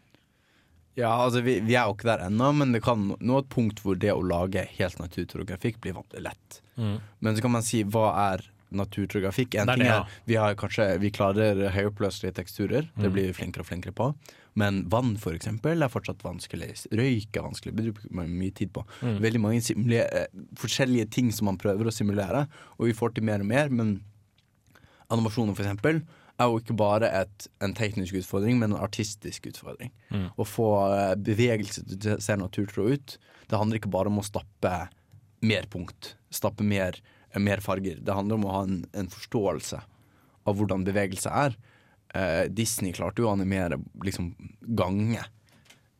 Ja, 0.99 1.15
altså 1.25 1.41
vi, 1.47 1.61
vi 1.65 1.77
er 1.79 1.87
jo 1.87 1.95
ikke 1.95 2.09
der 2.11 2.27
ennå, 2.27 2.51
men 2.59 2.75
det 2.75 2.83
kan 2.85 3.13
nå 3.17 3.41
et 3.41 3.51
punkt 3.53 3.81
hvor 3.85 3.97
det 3.97 4.13
å 4.13 4.25
lage 4.27 4.67
helt 4.77 4.99
naturtro 5.01 5.47
grafikk 5.47 5.79
blir 5.81 5.97
lett. 6.21 6.61
Mm. 6.77 6.99
Men 7.23 7.37
så 7.37 7.45
kan 7.45 7.55
man 7.55 7.65
si 7.65 7.85
hva 7.87 8.11
er 8.33 8.45
naturtro 8.73 9.21
grafikk? 9.21 9.55
En 9.59 9.67
Det 9.67 9.73
er 9.75 9.77
ting 9.81 9.87
det, 9.87 9.95
er 9.95 10.21
vi 10.27 10.35
har 10.41 10.55
kanskje 10.55 10.87
Vi 11.01 11.11
klarer 11.11 11.71
høyoppløselige 11.75 12.35
teksturer. 12.41 12.89
Det 12.97 13.09
Mm. 13.09 13.13
blir 13.13 13.27
vi 13.29 13.33
flinkere 13.33 13.61
og 13.61 13.67
flinkere 13.67 13.93
på. 13.93 14.15
Men 14.55 14.89
vann, 14.89 15.17
for 15.17 15.33
eksempel, 15.33 15.83
er 15.83 15.89
fortsatt 15.89 16.23
vanskelig. 16.23 16.87
Røyk 16.91 17.37
er 17.37 17.43
vanskelig. 17.47 17.75
Det 17.77 17.85
bruker 17.95 18.13
man 18.13 18.29
mye 18.35 18.51
tid 18.55 18.73
på. 18.73 18.85
Mm. 19.03 19.19
Veldig 19.21 19.41
mange 19.41 20.01
eh, 20.03 20.27
forskjellige 20.59 21.11
ting 21.11 21.31
som 21.33 21.47
man 21.47 21.57
prøver 21.59 21.87
å 21.87 21.93
simulere, 21.95 22.49
og 22.79 22.87
vi 22.87 22.93
får 22.93 23.15
til 23.15 23.25
mer 23.25 23.41
og 23.41 23.47
mer. 23.47 23.69
Men 23.71 24.03
animasjoner, 25.11 25.55
for 25.57 25.65
eksempel, 25.65 26.03
er 26.41 26.49
jo 26.49 26.59
ikke 26.63 26.77
bare 26.79 27.09
et, 27.21 27.47
en 27.61 27.75
teknisk 27.77 28.15
utfordring, 28.23 28.59
men 28.59 28.73
en 28.73 28.81
artistisk 28.81 29.47
utfordring. 29.51 29.91
Mm. 30.11 30.29
Å 30.41 30.47
få 30.49 30.69
eh, 30.97 31.15
bevegelse 31.21 31.85
til 32.01 32.15
å 32.17 32.21
se 32.23 32.37
naturtro 32.41 32.87
ut, 32.95 33.19
det 33.51 33.59
handler 33.59 33.81
ikke 33.81 33.91
bare 33.93 34.09
om 34.13 34.21
å 34.23 34.25
stappe 34.27 34.89
mer 35.43 35.67
punkt, 35.73 36.15
stappe 36.33 36.65
mer, 36.65 36.97
mer 37.39 37.63
farger. 37.63 38.01
Det 38.03 38.17
handler 38.17 38.41
om 38.41 38.47
å 38.47 38.55
ha 38.55 38.63
en, 38.67 38.81
en 38.97 39.11
forståelse 39.11 39.83
av 40.49 40.57
hvordan 40.59 40.87
bevegelse 40.87 41.31
er. 41.31 41.55
Eh, 42.15 42.47
Disney 42.51 42.95
klarte 42.97 43.23
jo 43.23 43.29
å 43.29 43.35
animere 43.37 43.79
liksom 44.05 44.33
gange. 44.77 45.23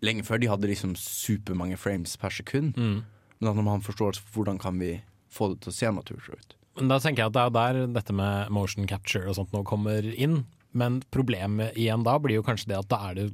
Lenge 0.03 0.25
før 0.27 0.41
de 0.43 0.51
hadde 0.51 0.71
liksom 0.71 0.97
supermange 0.99 1.79
frames 1.79 2.17
per 2.19 2.35
sekund. 2.35 2.79
Mm. 2.79 3.03
Men 3.41 3.53
at 3.53 3.65
man 3.65 3.85
for 3.85 3.97
hvordan 4.35 4.59
kan 4.61 4.81
vi 4.81 4.99
få 5.31 5.53
det 5.53 5.63
til 5.63 5.73
å 5.73 5.77
se 5.77 5.93
naturlig 5.95 6.41
ut. 6.41 6.57
Men 6.81 6.91
da 6.91 6.99
tenker 7.03 7.25
jeg 7.25 7.33
at 7.33 7.37
det 7.37 7.45
er 7.45 7.55
der 7.57 7.95
dette 7.99 8.15
med 8.17 8.51
motion 8.55 8.89
capture 8.89 9.29
og 9.29 9.37
sånt 9.39 9.55
nå 9.55 9.63
kommer 9.69 10.07
inn. 10.11 10.43
Men 10.77 11.01
problemet 11.13 11.77
igjen 11.79 12.05
da 12.07 12.17
blir 12.23 12.39
jo 12.39 12.47
kanskje 12.47 12.73
det 12.73 12.79
at 12.79 12.91
da 12.91 13.01
er 13.11 13.19
det, 13.19 13.27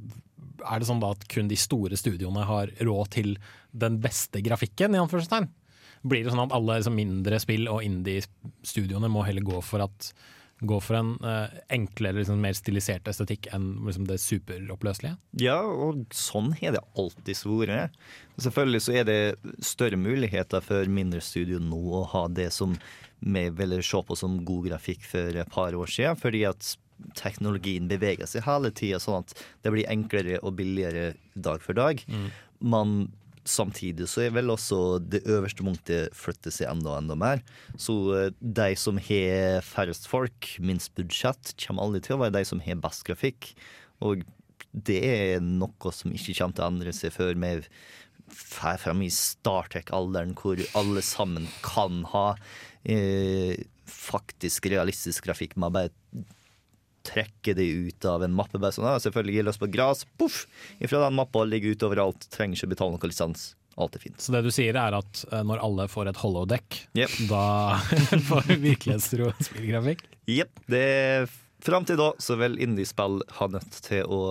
er 0.65 0.81
det 0.81 0.89
sånn 0.89 1.01
da 1.03 1.13
at 1.15 1.25
kun 1.31 1.49
de 1.49 1.57
store 1.59 1.97
studioene 1.99 2.45
har 2.49 2.73
råd 2.81 3.13
til 3.13 3.35
den 3.77 3.99
beste 4.01 4.41
grafikken, 4.45 4.95
i 4.95 5.01
anførselstegn? 5.01 5.49
Blir 6.07 6.25
det 6.25 6.33
sånn 6.33 6.45
at 6.47 6.55
alle 6.55 6.79
liksom 6.79 6.97
mindre 6.97 7.39
spill 7.43 7.69
og 7.71 7.83
indie-studioene 7.85 9.11
må 9.11 9.25
heller 9.27 9.45
gå 9.45 9.61
for 9.65 9.85
at 9.85 10.11
gå 10.59 10.77
for 10.81 10.97
en 10.97 11.09
uh, 11.21 11.51
enklere, 11.73 12.17
liksom, 12.17 12.39
mer 12.41 12.55
stilisert 12.57 13.07
estetikk 13.09 13.49
enn 13.53 13.67
liksom, 13.85 14.07
det 14.09 14.17
superoppløselige? 14.23 15.17
Ja, 15.41 15.59
og 15.61 16.07
sånn 16.15 16.49
har 16.57 16.73
det 16.73 16.81
alltid 16.97 17.43
vært. 17.45 17.99
Selvfølgelig 18.41 18.81
så 18.87 18.95
er 18.97 19.05
det 19.05 19.19
større 19.65 19.99
muligheter 20.01 20.63
for 20.65 20.89
mindre 20.89 21.21
studio 21.21 21.61
nå 21.61 21.81
å 21.99 22.03
ha 22.15 22.25
det 22.31 22.49
som 22.55 22.73
vi 23.19 23.47
ville 23.53 23.83
se 23.85 24.01
på 24.05 24.17
som 24.17 24.41
god 24.45 24.71
grafikk 24.71 25.05
for 25.05 25.37
et 25.41 25.53
par 25.53 25.77
år 25.77 25.93
siden, 25.93 26.17
fordi 26.17 26.43
at 26.49 26.73
teknologien 27.17 27.85
beveger 27.89 28.29
seg 28.29 28.45
hele 28.47 28.73
tida, 28.73 28.99
sånn 29.01 29.21
at 29.21 29.37
det 29.61 29.73
blir 29.73 29.89
enklere 29.91 30.41
og 30.41 30.57
billigere 30.57 31.11
dag 31.37 31.61
for 31.61 31.77
dag. 31.77 32.01
Mm. 32.09 32.27
Men 32.73 32.97
samtidig 33.47 34.07
så 34.11 34.25
er 34.25 34.33
vel 34.35 34.51
også 34.53 34.99
det 35.01 35.23
øverste 35.25 35.65
punktet 35.65 36.15
flytter 36.17 36.53
seg 36.53 36.71
enda 36.71 36.97
enda 36.99 37.17
mer. 37.19 37.43
Så 37.79 37.95
eh, 38.17 38.31
de 38.39 38.71
som 38.79 38.99
har 39.09 39.61
færrest 39.65 40.09
folk, 40.11 40.53
minst 40.59 40.93
budsjett, 40.97 41.55
kommer 41.63 41.87
aldri 41.87 42.03
til 42.05 42.17
å 42.17 42.21
være 42.25 42.37
de 42.39 42.43
som 42.47 42.63
har 42.63 42.81
best 42.83 43.05
grafikk. 43.07 43.53
Og 44.05 44.25
det 44.71 44.99
er 45.07 45.39
noe 45.43 45.93
som 45.95 46.13
ikke 46.13 46.35
kommer 46.37 46.57
til 46.57 46.65
å 46.65 46.71
endre 46.71 46.93
seg 46.95 47.15
før 47.15 47.37
vi 47.39 47.53
får 48.27 48.81
frem 48.83 49.05
i 49.05 49.11
startek-alderen 49.13 50.33
hvor 50.37 50.59
alle 50.77 51.03
sammen 51.05 51.47
kan 51.63 52.03
ha 52.11 52.27
eh, 52.83 53.55
faktisk 53.87 54.67
realistisk 54.71 55.29
grafikk. 55.29 55.55
Man 55.55 55.75
bare 55.75 55.93
trekker 57.07 57.57
det 57.57 57.67
ut 57.67 58.07
av 58.09 58.25
en 58.25 58.35
mappe. 58.35 58.59
Bare 58.59 58.75
sånn, 58.75 58.87
ja, 58.89 58.99
selvfølgelig 59.03 59.47
løs 59.47 59.61
på 59.61 59.69
gras, 59.71 60.03
poff! 60.19 60.43
Ifra 60.83 61.05
den 61.05 61.17
mappa 61.17 61.45
ligger 61.47 61.75
ut 61.75 61.87
overalt, 61.87 62.27
trenger 62.33 62.59
ikke 62.59 62.73
betale 62.75 62.97
noe 62.97 63.11
lisens. 63.11 63.49
Alt 63.77 63.95
er 63.95 64.07
fint. 64.07 64.19
Så 64.21 64.33
det 64.33 64.41
du 64.45 64.49
sier 64.53 64.77
er 64.79 64.95
at 64.97 65.23
eh, 65.29 65.43
når 65.45 65.61
alle 65.65 65.85
får 65.91 66.09
et 66.09 66.21
holodeck, 66.23 66.79
da 67.29 67.43
får 68.29 68.55
virkelighetstro 68.55 69.29
spillgrafikk? 69.37 70.07
Jepp. 70.27 70.63
Fram 71.63 71.85
til 71.89 71.97
da 71.99 72.11
så 72.21 72.37
vil 72.37 72.57
indiespill 72.61 73.21
ha 73.39 73.47
nødt 73.49 73.79
til 73.85 74.05
å 74.05 74.21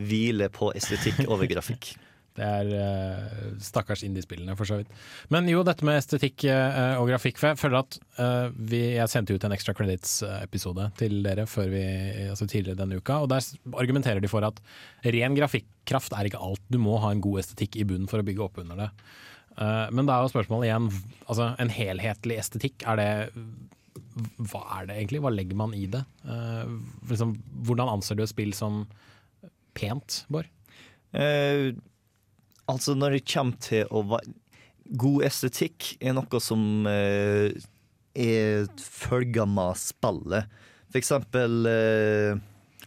hvile 0.00 0.48
på 0.52 0.70
estetikk 0.76 1.24
over 1.28 1.48
grafikk. 1.48 1.94
Det 2.34 2.42
er 2.42 2.70
uh, 2.74 3.50
stakkars 3.62 4.02
indiespillene, 4.06 4.56
for 4.58 4.66
så 4.66 4.80
vidt. 4.80 4.90
Men 5.30 5.46
jo, 5.46 5.60
dette 5.66 5.86
med 5.86 6.00
estetikk 6.00 6.42
uh, 6.50 6.96
og 6.98 7.06
grafikk. 7.12 7.38
For 7.38 7.52
jeg 7.52 7.60
føler 7.60 7.78
at 7.78 7.98
uh, 8.18 8.48
vi, 8.58 8.80
Jeg 8.96 9.10
sendte 9.12 9.36
ut 9.36 9.46
en 9.46 9.54
Extra 9.54 9.74
Credits-episode 9.78 10.88
til 10.98 11.20
dere 11.22 11.46
vi, 11.70 11.84
altså 12.32 12.48
tidligere 12.50 12.80
denne 12.80 12.98
uka, 12.98 13.20
og 13.22 13.30
der 13.30 13.46
argumenterer 13.78 14.22
de 14.22 14.30
for 14.30 14.46
at 14.46 14.58
ren 15.06 15.36
grafikkraft 15.38 16.16
er 16.18 16.26
ikke 16.26 16.42
alt. 16.42 16.64
Du 16.66 16.80
må 16.82 16.98
ha 17.04 17.12
en 17.14 17.22
god 17.22 17.44
estetikk 17.44 17.78
i 17.78 17.86
bunnen 17.86 18.10
for 18.10 18.18
å 18.18 18.26
bygge 18.26 18.42
opp 18.42 18.58
under 18.64 18.82
det. 18.82 18.90
Men 19.54 20.08
da 20.08 20.16
er 20.16 20.24
jo 20.24 20.32
spørsmålet 20.32 20.66
igjen 20.66 20.88
altså 21.30 21.44
En 21.62 21.68
helhetlig 21.70 22.40
estetikk, 22.42 22.82
er 22.90 22.98
det 22.98 23.10
Hva 24.50 24.64
er 24.80 24.88
det 24.88 24.96
egentlig? 24.96 25.20
Hva 25.22 25.30
legger 25.30 25.60
man 25.60 25.76
i 25.78 25.84
det? 25.92 26.00
Liksom, 27.06 27.36
hvordan 27.68 27.92
anser 27.92 28.18
du 28.18 28.24
et 28.24 28.32
spill 28.32 28.50
som 28.58 28.82
pent, 29.78 30.24
Bård? 30.26 30.50
Eh, 31.14 31.70
altså, 32.70 32.96
når 32.98 33.18
det 33.18 33.26
kommer 33.30 33.60
til 33.62 33.86
å 33.90 34.04
være 34.14 34.40
God 34.84 35.22
estetikk 35.24 35.94
er 36.04 36.12
noe 36.12 36.40
som 36.44 36.84
eh, 36.90 37.54
er 38.14 38.66
følger 38.76 39.48
med 39.48 39.78
spillet. 39.80 40.50
For 40.92 41.00
eksempel 41.00 41.64
eh, 41.70 42.42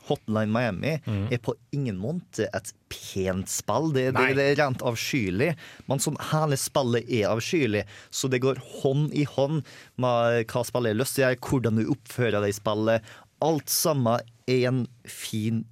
Hotline 0.07 0.53
Miami 0.53 0.93
er 1.33 1.41
på 1.43 1.55
ingen 1.75 1.97
måte 1.99 2.47
et 2.55 2.71
pent 2.93 3.49
spill. 3.51 3.89
Det, 3.95 4.11
det, 4.15 4.27
det 4.37 4.45
er 4.51 4.59
rent 4.61 4.83
avskyelig. 4.85 5.49
Men 5.89 6.03
sånn 6.03 6.19
hele 6.29 6.59
spillet 6.59 7.09
er 7.09 7.31
avskyelig, 7.31 7.83
så 8.09 8.29
det 8.31 8.43
går 8.45 8.61
hånd 8.79 9.15
i 9.17 9.25
hånd 9.27 9.65
med 9.99 10.45
hva 10.51 10.63
spillet 10.67 10.93
har 10.93 11.01
lyst 11.01 11.17
til 11.17 11.25
å 11.25 11.31
gjøre, 11.31 11.41
hvordan 11.49 11.81
du 11.81 11.91
oppfører 11.97 12.39
deg 12.39 12.53
i 12.53 12.59
spillet. 12.59 13.15
Alt 13.43 13.73
sammen 13.73 14.31
er 14.47 14.69
en 14.69 14.85
fin 15.03 15.65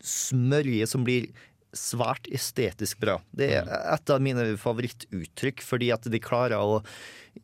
smørje 0.00 0.86
som 0.88 1.02
blir 1.04 1.28
svært 1.76 2.26
estetisk 2.34 3.00
bra. 3.02 3.18
Det 3.30 3.50
er 3.60 3.68
et 3.68 4.12
av 4.12 4.22
mine 4.22 4.44
favorittuttrykk, 4.60 5.62
fordi 5.64 5.90
at 5.94 6.08
de 6.10 6.22
klarer 6.22 6.58
å 6.58 6.80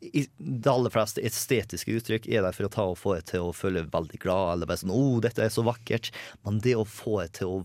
i 0.03 0.25
de 0.37 0.71
aller 0.71 0.91
fleste 0.91 1.23
estetiske 1.25 1.95
uttrykk 1.95 2.27
er 2.27 2.43
der 2.43 2.55
for 2.57 2.67
å 2.67 2.73
ta 2.73 2.85
og 2.91 2.99
få 2.99 3.15
deg 3.17 3.29
til 3.31 3.47
å 3.47 3.55
føle 3.55 3.85
veldig 3.93 4.19
glad, 4.23 4.57
eller 4.57 4.69
bare 4.69 4.83
sånn 4.83 4.93
'Å, 4.93 5.21
dette 5.23 5.45
er 5.45 5.53
så 5.55 5.63
vakkert'. 5.63 6.11
Men 6.45 6.59
det 6.59 6.75
å 6.75 6.85
få 6.85 7.23
deg 7.23 7.33
til 7.39 7.47
å 7.47 7.59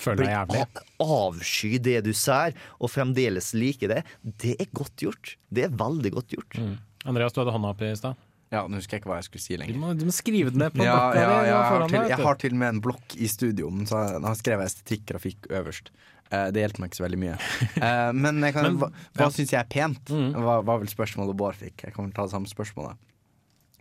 Føle 0.00 0.24
deg 0.24 0.32
jævlig. 0.32 0.62
avsky 1.04 1.78
det 1.78 1.98
du 2.06 2.12
ser, 2.16 2.54
og 2.80 2.88
fremdeles 2.88 3.52
like 3.52 3.84
det, 3.84 4.04
det 4.24 4.54
er 4.58 4.70
godt 4.72 4.96
gjort. 5.04 5.36
Det 5.52 5.64
er 5.66 5.76
veldig 5.76 6.12
godt 6.14 6.32
gjort. 6.32 6.56
Andreas, 7.04 7.34
du 7.34 7.40
hadde 7.42 7.52
hånda 7.52 7.74
opp 7.74 7.82
i 7.82 7.92
stad. 7.96 8.16
Ja, 8.50 8.64
Nå 8.66 8.80
husker 8.80 8.96
jeg 8.96 9.04
ikke 9.04 9.12
hva 9.12 9.20
jeg 9.20 9.28
skulle 9.28 9.44
si 9.44 9.54
Du 9.54 9.60
lenger. 9.62 9.76
må, 9.78 9.90
du 9.94 10.06
må 10.08 10.14
skrive 10.14 10.50
det 10.50 10.58
ned 10.58 10.74
på 10.74 10.82
Ja, 10.86 10.94
blokka 10.96 11.20
ja, 11.22 11.26
ja, 11.30 11.42
jeg, 11.46 11.58
har 11.70 11.84
til, 11.86 12.08
jeg 12.10 12.24
har 12.26 12.40
til 12.42 12.56
og 12.56 12.62
med 12.62 12.72
en 12.74 12.80
blokk 12.82 13.14
i 13.14 13.28
studio, 13.30 13.70
men 13.74 13.86
så 13.86 14.00
har 14.00 14.16
jeg 14.26 14.40
skrevet 14.40 14.70
estetikk, 14.70 15.04
grafikk 15.12 15.46
øverst. 15.60 15.92
Uh, 16.30 16.46
det 16.54 16.62
hjelper 16.62 16.82
meg 16.82 16.90
ikke 16.90 17.00
så 17.00 17.04
veldig 17.06 17.20
mye. 17.22 17.36
Uh, 17.76 18.10
men 18.24 18.42
kan, 18.54 18.66
Men- 18.66 18.80
hva, 18.82 18.90
hva 19.18 19.28
ja. 19.28 19.30
syns 19.34 19.54
jeg 19.54 19.60
er 19.60 19.70
pent? 19.70 20.10
Mm. 20.10 20.34
Var, 20.46 20.66
var 20.66 20.82
vel 20.82 20.90
spørsmålet 20.90 21.38
Bård 21.38 21.58
fikk. 21.58 21.86
Jeg 21.86 21.94
kan 21.94 22.06
vel 22.06 22.14
ta 22.14 22.26
det 22.26 22.34
samme 22.34 22.50
spørsmålet. 22.50 22.98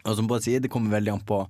Og 0.06 0.16
som 0.18 0.30
Bård 0.30 0.46
sier, 0.46 0.62
det 0.62 0.72
kommer 0.74 0.94
veldig 0.98 1.18
an 1.18 1.26
på 1.28 1.44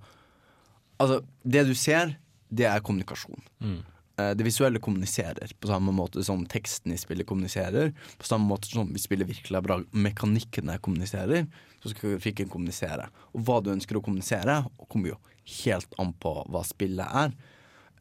Altså, 0.99 1.22
det 1.47 1.61
du 1.63 1.72
ser, 1.80 2.17
det 2.51 2.65
er 2.67 2.82
kommunikasjon. 2.84 3.39
Mm. 3.63 3.78
Eh, 4.20 4.36
Det 4.36 4.43
visuelle 4.43 4.80
kommuniserer 4.80 5.51
på 5.59 5.67
samme 5.70 5.93
måte 5.95 6.24
som 6.26 6.45
teksten 6.49 6.93
i 6.93 6.97
spillet 6.99 7.28
kommuniserer. 7.28 7.93
På 8.17 8.28
samme 8.28 8.47
måte 8.49 8.67
som 8.72 8.89
vi 8.93 8.99
spiller 8.99 9.28
virkelig 9.30 9.61
bra, 9.63 9.80
mekanikkene 9.93 10.80
kommuniserer, 10.84 11.47
så 11.80 11.89
skal 11.93 12.17
grafikken 12.17 12.49
kommunisere. 12.51 13.07
Og 13.34 13.45
hva 13.47 13.59
du 13.63 13.72
ønsker 13.72 13.97
å 13.97 14.03
kommunisere, 14.03 14.65
kommer 14.89 15.13
jo 15.13 15.20
helt 15.63 15.93
an 16.01 16.13
på 16.20 16.34
hva 16.51 16.63
spillet 16.67 17.07
er. 17.07 17.34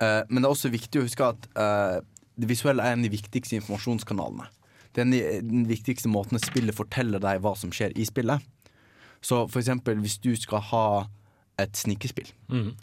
Uh, 0.01 0.23
Men 0.29 0.43
det 0.43 0.49
er 0.49 0.55
også 0.55 0.71
viktig 0.71 1.01
å 1.01 1.07
huske 1.07 1.27
at 1.27 1.49
uh, 1.59 2.01
det 2.39 2.49
visuelle 2.51 2.83
er 2.83 2.95
en 2.95 3.03
av 3.03 3.09
de 3.09 3.17
viktigste 3.17 3.59
informasjonskanalene. 3.59 4.47
Det 4.95 5.03
er 5.05 5.43
den, 5.43 5.67
viktigste 5.69 6.11
måten 6.11 6.39
spillet 6.39 6.75
forteller 6.75 7.23
deg 7.23 7.43
hva 7.43 7.55
som 7.59 7.71
skjer 7.71 7.95
i 7.99 8.07
spillet. 8.07 8.43
Så 9.21 9.47
for 9.51 9.61
eksempel 9.61 9.99
hvis 10.03 10.19
du 10.23 10.35
skal 10.39 10.63
ha 10.71 10.87
et 11.59 11.75
snikespill, 11.77 12.31
Mhm. 12.49 12.75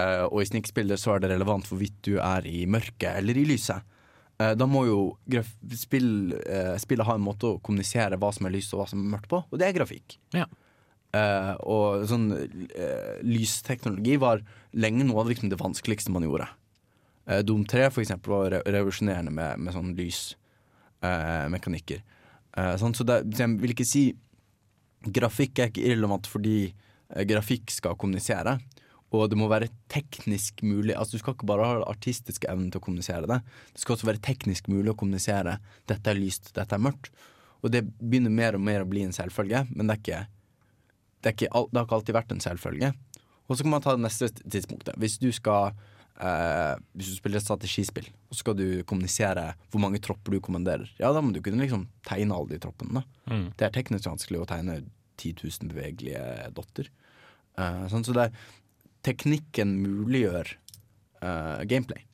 Eh, 0.00 0.24
og 0.24 0.38
i 0.40 0.46
snikspillet 0.48 0.96
så 1.00 1.10
er 1.14 1.20
det 1.22 1.30
relevant 1.34 1.66
hvorvidt 1.68 1.98
du 2.06 2.14
er 2.16 2.46
i 2.48 2.64
mørket 2.70 3.18
eller 3.18 3.34
i 3.36 3.44
lyset. 3.48 3.80
Uh, 4.40 4.54
da 4.56 4.64
må 4.66 4.86
jo 4.88 5.16
spill, 5.76 6.32
uh, 6.48 6.76
spillet 6.80 7.06
ha 7.06 7.14
en 7.18 7.24
måte 7.24 7.46
å 7.50 7.60
kommunisere 7.62 8.16
hva 8.18 8.30
som 8.32 8.46
er 8.48 8.54
lyst 8.54 8.72
og 8.72 8.78
hva 8.80 8.86
som 8.88 8.98
er 9.02 9.12
mørkt 9.12 9.28
på, 9.30 9.38
og 9.44 9.56
det 9.60 9.66
er 9.68 9.76
grafikk. 9.76 10.08
Ja. 10.34 10.46
Og 11.68 12.06
sånn 12.08 12.32
lysteknologi 13.20 14.16
var 14.16 14.40
lenge 14.80 15.04
noe 15.04 15.20
av 15.20 15.28
liksom, 15.28 15.52
det 15.52 15.60
vanskeligste 15.60 16.08
man 16.14 16.24
gjorde. 16.24 16.46
Dom 17.44 17.68
3 17.68 17.92
for 17.92 18.00
eksempel 18.00 18.32
var 18.32 18.48
re 18.54 18.60
revolusjonerende 18.64 19.28
med, 19.36 19.60
med 19.60 19.76
sånn 19.76 19.92
lysmekanikker. 19.98 22.00
Sånn, 22.80 22.96
så 22.96 23.04
det, 23.04 23.28
så 23.28 23.44
jeg 23.44 23.60
vil 23.60 23.76
ikke 23.76 23.92
si 23.92 24.16
Grafikk 25.04 25.60
er 25.60 25.68
ikke 25.68 25.84
irrelevant 25.84 26.24
fordi 26.32 26.72
grafikk 27.28 27.68
skal 27.76 28.00
kommunisere. 28.00 28.56
Og 29.12 29.28
det 29.28 29.36
må 29.36 29.48
være 29.50 29.68
teknisk 29.92 30.62
mulig. 30.64 30.94
Altså 30.96 31.16
Du 31.16 31.22
skal 31.22 31.36
ikke 31.36 31.48
bare 31.48 31.66
ha 31.68 31.78
den 31.78 31.88
artistiske 31.90 32.48
evnen 32.48 32.70
til 32.72 32.80
å 32.80 32.84
kommunisere 32.86 33.28
det. 33.28 33.42
Det 33.74 33.82
skal 33.84 33.96
også 33.96 34.08
være 34.08 34.24
teknisk 34.24 34.70
mulig 34.72 34.94
å 34.94 34.98
kommunisere 34.98 35.58
'dette 35.86 36.10
er 36.10 36.18
lyst, 36.18 36.54
dette 36.56 36.74
er 36.74 36.80
mørkt'. 36.80 37.12
Og 37.62 37.70
det 37.70 37.84
begynner 38.00 38.32
mer 38.32 38.56
og 38.58 38.64
mer 38.64 38.82
å 38.82 38.88
bli 38.88 39.04
en 39.06 39.14
selvfølge, 39.14 39.66
men 39.70 39.86
det 39.86 40.00
ikke 40.00 40.26
det, 41.22 41.36
ikke, 41.36 41.50
det 41.70 41.78
har 41.78 41.86
ikke 41.86 41.98
alltid 42.00 42.16
vært 42.16 42.32
en 42.34 42.42
selvfølge. 42.42 42.92
Og 43.46 43.56
så 43.56 43.64
kan 43.64 43.74
man 43.74 43.84
ta 43.84 43.94
det 43.94 44.02
neste 44.02 44.30
tidspunktet. 44.40 44.96
Hvis 44.98 45.18
du 45.22 45.28
skal 45.34 45.74
eh, 46.18 46.74
Hvis 46.96 47.12
du 47.12 47.18
spiller 47.18 47.38
et 47.38 47.44
strategispill, 47.44 48.08
og 48.28 48.34
så 48.34 48.40
skal 48.42 48.56
du 48.58 48.82
kommunisere 48.88 49.52
hvor 49.70 49.82
mange 49.82 50.00
tropper 50.02 50.34
du 50.34 50.40
kommanderer, 50.40 50.90
ja, 50.98 51.12
da 51.12 51.22
må 51.22 51.34
du 51.34 51.42
kunne 51.44 51.62
liksom 51.62 51.86
tegne 52.06 52.34
alle 52.34 52.54
de 52.54 52.62
troppene. 52.62 53.04
Mm. 53.30 53.52
Det 53.58 53.68
er 53.68 53.76
teknisk 53.76 54.08
vanskelig 54.08 54.42
å 54.42 54.48
tegne 54.50 54.80
10 55.20 55.44
000 55.44 55.70
bevegelige 55.70 56.50
dotter. 56.56 56.90
Eh, 57.58 57.86
sånn, 57.92 58.06
så 58.06 58.16
det 58.16 58.28
er, 58.28 58.50
teknikken 59.06 59.76
muliggjør 59.82 60.54
uh, 61.22 61.62
gameplay. 61.68 62.04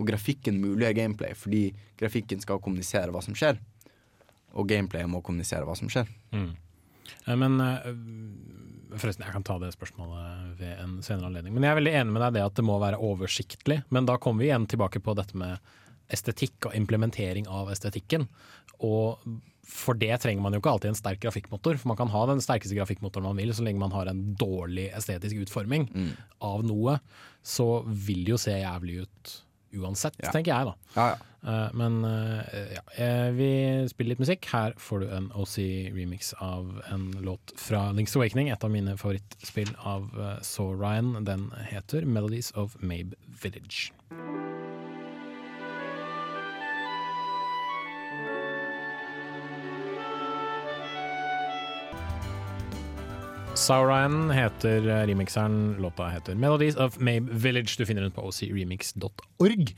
Og 0.00 0.08
grafikken 0.08 0.60
muliggjør 0.62 0.96
gameplay 0.96 1.36
fordi 1.36 1.64
grafikken 2.00 2.40
skal 2.42 2.62
kommunisere 2.64 3.12
hva 3.14 3.22
som 3.24 3.36
skjer. 3.36 3.60
Og 4.58 4.66
gameplayet 4.70 5.10
må 5.10 5.20
kommunisere 5.22 5.66
hva 5.68 5.76
som 5.78 5.90
skjer. 5.92 6.08
Mm. 6.34 6.50
Eh, 7.26 7.36
Men 7.36 7.60
eh, 7.60 7.90
Forresten, 8.90 9.22
jeg 9.22 9.34
kan 9.36 9.44
ta 9.46 9.54
det 9.62 9.70
spørsmålet 9.76 10.56
ved 10.58 10.80
en 10.82 10.96
senere 11.06 11.28
anledning. 11.28 11.54
Men 11.54 11.62
jeg 11.62 11.70
er 11.70 11.78
veldig 11.78 11.92
enig 12.00 12.14
med 12.16 12.24
deg 12.24 12.32
i 12.32 12.38
det 12.38 12.46
at 12.48 12.56
det 12.58 12.64
må 12.66 12.78
være 12.82 12.98
oversiktlig. 13.06 13.76
Men 13.94 14.08
da 14.08 14.16
kommer 14.18 14.42
vi 14.42 14.48
igjen 14.48 14.66
tilbake 14.66 15.02
på 15.04 15.14
dette 15.14 15.38
med 15.38 15.70
estetikk 16.12 16.66
og 16.70 16.74
implementering 16.78 17.48
av 17.48 17.70
estetikken. 17.72 18.28
Og 18.80 19.18
for 19.70 19.94
det 19.94 20.16
trenger 20.22 20.42
man 20.42 20.52
jo 20.56 20.58
ikke 20.62 20.72
alltid 20.72 20.90
en 20.90 20.98
sterk 20.98 21.20
grafikkmotor. 21.22 21.78
For 21.78 21.88
man 21.92 21.98
kan 22.00 22.10
ha 22.10 22.24
den 22.26 22.40
sterkeste 22.42 22.74
grafikkmotoren 22.78 23.28
man 23.28 23.36
vil, 23.38 23.52
så 23.54 23.62
lenge 23.66 23.78
man 23.82 23.92
har 23.94 24.10
en 24.10 24.34
dårlig 24.40 24.88
estetisk 24.96 25.44
utforming 25.44 25.88
av 26.42 26.64
noe. 26.66 26.98
Så 27.42 27.84
vil 27.86 28.24
det 28.26 28.34
jo 28.34 28.40
se 28.40 28.56
jævlig 28.58 29.02
ut 29.04 29.36
uansett, 29.78 30.16
Ja. 30.18 30.32
tenker 30.34 30.50
jeg 30.50 30.66
da. 30.66 30.74
Ja, 30.96 31.08
ja. 31.12 31.16
Eh, 31.46 31.70
men 31.78 32.04
eh, 32.04 32.72
ja, 32.74 32.82
eh, 32.98 33.30
vi 33.30 33.50
spiller 33.88 34.10
litt 34.16 34.18
musikk. 34.18 34.44
Her 34.50 34.74
får 34.76 35.00
du 35.00 35.06
en 35.14 35.30
OC-remix 35.30 36.34
av 36.42 36.82
en 36.90 37.12
låt 37.22 37.54
fra 37.56 37.92
Link's 37.92 38.16
Awakening, 38.18 38.50
et 38.50 38.64
av 38.64 38.70
mine 38.70 38.96
favorittspill 38.98 39.70
av 39.78 40.10
Saw 40.42 40.74
Ryan. 40.74 41.24
Den 41.24 41.52
heter 41.70 42.02
'Melodies 42.04 42.50
of 42.56 42.76
Mabe 42.82 43.14
Village'. 43.30 43.92
Sauron 53.60 54.30
heter 54.32 54.86
eh, 54.88 55.02
remixeren. 55.06 55.76
Låta 55.80 56.08
heter 56.08 56.34
'Melodies 56.34 56.76
of 56.76 56.98
Mabe 56.98 57.28
Village'. 57.32 57.76
Du 57.76 57.84
finner 57.86 58.02
den 58.02 58.12
på 58.12 58.22
ocremix.org. 58.24 59.74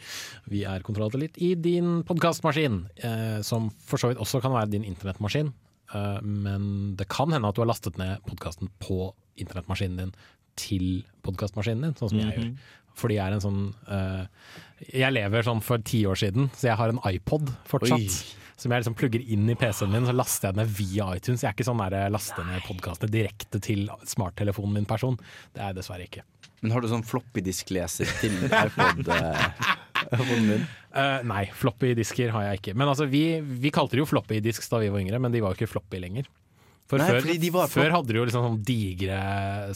Vi 0.47 0.63
er 0.65 0.85
kontrollatellitt 0.87 1.39
i 1.43 1.55
din 1.55 2.03
podkastmaskin, 2.07 2.87
eh, 2.97 3.41
som 3.43 3.71
for 3.71 3.99
så 3.99 4.13
vidt 4.13 4.23
også 4.23 4.41
kan 4.41 4.53
være 4.53 4.71
din 4.71 4.85
internettmaskin. 4.85 5.53
Eh, 5.95 6.21
men 6.23 6.95
det 6.97 7.09
kan 7.09 7.33
hende 7.33 7.49
at 7.49 7.57
du 7.57 7.61
har 7.65 7.67
lastet 7.73 7.99
ned 7.99 8.23
podkasten 8.29 8.71
på 8.79 9.13
internettmaskinen 9.37 9.97
din 9.97 10.15
til 10.57 11.03
podkastmaskinen 11.27 11.83
din, 11.83 11.95
sånn 11.95 12.11
som 12.11 12.19
jeg 12.19 12.37
gjør. 12.37 12.47
Mhm. 12.53 12.59
Fordi 12.95 13.15
jeg 13.17 13.27
er 13.27 13.33
en 13.33 13.41
sånn 13.41 13.75
eh, 13.89 14.27
Jeg 14.93 15.13
lever 15.13 15.43
sånn 15.43 15.63
for 15.63 15.79
ti 15.79 16.05
år 16.05 16.19
siden, 16.19 16.51
så 16.55 16.69
jeg 16.69 16.77
har 16.77 16.89
en 16.89 16.99
iPod 17.07 17.51
fortsatt. 17.65 17.99
Oi. 17.99 18.42
Som 18.63 18.71
jeg 18.71 18.85
liksom 18.85 18.95
plugger 18.95 19.23
inn 19.35 19.49
i 19.51 19.57
PC-en 19.59 19.91
min, 19.91 20.05
så 20.07 20.15
laster 20.15 20.49
jeg 20.49 20.55
den 20.55 20.63
ned 20.63 20.75
via 20.77 21.09
iTunes. 21.17 21.43
Jeg 21.43 21.51
er 21.51 21.57
ikke 21.57 21.67
sånn 21.67 21.81
der 21.83 22.13
laster 22.15 22.47
ned 22.47 22.63
podkastene 22.69 23.11
direkte 23.11 23.59
til 23.63 23.89
smarttelefonen 24.07 24.77
min 24.79 24.87
person. 24.87 25.17
Det 25.51 25.65
er 25.65 25.73
jeg 25.73 25.81
dessverre 25.81 26.07
ikke. 26.07 26.23
Men 26.63 26.77
har 26.77 26.85
du 26.85 26.87
sånn 26.93 27.03
floppy-disk-leser 27.03 28.13
til 28.21 28.37
iPod? 28.47 29.09
eh, 29.11 29.49
iPoden 30.13 30.47
din? 30.47 30.69
Eh, 30.93 31.25
nei, 31.27 31.43
floppy 31.59 31.91
disker 31.99 32.31
har 32.37 32.47
jeg 32.47 32.61
ikke. 32.61 32.77
Men 32.79 32.93
altså, 32.93 33.09
vi, 33.11 33.25
vi 33.43 33.75
kalte 33.75 33.99
det 33.99 34.05
jo 34.05 34.11
floppy 34.13 34.39
disks 34.45 34.71
da 34.71 34.79
vi 34.83 34.93
var 34.95 35.03
yngre, 35.03 35.19
men 35.23 35.35
de 35.35 35.43
var 35.43 35.57
jo 35.57 35.59
ikke 35.59 35.73
floppy 35.75 35.99
lenger. 36.05 36.31
For 36.93 37.01
Nei, 37.01 37.09
før, 37.09 37.45
var 37.55 37.71
før 37.73 37.95
hadde 37.95 38.13
de 38.13 38.19
jo 38.19 38.25
liksom 38.29 38.43
sånn 38.45 38.57
digre 38.69 39.19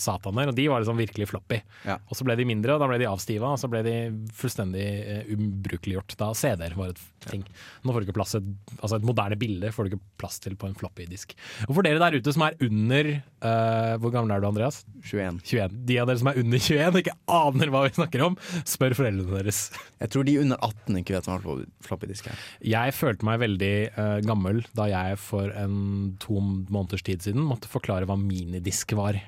sataner, 0.03 0.51
og 0.51 0.57
de 0.59 0.67
var 0.69 0.83
liksom 0.83 0.99
virkelig 1.01 1.31
floppy. 1.31 1.63
Ja. 1.89 1.97
Og 2.11 2.19
så 2.19 2.27
ble 2.29 2.37
de 2.37 2.45
mindre, 2.45 2.75
og 2.75 2.83
da 2.83 2.89
ble 2.91 2.99
de 3.01 3.09
avstiva, 3.09 3.55
og 3.55 3.61
så 3.63 3.71
ble 3.73 3.81
de 3.87 3.95
fullstendig 4.37 4.85
uh, 5.07 5.31
ubrukeliggjort 5.33 6.13
da 6.21 6.29
CD-er 6.37 6.77
var 6.77 6.93
et 6.93 7.01
ting. 7.25 7.47
Nå 7.81 7.95
får 7.95 8.05
du 8.05 8.11
ikke 8.11 8.19
plass 8.19 8.37
et, 8.37 8.51
altså 8.83 8.99
et 8.99 9.09
moderne 9.09 9.41
bilde 9.41 9.73
får 9.73 9.87
du 9.87 9.95
ikke 9.95 10.05
plass 10.21 10.37
til 10.45 10.59
på 10.61 10.69
en 10.69 10.77
floppy 10.77 11.09
disk. 11.09 11.33
Og 11.71 11.73
for 11.79 11.89
dere 11.89 12.03
der 12.05 12.21
ute 12.21 12.37
som 12.37 12.45
er 12.45 12.61
under 12.69 13.11
eh, 13.45 13.93
Hvor 14.01 14.13
gammel 14.15 14.33
er 14.35 14.41
du, 14.43 14.47
Andreas? 14.49 14.81
21. 15.05 15.41
21. 15.45 15.77
De 15.89 15.99
av 16.01 16.09
dere 16.09 16.21
som 16.23 16.31
er 16.31 16.41
under 16.43 16.63
21 16.63 16.89
og 16.89 17.01
ikke 17.03 17.17
aner 17.39 17.73
hva 17.75 17.83
vi 17.87 17.93
snakker 17.99 18.25
om, 18.27 18.37
spør 18.69 18.97
foreldrene 18.99 19.41
deres. 19.41 19.61
Jeg 20.01 20.13
tror 20.15 20.27
de 20.29 20.39
under 20.43 20.61
18 20.65 21.01
ikke 21.03 21.17
vet 21.17 21.31
hva 21.31 21.57
floppydisk 21.87 22.31
er. 22.33 22.45
Jeg 22.73 22.97
følte 22.97 23.29
meg 23.29 23.41
veldig 23.45 23.73
uh, 23.97 24.19
gammel 24.27 24.63
da 24.79 24.89
jeg 24.93 25.21
for 25.23 25.53
en 25.57 25.79
to 26.23 26.41
måneders 26.41 27.05
tid 27.07 27.25
siden 27.27 27.45
måtte 27.47 27.71
forklare 27.71 28.09
hva 28.09 28.19
minidisk 28.21 28.97
var. 28.99 29.21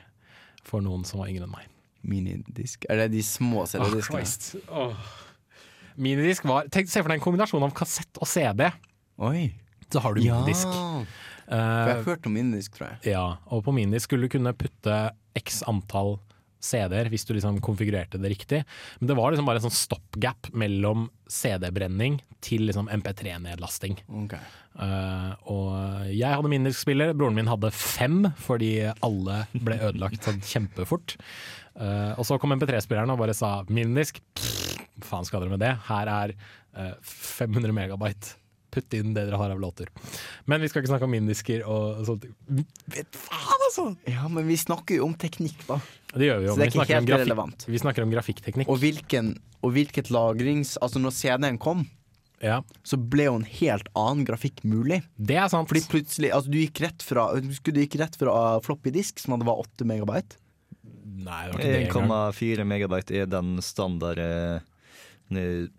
For 0.68 0.84
noen 0.84 1.06
som 1.08 1.22
var 1.22 1.30
yngre 1.32 1.46
enn 1.46 1.54
meg. 1.54 1.70
Minidisk? 2.08 2.84
Er 2.90 3.04
det 3.04 3.12
de 3.16 3.22
små 3.24 3.64
Åh, 3.64 3.70
CD-diskene? 3.70 4.20
Christ. 4.20 4.50
Åh. 4.68 5.08
Minidisk 5.98 6.44
var 6.46 6.68
tenk, 6.70 6.90
Se 6.90 7.00
for 7.02 7.10
deg 7.10 7.18
en 7.18 7.24
kombinasjon 7.24 7.64
av 7.66 7.72
kassett 7.76 8.20
og 8.22 8.28
CD. 8.30 8.68
Oi. 9.24 9.48
Så 9.90 10.02
har 10.04 10.14
du 10.14 10.20
Ja. 10.22 10.42
For 11.48 11.90
jeg 11.92 11.98
Eh, 11.98 12.08
hørt 12.10 12.26
om 12.28 12.34
minidisk, 12.36 12.76
tror 12.76 12.90
jeg. 12.90 13.12
ja, 13.14 13.26
og 13.48 13.64
på 13.64 13.72
minidisk 13.72 14.10
skulle 14.10 14.28
du 14.28 14.34
kunne 14.36 14.52
putte 14.52 14.96
x 15.38 15.62
antall 15.68 16.18
CD-er 16.60 17.08
hvis 17.12 17.24
du 17.26 17.34
liksom 17.36 17.60
konfigurerte 17.64 18.18
det 18.20 18.32
riktig. 18.32 18.62
Men 18.98 19.10
det 19.10 19.16
var 19.18 19.32
liksom 19.32 19.46
bare 19.48 19.60
en 19.60 19.68
sånn 19.68 19.78
stopgap 19.78 20.50
mellom 20.58 21.06
CD-brenning 21.30 22.18
til 22.44 22.66
liksom 22.68 22.90
MP3-nedlasting. 22.90 23.98
Okay. 24.24 24.42
Uh, 24.78 25.32
og 25.50 26.10
jeg 26.10 26.30
hadde 26.34 26.50
minidiskspiller, 26.52 27.14
broren 27.18 27.38
min 27.38 27.50
hadde 27.50 27.70
fem 27.74 28.28
fordi 28.42 28.72
alle 29.06 29.44
ble 29.54 29.78
ødelagt 29.88 30.26
sånn 30.26 30.42
kjempefort. 30.44 31.16
Uh, 31.78 32.18
og 32.18 32.26
så 32.26 32.38
kom 32.42 32.54
MP3-spilleren 32.56 33.14
og 33.14 33.22
bare 33.22 33.36
sa 33.38 33.60
minidisk, 33.70 34.20
pff, 34.34 34.82
faen 35.06 35.26
skal 35.26 35.44
dere 35.44 35.54
med 35.54 35.62
det? 35.62 35.72
Her 35.88 36.10
er 36.10 36.36
uh, 36.74 36.94
500 37.06 37.74
megabyte. 37.74 38.34
Putt 38.74 38.92
inn 38.98 39.14
det 39.16 39.24
dere 39.28 39.38
har 39.40 39.50
av 39.54 39.60
låter. 39.62 39.88
Men 40.44 40.60
vi 40.60 40.68
skal 40.68 40.82
ikke 40.82 40.90
snakke 40.92 41.06
om 41.08 41.14
indisker 41.16 41.62
og 41.64 42.02
sånt. 42.04 42.26
Vet 42.92 43.16
faen, 43.16 43.62
altså! 43.68 43.84
Ja, 44.10 44.26
men 44.28 44.44
vi 44.48 44.58
snakker 44.60 44.98
jo 44.98 45.06
om 45.08 45.14
teknikk, 45.16 45.62
da. 45.68 45.78
Det 46.14 46.28
gjør 46.28 46.42
vi 46.42 46.48
jo. 46.50 46.56
Så 46.56 46.60
det 46.60 46.66
er 46.66 46.72
Vi 46.74 46.82
ikke 46.82 46.98
helt 46.98 47.14
relevant. 47.24 47.64
Vi 47.68 47.80
snakker 47.80 48.04
om 48.04 48.12
grafikkteknikk. 48.12 48.68
Og, 48.68 48.80
hvilken, 48.82 49.30
og 49.64 49.72
hvilket 49.76 50.10
lagrings... 50.12 50.74
Altså, 50.84 51.00
når 51.00 51.16
CD-en 51.16 51.58
kom, 51.60 51.86
Ja. 52.44 52.60
så 52.86 52.96
ble 53.00 53.24
jo 53.30 53.34
en 53.40 53.48
helt 53.48 53.88
annen 53.98 54.26
grafikk 54.28 54.60
mulig. 54.68 55.00
Det 55.16 55.40
er 55.40 55.48
sant. 55.50 55.66
Fordi 55.72 55.82
plutselig 55.90 56.28
Altså, 56.36 56.52
du 56.52 56.60
gikk 56.60 56.84
rett 56.84 57.02
fra 57.02 57.24
Husker 57.40 57.74
du 57.74 57.80
gikk 57.82 57.96
rett 57.98 58.14
fra 58.20 58.60
floppy 58.62 58.92
disk, 58.94 59.18
som 59.18 59.34
hadde 59.34 59.48
var 59.48 59.58
8 59.64 59.88
megabyte? 59.88 60.36
Nei, 61.18 61.40
det 61.48 61.52
var 61.52 61.58
ikke 61.58 61.72
det 61.72 61.80
engang. 61.88 62.12
1,4 62.36 62.64
megabyte 62.68 63.16
er 63.24 63.26
den 63.32 63.56
standard 63.64 64.20
eh, 64.22 64.60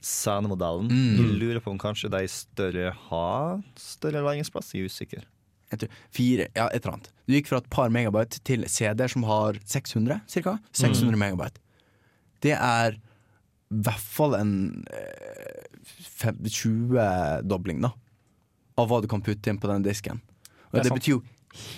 scenemodellen. 0.06 0.89
Mm. 0.91 1.36
Lurer 1.41 1.60
på 1.64 1.72
om 1.74 1.80
kanskje 1.82 2.12
de 2.14 2.24
større 2.30 2.93
har 3.10 3.62
større 3.80 4.22
lagringsplass. 4.26 4.74
Jeg 4.76 4.86
er 4.86 4.93
usikker. 4.93 5.28
Jeg 5.70 5.84
tror, 5.84 5.97
fire, 6.16 6.47
ja, 6.58 6.68
et 6.70 6.82
eller 6.82 6.95
annet. 6.97 7.12
Du 7.28 7.36
gikk 7.36 7.50
fra 7.52 7.60
et 7.62 7.70
par 7.74 7.91
megabyte 7.93 8.41
til 8.45 8.66
CD-er 8.70 9.12
som 9.12 9.26
har 9.30 9.60
600, 9.70 10.22
cirka. 10.30 10.58
600 10.74 11.18
megabyte. 11.20 11.62
Det 12.41 12.56
er 12.56 12.97
i 12.97 13.82
hvert 13.86 14.02
fall 14.02 14.34
en 14.39 14.54
eh, 14.89 15.60
20-dobling, 16.26 17.84
da. 17.86 17.93
Av 18.80 18.89
hva 18.89 19.02
du 19.04 19.10
kan 19.12 19.22
putte 19.22 19.52
inn 19.52 19.60
på 19.62 19.70
den 19.70 19.86
disken. 19.86 20.24
Og 20.72 20.80
Det 20.80 20.88
det, 20.88 20.95
betyr 20.97 21.16
jo 21.18 21.22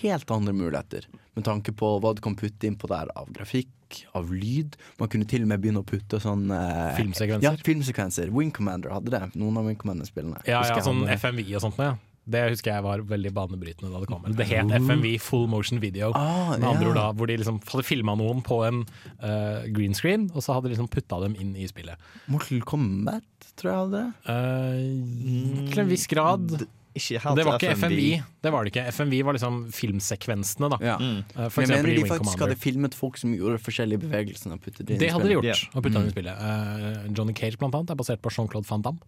helt 0.01 0.31
andre 0.33 0.53
muligheter, 0.55 1.07
med 1.37 1.45
tanke 1.47 1.73
på 1.77 1.93
hva 2.03 2.13
du 2.15 2.21
kan 2.23 2.35
putte 2.39 2.67
inn 2.67 2.77
på 2.79 2.89
der 2.91 3.11
av 3.17 3.31
grafikk, 3.35 3.71
av 4.15 4.29
lyd. 4.31 4.77
Man 4.99 5.09
kunne 5.11 5.27
til 5.27 5.43
og 5.45 5.51
med 5.51 5.63
begynne 5.63 5.81
å 5.83 5.87
putte 5.87 6.19
sånn 6.23 6.45
eh, 6.55 6.93
Filmsekvenser. 6.99 7.47
Ja, 7.47 7.55
filmsekvenser. 7.65 8.31
Wing 8.35 8.53
Commander 8.55 8.93
hadde 8.95 9.11
det. 9.13 9.25
Noen 9.39 9.59
av 9.59 9.67
Wing 9.67 9.79
Commander-spillene. 9.79 10.43
Ja, 10.47 10.63
ja, 10.67 10.79
sånn. 10.85 11.03
FMV 11.11 11.43
og 11.57 11.65
sånt 11.65 11.83
ja. 11.83 11.97
Det 12.31 12.41
husker 12.51 12.75
jeg 12.75 12.83
var 12.85 13.01
veldig 13.09 13.31
banebrytende 13.33 13.89
da 13.89 13.99
det 14.03 14.09
kom. 14.11 14.25
Det 14.37 14.45
het 14.45 14.73
FMV, 14.77 15.07
Full 15.25 15.47
Motion 15.49 15.81
Video. 15.81 16.11
Ah, 16.13 16.53
med 16.53 16.67
andre 16.69 16.85
ja. 16.85 16.91
ord 16.91 16.99
da, 16.99 17.05
Hvor 17.17 17.31
de 17.31 17.37
liksom 17.41 17.57
hadde 17.65 17.85
filma 17.87 18.13
noen 18.19 18.43
på 18.45 18.59
en 18.67 18.83
uh, 19.23 19.65
green 19.73 19.97
screen, 19.97 20.29
og 20.35 20.45
så 20.45 20.55
hadde 20.55 20.69
de 20.69 20.75
liksom 20.75 20.91
putta 20.93 21.17
dem 21.23 21.33
inn 21.41 21.55
i 21.57 21.65
spillet. 21.69 21.97
Mortal 22.31 22.61
Kombat, 22.61 23.25
tror 23.57 23.71
jeg 23.71 23.79
hadde 23.81 24.03
det. 24.03 24.05
Uh, 24.29 25.71
til 25.73 25.83
en 25.83 25.91
viss 25.91 26.05
grad. 26.11 26.45
Helt 26.53 26.69
det 26.93 27.45
var 27.47 27.55
ikke 27.57 27.75
FMV. 27.77 28.01
Det 28.43 28.51
var 28.51 28.65
det 28.65 28.71
ikke. 28.73 28.83
FMV 28.91 29.13
var 29.23 29.37
liksom 29.37 29.59
filmsekvensene, 29.71 30.69
da. 30.73 30.77
Ja. 30.83 30.97
Mm. 30.99 31.21
Eh, 31.35 31.47
for 31.49 31.61
Men 31.61 31.69
mener 31.77 31.95
de 31.95 32.03
faktisk 32.03 32.17
Commander. 32.17 32.43
hadde 32.47 32.59
filmet 32.59 32.97
folk 32.97 33.17
som 33.17 33.33
gjorde 33.35 33.61
forskjellige 33.63 34.01
bevegelser. 34.03 34.51
Og 34.51 34.59
puttet 34.61 34.85
det 34.85 34.97
inn 34.97 34.99
Det 34.99 35.11
hadde 35.13 35.29
de 35.29 35.37
gjort. 35.37 35.47
gjort, 35.47 35.69
og 35.75 35.83
putta 35.85 35.99
dem 36.01 36.07
i 36.09 36.15
spillet. 36.15 36.35
Eh, 36.35 37.07
Johnny 37.15 37.33
Cage 37.33 37.57
blant 37.57 37.75
annet 37.79 37.91
er 37.91 37.95
basert 37.95 38.21
på 38.21 38.29
Jean-Claude 38.29 38.67
Van 38.69 38.81
Damme. 38.81 38.99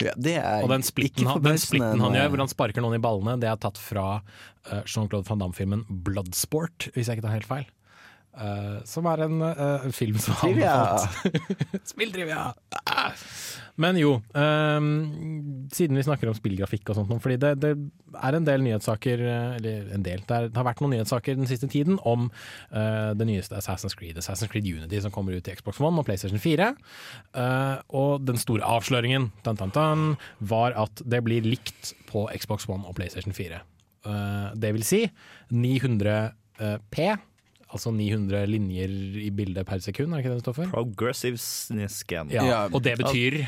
Ja, 0.00 0.14
det 0.16 0.36
er 0.40 0.62
Og 0.64 0.70
den 0.72 0.80
splitten, 0.80 1.26
han, 1.28 1.42
den 1.44 1.58
splitten 1.60 2.00
han 2.00 2.14
gjør, 2.16 2.30
hvor 2.32 2.38
han 2.38 2.48
sparker 2.48 2.80
noen 2.80 2.96
i 2.96 3.02
ballene, 3.04 3.34
det 3.38 3.50
er 3.50 3.58
tatt 3.60 3.76
fra 3.76 4.22
uh, 4.22 4.80
Jean-Claude 4.88 5.28
Van 5.28 5.42
Damme-filmen 5.42 5.84
Bloodsport, 5.90 6.88
hvis 6.94 7.10
jeg 7.10 7.18
ikke 7.18 7.26
tar 7.26 7.36
helt 7.36 7.48
feil. 7.50 7.66
Eh, 8.30 8.76
som 8.86 9.08
er 9.10 9.24
en 9.26 9.40
uh, 9.42 9.88
film 9.94 10.18
som 10.22 10.36
har 10.38 10.52
Trivia. 10.52 11.40
Spilltrivia! 11.92 12.50
Ah. 12.86 13.24
Men 13.80 13.96
jo, 13.96 14.18
um, 14.36 14.88
siden 15.72 15.96
vi 15.96 16.04
snakker 16.04 16.28
om 16.28 16.36
spillgrafikk 16.36 16.90
og 16.92 16.98
sånt, 16.98 17.12
fordi 17.24 17.38
det, 17.40 17.52
det 17.62 17.70
er 18.20 18.36
en 18.36 18.46
del 18.46 18.64
nyhetssaker 18.66 19.22
eh, 19.24 19.54
Eller 19.56 19.92
en 19.96 20.04
del, 20.04 20.20
det, 20.26 20.36
er, 20.36 20.48
det 20.50 20.58
har 20.58 20.66
vært 20.66 20.82
noen 20.82 20.92
nyhetssaker 20.96 21.38
den 21.38 21.48
siste 21.48 21.70
tiden 21.70 21.96
om 22.08 22.28
uh, 22.28 23.12
det 23.16 23.26
nyeste 23.28 23.56
Assassin's 23.56 23.96
Creed, 23.96 24.18
Assassin's 24.20 24.52
Creed 24.52 24.68
Unity, 24.68 25.00
som 25.00 25.14
kommer 25.14 25.36
ut 25.36 25.46
til 25.46 25.56
Xbox 25.56 25.80
One 25.80 26.02
og 26.02 26.08
PlayStation 26.08 26.42
4. 26.42 26.70
Eh, 27.40 27.76
og 27.96 28.26
den 28.26 28.38
store 28.40 28.66
avsløringen 28.66 29.30
dun, 29.46 29.58
dun, 29.58 29.72
dun, 29.74 30.06
var 30.38 30.76
at 30.78 31.02
det 31.06 31.22
blir 31.26 31.46
likt 31.46 31.94
på 32.10 32.26
Xbox 32.36 32.68
One 32.70 32.86
og 32.88 32.98
PlayStation 32.98 33.34
4. 33.36 33.62
Eh, 34.06 34.46
det 34.60 34.74
vil 34.76 34.86
si 34.86 35.02
900 35.50 36.16
eh, 36.60 36.76
P, 36.90 37.10
altså 37.70 37.92
900 37.94 38.46
linjer 38.50 38.94
i 39.22 39.30
bildet 39.34 39.66
per 39.68 39.82
sekund, 39.84 40.12
er 40.12 40.20
det 40.20 40.24
ikke 40.24 40.34
det 40.34 40.40
det 40.40 40.46
står 40.46 40.56
for? 40.60 40.72
Progressive 40.74 41.88
scan. 41.90 42.32
Ja, 42.34 42.66
og 42.68 42.82
det 42.82 42.96
betyr 43.00 43.40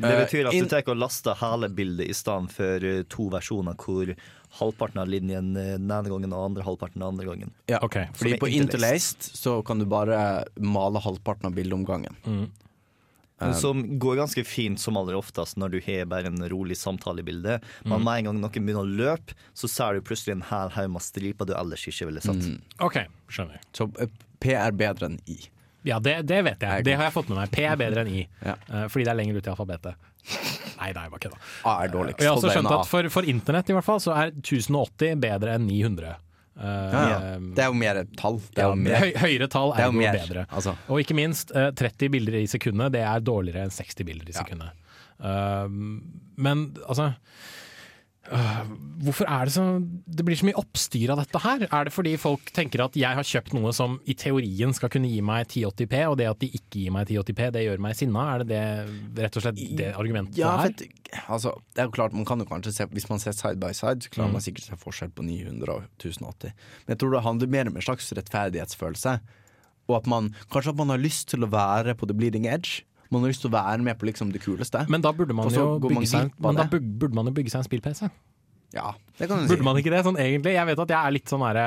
Det 0.00 0.14
betyr 0.16 0.48
at 0.48 0.56
du 0.56 0.68
tar 0.70 0.86
og 0.88 0.96
laster 0.96 1.36
hele 1.36 1.68
bildet 1.76 2.08
i 2.08 2.14
stedet 2.16 2.52
for 2.54 2.86
eh, 2.88 3.02
to 3.12 3.26
versjoner 3.34 3.76
hvor 3.76 4.14
halvparten 4.60 5.02
av 5.02 5.10
linjen 5.12 5.52
eh, 5.60 5.74
den 5.76 5.90
ene 5.92 6.08
gangen 6.08 6.32
og 6.32 6.46
andre 6.48 6.64
halvparten 6.64 7.02
den 7.02 7.08
andre 7.10 7.26
gangen. 7.28 7.52
Ja, 7.68 7.82
Ok, 7.84 7.98
fordi 8.16 8.38
på 8.40 8.48
interlaced. 8.48 9.28
interlaced 9.28 9.36
så 9.42 9.58
kan 9.66 9.78
du 9.78 9.84
bare 9.86 10.44
male 10.56 11.02
halvparten 11.04 11.50
av 11.50 11.54
bildet 11.58 11.76
om 11.76 11.84
gangen. 11.84 12.16
mm. 12.24 12.48
Men 13.40 13.54
Som 13.56 13.82
går 14.02 14.16
ganske 14.20 14.44
fint 14.44 14.80
som 14.80 14.98
aller 15.00 15.16
oftest 15.16 15.56
når 15.60 15.72
du 15.72 15.78
har 15.86 16.04
bare 16.10 16.28
en 16.28 16.42
rolig 16.52 16.76
samtale 16.76 17.22
i 17.22 17.26
bildet. 17.30 17.64
Men 17.84 18.04
med 18.04 18.18
en 18.20 18.28
gang 18.30 18.40
noen 18.42 18.52
begynner 18.52 18.82
å 18.84 18.88
løpe, 18.88 19.36
så 19.56 19.68
ser 19.70 19.96
du 19.96 20.04
plutselig 20.04 20.36
en 20.36 20.44
hel 20.50 20.74
haug 20.76 20.90
med 20.96 21.02
striper 21.06 21.48
du 21.48 21.54
ellers 21.56 21.86
ikke 21.88 22.10
ville 22.10 22.20
sett. 22.24 22.44
Mm. 22.44 22.60
OK, 22.84 22.98
skjønner. 23.32 23.62
Så 23.76 23.88
eh, 24.00 24.12
P 24.40 24.52
er 24.56 24.76
bedre 24.76 25.08
enn 25.10 25.18
I. 25.26 25.38
Ja, 25.88 25.96
det, 26.04 26.18
det 26.28 26.42
vet 26.44 26.60
jeg. 26.60 26.84
Det 26.84 26.92
har 27.00 27.06
jeg 27.08 27.14
fått 27.16 27.30
med 27.32 27.38
meg. 27.40 27.52
P 27.54 27.64
er 27.64 27.76
bedre 27.80 28.04
enn 28.04 28.12
I, 28.12 28.26
Ja. 28.50 28.58
eh, 28.68 28.86
fordi 28.92 29.06
det 29.08 29.14
er 29.14 29.20
lenger 29.22 29.40
ut 29.40 29.48
i 29.48 29.52
alfabetet. 29.54 30.06
Nei, 30.80 30.90
nei, 30.96 31.06
bare 31.12 31.20
kødda. 31.24 31.38
A 31.68 31.78
er 31.84 31.92
dårligst. 31.92 32.18
Og 32.20 32.24
jeg 32.24 32.28
har 32.30 32.36
også 32.40 32.52
skjønt 32.52 32.74
at 32.76 32.88
for, 32.88 33.08
for 33.12 33.28
internett 33.28 33.70
i 33.72 33.76
hvert 33.76 33.86
fall, 33.86 34.00
så 34.04 34.12
er 34.16 34.34
1080 34.36 35.16
bedre 35.20 35.56
enn 35.56 35.64
900. 35.68 36.14
Eh, 36.60 36.92
Ja, 36.92 37.02
ja. 37.08 37.18
Det 37.56 37.62
er 37.64 37.70
jo 37.70 37.78
mer 37.80 38.02
tall. 38.20 38.38
Det 38.54 38.62
er 38.64 38.68
jo 38.68 38.74
mer. 38.76 38.98
høy, 39.00 39.12
høyere 39.22 39.48
tall 39.48 39.72
er 39.72 39.80
er 39.86 39.86
jo 39.88 39.92
mer, 39.96 40.12
bedre. 40.18 40.46
altså. 40.50 40.74
Og 40.88 41.00
ikke 41.00 41.16
minst, 41.16 41.50
eh, 41.56 41.70
30 41.72 42.10
bilder 42.12 42.36
i 42.42 42.46
sekundet 42.46 42.92
det 42.92 43.00
er 43.06 43.20
dårligere 43.24 43.64
enn 43.64 43.72
60 43.72 44.04
bilder 44.04 44.28
i 44.28 44.36
sekundet. 44.36 44.70
Eh, 45.20 45.68
men 46.36 46.66
altså 46.86 47.14
Hvorfor 49.00 49.26
er 49.26 49.48
det 49.48 49.52
så 49.54 49.62
Det 50.06 50.24
blir 50.26 50.36
så 50.38 50.46
mye 50.46 50.58
oppstyr 50.60 51.10
av 51.10 51.18
dette 51.22 51.40
her? 51.42 51.64
Er 51.72 51.88
det 51.88 51.92
fordi 51.94 52.12
folk 52.20 52.50
tenker 52.54 52.82
at 52.84 52.94
jeg 52.98 53.16
har 53.16 53.26
kjøpt 53.26 53.54
noe 53.56 53.72
som 53.74 53.96
i 54.06 54.14
teorien 54.14 54.74
skal 54.76 54.92
kunne 54.92 55.08
gi 55.10 55.20
meg 55.24 55.48
1080P, 55.48 56.02
og 56.10 56.18
det 56.20 56.28
at 56.30 56.38
de 56.42 56.50
ikke 56.52 56.82
gir 56.84 56.92
meg 56.94 57.08
1080P, 57.08 57.48
det 57.56 57.64
gjør 57.64 57.82
meg 57.82 57.96
sinna? 57.98 58.26
Er 58.36 58.44
det 58.44 58.60
det 59.16 59.24
rett 59.24 59.38
og 59.40 59.46
slett 59.46 59.60
det 59.80 59.90
argumentet 59.98 60.38
Ja, 60.38 60.52
er? 60.62 60.74
for 60.76 61.34
altså, 61.34 61.54
det 61.74 61.82
er 61.82 61.88
jo 61.90 61.96
klart, 61.96 62.12
man 62.14 62.28
kan 62.28 62.38
jo 62.38 62.46
kanskje 62.50 62.72
se 62.76 62.86
Hvis 62.92 63.08
man 63.10 63.18
ser 63.18 63.32
side 63.32 63.58
by 63.58 63.72
side, 63.72 64.04
så 64.06 64.10
klarer 64.14 64.28
Mm. 64.30 64.36
man 64.38 64.42
sikkert 64.46 64.68
se 64.68 64.76
forskjell 64.78 65.10
på 65.16 65.24
900 65.26 65.74
og 65.74 65.82
1080. 65.98 66.52
Men 66.86 66.94
jeg 66.94 66.98
tror 66.98 67.10
det 67.16 67.22
handler 67.24 67.46
mer 67.48 67.66
om 67.68 67.76
en 67.76 67.82
slags 67.82 68.12
rettferdighetsfølelse. 68.12 69.20
Og 69.88 69.96
at 69.96 70.06
man 70.06 70.30
kanskje 70.52 70.70
at 70.70 70.76
man 70.76 70.88
har 70.92 70.98
lyst 71.02 71.28
til 71.32 71.40
å 71.42 71.50
være 71.50 71.96
på 71.98 72.06
the 72.06 72.14
bleeding 72.14 72.46
edge. 72.46 72.84
Man 73.10 73.24
har 73.24 73.32
lyst 73.32 73.42
til 73.42 73.50
å 73.50 73.54
være 73.56 73.82
med 73.82 73.98
på 73.98 74.06
liksom 74.06 74.30
det 74.32 74.40
kuleste. 74.44 74.84
Men 74.88 75.02
da 75.02 75.10
burde 75.12 75.34
man 75.34 75.50
jo 75.50 75.78
bygge 75.82 76.06
seg, 76.06 76.30
men 76.38 76.58
da 76.60 76.66
burde 76.70 77.14
man 77.16 77.26
jo 77.26 77.32
bygge 77.34 77.50
seg 77.50 77.64
en 77.64 77.66
spill-PC. 77.66 78.10
Ja, 78.70 78.92
det 79.18 79.26
kan 79.26 79.40
du 79.40 79.48
si. 79.48 79.50
Burde 79.50 79.64
man 79.66 79.78
ikke 79.80 79.90
det, 79.90 80.04
sånn 80.06 80.18
egentlig? 80.22 80.52
Jeg 80.54 80.66
vet 80.68 80.78
at 80.78 80.92
jeg 80.94 80.98
er 81.08 81.10
litt 81.16 81.26
sånn 81.32 81.42
herre 81.42 81.62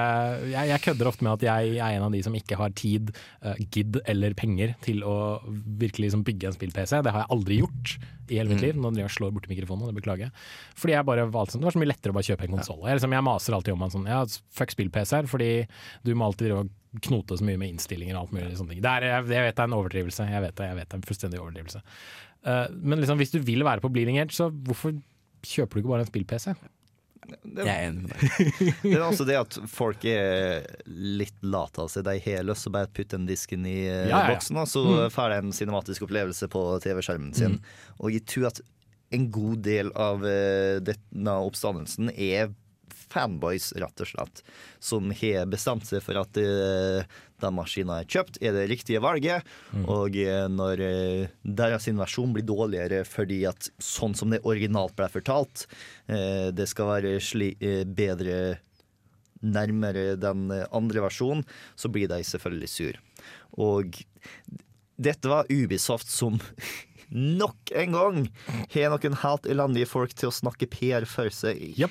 jeg, 0.47 0.69
jeg 0.69 0.81
kødder 0.85 1.09
ofte 1.09 1.25
med 1.27 1.33
at 1.33 1.41
jeg 1.43 1.73
er 1.75 1.97
en 1.97 2.05
av 2.05 2.13
de 2.15 2.21
som 2.23 2.35
ikke 2.39 2.55
har 2.55 2.71
tid, 2.79 3.09
uh, 3.43 3.57
gidd 3.75 3.99
eller 4.07 4.33
penger 4.39 4.71
til 4.85 5.01
å 5.03 5.15
virkelig 5.81 6.07
liksom 6.07 6.23
bygge 6.23 6.47
en 6.47 6.55
spill-PC. 6.55 7.01
Det 7.03 7.11
har 7.11 7.25
jeg 7.25 7.31
aldri 7.35 7.57
gjort 7.59 7.97
i 8.31 8.37
hele 8.39 8.53
mitt 8.53 8.61
Mm. 8.61 8.65
liv. 8.69 8.75
Nå 8.79 8.93
driver 8.93 9.09
jeg 9.09 9.15
slår 9.17 9.33
borti 9.35 9.51
mikrofonen, 9.51 9.89
det 9.91 9.97
beklager 9.99 10.29
jeg. 10.29 10.31
Fordi 10.79 10.95
jeg 10.95 11.05
bare 11.11 11.27
valgte 11.27 11.51
sånn, 11.57 11.61
Det 11.65 11.67
var 11.67 11.75
så 11.75 11.81
mye 11.83 11.91
lettere 11.91 12.13
å 12.13 12.15
bare 12.15 12.29
kjøpe 12.29 12.47
en 12.47 12.55
konsoll. 12.55 12.79
Jeg, 12.87 12.95
liksom, 13.01 13.11
jeg 13.19 13.27
maser 13.27 13.53
alltid 13.59 13.73
om 13.73 13.83
en 13.83 13.89
sånn 13.97 14.07
ja, 14.07 14.23
fuck 14.55 14.71
spill-PC-er, 14.71 15.27
fordi 15.27 15.51
du 16.07 16.13
må 16.15 16.25
alltid 16.31 16.47
drive 16.47 16.59
og 16.63 16.69
knote 17.03 17.35
så 17.35 17.43
mye 17.43 17.57
med 17.59 17.73
innstillinger 17.73 18.15
og 18.15 18.21
alt 18.29 18.31
mulig 18.37 18.55
sånne 18.55 18.69
ting. 18.77 18.81
Det 18.81 18.91
er, 18.95 19.01
jeg, 19.11 19.27
jeg 19.27 19.43
vet 19.49 19.55
det 19.57 19.59
er 19.59 19.67
en 19.67 19.75
overdrivelse, 19.81 20.29
jeg 20.31 20.41
vet 20.47 20.55
det, 20.55 20.69
jeg 20.71 20.77
vet 20.79 20.87
det 20.87 20.93
er 20.95 21.01
en 21.01 21.09
fullstendig 21.09 21.39
overdrivelse. 21.43 21.81
Uh, 22.47 22.67
men 22.79 22.99
liksom, 23.03 23.17
hvis 23.19 23.31
du 23.35 23.39
vil 23.43 23.63
være 23.67 23.81
på 23.83 23.91
bleeding 23.91 24.19
edge, 24.23 24.37
så 24.39 24.47
hvorfor 24.51 24.95
kjøper 25.43 25.73
du 25.75 25.79
ikke 25.83 25.91
bare 25.91 26.05
en 26.05 26.11
spill-PC? 26.11 26.53
Det, 27.25 27.63
Jeg 27.65 27.71
er 27.73 27.87
enig 27.89 28.03
med 28.03 28.13
deg. 28.13 28.73
det 28.83 28.93
er 28.97 29.03
også 29.05 29.25
det 29.29 29.37
at 29.39 29.57
folk 29.71 30.03
er 30.09 30.65
litt 30.87 31.35
late 31.45 31.83
av 31.85 31.91
seg. 31.93 32.03
De 32.07 32.15
har 32.25 32.43
lyst 32.47 32.65
til 32.67 32.71
å 32.73 32.75
bare 32.77 32.91
putte 32.91 33.15
den 33.17 33.27
disken 33.29 33.65
i 33.69 33.77
eh, 33.87 34.07
Ja, 34.09 34.17
ja, 34.17 34.23
ja. 34.25 34.33
boksen, 34.33 34.59
og 34.63 34.67
så 34.71 34.83
Mm. 34.83 35.09
får 35.15 35.29
de 35.29 35.37
en 35.43 35.53
cinematisk 35.55 36.05
opplevelse 36.07 36.49
på 36.51 36.63
TV-skjermen 36.83 37.33
sin. 37.37 37.59
Mm. 37.59 37.95
Og 37.99 38.11
jeg 38.17 38.25
tror 38.29 38.49
at 38.51 38.61
en 39.13 39.27
god 39.31 39.61
del 39.65 39.91
av 39.95 40.25
eh, 40.25 40.79
denne 40.83 41.37
oppstandelsen 41.47 42.09
er 42.17 42.51
fanboys, 43.13 43.71
rett 43.77 44.01
og 44.01 44.07
slett, 44.09 44.39
som 44.81 45.11
har 45.13 45.45
bestemt 45.51 45.85
seg 45.85 46.01
for 46.01 46.17
at 46.17 46.37
den 47.43 47.55
maskinen 47.57 47.93
er 47.95 48.09
kjøpt, 48.09 48.39
er 48.41 48.55
det 48.55 48.67
riktige 48.71 49.01
valget. 49.03 49.47
Mm. 49.71 49.87
Og 49.91 50.17
eh, 50.19 50.45
når 50.51 50.83
eh, 50.83 51.31
deres 51.43 51.87
versjon 51.87 52.35
blir 52.35 52.47
dårligere 52.47 53.03
fordi 53.07 53.43
at 53.49 53.69
sånn 53.83 54.15
som 54.17 54.33
det 54.33 54.43
originalt 54.47 54.95
ble 54.97 55.09
fortalt, 55.11 55.67
eh, 56.07 56.49
det 56.55 56.67
skal 56.71 56.91
være 56.95 57.17
sli, 57.23 57.53
bedre 57.85 58.59
nærmere 59.43 60.13
den 60.15 60.47
andre 60.71 61.03
versjonen, 61.03 61.43
så 61.75 61.91
blir 61.91 62.07
de 62.07 62.21
selvfølgelig 62.23 62.71
sur. 62.71 62.99
Og 63.59 63.99
dette 64.95 65.27
var 65.27 65.49
Ubisoft 65.51 66.07
som 66.11 66.39
nok 67.43 67.73
en 67.75 67.97
gang 67.97 68.21
har 68.73 68.93
noen 68.93 69.19
helt 69.21 69.49
elendige 69.51 69.89
folk 69.89 70.15
til 70.15 70.31
å 70.31 70.35
snakke 70.35 70.69
PR 70.71 71.05
for 71.09 71.33
seg. 71.33 71.83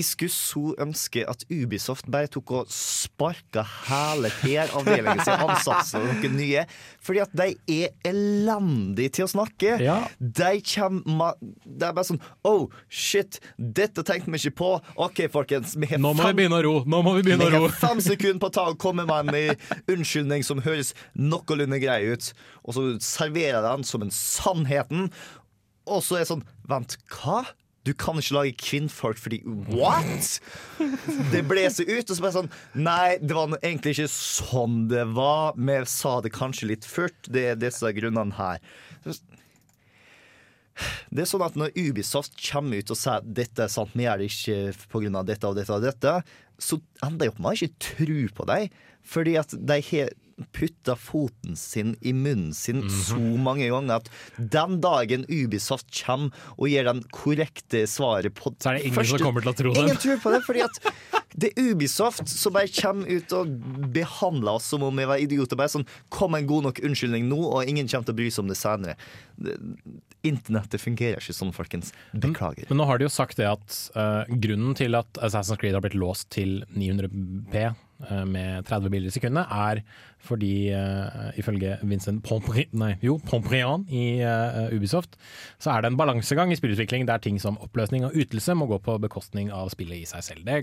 Jeg 0.00 0.06
skulle 0.08 0.32
så 0.32 0.62
ønske 0.80 1.22
at 1.28 1.42
Ubisoft 1.52 2.06
bare 2.10 2.30
tok 2.32 2.50
og 2.56 2.70
sparka 2.72 3.66
hele 3.90 4.30
PR-avdelingen 4.40 5.20
sin 5.26 5.42
ansatte 5.44 6.00
noen 6.00 6.36
nye, 6.38 6.62
fordi 7.04 7.20
at 7.20 7.34
de 7.36 7.48
er 7.74 7.92
elendige 8.08 9.12
til 9.18 9.26
å 9.26 9.30
snakke. 9.34 9.74
De 10.20 10.52
kommer 10.72 11.36
Det 11.66 11.88
er 11.90 11.92
bare 11.96 12.06
sånn 12.08 12.22
Oh, 12.48 12.70
shit, 12.88 13.38
dette 13.60 14.04
tenkte 14.06 14.32
vi 14.32 14.40
ikke 14.40 14.56
på. 14.62 14.70
OK, 15.04 15.26
folkens. 15.32 15.76
Vi 15.76 15.90
har 15.90 16.00
Nå 16.00 16.14
må 16.16 16.30
vi 16.30 16.38
begynne 16.40 16.62
å 16.62 16.64
ro. 16.64 16.74
Nå 16.88 17.02
må 17.04 17.14
vi 17.18 17.26
begynne 17.28 17.44
å 17.44 17.50
vi 17.52 17.58
ro. 17.60 17.66
har 17.68 17.76
fem 17.82 18.00
sekunder 18.04 18.40
på 18.40 18.48
å 18.50 18.56
ta 18.56 18.66
og 18.72 18.80
komme 18.80 19.04
med 19.08 19.28
en 19.34 19.36
eh, 19.52 19.68
unnskyldning 19.92 20.46
som 20.46 20.62
høres 20.64 20.94
noenlunde 21.12 21.80
grei 21.82 22.00
ut, 22.14 22.32
og 22.64 22.76
så 22.76 22.86
serverer 23.04 23.58
jeg 23.58 23.66
den 23.68 23.86
som 23.86 24.06
en 24.06 24.14
sannheten, 24.14 25.10
og 25.90 26.04
så 26.06 26.16
er 26.20 26.24
det 26.24 26.30
sånn 26.32 26.46
Vent, 26.70 26.94
hva? 27.10 27.42
Du 27.88 27.94
kan 27.96 28.18
ikke 28.20 28.36
lage 28.36 28.56
kvinnfolk 28.60 29.20
fordi 29.20 29.40
What?! 29.72 30.36
Det 31.32 31.40
blåser 31.48 31.88
ut, 31.88 32.10
og 32.10 32.12
så 32.12 32.20
bare 32.24 32.36
sånn 32.36 32.50
Nei, 32.76 33.16
det 33.22 33.36
var 33.36 33.54
egentlig 33.62 33.96
ikke 33.96 34.12
sånn 34.12 34.82
det 34.90 35.06
var. 35.16 35.56
Vi 35.56 35.80
sa 35.88 36.18
det 36.24 36.34
kanskje 36.36 36.70
litt 36.74 36.88
furt. 36.88 37.16
Det 37.24 37.46
er 37.54 37.60
disse 37.60 37.92
grunnene 37.96 38.36
her. 38.36 38.60
Det 41.10 41.24
er 41.24 41.28
sånn 41.28 41.44
at 41.44 41.56
Når 41.58 41.74
Ubisoft 41.78 42.36
kommer 42.44 42.80
ut 42.80 42.92
og 42.92 43.00
sier 43.00 43.24
dette 43.24 43.64
er 43.64 43.72
sant, 43.72 43.96
vi 43.96 44.06
gjør 44.06 44.22
det 44.22 44.30
ikke 44.30 44.58
pga. 44.92 45.24
dette 45.32 45.48
og 45.48 45.58
dette, 45.58 45.76
og 45.76 45.84
dette, 45.84 46.14
så 46.60 46.80
ender 47.04 47.26
jeg 47.26 47.34
opp 47.34 47.40
med 47.40 47.50
å 47.50 47.56
ikke 47.56 47.86
tro 47.88 48.20
på 48.36 48.48
dem. 48.52 48.80
Fordi 49.10 49.36
at 49.40 49.56
de 49.56 49.80
har 49.90 50.12
putta 50.56 50.96
foten 50.98 51.56
sin 51.58 51.94
i 52.00 52.12
munnen 52.16 52.54
sin 52.56 52.82
så 52.90 53.18
mange 53.18 53.68
ganger 53.70 54.00
at 54.00 54.10
den 54.38 54.78
dagen 54.82 55.26
Ubisoft 55.28 55.90
kommer 56.02 56.34
og 56.56 56.68
gir 56.70 56.86
den 56.88 57.02
korrekte 57.14 57.84
svaret 57.90 58.34
på 58.36 58.54
Så 58.60 58.72
er 58.72 58.78
det 58.80 58.90
ingen 58.90 59.06
som 59.12 59.22
kommer 59.22 59.44
til 59.44 59.52
å 59.52 59.56
tro 59.58 59.74
det. 59.74 59.84
Ingen 59.84 60.00
tror 60.00 60.22
på 60.22 60.34
det, 60.34 60.42
fordi 60.46 60.64
at 60.66 60.80
det 61.40 61.52
er 61.54 61.70
Ubisoft 61.70 62.28
som 62.28 62.54
bare 62.56 62.70
kommer 62.74 63.06
ut 63.06 63.32
og 63.36 63.52
behandler 63.94 64.58
oss 64.58 64.66
som 64.72 64.82
om 64.86 64.96
vi 64.98 65.06
var 65.08 65.22
idioter. 65.22 65.58
Bare 65.58 65.72
sånn, 65.72 65.86
Kom 66.10 66.34
en 66.34 66.48
god 66.48 66.66
nok 66.68 66.80
unnskyldning 66.84 67.28
nå, 67.30 67.38
og 67.38 67.68
ingen 67.70 67.88
kommer 67.88 68.08
til 68.08 68.16
å 68.16 68.18
bry 68.18 68.30
seg 68.32 68.44
om 68.44 68.50
det 68.50 68.58
senere. 68.58 68.96
Internettet 70.26 70.82
fungerer 70.82 71.20
ikke 71.22 71.34
sånn, 71.36 71.52
folkens. 71.56 71.94
Beklager. 72.12 72.66
Men 72.68 72.80
nå 72.80 72.86
har 72.88 73.00
de 73.00 73.06
jo 73.06 73.12
sagt 73.12 73.38
det 73.40 73.48
at 73.48 73.76
uh, 73.96 74.28
grunnen 74.42 74.76
til 74.76 74.98
at 74.98 75.20
Assassin's 75.24 75.60
Creed 75.60 75.76
har 75.76 75.84
blitt 75.84 75.96
låst 75.98 76.28
til 76.34 76.60
900P 76.74 77.62
uh, 77.70 78.24
med 78.28 78.66
30 78.68 78.92
bilder 78.92 79.08
i 79.08 79.14
sekundet, 79.14 79.48
er 79.48 79.80
fordi 80.20 80.52
uh, 80.76 81.30
ifølge 81.40 81.78
Vincent 81.80 82.20
Pompri, 82.26 82.66
nei, 82.76 82.92
jo, 83.04 83.16
Pomprian 83.24 83.86
i 83.88 84.20
eh, 84.20 84.74
Ubisoft, 84.76 85.16
så 85.62 85.72
er 85.72 85.82
det 85.82 85.92
en 85.92 86.00
balansegang 86.00 86.52
i 86.52 86.58
spillutvikling 86.58 87.06
der 87.08 87.22
ting 87.24 87.40
som 87.40 87.56
oppløsning 87.64 88.04
og 88.04 88.16
ytelse 88.18 88.56
må 88.58 88.68
gå 88.68 88.80
på 88.84 88.98
bekostning 89.00 89.48
av 89.54 89.72
spillet 89.72 90.02
i 90.02 90.10
seg 90.10 90.26
selv. 90.26 90.44
Det 90.44 90.60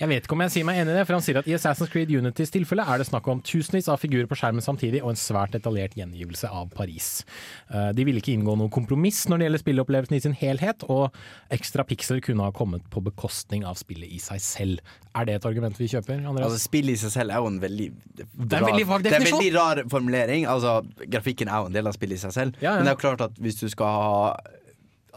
jeg 0.00 0.08
vet 0.10 0.24
ikke 0.26 0.36
om 0.36 0.42
jeg 0.44 0.52
sier 0.54 0.66
meg 0.68 0.80
enig 0.82 0.92
i 0.94 0.98
det, 0.98 1.04
for 1.08 1.16
han 1.18 1.24
sier 1.24 1.38
at 1.40 1.48
i 1.50 1.54
Assassin's 1.56 1.90
Creed 1.92 2.10
Unities 2.12 2.52
tilfelle 2.54 2.84
er 2.86 3.00
det 3.02 3.06
snakk 3.08 3.26
om 3.32 3.40
tusenvis 3.44 3.88
av 3.92 4.00
figurer 4.02 4.28
på 4.30 4.38
skjermen 4.38 4.64
samtidig 4.64 5.02
og 5.02 5.12
en 5.14 5.20
svært 5.20 5.54
detaljert 5.56 5.96
gjengivelse 5.98 6.50
av 6.52 6.68
Paris. 6.76 7.24
Eh, 7.70 7.90
De 7.96 8.04
ville 8.06 8.20
ikke 8.22 8.34
inngå 8.36 8.56
noe 8.60 8.72
kompromiss 8.72 9.24
når 9.30 9.38
det 9.42 9.48
gjelder 9.48 9.62
spilleopplevelsen 9.64 10.16
i 10.18 10.22
sin 10.26 10.36
helhet, 10.36 10.84
og 10.92 11.14
ekstra 11.54 11.84
piksler 11.88 12.20
kunne 12.24 12.44
ha 12.46 12.52
kommet 12.56 12.84
på 12.92 13.02
bekostning 13.06 13.64
av 13.66 13.78
spillet 13.80 14.10
i 14.12 14.18
seg 14.22 14.40
selv. 14.44 14.80
Er 15.16 15.24
det 15.24 15.38
et 15.38 15.46
argument 15.48 15.78
vi 15.80 15.88
kjøper, 15.88 16.18
Andreas? 16.20 16.50
Altså, 16.50 16.60
spillet 16.68 16.96
i 16.98 17.00
seg 17.00 17.14
selv 17.14 17.32
er 17.32 17.40
jo 17.40 17.48
en 17.48 17.60
veldig 17.62 17.86
Det 18.20 18.26
er 18.52 18.60
en 18.60 18.68
veldig 18.68 18.86
vag 18.90 19.02
Det 19.06 19.12
er 19.12 19.20
en 19.22 19.28
veldig 19.30 19.52
rar 19.56 19.80
formulering. 19.88 20.44
Altså, 20.50 20.74
grafikken 21.08 21.48
er 21.48 21.62
jo 21.64 21.70
en 21.70 21.76
del 21.78 21.88
av 21.88 21.96
spillet 21.96 22.18
i 22.20 22.24
seg 22.26 22.34
selv. 22.36 22.58
Ja, 22.60 22.74
ja. 22.74 22.76
Men 22.76 22.84
det 22.88 22.92
er 22.92 22.98
jo 22.98 23.02
klart 23.06 23.24
at 23.30 23.40
hvis 23.40 23.58
du 23.62 23.68
skal 23.72 23.86
ha 24.02 24.36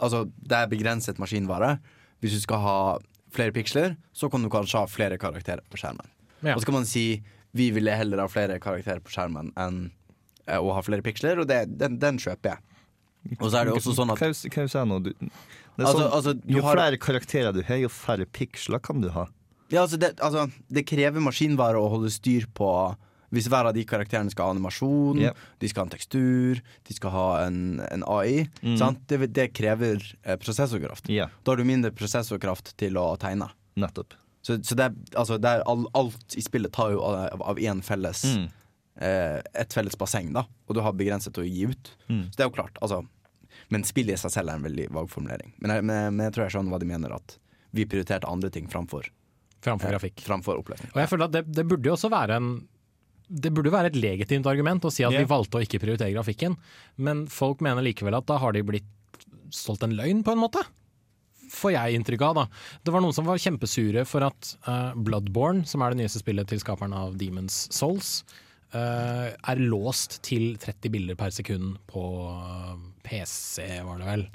Altså, 0.00 0.22
det 0.40 0.56
er 0.56 0.68
begrenset 0.70 1.18
maskinvare. 1.20 1.74
Hvis 2.24 2.32
du 2.32 2.40
skal 2.40 2.62
ha 2.64 2.76
flere 3.34 3.52
piksler, 3.54 3.96
så 4.12 4.30
kan 4.32 4.42
du 4.42 4.50
kanskje 4.52 4.78
ha 4.82 4.86
flere 4.90 5.18
karakterer 5.20 5.62
på 5.70 5.78
skjermen. 5.80 6.08
Ja. 6.42 6.54
Og 6.56 6.62
så 6.62 6.70
kan 6.70 6.78
man 6.80 6.88
si 6.88 7.22
vi 7.56 7.70
ville 7.74 7.90
heller 7.98 8.22
ha 8.22 8.28
flere 8.30 8.60
karakterer 8.62 9.00
på 9.02 9.10
skjermen 9.12 9.50
enn 9.58 9.80
eh, 10.46 10.58
å 10.58 10.70
ha 10.76 10.82
flere 10.86 11.02
piksler, 11.02 11.40
og 11.42 11.48
det, 11.50 11.64
den, 11.80 11.98
den 12.02 12.18
kjøper 12.22 12.54
jeg. 12.54 12.64
Og 13.40 13.50
så 13.50 13.60
er 13.60 13.68
det 13.68 13.74
også 13.76 13.92
sånn 13.98 14.12
at 14.14 14.20
Hva 14.22 14.30
sier 14.32 14.64
jeg 14.80 14.88
nå? 14.88 15.00
Du, 15.04 15.10
det 15.12 15.28
er 15.28 15.84
Altså- 15.84 15.98
sånn, 15.98 16.12
altså, 16.16 16.32
du 16.40 16.54
jo 16.56 16.62
har- 16.64 16.76
flere 16.78 16.98
karakterer 17.02 17.52
du 17.52 17.62
har, 17.66 17.76
jo 17.82 17.88
færre 17.92 18.24
piksler 18.26 18.80
kan 18.82 19.00
du 19.02 19.10
ha. 19.12 19.26
Ja, 19.70 19.82
altså 19.84 19.98
det, 20.00 20.14
altså, 20.18 20.46
det 20.72 20.86
krever 20.88 21.20
maskinvare 21.22 21.78
å 21.78 21.90
holde 21.92 22.10
styr 22.10 22.46
på 22.54 22.70
Hvis 23.30 23.46
hver 23.46 23.68
av 23.70 23.74
de 23.76 23.84
karakterene 23.86 24.30
skal 24.32 24.48
ha 24.48 24.54
animasjon, 24.56 25.20
yep. 25.22 25.36
de 25.62 25.68
skal 25.70 25.84
ha 25.84 25.86
en 25.86 25.92
tekstur, 25.92 26.60
de 26.88 26.94
skal 26.96 27.12
ha 27.14 27.26
en, 27.46 27.80
en 27.90 28.02
AI, 28.10 28.48
Mm. 28.62 28.76
sant? 28.80 29.04
Det, 29.06 29.28
det 29.32 29.52
krever 29.54 30.02
eh, 30.24 30.36
prosessorkraft. 30.36 31.06
Da 31.08 31.28
har 31.52 31.56
du 31.56 31.64
mindre 31.68 31.92
prosessorkraft 31.94 32.72
til 32.80 32.98
å 32.98 33.12
tegne. 33.22 33.46
Nettopp. 33.78 34.16
Så, 34.42 34.56
så 34.64 34.74
det, 34.74 34.88
altså, 35.14 35.36
det 35.38 35.46
er 35.52 35.62
all, 35.68 35.84
alt 35.94 36.34
i 36.34 36.42
spillet 36.42 36.72
tar 36.74 36.90
jo 36.96 37.02
av 37.04 37.58
én 37.60 37.82
felles 37.86 38.24
Mm. 38.24 38.48
eh, 39.00 39.38
Et 39.62 39.72
felles 39.72 39.94
basseng, 40.00 40.32
da, 40.34 40.42
og 40.66 40.74
du 40.74 40.80
har 40.82 40.92
begrenset 40.96 41.38
å 41.38 41.44
gi 41.46 41.66
ut. 41.70 41.92
Mm. 42.08 42.24
Så 42.32 42.36
det 42.36 42.44
er 42.44 42.50
jo 42.50 42.56
klart, 42.58 42.76
altså 42.82 43.02
Men 43.70 43.84
spillet 43.86 44.14
i 44.14 44.18
seg 44.18 44.30
selv 44.34 44.50
er 44.50 44.58
en 44.58 44.64
veldig 44.66 44.88
vag 44.90 45.08
formulering. 45.10 45.52
Men 45.62 45.70
jeg, 45.76 45.84
men, 45.84 46.16
men 46.16 46.24
jeg 46.26 46.34
tror 46.34 46.44
jeg 46.48 46.54
skjønner 46.56 46.74
hva 46.74 46.78
de 46.82 46.86
mener, 46.90 47.12
at 47.14 47.36
vi 47.76 47.84
prioriterte 47.86 48.26
andre 48.26 48.50
ting 48.50 48.66
framfor 48.70 49.06
Framfor 49.62 49.86
eh, 49.90 49.92
grafikk. 49.94 50.22
Framfor 50.24 50.58
oppløsning. 50.62 50.90
Og 50.94 51.00
jeg 51.02 51.10
føler 51.12 51.28
at 51.28 51.34
det, 51.36 51.42
det 51.54 51.66
burde 51.68 51.86
jo 51.90 51.92
også 51.94 52.10
være 52.10 52.38
en 52.40 52.50
det 53.30 53.52
burde 53.54 53.72
være 53.72 53.92
et 53.92 53.98
legitimt 53.98 54.48
argument 54.50 54.84
å 54.84 54.90
si 54.92 55.04
at 55.06 55.14
yeah. 55.14 55.22
vi 55.22 55.30
valgte 55.30 55.60
å 55.60 55.64
ikke 55.64 55.80
prioritere 55.82 56.14
grafikken, 56.16 56.56
men 56.98 57.24
folk 57.30 57.62
mener 57.64 57.84
likevel 57.86 58.18
at 58.18 58.26
da 58.26 58.40
har 58.42 58.56
de 58.56 58.64
blitt 58.66 58.88
solgt 59.54 59.86
en 59.86 59.94
løgn, 59.98 60.24
på 60.26 60.34
en 60.34 60.42
måte. 60.42 60.62
Får 61.50 61.74
jeg 61.74 61.98
inntrykk 61.98 62.22
av, 62.28 62.42
da. 62.42 62.44
Det 62.86 62.94
var 62.94 63.02
noen 63.02 63.14
som 63.14 63.26
var 63.26 63.40
kjempesure 63.42 64.04
for 64.06 64.26
at 64.26 64.52
uh, 64.68 64.92
Bloodborne, 64.94 65.64
som 65.66 65.82
er 65.82 65.94
det 65.94 66.02
nyeste 66.02 66.22
spillet 66.22 66.50
til 66.50 66.62
skaperen 66.62 66.94
av 66.94 67.16
Demons 67.18 67.64
Souls, 67.74 68.20
uh, 68.74 69.30
er 69.34 69.62
låst 69.62 70.20
til 70.26 70.54
30 70.62 70.94
bilder 70.94 71.18
per 71.18 71.34
sekund 71.34 71.78
på 71.90 72.04
eh, 72.30 72.74
PC, 73.06 73.66
var 73.86 74.02
det 74.02 74.10
vel. 74.10 74.26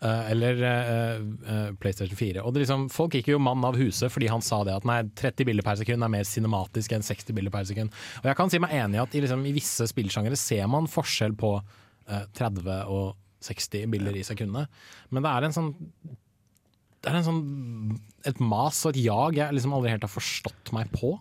Eh, 0.00 0.30
eller 0.30 0.62
eh, 0.62 1.14
eh, 1.54 1.70
PlayStation 1.74 2.16
4. 2.16 2.42
Og 2.46 2.54
det 2.54 2.62
liksom, 2.62 2.86
folk 2.92 3.16
gikk 3.18 3.32
jo 3.32 3.40
mann 3.42 3.64
av 3.66 3.74
huset 3.80 4.12
fordi 4.14 4.28
han 4.30 4.44
sa 4.44 4.60
det 4.66 4.76
at 4.78 4.86
nei, 4.86 5.00
30 5.18 5.48
bilder 5.48 5.66
per 5.66 5.80
sekund 5.80 6.06
er 6.06 6.12
mer 6.12 6.28
cinematisk 6.28 6.94
enn 6.94 7.06
60 7.06 7.34
bilder 7.34 7.54
per 7.54 7.66
sekund. 7.66 7.94
Og 8.22 8.28
jeg 8.30 8.38
kan 8.38 8.52
si 8.52 8.60
meg 8.62 8.76
enig 8.78 9.00
i 9.00 9.02
at 9.02 9.16
i, 9.18 9.24
liksom, 9.24 9.42
i 9.48 9.54
visse 9.56 9.88
spillsjangere 9.90 10.38
ser 10.38 10.70
man 10.70 10.86
forskjell 10.90 11.34
på 11.40 11.56
eh, 11.58 12.28
30 12.38 12.70
og 12.86 13.16
60 13.42 13.90
bilder 13.90 14.18
i 14.18 14.24
sekundet, 14.26 14.70
men 15.14 15.22
det 15.22 15.30
er 15.30 15.44
en 15.46 15.52
sånn 15.54 15.68
det 16.98 17.06
er 17.06 17.20
en 17.20 17.26
sånn 17.28 17.42
et 18.26 18.40
mas 18.42 18.80
og 18.82 18.96
et 18.96 19.04
jag 19.04 19.36
jeg 19.36 19.54
liksom 19.54 19.76
aldri 19.76 19.92
helt 19.92 20.02
har 20.02 20.10
forstått 20.10 20.72
meg 20.74 20.90
på. 20.90 21.12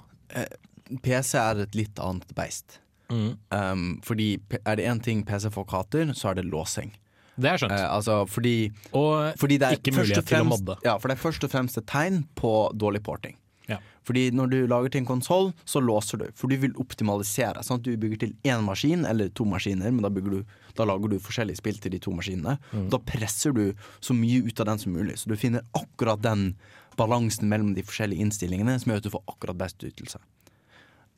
PC 1.05 1.37
er 1.37 1.61
et 1.61 1.77
litt 1.77 2.01
annet 2.01 2.33
beist. 2.37 2.79
Um, 3.13 3.99
fordi 4.03 4.31
er 4.63 4.79
det 4.79 4.87
én 4.89 5.03
ting 5.05 5.21
PC-folk 5.27 5.69
hater, 5.71 6.09
så 6.17 6.31
er 6.31 6.39
det 6.39 6.47
låsing. 6.49 6.89
Det 7.37 7.49
er 7.51 7.61
skjønt. 7.61 7.75
Eh, 7.77 7.87
altså 7.87 8.21
fordi, 8.29 8.55
Og 8.97 9.37
fordi 9.39 9.59
det 9.61 9.67
er 9.67 9.77
ikke 9.77 9.93
mulighet 9.95 10.25
til 10.25 10.45
å 10.45 10.47
modde. 10.49 10.77
Ja, 10.85 10.97
for 10.97 11.11
det 11.11 11.17
er 11.17 11.21
først 11.21 11.45
og 11.45 11.53
fremst 11.53 11.77
et 11.77 11.87
tegn 11.89 12.23
på 12.39 12.53
dårlig 12.73 13.03
porting. 13.05 13.37
Ja. 13.67 13.77
Fordi 14.07 14.29
når 14.31 14.51
du 14.51 14.57
lager 14.71 14.93
til 14.93 15.03
en 15.03 15.09
konsoll, 15.09 15.51
så 15.67 15.81
låser 15.83 16.21
du. 16.21 16.25
For 16.39 16.49
du 16.49 16.55
vil 16.61 16.75
optimalisere. 16.79 17.61
Sånn 17.67 17.81
at 17.81 17.85
du 17.85 17.91
bygger 17.99 18.21
til 18.23 18.33
én 18.47 18.63
maskin 18.65 19.03
eller 19.05 19.29
to 19.35 19.45
maskiner, 19.49 19.91
men 19.91 20.05
da, 20.05 20.09
du, 20.09 20.39
da 20.77 20.87
lager 20.87 21.11
du 21.11 21.19
forskjellige 21.23 21.59
spill 21.59 21.81
til 21.83 21.93
de 21.93 21.99
to 22.03 22.15
maskinene. 22.15 22.55
Mm. 22.71 22.87
Da 22.93 23.01
presser 23.03 23.53
du 23.55 23.65
så 23.99 24.15
mye 24.15 24.47
ut 24.47 24.63
av 24.63 24.71
den 24.71 24.83
som 24.83 24.95
mulig. 24.95 25.19
Så 25.19 25.29
du 25.29 25.35
finner 25.39 25.67
akkurat 25.77 26.23
den 26.23 26.53
balansen 26.97 27.51
mellom 27.51 27.75
de 27.77 27.83
forskjellige 27.85 28.23
innstillingene 28.25 28.79
som 28.81 28.91
gjør 28.91 29.03
at 29.03 29.09
du 29.09 29.13
får 29.13 29.25
akkurat 29.35 29.59
best 29.59 29.83
ytelse. 29.85 30.23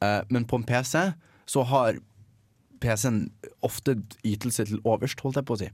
Eh, 0.04 0.22
men 0.34 0.50
på 0.50 0.60
en 0.60 0.68
PC 0.68 1.12
så 1.50 1.64
har 1.70 2.02
PC-en 2.80 3.28
ofte 3.66 3.98
ytelse 4.24 4.66
til 4.66 4.82
overst, 4.88 5.22
holdt 5.24 5.40
jeg 5.40 5.48
på 5.48 5.56
å 5.56 5.62
si. 5.62 5.70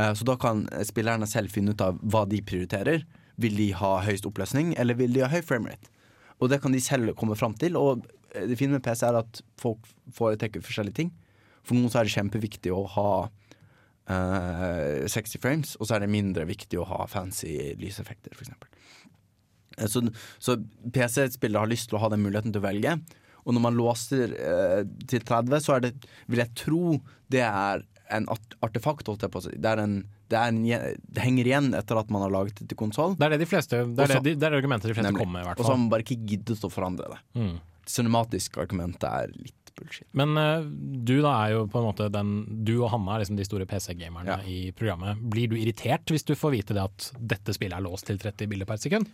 Eh, 0.00 0.14
Så 0.14 0.24
da 0.24 0.36
kan 0.40 0.66
spillerne 0.86 1.28
selv 1.28 1.52
finne 1.52 1.74
ut 1.74 1.84
av 1.84 1.98
hva 2.00 2.26
de 2.28 2.40
prioriterer. 2.42 3.04
Vil 3.40 3.56
de 3.56 3.70
ha 3.76 3.96
høyest 4.04 4.28
oppløsning, 4.28 4.74
eller 4.80 4.98
vil 4.98 5.14
de 5.16 5.24
ha 5.24 5.30
høy 5.32 5.42
framerate? 5.46 5.92
Og 6.40 6.48
det 6.52 6.60
kan 6.62 6.72
de 6.72 6.80
selv 6.80 7.14
komme 7.16 7.36
fram 7.36 7.54
til. 7.60 7.76
Og 7.80 8.06
eh, 8.34 8.46
det 8.48 8.58
fine 8.60 8.76
med 8.76 8.84
PC 8.84 9.04
er 9.08 9.20
at 9.20 9.42
folk 9.60 9.88
foretrekker 10.16 10.64
forskjellige 10.64 11.00
ting. 11.02 11.12
For 11.66 11.76
noen 11.76 11.92
så 11.92 12.00
er 12.00 12.08
det 12.08 12.16
kjempeviktig 12.16 12.72
å 12.72 12.86
ha 12.96 13.10
uh, 14.08 15.04
60 15.04 15.42
frames, 15.42 15.74
og 15.76 15.86
så 15.86 15.96
er 15.96 16.04
det 16.04 16.12
mindre 16.12 16.46
viktig 16.48 16.78
å 16.80 16.86
ha 16.88 17.04
fancy 17.10 17.74
lyseffekter, 17.78 18.32
f.eks. 18.32 18.54
Eh, 19.76 19.86
Så, 19.92 20.02
så 20.40 20.56
PC-spillere 20.92 21.66
har 21.66 21.70
lyst 21.70 21.90
til 21.90 21.98
å 21.98 22.02
ha 22.06 22.08
den 22.12 22.24
muligheten 22.24 22.54
til 22.54 22.62
å 22.62 22.64
velge. 22.64 22.96
Og 23.44 23.54
når 23.56 23.64
man 23.66 23.76
låser 23.76 24.32
uh, 24.40 24.80
til 25.08 25.20
30, 25.20 25.60
så 25.64 25.76
er 25.76 25.84
det, 25.84 25.92
vil 26.32 26.42
jeg 26.42 26.56
tro 26.64 26.96
det 27.32 27.44
er 27.44 27.84
en 28.16 28.26
art 28.32 28.56
artefakt, 28.66 29.06
holdt 29.10 29.22
jeg 29.26 29.32
på 29.32 29.40
å 29.40 29.44
si. 29.46 29.54
Det, 29.56 29.72
en, 29.82 29.94
det, 30.30 30.36
er 30.38 30.52
en, 30.52 30.60
det 31.14 31.24
henger 31.24 31.50
igjen 31.50 31.70
etter 31.78 32.00
at 32.00 32.10
man 32.12 32.24
har 32.26 32.32
laget 32.34 32.60
det 32.60 32.68
til 32.72 32.78
konsoll. 32.80 33.16
Det 33.18 33.28
er 33.28 33.36
det 33.36 33.40
de 33.44 33.48
fleste 33.50 33.84
Det 33.86 34.06
er, 34.06 34.20
det, 34.24 34.36
det 34.40 34.48
er 34.50 34.58
argumentet 34.58 34.90
de 34.90 34.96
fleste 34.96 35.08
Nemlig. 35.10 35.24
kommer 35.24 35.38
med, 35.38 35.46
i 35.46 35.50
hvert 35.50 35.62
Og 35.62 35.66
så 35.68 35.74
har 35.74 35.80
man 35.82 35.90
bare 35.92 36.06
ikke 36.06 36.20
giddet 36.32 36.66
å 36.66 36.72
forandre 36.72 37.08
det. 37.14 37.20
Mm. 37.40 37.56
Cinematisk 37.90 38.60
argument 38.62 39.06
er 39.08 39.32
litt 39.34 39.72
bullshit. 39.78 40.06
Men 40.18 40.36
uh, 40.38 40.66
du 40.66 41.16
da 41.24 41.32
er 41.46 41.54
jo 41.56 41.64
på 41.70 41.80
en 41.80 41.88
måte 41.88 42.10
den 42.12 42.34
Du 42.66 42.74
og 42.82 42.90
Hanna 42.92 43.16
er 43.16 43.24
liksom 43.24 43.38
de 43.38 43.46
store 43.48 43.66
PC-gamerne 43.70 44.36
Ja. 44.36 44.38
i 44.44 44.72
programmet. 44.76 45.18
Blir 45.32 45.50
du 45.50 45.56
irritert 45.58 46.10
hvis 46.12 46.26
du 46.26 46.34
får 46.38 46.54
vite 46.58 46.76
det 46.76 46.84
at 46.84 47.10
dette 47.18 47.54
spillet 47.56 47.78
er 47.78 47.86
låst 47.86 48.10
til 48.10 48.20
30 48.20 48.50
bilder 48.50 48.68
per 48.68 48.80
sekund? 48.82 49.10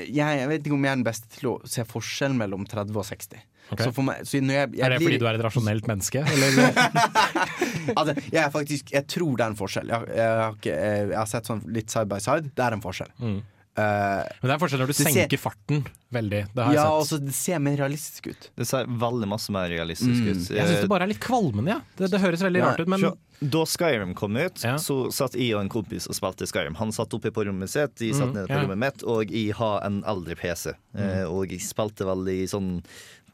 Jeg, 0.00 0.48
vet 0.48 0.64
ikke 0.64 0.76
om 0.76 0.84
jeg 0.86 0.94
er 0.94 1.00
den 1.00 1.06
beste 1.06 1.28
til 1.34 1.50
å 1.52 1.54
se 1.68 1.84
forskjellen 1.84 2.38
mellom 2.40 2.64
30 2.68 2.96
og 2.96 3.04
60. 3.04 3.42
Okay. 3.72 3.92
Meg, 4.04 4.22
jeg, 4.26 4.44
jeg 4.50 4.84
er 4.84 4.92
det 4.92 4.98
blir- 4.98 5.06
fordi 5.06 5.18
du 5.22 5.26
er 5.28 5.38
et 5.38 5.44
rasjonelt 5.46 5.86
menneske? 5.88 6.22
Eller? 6.32 6.58
altså, 7.98 8.14
jeg, 8.32 8.52
faktisk, 8.52 8.92
jeg 8.92 9.06
tror 9.08 9.36
det 9.38 9.44
er 9.46 9.52
en 9.52 9.58
forskjell. 9.58 9.92
Jeg, 9.92 10.26
har, 10.42 10.56
ikke, 10.58 10.76
har 11.14 11.30
sett 11.30 11.48
sånn 11.48 11.62
litt 11.72 11.92
side 11.92 12.08
by 12.10 12.20
side. 12.24 12.52
Det 12.56 12.66
er 12.66 12.76
en 12.76 12.84
forskjell. 12.84 13.12
Mm. 13.22 13.38
Eh, 13.74 14.22
Men 14.42 14.50
det 14.50 14.54
er 14.54 14.60
forskjell 14.60 14.82
når 14.82 14.90
du 14.90 14.96
senker 14.98 15.30
ser- 15.32 15.40
farten 15.40 15.86
veldig. 16.12 16.40
Det 16.52 16.60
har 16.64 16.72
jeg 16.74 16.76
ja, 16.76 16.82
sett. 16.84 16.98
altså, 17.00 17.18
det 17.24 17.32
ser 17.34 17.58
mer 17.64 17.76
realistisk 17.80 18.26
ut. 18.28 18.50
Det 18.60 18.66
ser 18.68 18.84
veldig 18.84 19.28
masse 19.30 19.48
mer 19.54 19.68
realistisk 19.72 20.20
Mm. 20.20 20.28
ut. 20.28 20.50
Jeg 20.50 20.66
syns 20.68 20.80
det 20.82 20.88
bare 20.92 21.02
er 21.04 21.12
litt 21.14 21.20
kvalmende, 21.24 21.68
ja. 21.68 21.80
Det, 21.96 22.10
det 22.10 22.20
høres 22.20 22.42
veldig 22.44 22.60
Nei, 22.60 22.68
rart 22.68 22.80
ut, 22.80 22.88
men 22.88 23.12
Da 23.42 23.64
Skyrim 23.66 24.14
kom 24.14 24.36
ut, 24.36 24.54
så 24.54 25.10
satt 25.10 25.32
jeg 25.34 25.54
og 25.56 25.62
en 25.64 25.68
kompis 25.72 26.06
og 26.06 26.14
spilte 26.14 26.46
Skyrim. 26.46 26.76
Han 26.76 26.92
satt 26.92 27.10
oppe 27.16 27.32
på 27.32 27.42
rommet 27.48 27.68
sitt, 27.72 27.96
jeg 27.98 28.14
satt 28.14 28.28
Mm, 28.30 28.34
nede 28.34 28.46
på 28.46 28.54
ja. 28.54 28.62
rommet 28.62 28.78
mitt, 28.78 29.02
og 29.02 29.26
jeg 29.32 29.52
har 29.54 29.80
en 29.84 30.02
eldre 30.06 30.36
PC. 30.36 30.74
Mm. 30.94 31.26
og 31.32 31.48
jeg 31.50 31.58
spilte 31.60 32.04
veldig 32.06 32.44
sånn 32.52 32.84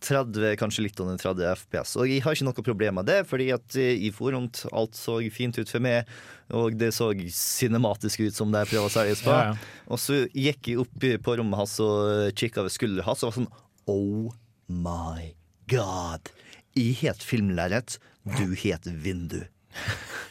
30, 0.04 0.56
kanskje 0.60 0.84
litt 0.84 1.00
under 1.02 1.18
30 1.18 1.48
FPS. 1.62 1.96
Og 1.98 2.10
jeg 2.10 2.22
har 2.24 2.36
ikke 2.36 2.46
noe 2.46 2.64
problem 2.66 2.98
med 3.00 3.08
det, 3.10 3.18
fordi 3.28 3.48
at 3.54 3.78
eh, 3.78 4.04
i 4.06 4.12
forhånd 4.14 4.62
alt 4.72 4.98
så 4.98 5.18
fint 5.34 5.58
ut 5.58 5.70
for 5.70 5.84
meg, 5.84 6.08
og 6.54 6.76
det 6.78 6.92
så 6.96 7.10
cinematisk 7.34 8.22
ut 8.26 8.36
som 8.36 8.52
det 8.54 8.64
jeg 8.64 8.72
prøver 8.74 8.90
å 8.90 8.94
selge 8.94 9.18
på. 9.24 9.34
Ja, 9.34 9.52
ja. 9.52 9.84
Og 9.90 10.02
så 10.02 10.22
gikk 10.32 10.70
jeg 10.72 10.82
opp 10.84 11.08
på 11.24 11.38
rommet 11.40 11.60
hans 11.60 11.76
og 11.84 12.30
kikka 12.38 12.64
over 12.64 12.72
skulderen 12.72 13.08
hans 13.08 13.24
og 13.24 13.32
var 13.32 13.38
sånn 13.40 13.52
Oh 13.88 14.32
my 14.68 15.32
god. 15.72 16.32
Jeg 16.76 16.98
het 17.02 17.24
filmlerret, 17.24 17.96
du 18.36 18.52
het 18.60 18.86
vindu. 18.86 19.42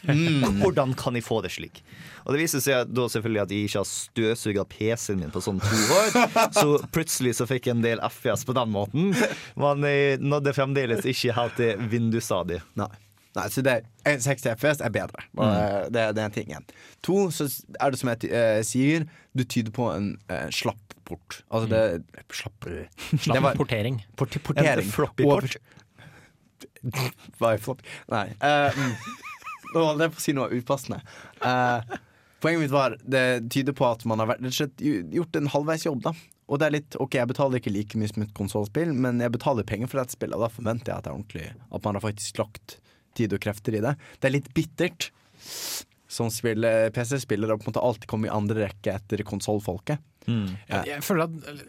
Hvordan 0.62 0.94
kan 0.98 1.18
jeg 1.18 1.26
få 1.26 1.40
det 1.44 1.52
slik? 1.56 1.82
Og 2.28 2.36
det 2.36 2.42
viser 2.42 2.62
seg 2.64 2.90
da 2.92 3.08
selvfølgelig 3.12 3.42
at 3.44 3.52
jeg 3.56 3.68
ikke 3.68 3.82
har 3.82 3.90
støvsuga 3.90 4.64
PC-en 4.68 5.22
min 5.22 5.32
på 5.34 5.42
sånn 5.44 5.62
to 5.64 5.82
år. 5.96 6.18
Så 6.56 6.68
plutselig 6.94 7.38
så 7.40 7.48
fikk 7.50 7.70
jeg 7.70 7.78
en 7.78 7.84
del 7.86 8.02
FPS 8.04 8.44
på 8.48 8.56
den 8.58 8.72
måten. 8.74 9.14
Men 9.60 9.86
jeg 9.88 10.20
nådde 10.24 10.54
fremdeles 10.58 11.08
ikke 11.08 11.36
helt 11.38 11.56
til 11.60 11.84
vindusstadiet. 11.92 12.66
Nei. 12.80 12.90
Nei, 13.38 13.46
så 13.54 13.62
det, 13.62 13.76
60 14.08 14.48
FPS 14.58 14.80
er 14.82 14.90
bedre. 14.96 15.24
Mm. 15.38 15.92
det, 15.94 16.04
det 16.18 16.22
er 16.24 16.26
en 16.26 16.34
ting 16.34 16.48
igjen. 16.50 16.64
To, 17.06 17.28
så 17.34 17.46
er 17.78 17.94
det 17.94 18.00
som 18.02 18.10
jeg 18.10 18.32
uh, 18.34 18.62
sier, 18.66 19.06
du 19.38 19.44
tyder 19.46 19.70
på 19.76 19.92
en 19.94 20.16
uh, 20.32 20.48
slapp 20.54 20.96
port. 21.08 21.42
Altså 21.54 21.70
det 21.72 21.82
Slapp 22.34 22.66
Slapp 22.66 23.36
det 23.38 23.44
var- 23.46 23.60
portering. 23.60 24.02
Port, 24.18 24.34
portering. 24.44 24.82
En 24.88 24.96
floppy 24.96 25.28
Over- 25.28 25.46
port. 25.48 25.76
Er 27.52 27.62
floppy? 27.62 27.86
Nei. 28.14 28.28
eh, 28.40 28.78
mm. 28.78 28.94
Nå 29.74 29.84
holdt 29.84 30.04
jeg 30.06 30.14
på 30.16 30.22
å 30.22 30.24
si 30.24 30.34
noe 30.38 30.48
upassende. 30.56 31.02
Uh, 31.44 31.98
poenget 32.44 32.64
mitt 32.66 32.74
var 32.74 32.96
det 33.04 33.24
tyder 33.54 33.76
på 33.76 33.86
at 33.90 34.06
man 34.08 34.22
har 34.24 34.30
vært, 34.32 34.46
slett 34.56 34.80
gjort 34.80 35.36
en 35.40 35.50
halvveis 35.52 35.84
jobb. 35.86 36.02
da 36.08 36.14
Og 36.48 36.62
det 36.62 36.70
er 36.70 36.76
litt, 36.78 36.98
ok, 37.04 37.18
Jeg 37.20 37.32
betaler 37.34 37.60
ikke 37.60 37.74
like 37.76 38.00
mye 38.00 38.12
som 38.12 38.24
et 38.24 38.34
konsollspill, 38.38 38.94
men 38.96 39.20
jeg 39.24 39.34
betaler 39.36 39.68
penger 39.68 39.92
for 39.92 40.00
dette 40.02 40.16
spillet. 40.16 40.38
Og 40.40 40.46
da 40.48 40.52
forventer 40.54 40.94
jeg 40.94 40.98
at 40.98 41.08
det 41.08 41.12
er 41.12 41.18
ordentlig 41.18 41.48
At 41.68 41.84
man 41.84 42.00
har 42.00 42.06
faktisk 42.08 42.40
lagt 42.44 42.78
tid 43.18 43.34
og 43.36 43.42
krefter 43.44 43.76
i 43.76 43.84
det. 43.84 43.96
Det 44.22 44.30
er 44.30 44.36
litt 44.38 44.52
bittert. 44.56 45.10
Som 46.08 46.30
spiller- 46.32 46.88
PC-spillere 46.96 47.58
på 47.60 47.68
en 47.68 47.74
måte 47.74 47.84
alltid 47.84 48.08
kommer 48.08 48.30
i 48.30 48.36
andre 48.38 48.70
rekke 48.70 48.94
etter 48.96 49.26
konsollfolket. 49.28 50.00
Jeg, 50.28 50.84
jeg 50.88 51.04
føler 51.04 51.28
at 51.28 51.66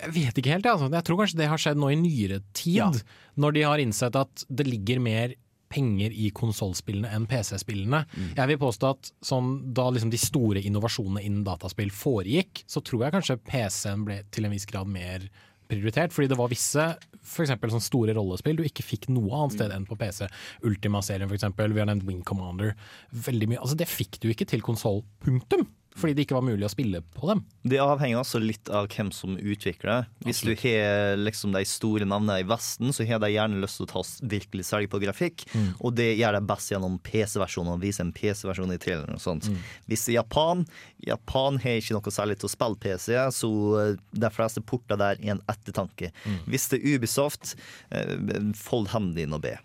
Jeg 0.00 0.12
vet 0.16 0.38
ikke 0.40 0.52
helt, 0.54 0.66
jeg, 0.66 0.74
altså. 0.74 0.90
Jeg 0.92 1.06
tror 1.06 1.20
kanskje 1.22 1.38
det 1.38 1.48
har 1.52 1.60
skjedd 1.62 1.80
nå 1.80 1.90
i 1.94 1.98
nyere 2.00 2.40
tid. 2.56 3.00
Når 3.40 3.56
de 3.56 3.64
har 3.66 3.82
innsett 3.82 4.16
at 4.18 4.44
det 4.48 4.66
ligger 4.68 5.02
mer 5.02 5.34
penger 5.74 6.12
i 6.14 6.28
konsollspillene 6.34 7.08
enn 7.16 7.24
PC-spillene. 7.26 8.04
Jeg 8.36 8.50
vil 8.52 8.60
påstå 8.62 8.92
at 8.94 9.08
sånn, 9.26 9.56
da 9.74 9.88
liksom 9.90 10.12
de 10.12 10.20
store 10.22 10.62
innovasjonene 10.62 11.24
innen 11.26 11.42
dataspill 11.46 11.90
foregikk, 11.90 12.62
så 12.70 12.82
tror 12.84 13.06
jeg 13.06 13.16
kanskje 13.16 13.40
PC-en 13.48 14.04
ble 14.06 14.20
til 14.34 14.46
en 14.46 14.54
viss 14.54 14.68
grad 14.70 14.86
mer 14.86 15.26
prioritert. 15.70 16.14
Fordi 16.14 16.30
det 16.30 16.38
var 16.38 16.52
visse 16.52 16.86
for 17.24 17.44
eksempel, 17.44 17.72
sånn 17.72 17.82
store 17.82 18.14
rollespill 18.16 18.58
du 18.58 18.66
ikke 18.66 18.84
fikk 18.84 19.08
noe 19.12 19.32
annet 19.32 19.56
sted 19.56 19.72
enn 19.74 19.86
på 19.88 19.96
PC. 19.98 20.26
Ultima-serien 20.68 21.30
eksempel, 21.32 21.72
vi 21.72 21.80
har 21.80 21.88
nevnt 21.88 22.04
Wing 22.08 22.22
Commander. 22.26 22.74
Veldig 23.16 23.48
mye, 23.50 23.62
altså 23.62 23.78
Det 23.80 23.88
fikk 23.88 24.20
du 24.22 24.28
ikke 24.30 24.46
til 24.50 24.64
konsoll, 24.64 25.02
punktum! 25.24 25.66
Fordi 25.94 26.16
det 26.16 26.24
ikke 26.26 26.34
var 26.34 26.46
mulig 26.46 26.66
å 26.66 26.72
spille 26.72 27.00
på 27.14 27.28
dem. 27.30 27.44
Det 27.62 27.78
avhenger 27.78 28.18
også 28.18 28.40
litt 28.42 28.70
av 28.72 28.88
hvem 28.90 29.12
som 29.14 29.36
utvikler. 29.38 30.02
det. 30.02 30.26
Hvis 30.26 30.42
du 30.42 30.50
har 30.58 31.20
liksom 31.20 31.54
de 31.54 31.62
store 31.68 32.08
navnene 32.08 32.40
i 32.42 32.46
Vesten, 32.50 32.90
så 32.92 33.06
har 33.06 33.22
de 33.22 33.30
gjerne 33.30 33.60
lyst 33.62 33.78
til 33.78 33.86
å 33.86 33.92
ta 33.92 34.02
virkelig 34.34 34.66
særlig 34.66 34.90
på 34.90 35.00
grafikk. 35.04 35.46
Mm. 35.54 35.68
Og 35.78 35.94
det 35.94 36.08
gjør 36.18 36.34
de 36.38 36.42
best 36.50 36.72
gjennom 36.74 36.98
PC-versjonen, 37.06 37.76
og 37.76 37.84
vise 37.84 38.02
en 38.02 38.12
PC-versjon 38.16 38.74
i 38.74 38.80
traileren 38.82 39.14
og 39.14 39.22
sånt. 39.22 39.46
Mm. 39.46 39.62
Hvis 39.86 40.08
i 40.10 40.18
Japan 40.18 40.66
Japan 41.04 41.58
har 41.62 41.78
ikke 41.78 41.96
noe 41.96 42.12
særlig 42.14 42.38
til 42.40 42.48
å 42.48 42.52
spille 42.52 42.80
PC, 42.80 43.14
så 43.38 43.50
eh, 43.80 43.96
de 44.24 44.30
fleste 44.32 44.62
porter 44.64 44.98
der 45.00 45.20
er 45.20 45.36
en 45.36 45.42
ettertanke. 45.52 46.10
Mm. 46.24 46.38
Hvis 46.50 46.68
det 46.72 46.80
er 46.80 46.94
Ubisoft, 46.94 47.54
eh, 47.94 48.14
fold 48.58 48.90
hendene 48.94 49.14
dine 49.18 49.38
og 49.38 49.44
be. 49.44 49.54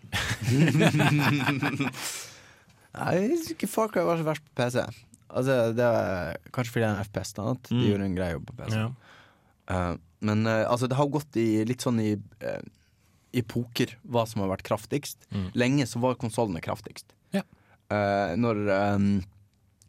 Nei, 2.90 3.14
ikke 3.52 3.70
Far 3.70 3.90
Cry 3.92 4.02
var 4.06 4.18
så 4.18 4.26
verst 4.26 4.44
på 4.46 4.58
PC. 4.58 4.84
Altså, 5.34 5.56
det 5.76 5.84
er 5.86 6.36
Kanskje 6.52 6.72
fordi 6.74 6.84
det 6.84 6.90
er 6.90 6.98
en 6.98 7.04
FPS, 7.06 7.32
da. 7.36 7.46
At 7.54 7.62
de 7.70 7.74
Mm. 7.76 7.86
gjorde 7.88 8.04
en 8.08 8.14
grei 8.18 8.30
jobb 8.32 8.46
på 8.50 8.56
PC. 8.60 8.76
Ja. 8.76 8.90
Uh, 9.70 9.96
men 10.20 10.46
uh, 10.46 10.64
altså, 10.70 10.88
det 10.90 10.96
har 10.98 11.06
gått 11.08 11.36
i 11.40 11.64
litt 11.64 11.80
sånn 11.86 12.00
i 12.02 12.14
uh, 12.18 12.60
i 13.32 13.42
poker 13.46 13.92
hva 14.10 14.24
som 14.26 14.42
har 14.42 14.48
vært 14.50 14.64
kraftigst. 14.66 15.28
Mm. 15.30 15.50
Lenge 15.54 15.84
så 15.86 16.00
var 16.02 16.16
konsollene 16.18 16.58
kraftigst. 16.60 17.12
Ja. 17.32 17.44
Uh, 17.90 18.34
når 18.34 18.58
um, 18.96 19.04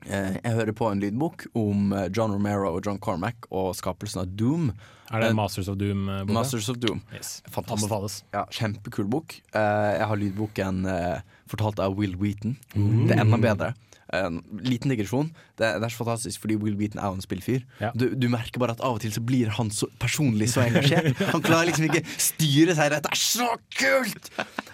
uh, 0.06 0.36
jeg 0.38 0.54
hører 0.60 0.74
på 0.78 0.92
en 0.92 1.02
lydbok 1.02 1.48
om 1.58 1.92
eh, 1.94 2.08
John 2.14 2.32
Romero 2.34 2.70
og 2.76 2.86
John 2.86 3.00
Cormack 3.02 3.48
og 3.50 3.74
skapelsen 3.78 4.22
av 4.24 4.32
Doom. 4.38 4.72
Er 5.12 5.20
det 5.26 5.30
en 5.34 5.36
Masters 5.42 5.68
of 5.74 5.76
Doom-boka? 5.82 6.32
Masters 6.38 6.70
of 6.70 6.78
Doom. 6.82 7.02
Yes. 7.14 7.42
Fantastisk. 7.50 8.24
Ja, 8.34 8.46
Kjempekul 8.54 9.10
bok. 9.12 9.34
Eh, 9.54 9.90
jeg 9.98 10.08
har 10.08 10.22
lydboken 10.22 10.86
eh, 10.88 11.22
fortalt 11.52 11.82
av 11.84 11.98
Will 11.98 12.14
Wheaton. 12.22 12.54
Mm. 12.78 13.08
Det 13.10 13.18
er 13.18 13.24
enda 13.26 13.42
bedre. 13.42 13.74
En 14.12 14.42
liten 14.66 14.92
digresjon. 14.92 15.30
Det, 15.56 15.68
det 15.80 15.88
er 15.88 15.94
så 15.94 16.02
fantastisk 16.02 16.42
fordi 16.44 16.58
Will 16.60 16.76
Beaton 16.80 17.00
er 17.00 17.12
jo 17.12 17.20
en 17.20 17.24
spillfyr. 17.24 17.62
Du, 17.96 18.10
du 18.20 18.28
merker 18.32 18.60
bare 18.60 18.76
at 18.76 18.84
av 18.84 18.98
og 18.98 19.04
til 19.04 19.14
så 19.16 19.24
blir 19.24 19.52
han 19.56 19.72
så 19.72 19.88
personlig 20.02 20.50
så 20.52 20.66
engasjert. 20.66 21.16
Han 21.34 21.44
klarer 21.46 21.70
liksom 21.70 21.88
ikke 21.88 22.04
styre 22.20 22.76
seg. 22.78 22.92
Dette 22.92 23.12
er 23.14 23.22
så 23.22 23.48
kult! 23.78 24.32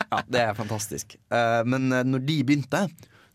Ja, 0.07 0.23
Det 0.25 0.41
er 0.41 0.57
fantastisk. 0.57 1.17
Uh, 1.33 1.61
men 1.67 1.91
eh, 1.91 2.05
når 2.07 2.23
de 2.25 2.38
begynte, 2.47 2.88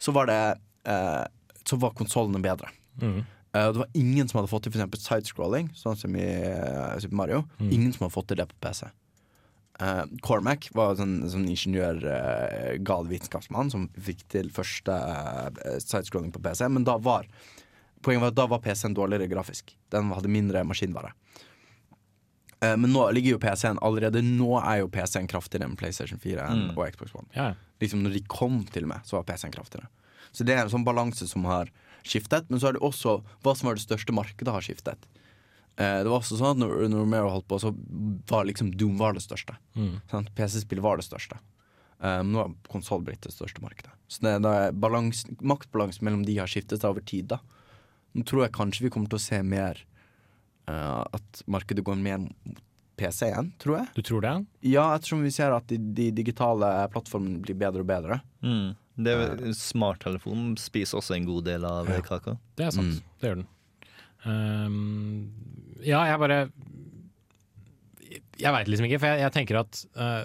så 0.03 0.15
var 0.17 0.31
det 0.31 0.41
uh, 0.89 1.25
Så 1.69 1.79
var 1.79 1.95
konsollene 1.99 2.43
bedre. 2.43 2.71
Mm. 3.01 3.23
Uh, 3.53 3.69
det 3.69 3.83
var 3.83 3.89
ingen 3.95 4.29
som 4.29 4.41
hadde 4.41 4.51
fått 4.51 4.67
til 4.67 4.73
eksempel 4.73 5.01
sidescrolling, 5.01 5.71
sånn 5.77 5.99
som 6.01 6.15
i 6.17 6.25
eh, 6.25 6.99
Super 7.05 7.19
Mario. 7.21 7.43
Mm. 7.61 7.71
Ingen 7.77 7.93
som 7.93 8.07
hadde 8.07 8.15
fått 8.15 8.31
til 8.33 8.41
det 8.41 8.49
på 8.49 8.57
PC. 8.65 8.89
Eh, 9.81 10.03
Cormac 10.23 10.69
var 10.77 10.95
sånn, 10.99 11.23
sånn 11.33 11.47
ingeniør, 11.49 12.03
uh, 12.05 12.75
gal 12.85 13.07
vitenskapsmann 13.09 13.71
som 13.73 13.87
fikk 13.97 14.21
til 14.29 14.51
første 14.53 14.93
uh, 14.93 15.79
sidescrolling 15.81 16.33
på 16.35 16.43
PC, 16.45 16.69
men 16.69 16.85
da 16.85 16.99
var 17.01 17.27
Poenget 18.03 18.21
var 18.25 18.33
at 18.33 18.35
da 18.35 18.45
var 18.51 18.59
PC-en 18.65 18.97
dårligere 18.99 19.31
grafisk. 19.31 19.77
Den 19.95 20.09
hadde 20.11 20.27
mindre 20.27 20.65
maskinvare. 20.67 21.13
Uh, 22.59 22.75
men 22.75 22.91
nå 22.91 23.05
ligger 23.15 23.37
jo 23.37 23.39
PC-en 23.43 23.79
allerede 23.79 24.23
Nå 24.27 24.57
er 24.59 24.81
jo 24.81 24.89
PC-en 24.91 25.29
kraftigere 25.31 25.69
enn 25.69 25.77
PlayStation 25.79 26.19
4 26.19 26.49
enn, 26.51 26.65
Mm. 26.73 26.77
og 26.77 26.91
Xbox 26.97 27.15
One. 27.15 27.29
Ja. 27.35 27.53
Liksom 27.81 28.03
når 28.03 28.17
de 28.19 28.25
kom 28.27 28.65
til 28.75 28.89
og 28.89 28.93
med, 28.95 29.07
så 29.07 29.21
var 29.21 29.25
PC-en 29.31 29.55
kraftigere. 29.55 29.87
Så 30.33 30.45
det 30.45 30.57
er 30.57 30.65
en 30.65 30.71
sånn 30.75 30.85
balanse 30.87 31.29
som 31.31 31.45
har 31.47 31.71
skiftet. 32.03 32.51
Men 32.51 32.59
så 32.59 32.69
er 32.71 32.73
det 32.77 32.83
også 32.83 33.21
hva 33.43 33.55
som 33.57 33.69
var 33.71 33.79
det 33.79 33.87
største 33.87 34.13
markedet, 34.15 34.51
har 34.51 34.67
skiftet. 34.67 34.99
Eh, 35.81 35.99
det 36.05 36.11
var 36.11 36.19
også 36.21 36.37
sånn 36.37 36.53
at 36.57 36.61
når, 36.61 36.75
når 36.93 37.05
Romero 37.05 37.31
holdt 37.33 37.49
på, 37.49 37.59
så 37.63 37.71
var 38.29 38.45
liksom 38.49 38.73
Doom 38.77 38.99
var 39.01 39.17
det 39.17 39.23
største. 39.25 39.57
Mm. 39.79 39.95
Sant? 40.11 40.33
PC-spill 40.37 40.83
var 40.85 41.01
det 41.01 41.07
største. 41.09 41.39
Um, 42.03 42.33
nå 42.35 42.41
har 42.43 42.55
konsoll 42.73 43.05
blitt 43.07 43.23
det 43.23 43.31
største 43.33 43.63
markedet. 43.63 43.93
Så 44.11 44.25
det, 44.27 44.35
det 44.43 44.51
er 44.59 44.73
balans, 44.75 45.23
maktbalansen 45.39 46.03
mellom 46.05 46.25
de 46.27 46.35
har 46.41 46.51
skiftet 46.51 46.83
seg 46.83 46.91
over 46.91 47.05
tid. 47.07 47.29
da 47.31 47.39
Nå 48.13 48.25
tror 48.29 48.43
jeg 48.45 48.53
kanskje 48.57 48.85
vi 48.85 48.91
kommer 48.93 49.09
til 49.13 49.21
å 49.21 49.23
se 49.23 49.39
mer 49.47 49.79
uh, 50.69 51.07
At 51.15 51.45
markedet 51.47 51.85
går 51.87 51.97
mer 52.03 52.19
mot 52.27 52.59
PC 52.99 53.31
igjen, 53.31 53.53
tror 53.63 53.79
jeg. 53.79 53.87
Du 53.97 54.03
tror 54.05 54.21
det? 54.27 54.35
Ja, 54.69 54.89
ettersom 54.97 55.23
vi 55.25 55.31
ser 55.33 55.55
at 55.57 55.71
de, 55.71 55.79
de 55.97 56.11
digitale 56.13 56.69
plattformene 56.93 57.41
blir 57.47 57.57
bedre 57.59 57.87
og 57.87 57.89
bedre. 57.89 58.19
Mm. 58.45 58.75
Det 59.03 59.15
er, 59.17 59.41
smarttelefonen 59.57 60.59
spiser 60.61 60.99
også 61.01 61.17
en 61.17 61.25
god 61.31 61.47
del 61.49 61.65
av 61.65 61.89
Ja. 61.89 62.03
kaka. 62.05 62.35
Det 62.59 62.67
er 62.67 62.75
sant. 62.77 62.99
Mm. 62.99 63.17
Det 63.23 63.31
gjør 63.31 63.39
den. 63.41 63.49
Ehm, 64.29 65.31
ja, 65.83 66.05
jeg 66.07 66.21
bare 66.23 66.37
Jeg 68.39 68.55
veit 68.55 68.71
liksom 68.71 68.87
ikke, 68.87 69.01
for 69.03 69.11
jeg, 69.11 69.23
jeg 69.25 69.35
tenker 69.35 69.59
at 69.63 69.81
uh, 69.99 70.23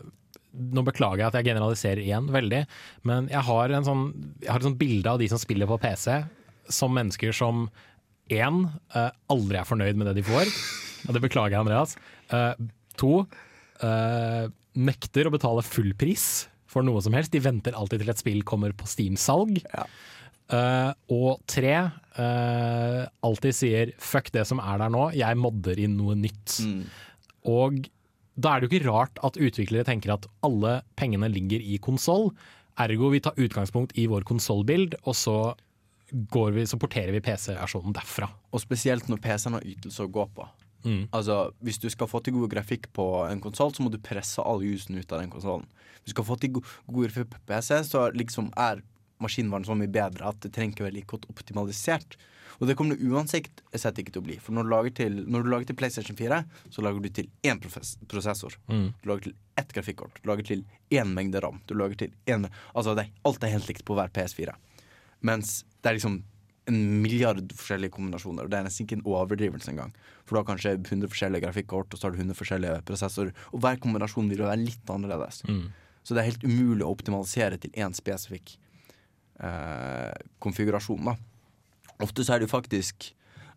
Nå 0.58 0.84
beklager 0.86 1.24
jeg 1.24 1.32
at 1.32 1.38
jeg 1.39 1.48
generaliserer 1.50 2.02
igjen 2.04 2.30
veldig, 2.34 2.64
men 3.06 3.28
jeg 3.30 3.45
har, 3.45 3.74
en 3.78 3.86
sånn, 3.86 4.06
jeg 4.41 4.50
har 4.50 4.62
et 4.62 4.66
sånt 4.66 4.80
bilde 4.80 5.12
av 5.12 5.20
de 5.22 5.28
som 5.30 5.38
spiller 5.38 5.70
på 5.70 5.78
PC, 5.84 6.16
som 6.74 6.95
mennesker 6.98 7.36
som 7.36 7.68
én 8.34 8.64
uh, 8.95 9.12
aldri 9.30 9.60
er 9.60 9.68
fornøyd 9.70 10.00
med 10.00 10.10
det 10.10 10.16
de 10.18 10.26
får. 10.26 10.50
Og 11.06 11.14
det 11.14 11.22
beklager 11.28 11.54
jeg, 11.54 11.62
Andreas. 11.62 11.93
Uh, 12.34 12.58
to 12.98 13.12
uh, 13.84 14.50
nekter 14.74 15.30
å 15.30 15.36
betale 15.36 15.66
full 15.68 15.93
pris 16.00 16.48
for 16.66 16.86
noe 16.86 17.06
som 17.06 17.14
helst. 17.14 17.36
De 17.36 17.43
venter 17.43 17.78
alltid 17.78 18.02
til 18.02 18.16
et 18.16 18.24
spill 18.26 18.41
kommer 18.48 18.74
på 18.74 18.89
Steam-salg. 18.89 19.62
Eh, 20.48 20.91
og 21.12 21.41
tre, 21.50 21.74
uh, 22.16 23.04
alltid 23.28 23.56
sier 23.56 23.91
'fuck 24.00 24.32
det 24.32 24.45
som 24.48 24.62
er 24.64 24.78
der 24.80 24.89
nå, 24.93 25.12
jeg 25.12 25.38
modder 25.38 25.80
inn 25.80 25.98
noe 26.00 26.16
nytt'. 26.16 26.62
Og 27.45 27.89
da 28.38 28.54
er 28.54 28.62
det 28.62 28.68
jo 28.68 28.78
ikke 28.78 28.88
rart 28.88 29.20
at 29.26 29.39
utviklere 29.41 29.84
tenker 29.84 30.14
at 30.14 30.28
alle 30.45 30.82
pengene 30.95 31.28
ligger 31.28 31.60
i 31.60 31.78
konsoll. 31.82 32.32
Ergo 32.78 33.10
vi 33.10 33.20
tar 33.20 33.34
utgangspunkt 33.36 33.98
i 33.98 34.06
vår 34.08 34.24
konsollbild, 34.24 34.95
og 35.04 35.16
så, 35.18 35.56
går 36.14 36.54
vi, 36.54 36.66
så 36.70 36.78
porterer 36.78 37.12
vi 37.12 37.24
PC-versjonen 37.26 37.95
derfra. 37.98 38.30
Og 38.54 38.62
spesielt 38.62 39.10
når 39.10 39.24
PC-en 39.24 39.58
har 39.58 39.66
ytelse 39.66 40.06
å 40.06 40.12
gå 40.12 40.28
på. 40.38 40.45
Mm. 40.86 41.08
Altså, 41.12 41.52
Hvis 41.60 41.80
du 41.82 41.89
skal 41.89 42.08
få 42.08 42.22
til 42.24 42.38
god 42.38 42.52
grafikk 42.54 42.93
på 42.93 43.26
en 43.26 43.41
konsoll, 43.41 43.74
så 43.74 43.84
må 43.84 43.89
du 43.89 43.98
presse 43.98 44.39
all 44.39 44.62
jusen 44.62 44.95
ut 44.95 45.12
av 45.12 45.20
den 45.20 45.34
konsollen. 45.34 45.66
Hvis 46.04 46.14
du 46.14 46.16
skal 46.16 46.30
få 46.30 46.38
til 46.39 46.54
god 46.54 47.02
grafikk 47.10 47.34
på 47.34 47.41
PC, 47.50 47.82
så 47.89 48.12
liksom 48.14 48.54
er 48.56 48.86
maskinvaren 49.24 49.65
så 49.68 49.76
mye 49.78 49.91
bedre 49.91 50.30
at 50.30 50.39
det 50.43 50.53
trenger 50.55 50.76
ikke 50.76 50.88
være 50.88 50.97
like 50.99 51.11
godt 51.11 51.28
optimalisert. 51.32 52.18
Og 52.57 52.70
det 52.70 52.76
kommer 52.78 52.97
det 52.97 53.05
uansett 53.05 53.61
sett 53.78 53.99
ikke 54.01 54.15
til 54.15 54.24
å 54.24 54.28
bli. 54.28 54.38
For 54.41 54.55
når 54.55 54.65
du 54.65 54.72
lager 54.74 54.95
til, 55.01 55.20
du 55.26 55.49
lager 55.51 55.68
til 55.70 55.78
PlayStation 55.78 56.18
4, 56.18 56.39
så 56.74 56.86
lager 56.86 57.03
du 57.03 57.09
til 57.13 57.28
én 57.45 57.59
prosessor. 57.61 58.55
Mm. 58.72 58.88
Du 59.01 59.11
lager 59.11 59.28
til 59.28 59.36
ett 59.61 59.76
grafikkort. 59.76 60.18
Du 60.24 60.32
lager 60.32 60.47
til 60.47 60.63
én 60.93 61.13
mengde 61.13 61.41
ram. 61.43 61.61
Du 61.70 61.76
lager 61.78 61.99
til 62.05 62.15
én 62.26 62.47
Altså, 62.74 62.95
det, 62.97 63.09
alt 63.28 63.43
er 63.43 63.53
helt 63.53 63.70
likt 63.70 63.86
på 63.86 63.97
hver 63.97 64.09
PS4. 64.13 64.55
Mens 65.28 65.61
det 65.82 65.91
er 65.91 65.99
liksom 65.99 66.22
en 66.68 66.80
milliard 67.01 67.53
forskjellige 67.55 67.93
kombinasjoner, 67.95 68.43
og 68.43 68.51
det 68.51 68.57
er 68.59 68.65
nesten 68.65 68.84
ikke 68.84 68.97
en 68.99 69.05
overdrivelse 69.07 69.72
engang. 69.72 69.93
For 70.26 70.36
du 70.36 70.41
har 70.41 70.47
kanskje 70.49 70.74
100 70.76 71.07
forskjellige 71.13 71.45
grafikkort, 71.45 71.93
og 71.93 71.99
så 71.99 72.07
har 72.07 72.15
du 72.15 72.20
100 72.20 72.36
forskjellige 72.36 72.82
prosessorer, 72.89 73.32
og 73.53 73.61
hver 73.63 73.80
kombinasjon 73.84 74.28
vil 74.34 74.43
være 74.43 74.59
litt 74.65 74.91
annerledes. 74.91 75.45
Mm. 75.47 75.70
Så 76.03 76.15
det 76.15 76.24
er 76.24 76.30
helt 76.32 76.43
umulig 76.43 76.84
å 76.84 76.91
optimalisere 76.91 77.59
til 77.61 77.72
én 77.80 77.95
spesifikk 77.95 78.57
eh, 79.44 80.14
konfigurasjon, 80.44 81.12
da. 81.12 81.16
Ofte 82.06 82.26
så 82.26 82.36
er 82.36 82.42
det 82.42 82.48
jo 82.50 82.54
faktisk 82.54 83.12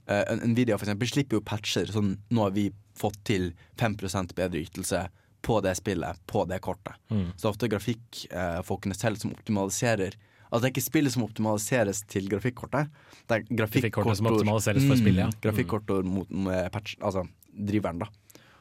eh, 0.09 0.37
Nvidia 0.47 0.79
for 0.79 0.89
eksempel 0.89 1.11
slipper 1.11 1.41
jo 1.41 1.45
patcher, 1.45 1.91
sånn 1.93 2.15
nå 2.33 2.47
har 2.47 2.55
vi 2.57 2.71
fått 3.01 3.21
til 3.29 3.53
5 3.81 3.97
bedre 4.35 4.61
ytelse 4.61 5.07
på 5.41 5.61
det 5.65 5.75
spillet, 5.79 6.21
på 6.29 6.45
det 6.49 6.61
kortet. 6.61 6.97
Mm. 7.09 7.31
Så 7.37 7.41
det 7.41 7.47
er 7.47 7.55
ofte 7.55 7.71
grafikkfolkene 7.75 8.97
selv 8.97 9.21
som 9.23 9.33
optimaliserer 9.37 10.19
Altså 10.51 10.65
det 10.65 10.67
er 10.67 10.73
ikke 10.75 10.83
spillet 10.83 11.15
som 11.15 11.23
optimaliseres 11.23 12.01
til 12.11 12.25
grafikkortet. 12.27 12.89
Det 13.31 13.37
er 13.37 13.45
Grafikkortet 13.61 14.19
som 14.19 14.29
optimaliseres 14.33 14.83
for 14.83 14.99
spillet, 14.99 15.23
ja. 15.23 15.29
Mm, 15.31 15.37
grafikkortet 15.45 16.09
mot 16.11 16.33
patch, 16.75 16.97
altså 16.99 17.23
driveren, 17.55 18.03
da. 18.03 18.09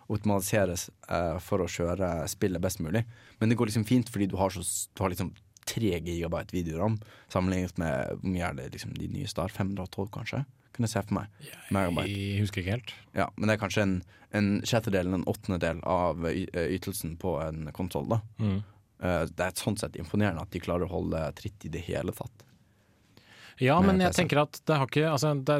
Optimaliseres 0.05 0.83
eh, 1.09 1.39
for 1.41 1.65
å 1.65 1.69
kjøre 1.69 2.11
spillet 2.29 2.61
best 2.61 2.83
mulig. 2.85 3.01
Men 3.41 3.49
det 3.49 3.57
går 3.57 3.71
liksom 3.71 3.87
fint 3.89 4.09
fordi 4.13 4.29
du 4.29 4.37
har, 4.37 4.53
så, 4.53 4.61
du 4.93 5.01
har 5.01 5.13
liksom 5.13 5.33
3 5.69 5.91
gigabyte 6.05 6.55
videoram 6.55 6.95
sammenlignet 7.31 7.77
med 7.81 8.15
hvor 8.21 8.33
mye 8.33 8.47
er 8.49 8.57
det 8.57 8.69
liksom 8.75 8.95
de 8.97 9.09
nye 9.13 9.29
Star 9.29 9.51
512 9.53 10.09
kanskje? 10.15 10.41
Kunne 10.73 10.87
jeg 10.87 10.93
se 10.95 11.03
for 11.09 11.17
meg. 11.19 11.45
Megabyte. 11.75 12.09
Jeg 12.15 12.41
husker 12.43 12.61
ikke 12.63 12.75
helt. 12.77 12.93
Ja, 13.17 13.29
men 13.35 13.49
det 13.49 13.55
er 13.57 13.61
kanskje 13.63 13.85
en, 13.85 13.95
en 14.37 14.49
sjettedel, 14.69 15.09
en 15.17 15.25
åttendedel 15.29 15.81
av 15.89 16.27
eh, 16.29 16.45
ytelsen 16.77 17.15
på 17.21 17.37
en 17.43 17.69
konsoll, 17.75 18.07
da. 18.13 18.21
Mm. 18.41 18.59
Eh, 19.03 19.23
Det 19.31 19.47
er 19.47 19.57
sånn 19.59 19.77
sett 19.81 19.97
imponerende 19.99 20.43
at 20.45 20.53
de 20.55 20.61
klarer 20.63 20.87
å 20.87 20.93
holde 20.93 21.23
tritt 21.39 21.65
i 21.67 21.73
det 21.73 21.83
hele 21.89 22.13
tatt. 22.15 22.45
Ja, 23.59 23.75
men 23.83 23.99
jeg 23.99 24.15
tenker 24.15 24.45
at 24.45 24.61
det 24.63 24.77
har 24.79 24.87
ikke 24.87 25.09
altså, 25.11 25.33
det, 25.35 25.57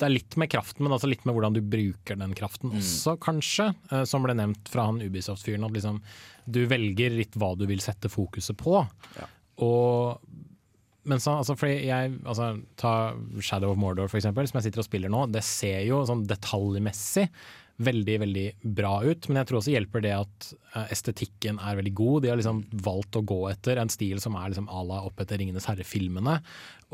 det 0.00 0.06
er 0.08 0.14
litt 0.14 0.36
med 0.40 0.48
kraften, 0.52 0.82
men 0.86 0.94
altså 0.96 1.08
litt 1.10 1.24
med 1.28 1.36
hvordan 1.36 1.54
du 1.56 1.60
bruker 1.60 2.16
den 2.18 2.32
kraften 2.38 2.70
Mm. 2.72 2.78
også, 2.80 3.18
kanskje. 3.20 3.66
Eh, 3.92 4.04
Som 4.08 4.24
ble 4.24 4.34
nevnt 4.34 4.68
fra 4.72 4.86
han 4.88 5.00
Ubisoft-fyren, 5.04 5.64
at 5.68 5.76
liksom 5.76 6.00
du 6.50 6.62
velger 6.66 7.12
litt 7.14 7.36
hva 7.38 7.52
du 7.56 7.66
vil 7.68 7.78
sette 7.84 8.08
fokuset 8.10 8.56
på. 8.58 8.80
Og 9.60 10.20
men 11.04 11.18
så, 11.18 11.32
altså, 11.40 11.54
fordi 11.56 11.86
jeg, 11.88 12.10
altså, 12.28 12.60
Ta 12.76 13.14
Shadow 13.40 13.72
of 13.72 13.78
Mordor, 13.80 14.06
for 14.12 14.18
eksempel, 14.20 14.46
som 14.46 14.58
jeg 14.60 14.66
sitter 14.68 14.82
og 14.82 14.84
spiller 14.84 15.08
nå. 15.12 15.22
Det 15.32 15.42
ser 15.42 15.80
jo 15.88 16.02
sånn 16.06 16.26
detaljmessig 16.28 17.24
veldig 17.80 18.16
veldig 18.22 18.44
bra 18.76 18.92
ut, 19.06 19.28
men 19.28 19.40
jeg 19.40 19.48
tror 19.48 19.58
også 19.60 19.72
hjelper 19.72 20.02
det 20.04 20.12
at 20.12 20.48
eh, 20.52 20.90
estetikken 20.92 21.60
er 21.62 21.78
veldig 21.78 21.92
god. 21.96 22.22
De 22.22 22.30
har 22.30 22.38
liksom 22.40 22.62
valgt 22.84 23.16
å 23.16 23.24
gå 23.26 23.38
etter 23.50 23.80
en 23.80 23.92
stil 23.92 24.20
som 24.22 24.36
er 24.36 24.52
liksom 24.52 24.68
à 24.68 24.82
la 24.86 25.00
opp 25.06 25.22
etter 25.22 25.40
Ringenes 25.40 25.68
herre-filmene. 25.70 26.36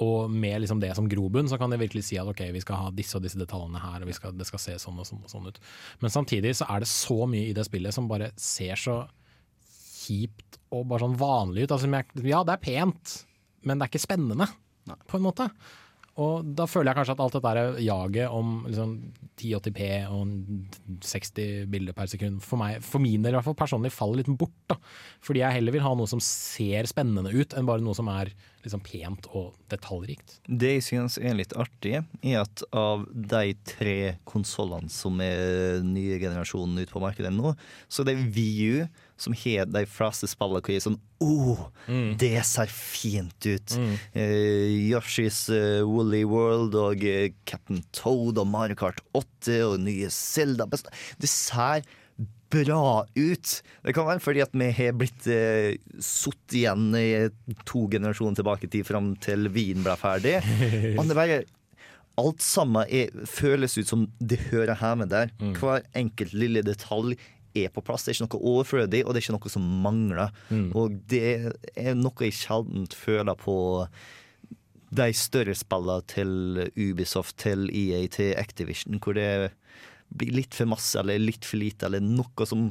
Og 0.04 0.30
med 0.30 0.60
liksom 0.62 0.80
det 0.82 0.92
som 0.96 1.08
grobunn, 1.10 1.48
så 1.50 1.58
kan 1.58 1.72
de 1.72 1.80
virkelig 1.80 2.04
si 2.08 2.20
at 2.20 2.28
ok, 2.30 2.44
vi 2.54 2.62
skal 2.62 2.84
ha 2.84 2.92
disse 2.94 3.18
og 3.18 3.24
disse 3.24 3.40
detaljene 3.40 3.82
her, 3.82 4.02
og 4.04 4.10
vi 4.10 4.16
skal, 4.16 4.34
det 4.36 4.46
skal 4.48 4.62
se 4.62 4.76
sånn 4.82 5.00
og 5.02 5.08
sånn 5.08 5.24
og 5.24 5.32
sånn 5.32 5.48
ut. 5.50 5.62
Men 6.04 6.14
samtidig 6.14 6.54
så 6.60 6.68
er 6.70 6.84
det 6.84 6.90
så 6.92 7.18
mye 7.30 7.48
i 7.50 7.56
det 7.56 7.66
spillet 7.66 7.96
som 7.96 8.10
bare 8.10 8.30
ser 8.40 8.78
så 8.80 9.00
kjipt 10.06 10.60
og 10.76 10.86
bare 10.90 11.02
sånn 11.06 11.18
vanlig 11.18 11.66
ut. 11.66 11.74
Altså, 11.74 11.90
ja, 12.22 12.44
det 12.46 12.54
er 12.54 12.62
pent, 12.62 13.16
men 13.66 13.78
det 13.80 13.86
er 13.86 13.92
ikke 13.94 14.06
spennende, 14.06 14.50
på 15.10 15.18
en 15.18 15.26
måte. 15.26 15.48
Og 16.22 16.46
da 16.56 16.64
føler 16.68 16.90
jeg 16.90 16.98
kanskje 16.98 17.14
at 17.16 17.22
alt 17.24 17.34
dette 17.36 17.84
jaget 17.84 18.32
om 18.32 18.52
liksom 18.64 18.92
1080P 19.36 19.88
og 20.08 21.00
60 21.04 21.66
bilder 21.68 21.96
per 21.96 22.08
sekund, 22.08 22.40
for, 22.44 22.56
meg, 22.60 22.80
for 22.84 23.04
min 23.04 23.24
del 23.24 23.34
i 23.34 23.36
hvert 23.36 23.48
fall 23.50 23.58
personlig, 23.58 23.92
faller 23.92 24.22
litt 24.22 24.30
bort. 24.32 24.56
da. 24.70 24.78
Fordi 25.24 25.42
jeg 25.42 25.58
heller 25.58 25.76
vil 25.76 25.84
ha 25.84 25.92
noe 25.98 26.08
som 26.08 26.22
ser 26.24 26.88
spennende 26.88 27.34
ut, 27.34 27.52
enn 27.52 27.68
bare 27.68 27.84
noe 27.84 27.96
som 27.96 28.08
er 28.12 28.32
liksom 28.64 28.82
pent 28.86 29.28
og 29.36 29.52
detaljrikt. 29.70 30.38
Det 30.48 30.72
jeg 30.78 30.86
synes 30.88 31.18
er 31.20 31.36
litt 31.36 31.52
artig, 31.58 32.00
er 32.24 32.40
at 32.40 32.64
av 32.72 33.04
de 33.12 33.52
tre 33.68 33.98
konsollene 34.26 34.90
som 34.92 35.20
er 35.22 35.84
nye 35.84 36.16
generasjonen 36.22 36.80
ute 36.80 36.96
på 36.96 37.02
markedet 37.04 37.34
nå, 37.34 37.52
så 37.92 38.06
det 38.06 38.16
er 38.16 38.24
VU 38.32 38.86
som 39.16 39.36
har 39.36 39.68
de 39.70 39.84
fleste 39.88 40.28
spillene 40.30 40.60
hvor 40.60 40.72
jeg 40.72 40.82
er 40.82 40.86
sånn 40.86 40.98
oh, 41.24 41.66
det 42.20 42.34
ser 42.44 42.68
fint 42.72 43.48
ut. 43.48 43.76
Eh, 44.12 44.72
Yoshi's 44.90 45.46
uh, 45.48 45.80
Woolly 45.88 46.24
World 46.28 46.76
og 46.76 47.04
uh, 47.06 47.30
Captain 47.48 47.80
Toad 47.96 48.40
og 48.42 48.50
Mario 48.52 48.76
Kart 48.78 49.00
8 49.16 49.62
og 49.70 49.78
nye 49.86 50.10
Zelda. 50.12 50.68
Det 50.68 51.30
ser 51.32 51.86
bra 52.50 53.02
ut. 53.16 53.52
Det 53.82 53.94
kan 53.96 54.06
være 54.06 54.22
fordi 54.22 54.42
at 54.44 54.54
vi 54.56 54.70
har 54.78 54.96
blitt 54.98 55.26
eh, 55.30 55.74
satt 56.02 56.54
igjen 56.54 56.88
i 56.94 57.26
to 57.66 57.86
generasjoner 57.90 58.38
tilbake 58.38 58.68
i 58.68 58.72
tid 58.76 58.86
fram 58.88 59.14
til 59.22 59.48
vinen 59.52 59.86
ble 59.86 59.96
ferdig. 60.00 60.38
Men 60.96 61.06
det 61.10 61.18
bare 61.18 61.44
Alt 62.16 62.40
sammen 62.40 62.88
er, 62.88 63.10
føles 63.28 63.74
ut 63.76 63.90
som 63.90 64.06
det 64.24 64.38
hører 64.46 64.78
hjemme 64.80 65.04
der. 65.10 65.28
Hver 65.58 65.82
enkelt 66.00 66.32
lille 66.32 66.62
detalj 66.64 67.12
er 67.64 67.72
på 67.74 67.82
plass. 67.86 68.04
Det 68.06 68.12
er 68.12 68.18
ikke 68.20 68.28
noe 68.36 68.50
overflødig, 68.52 69.02
og 69.06 69.12
det 69.14 69.20
er 69.22 69.26
ikke 69.26 69.36
noe 69.38 69.52
som 69.56 69.66
mangler. 69.84 70.32
Og 70.76 70.96
det 71.10 71.22
er 71.76 71.98
noe 71.98 72.26
jeg 72.28 72.36
sjelden 72.38 72.86
føler 72.92 73.38
på 73.40 73.56
de 74.96 75.08
større 75.18 75.54
spillene 75.58 76.04
til 76.08 76.32
Ubisoft, 76.78 77.36
til 77.42 77.66
EA, 77.74 78.04
til 78.12 78.34
Activision, 78.38 79.00
hvor 79.02 79.16
det 79.18 79.50
blir 80.14 80.36
litt 80.38 80.54
for 80.54 80.70
masse 80.70 80.94
eller 81.00 81.18
litt 81.18 81.44
for 81.44 81.58
lite, 81.58 81.88
eller 81.88 82.00
noe 82.04 82.46
som 82.46 82.68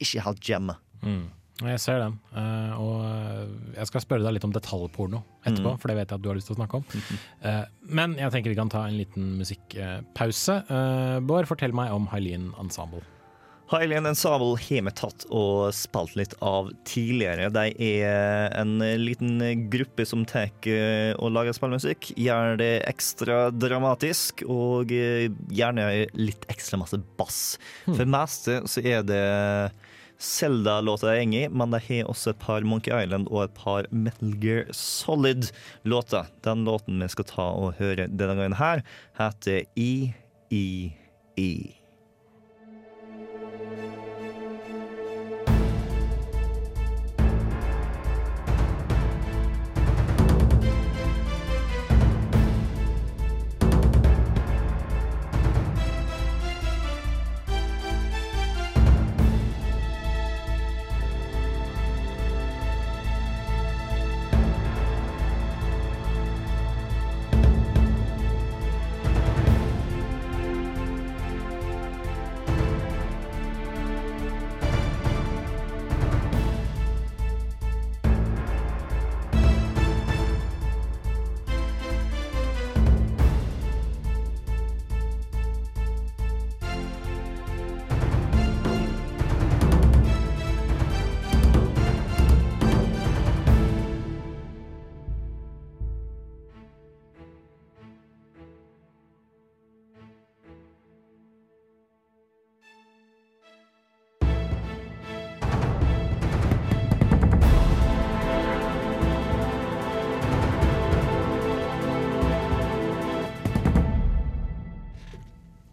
ikke 0.00 0.24
helt 0.26 0.48
jammer. 0.52 0.76
Mm. 1.00 1.28
Jeg 1.60 1.80
ser 1.82 1.98
den. 2.00 2.14
Eh, 2.36 2.70
og 2.80 3.02
eh, 3.04 3.48
jeg 3.76 3.88
skal 3.90 4.00
spørre 4.04 4.24
deg 4.24 4.32
litt 4.38 4.44
om 4.48 4.52
detaljporno 4.54 5.18
etterpå, 5.44 5.74
Mm. 5.74 5.80
for 5.80 5.88
det 5.90 5.96
vet 5.98 6.08
jeg 6.12 6.16
at 6.16 6.22
du 6.24 6.28
har 6.30 6.38
lyst 6.38 6.48
til 6.48 6.56
å 6.56 6.60
snakke 6.60 6.78
om. 6.80 6.84
Eh, 7.50 7.64
men 7.88 8.14
jeg 8.20 8.32
tenker 8.32 8.52
vi 8.52 8.56
kan 8.56 8.70
ta 8.72 8.86
en 8.88 8.96
liten 8.96 9.34
musikkpause. 9.40 10.56
Uh, 10.68 11.18
Bård, 11.24 11.48
fortell 11.48 11.72
meg 11.76 11.92
om 11.92 12.06
Hylene 12.12 12.52
Ensemble. 12.60 13.00
Highland 13.70 14.08
Ensemble 14.10 14.56
har 14.58 14.82
vi 14.82 14.92
tatt 14.98 15.24
og 15.30 15.70
spilt 15.76 16.16
litt 16.18 16.32
av 16.42 16.72
tidligere. 16.88 17.52
De 17.54 17.70
er 17.70 18.50
en 18.58 18.82
liten 18.98 19.38
gruppe 19.70 20.02
som 20.08 20.24
tar 20.26 20.50
eh, 20.66 21.14
og 21.14 21.30
lager 21.36 21.54
spillmusikk. 21.54 22.10
Gjør 22.18 22.58
det 22.58 22.72
ekstra 22.90 23.44
dramatisk, 23.54 24.42
og 24.50 24.90
eh, 24.90 25.30
gjerne 25.54 25.86
litt 26.18 26.48
ekstra 26.50 26.82
masse 26.82 26.98
bass. 27.20 27.60
For 27.86 28.02
det 28.02 28.10
meste 28.10 28.58
så 28.66 28.82
er 28.82 29.06
det 29.06 29.22
Zelda-låter 30.20 31.14
jeg 31.14 31.30
går 31.30 31.38
i, 31.38 31.46
men 31.54 31.70
de 31.70 31.78
har 31.86 32.10
også 32.10 32.34
et 32.34 32.42
par 32.42 32.66
Monkey 32.66 32.92
Island 32.92 33.30
og 33.30 33.46
et 33.46 33.56
par 33.56 33.86
Metal 33.94 34.34
Gear 34.42 34.66
Solid-låter. 34.74 36.26
Den 36.42 36.66
låten 36.66 37.06
vi 37.06 37.14
skal 37.14 37.30
ta 37.30 37.52
og 37.54 37.78
høre 37.78 38.10
denne 38.10 38.34
gangen 38.34 38.58
her, 38.58 38.82
heter 39.20 39.62
I-I-I. 39.78 41.79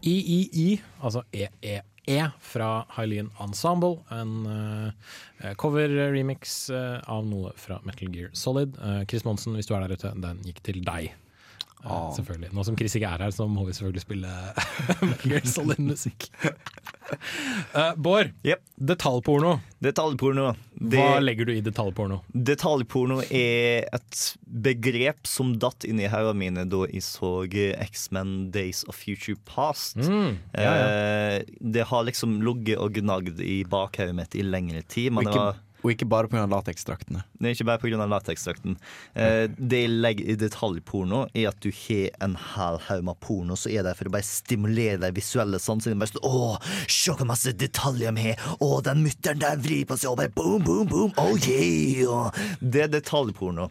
III, 0.08 0.80
altså 1.04 1.24
EEE 1.36 2.30
fra 2.40 2.72
Hylene 2.96 3.34
Ensemble. 3.44 4.00
En 4.14 4.48
uh, 4.48 5.54
cover-remix 5.60 6.58
uh, 6.72 6.98
av 7.12 7.28
noe 7.28 7.54
fra 7.60 7.82
Metal 7.88 8.12
Gear 8.14 8.32
Solid. 8.38 8.78
Uh, 8.80 9.04
Chris 9.10 9.28
Monsen, 9.28 9.58
hvis 9.60 9.70
du 9.70 9.76
er 9.76 9.86
der 9.86 9.98
ute, 9.98 10.16
den 10.24 10.44
gikk 10.48 10.64
til 10.66 10.84
deg. 10.88 11.12
Eh, 11.88 11.94
Ah. 11.98 12.12
Selvfølgelig. 12.12 12.50
Nå 12.54 12.64
som 12.68 12.76
Chris 12.78 12.96
ikke 13.00 13.08
er 13.08 13.22
her, 13.24 13.32
så 13.32 13.46
må 13.48 13.64
vi 13.66 13.72
selvfølgelig 13.78 14.02
spille 14.04 14.32
Metal 15.26 15.48
Solid-musikk. 15.48 16.28
uh, 17.76 17.94
Bård, 18.04 18.32
detaljporno. 18.78 19.60
Detaljporno. 19.82 20.56
Det- 20.76 21.00
Hva 21.00 21.20
legger 21.24 21.46
du 21.48 21.54
i 21.56 21.62
detaljporno? 21.62 22.20
Detaljporno 22.34 23.22
er 23.32 23.88
et 23.94 24.20
begrep 24.48 25.26
som 25.28 25.54
datt 25.60 25.86
inn 25.88 26.00
i 26.04 26.10
hodene 26.12 26.36
mine 26.38 26.66
da 26.70 26.84
jeg 26.92 27.02
så 27.06 27.32
X-Men 27.88 28.52
Days 28.52 28.84
of 28.88 28.96
Future 29.00 29.38
Past. 29.46 29.96
Mm, 30.04 30.38
ja, 30.54 30.74
ja. 30.74 31.40
Uh, 31.40 31.44
Det 31.62 31.88
har 31.90 32.04
liksom 32.08 32.42
ligget 32.44 32.78
og 32.84 32.94
gnagd 33.00 33.40
i 33.42 33.64
bakhodet 33.70 34.16
mitt 34.18 34.36
i 34.36 34.44
lengre 34.44 34.84
tid. 34.84 35.14
Men 35.14 35.24
Hvilke, 35.26 35.34
det 35.34 35.46
var 35.46 35.64
og 35.88 35.94
ikke 35.94 36.08
bare 36.10 36.28
pga. 36.28 36.46
lateksdraktene. 36.52 37.24
det 37.40 37.48
er 37.48 37.56
ikke 37.56 37.68
bare 37.70 37.80
pga. 37.80 38.06
lateksdrakten. 38.12 38.78
Eh, 39.16 39.48
det 39.58 39.82
jeg 39.86 39.94
legger 40.04 40.32
i 40.32 40.36
detaljporno, 40.36 41.28
er 41.34 41.50
at 41.50 41.62
du 41.64 41.72
har 41.72 42.10
en 42.24 42.36
hel 42.54 42.80
haug 42.88 43.04
med 43.08 43.20
porno 43.24 43.56
som 43.56 43.72
er 43.72 43.88
der 43.88 43.96
for 43.96 44.10
å 44.10 44.16
bare 44.18 44.28
stimulere 44.28 45.00
de 45.02 45.12
visuelle 45.16 45.60
sansene. 45.60 45.98
Bare 46.00 46.12
sånn, 46.12 46.26
Å, 46.28 46.58
se 46.92 47.16
hvor 47.16 47.30
masse 47.30 47.54
detaljer 47.56 48.16
vi 48.18 48.30
har! 48.32 48.50
Å, 48.60 48.82
den 48.84 49.06
mutter'n 49.06 49.40
der 49.40 49.62
vrir 49.64 49.86
på 49.88 49.98
seg, 49.98 50.12
og 50.12 50.20
bare 50.20 50.34
boom, 50.36 50.64
boom, 50.66 50.88
boom! 50.92 51.16
Oh 51.22 51.38
yeah! 51.40 52.32
Det 52.60 52.88
er 52.88 52.92
detaljporno. 52.92 53.70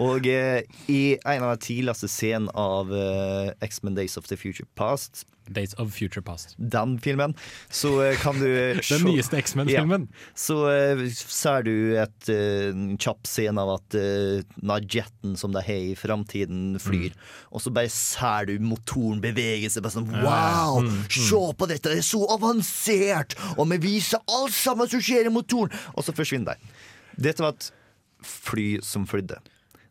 Og 0.00 0.26
eh, 0.30 0.62
i 0.88 1.18
en 1.28 1.44
av 1.44 1.58
de 1.58 1.66
tidligste 1.66 2.08
scenene 2.08 2.52
av 2.56 2.94
eh, 2.94 3.52
X-Men 3.66 3.98
Days 3.98 4.16
of 4.16 4.30
the 4.30 4.38
Future 4.38 4.68
Past 4.78 5.26
Days 5.50 5.74
of 5.74 5.92
Future 5.94 6.22
Past. 6.22 6.54
Den 6.56 6.96
filmen, 7.02 7.34
så 7.68 7.92
eh, 8.04 8.16
kan 8.20 8.38
du 8.38 8.46
Den 8.90 9.04
nyeste 9.06 9.38
X-Men-filmen. 9.40 10.06
Ja. 10.10 10.30
Så 10.38 10.56
uh, 10.70 11.02
ser 11.10 11.66
du 11.66 11.74
et 12.00 12.30
uh, 12.30 12.96
kjapp 13.00 13.28
scene 13.28 13.62
av 13.62 13.74
at 13.76 13.98
uh, 13.98 14.76
jeten 14.86 15.36
som 15.38 15.54
de 15.54 15.62
har 15.66 15.90
i 15.90 15.96
framtiden, 15.98 16.78
flyr. 16.82 17.14
Og 17.50 17.64
så 17.64 17.72
bare 17.74 17.90
ser 17.92 18.50
du 18.50 18.56
motoren 18.62 19.22
bevege 19.22 19.70
seg. 19.70 19.84
Bare 19.84 19.96
sånn, 19.98 20.10
wow! 20.22 20.80
Mm, 20.84 21.02
mm. 21.02 21.04
Se 21.10 21.42
på 21.58 21.70
dette, 21.70 21.92
det 21.92 22.04
er 22.04 22.06
så 22.06 22.22
avansert! 22.36 23.36
Og 23.56 23.68
vi 23.74 23.80
viser 23.90 24.22
alt 24.30 24.56
sammen 24.56 24.90
som 24.90 25.02
skjer 25.02 25.30
i 25.30 25.34
motoren! 25.34 25.74
Og 25.96 26.06
så 26.06 26.14
forsvinner 26.16 26.56
de. 26.56 26.74
Dette 27.28 27.44
var 27.44 27.56
et 27.56 27.72
fly 28.26 28.68
som 28.84 29.06
flydde. 29.08 29.40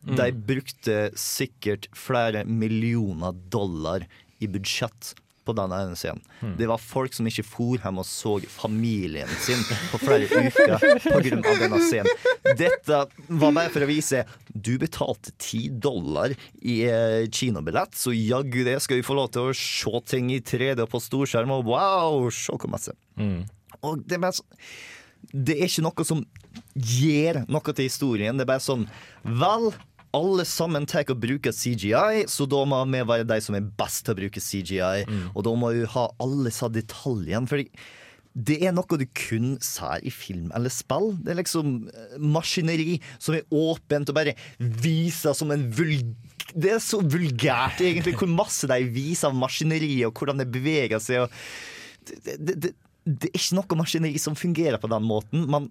Mm. 0.06 0.16
De 0.16 0.32
brukte 0.32 1.00
sikkert 1.18 1.88
flere 1.96 2.44
millioner 2.48 3.36
dollar 3.52 4.06
i 4.40 4.48
budsjett 4.48 5.14
på 5.50 5.56
den 5.58 5.96
scenen. 5.98 6.22
Mm. 6.40 6.54
Det 6.58 6.68
var 6.70 6.82
folk 6.82 7.14
som 7.16 7.28
ikke 7.28 7.44
for 7.46 7.80
hjem 7.80 8.00
og 8.02 8.06
så 8.08 8.36
familien 8.50 9.30
sin 9.42 9.62
på 9.92 10.00
flere 10.02 10.28
uker 10.28 10.76
pga. 11.04 11.54
denne 11.60 11.80
scenen. 11.84 12.10
Dette 12.58 13.02
var 13.28 13.56
bare 13.56 13.72
for 13.72 13.84
å 13.84 13.90
vise 13.90 14.24
du 14.50 14.74
betalte 14.82 15.34
ti 15.40 15.68
dollar 15.70 16.34
i 16.60 16.80
eh, 16.88 17.26
kinobillett, 17.30 17.94
så 17.96 18.14
jaggu 18.14 18.62
det 18.66 18.78
skal 18.82 19.00
vi 19.00 19.06
få 19.06 19.16
lov 19.18 19.30
til 19.34 19.50
å 19.50 19.56
se 19.56 20.04
ting 20.10 20.32
i 20.34 20.40
3D 20.42 20.86
på 20.90 21.02
storskjerm, 21.02 21.52
og 21.54 21.68
wow, 21.70 22.30
se 22.34 22.54
hvor 22.54 22.72
masse. 22.72 22.96
Mm. 23.20 23.44
Og 23.86 24.02
det 24.04 24.18
er 24.18 24.24
bare 24.24 24.40
så 24.40 24.46
det 25.30 25.56
er 25.58 25.68
ikke 25.68 25.84
noe 25.84 26.06
som 26.06 26.22
gir 26.74 27.42
noe 27.50 27.74
til 27.74 27.86
historien. 27.86 28.38
Det 28.38 28.46
er 28.46 28.52
bare 28.54 28.64
sånn 28.64 28.86
Vel, 29.20 29.68
alle 30.16 30.44
sammen 30.48 30.86
tar 30.90 31.08
og 31.12 31.20
bruker 31.22 31.54
CGI, 31.54 32.24
så 32.30 32.46
da 32.50 32.64
må 32.68 32.82
vi 32.90 33.02
være 33.06 33.28
de 33.28 33.38
som 33.44 33.56
er 33.58 33.70
best 33.78 34.04
til 34.06 34.16
å 34.16 34.20
bruke 34.20 34.42
CGI. 34.42 35.06
Og 35.34 35.44
da 35.46 35.54
må 35.58 35.72
vi 35.76 35.88
ha 35.94 36.06
alle 36.22 36.48
disse 36.48 36.70
detaljene. 36.74 37.46
Fordi 37.50 37.68
det 38.30 38.60
er 38.62 38.74
noe 38.74 38.98
du 38.98 39.06
kun 39.16 39.56
ser 39.64 40.04
i 40.06 40.10
film 40.14 40.52
eller 40.54 40.70
spill. 40.70 41.12
Det 41.18 41.32
er 41.32 41.40
liksom 41.40 41.72
eh, 41.90 42.18
maskineri 42.22 43.00
som 43.18 43.34
er 43.34 43.46
åpent 43.50 44.12
og 44.12 44.18
bare 44.20 44.36
viser 44.58 45.34
som 45.36 45.50
en 45.54 45.66
vulg... 45.74 46.12
Det 46.50 46.72
er 46.74 46.80
så 46.82 46.98
vulgært, 47.02 47.82
egentlig, 47.82 48.16
hvor 48.18 48.30
masse 48.30 48.66
de 48.66 48.78
viser 48.90 49.28
av 49.28 49.36
maskineri, 49.38 50.00
og 50.06 50.18
hvordan 50.18 50.40
det 50.40 50.48
beveger 50.50 51.02
seg. 51.02 51.26
Og 51.26 52.08
det, 52.10 52.38
det, 52.38 52.56
det, 52.64 52.72
det 53.06 53.30
er 53.30 53.38
ikke 53.38 53.58
noe 53.58 53.78
maskineri 53.78 54.22
som 54.22 54.38
fungerer 54.38 54.80
på 54.82 54.90
den 54.90 55.06
måten. 55.06 55.44
Man, 55.50 55.68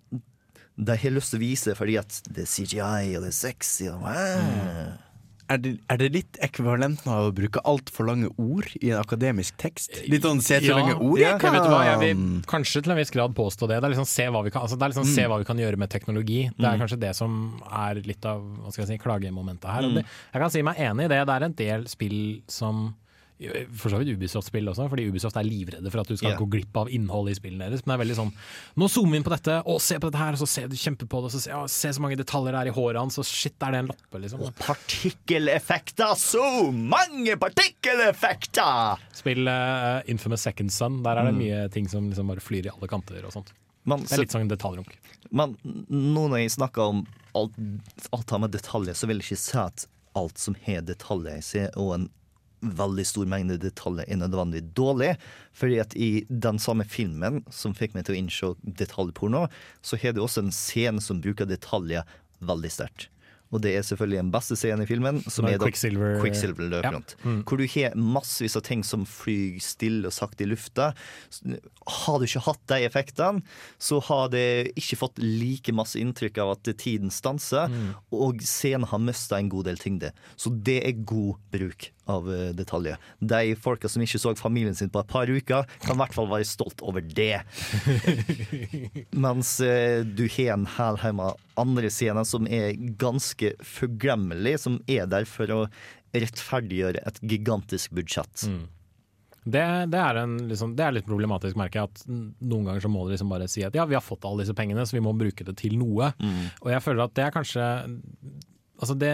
de 0.80 0.96
har 0.96 1.12
lyst 1.12 1.34
til 1.34 1.40
å 1.42 1.44
vise 1.44 1.74
fordi 1.76 1.98
at 2.00 2.22
det 2.32 2.46
er 2.46 2.50
CGI 2.50 3.16
og 3.18 3.24
det 3.26 3.34
er 3.34 3.38
sexy. 3.38 3.90
Og, 3.92 4.04
ah. 4.08 4.96
Er 5.50 5.58
det, 5.58 5.72
er 5.90 5.98
det 5.98 6.08
litt 6.14 6.38
ekvivalent 6.46 7.02
med 7.08 7.10
å 7.26 7.32
bruke 7.34 7.62
altfor 7.66 8.06
lange 8.06 8.28
ord 8.38 8.68
i 8.86 8.92
en 8.94 9.00
akademisk 9.02 9.56
tekst? 9.58 9.96
Litt 10.06 10.22
sånn 10.22 10.44
se 10.46 10.60
til 10.62 10.76
lange 10.78 10.94
ord? 11.02 11.18
jeg 11.18 11.40
vet 11.42 11.64
du 11.66 11.72
hva, 11.74 11.80
jeg 11.88 12.00
vil 12.04 12.22
kanskje 12.46 12.84
til 12.86 12.94
en 12.94 13.00
viss 13.02 13.10
grad 13.16 13.34
påstå 13.34 13.66
det. 13.72 13.80
Det 13.82 13.88
er 13.90 13.96
liksom 13.96 14.06
se 14.12 14.28
hva 14.30 14.44
vi 14.46 14.52
kan, 14.54 14.62
altså 14.68 14.78
det 14.78 14.86
er 14.86 14.94
liksom 14.94 15.08
Mm. 15.10 15.16
se 15.16 15.26
hva 15.26 15.40
vi 15.42 15.48
kan 15.50 15.58
gjøre 15.58 15.78
med 15.82 15.90
teknologi. 15.90 16.40
Det 16.54 16.66
er 16.70 16.78
Mm. 16.78 16.82
kanskje 16.86 17.00
det 17.02 17.16
som 17.16 17.62
er 17.66 17.96
litt 17.96 18.24
av 18.30 18.42
hva 18.46 18.72
skal 18.72 18.86
jeg 18.86 18.92
si, 18.94 19.04
klagemomentet 19.04 19.66
her. 19.74 19.84
Og 19.86 19.90
Mm. 19.92 19.96
det, 19.96 20.06
jeg 20.34 20.42
kan 20.42 20.50
si 20.52 20.62
meg 20.62 20.78
enig 20.78 21.06
i 21.06 21.08
det. 21.16 21.26
Det 21.26 21.36
er 21.36 21.44
en 21.44 21.54
del 21.54 21.86
spill 21.88 22.42
som 22.48 22.94
for 23.80 23.88
så 23.94 24.00
vidt 24.02 24.10
Ubisoft-spill 24.20 24.68
også, 24.68 24.90
fordi 24.92 25.06
Ubisoft 25.08 25.38
er 25.40 25.46
livredde 25.48 25.88
for 25.94 26.02
at 26.02 26.10
du 26.12 26.18
skal 26.20 26.34
yeah. 26.34 26.40
gå 26.42 26.48
glipp 26.58 26.76
av 26.82 26.90
innholdet 26.92 27.38
i 27.38 27.40
spillene 27.40 27.70
deres. 27.70 27.86
Men 27.86 27.94
det 27.94 27.96
er 27.96 28.02
veldig 28.02 28.18
sånn 28.18 28.32
Nå 28.82 28.90
zoomer 28.92 29.16
vi 29.16 29.22
inn 29.22 29.26
på 29.28 29.32
dette, 29.32 29.56
og 29.64 29.80
se 29.84 29.96
på 29.96 30.10
dette 30.10 30.20
her, 30.20 30.36
og 30.36 30.42
så 30.42 30.48
ser 30.52 30.68
du 30.68 30.76
kjempe 30.76 31.08
på 31.08 31.22
det, 31.24 31.30
og 31.30 31.36
så 31.36 31.40
se, 31.46 31.54
ja, 31.54 31.62
se 31.72 31.94
så 31.96 32.04
mange 32.04 32.20
detaljer 32.20 32.58
det 32.58 32.60
er 32.66 32.72
i 32.72 32.76
håret 32.76 33.00
hans, 33.00 33.20
og 33.22 33.28
shit, 33.30 33.56
er 33.64 33.78
det 33.78 33.80
en 33.86 33.92
loppe, 33.94 34.22
liksom. 34.26 34.44
Og 34.44 34.52
partikkeleffekter! 34.60 36.14
Så 36.20 36.44
mange 36.76 37.38
partikkeleffekter! 37.40 39.00
Spill 39.22 39.48
uh, 39.48 40.02
Infamous 40.12 40.44
Second 40.48 40.74
Son, 40.76 41.00
der 41.06 41.16
er 41.22 41.30
det 41.30 41.36
Mm. 41.40 41.42
mye 41.46 41.70
ting 41.72 41.88
som 41.88 42.10
liksom 42.10 42.28
bare 42.28 42.42
flyr 42.44 42.66
i 42.68 42.72
alle 42.74 42.88
kanter 42.90 43.24
og 43.24 43.32
sånt. 43.34 43.54
Man, 43.88 44.02
det 44.04 44.12
er 44.18 44.24
litt 44.24 44.34
sånn 44.34 44.50
detaljrunk. 44.50 44.92
Men 45.32 45.56
nå 45.64 46.28
når 46.28 46.42
jeg 46.44 46.52
snakker 46.58 46.92
om 46.92 47.06
alt, 47.38 47.56
alt 48.12 48.30
har 48.34 48.42
med 48.44 48.52
detaljer, 48.52 48.98
så 48.98 49.08
vil 49.08 49.22
jeg 49.22 49.30
ikke 49.30 49.44
si 49.44 49.58
at 49.62 49.86
alt 50.18 50.42
som 50.42 50.56
har 50.66 50.82
detaljer 50.84 51.38
i 51.38 51.46
seg, 51.46 51.70
og 51.80 51.94
en 51.96 52.10
veldig 52.62 53.06
stor 53.08 53.26
mengde 53.26 53.58
detaljer 53.62 54.06
er 54.10 54.20
nødvendig 54.22 54.64
dårlig. 54.74 55.14
Fordi 55.54 55.80
at 55.80 55.96
i 55.96 56.26
den 56.30 56.60
samme 56.60 56.86
filmen 56.88 57.44
som 57.50 57.74
fikk 57.74 57.94
meg 57.96 58.06
til 58.06 58.16
å 58.16 58.20
innse 58.24 58.56
detaljporno, 58.64 59.48
så 59.82 59.98
har 60.02 60.14
du 60.14 60.22
også 60.26 60.44
en 60.46 60.52
scene 60.52 61.02
som 61.02 61.22
bruker 61.22 61.46
detaljer 61.50 62.04
veldig 62.42 62.72
sterkt. 62.72 63.08
Og 63.50 63.64
det 63.64 63.72
er 63.74 63.82
selvfølgelig 63.82 64.20
den 64.20 64.30
beste 64.30 64.54
scenen 64.54 64.84
i 64.84 64.86
filmen, 64.86 65.24
som 65.26 65.48
er 65.50 65.58
Quicksilver- 65.58 66.20
Quicksilver 66.22 66.68
løper 66.70 66.86
Ja. 66.86 66.92
rundt. 66.94 67.16
Mm. 67.26 67.44
Hvor 67.50 67.58
du 67.58 67.66
har 67.66 67.96
massevis 67.98 68.56
av 68.56 68.62
ting 68.62 68.84
som 68.84 69.06
flyr 69.10 69.58
stille 69.60 70.06
og 70.06 70.14
sakte 70.14 70.44
i 70.44 70.46
lufta. 70.46 70.94
Har 71.88 72.20
du 72.20 72.26
ikke 72.28 72.44
hatt 72.46 72.62
de 72.68 72.86
effektene, 72.86 73.42
så 73.82 74.00
har 74.06 74.30
det 74.30 74.74
ikke 74.78 75.00
fått 75.02 75.18
like 75.18 75.74
masse 75.74 75.96
inntrykk 76.00 76.38
av 76.44 76.52
at 76.58 76.70
tiden 76.78 77.10
stanser, 77.10 77.68
Mm. 77.70 77.96
og 78.14 78.38
scenen 78.46 78.86
har 78.86 79.00
mista 79.00 79.38
en 79.40 79.50
god 79.50 79.66
del 79.66 79.78
tyngde. 79.78 80.12
Så 80.38 80.52
det 80.64 80.84
er 80.86 80.94
god 80.94 81.38
bruk 81.52 81.90
av 82.10 82.30
eh, 82.34 82.50
detaljer. 82.58 82.98
De 83.20 83.56
folka 83.60 83.90
som 83.92 84.04
ikke 84.04 84.22
så 84.22 84.34
familien 84.40 84.76
sin 84.78 84.92
på 84.92 85.02
et 85.04 85.12
par 85.12 85.30
uker, 85.30 85.68
kan 85.84 85.98
i 85.98 86.02
hvert 86.02 86.16
fall 86.16 86.30
være 86.32 86.48
stolt 86.48 86.84
over 86.86 87.06
det. 87.06 87.42
Mens 89.26 89.58
eh, 89.66 90.02
du 90.04 90.26
har 90.26 90.56
en 90.56 90.68
hel 90.78 91.00
haug 91.04 91.20
med 91.20 91.46
andre 91.60 91.92
scener 91.94 92.28
som 92.28 92.48
er 92.50 92.76
ganske 93.00 93.54
forglemmelige, 93.66 94.64
som 94.66 94.82
er 94.90 95.10
der 95.12 95.28
for 95.30 95.52
å 95.54 95.64
rettferdiggjøre 96.16 97.06
et 97.06 97.24
gigantisk 97.30 97.94
budsjett. 97.98 98.48
Det, 99.50 99.64
det, 99.90 100.00
er 100.00 100.20
en, 100.22 100.36
liksom, 100.50 100.76
det 100.78 100.86
er 100.86 100.94
litt 100.98 101.08
problematisk, 101.08 101.58
merker 101.60 101.84
jeg. 101.84 101.92
At 101.92 102.04
noen 102.10 102.68
ganger 102.68 102.84
så 102.84 102.92
må 102.92 103.06
du 103.06 103.14
liksom 103.14 103.32
bare 103.32 103.48
si 103.52 103.64
at 103.66 103.76
ja, 103.78 103.86
vi 103.90 103.98
har 103.98 104.06
fått 104.06 104.26
alle 104.28 104.44
disse 104.44 104.56
pengene, 104.58 104.86
så 104.86 104.98
vi 104.98 105.04
må 105.06 105.16
bruke 105.18 105.46
det 105.48 105.56
til 105.62 105.78
noe. 105.80 106.12
Og 106.62 106.72
jeg 106.74 106.86
føler 106.86 107.06
at 107.06 107.18
det 107.18 107.28
er 107.28 107.36
kanskje 107.36 107.68
Altså 108.80 108.94
det, 108.96 109.12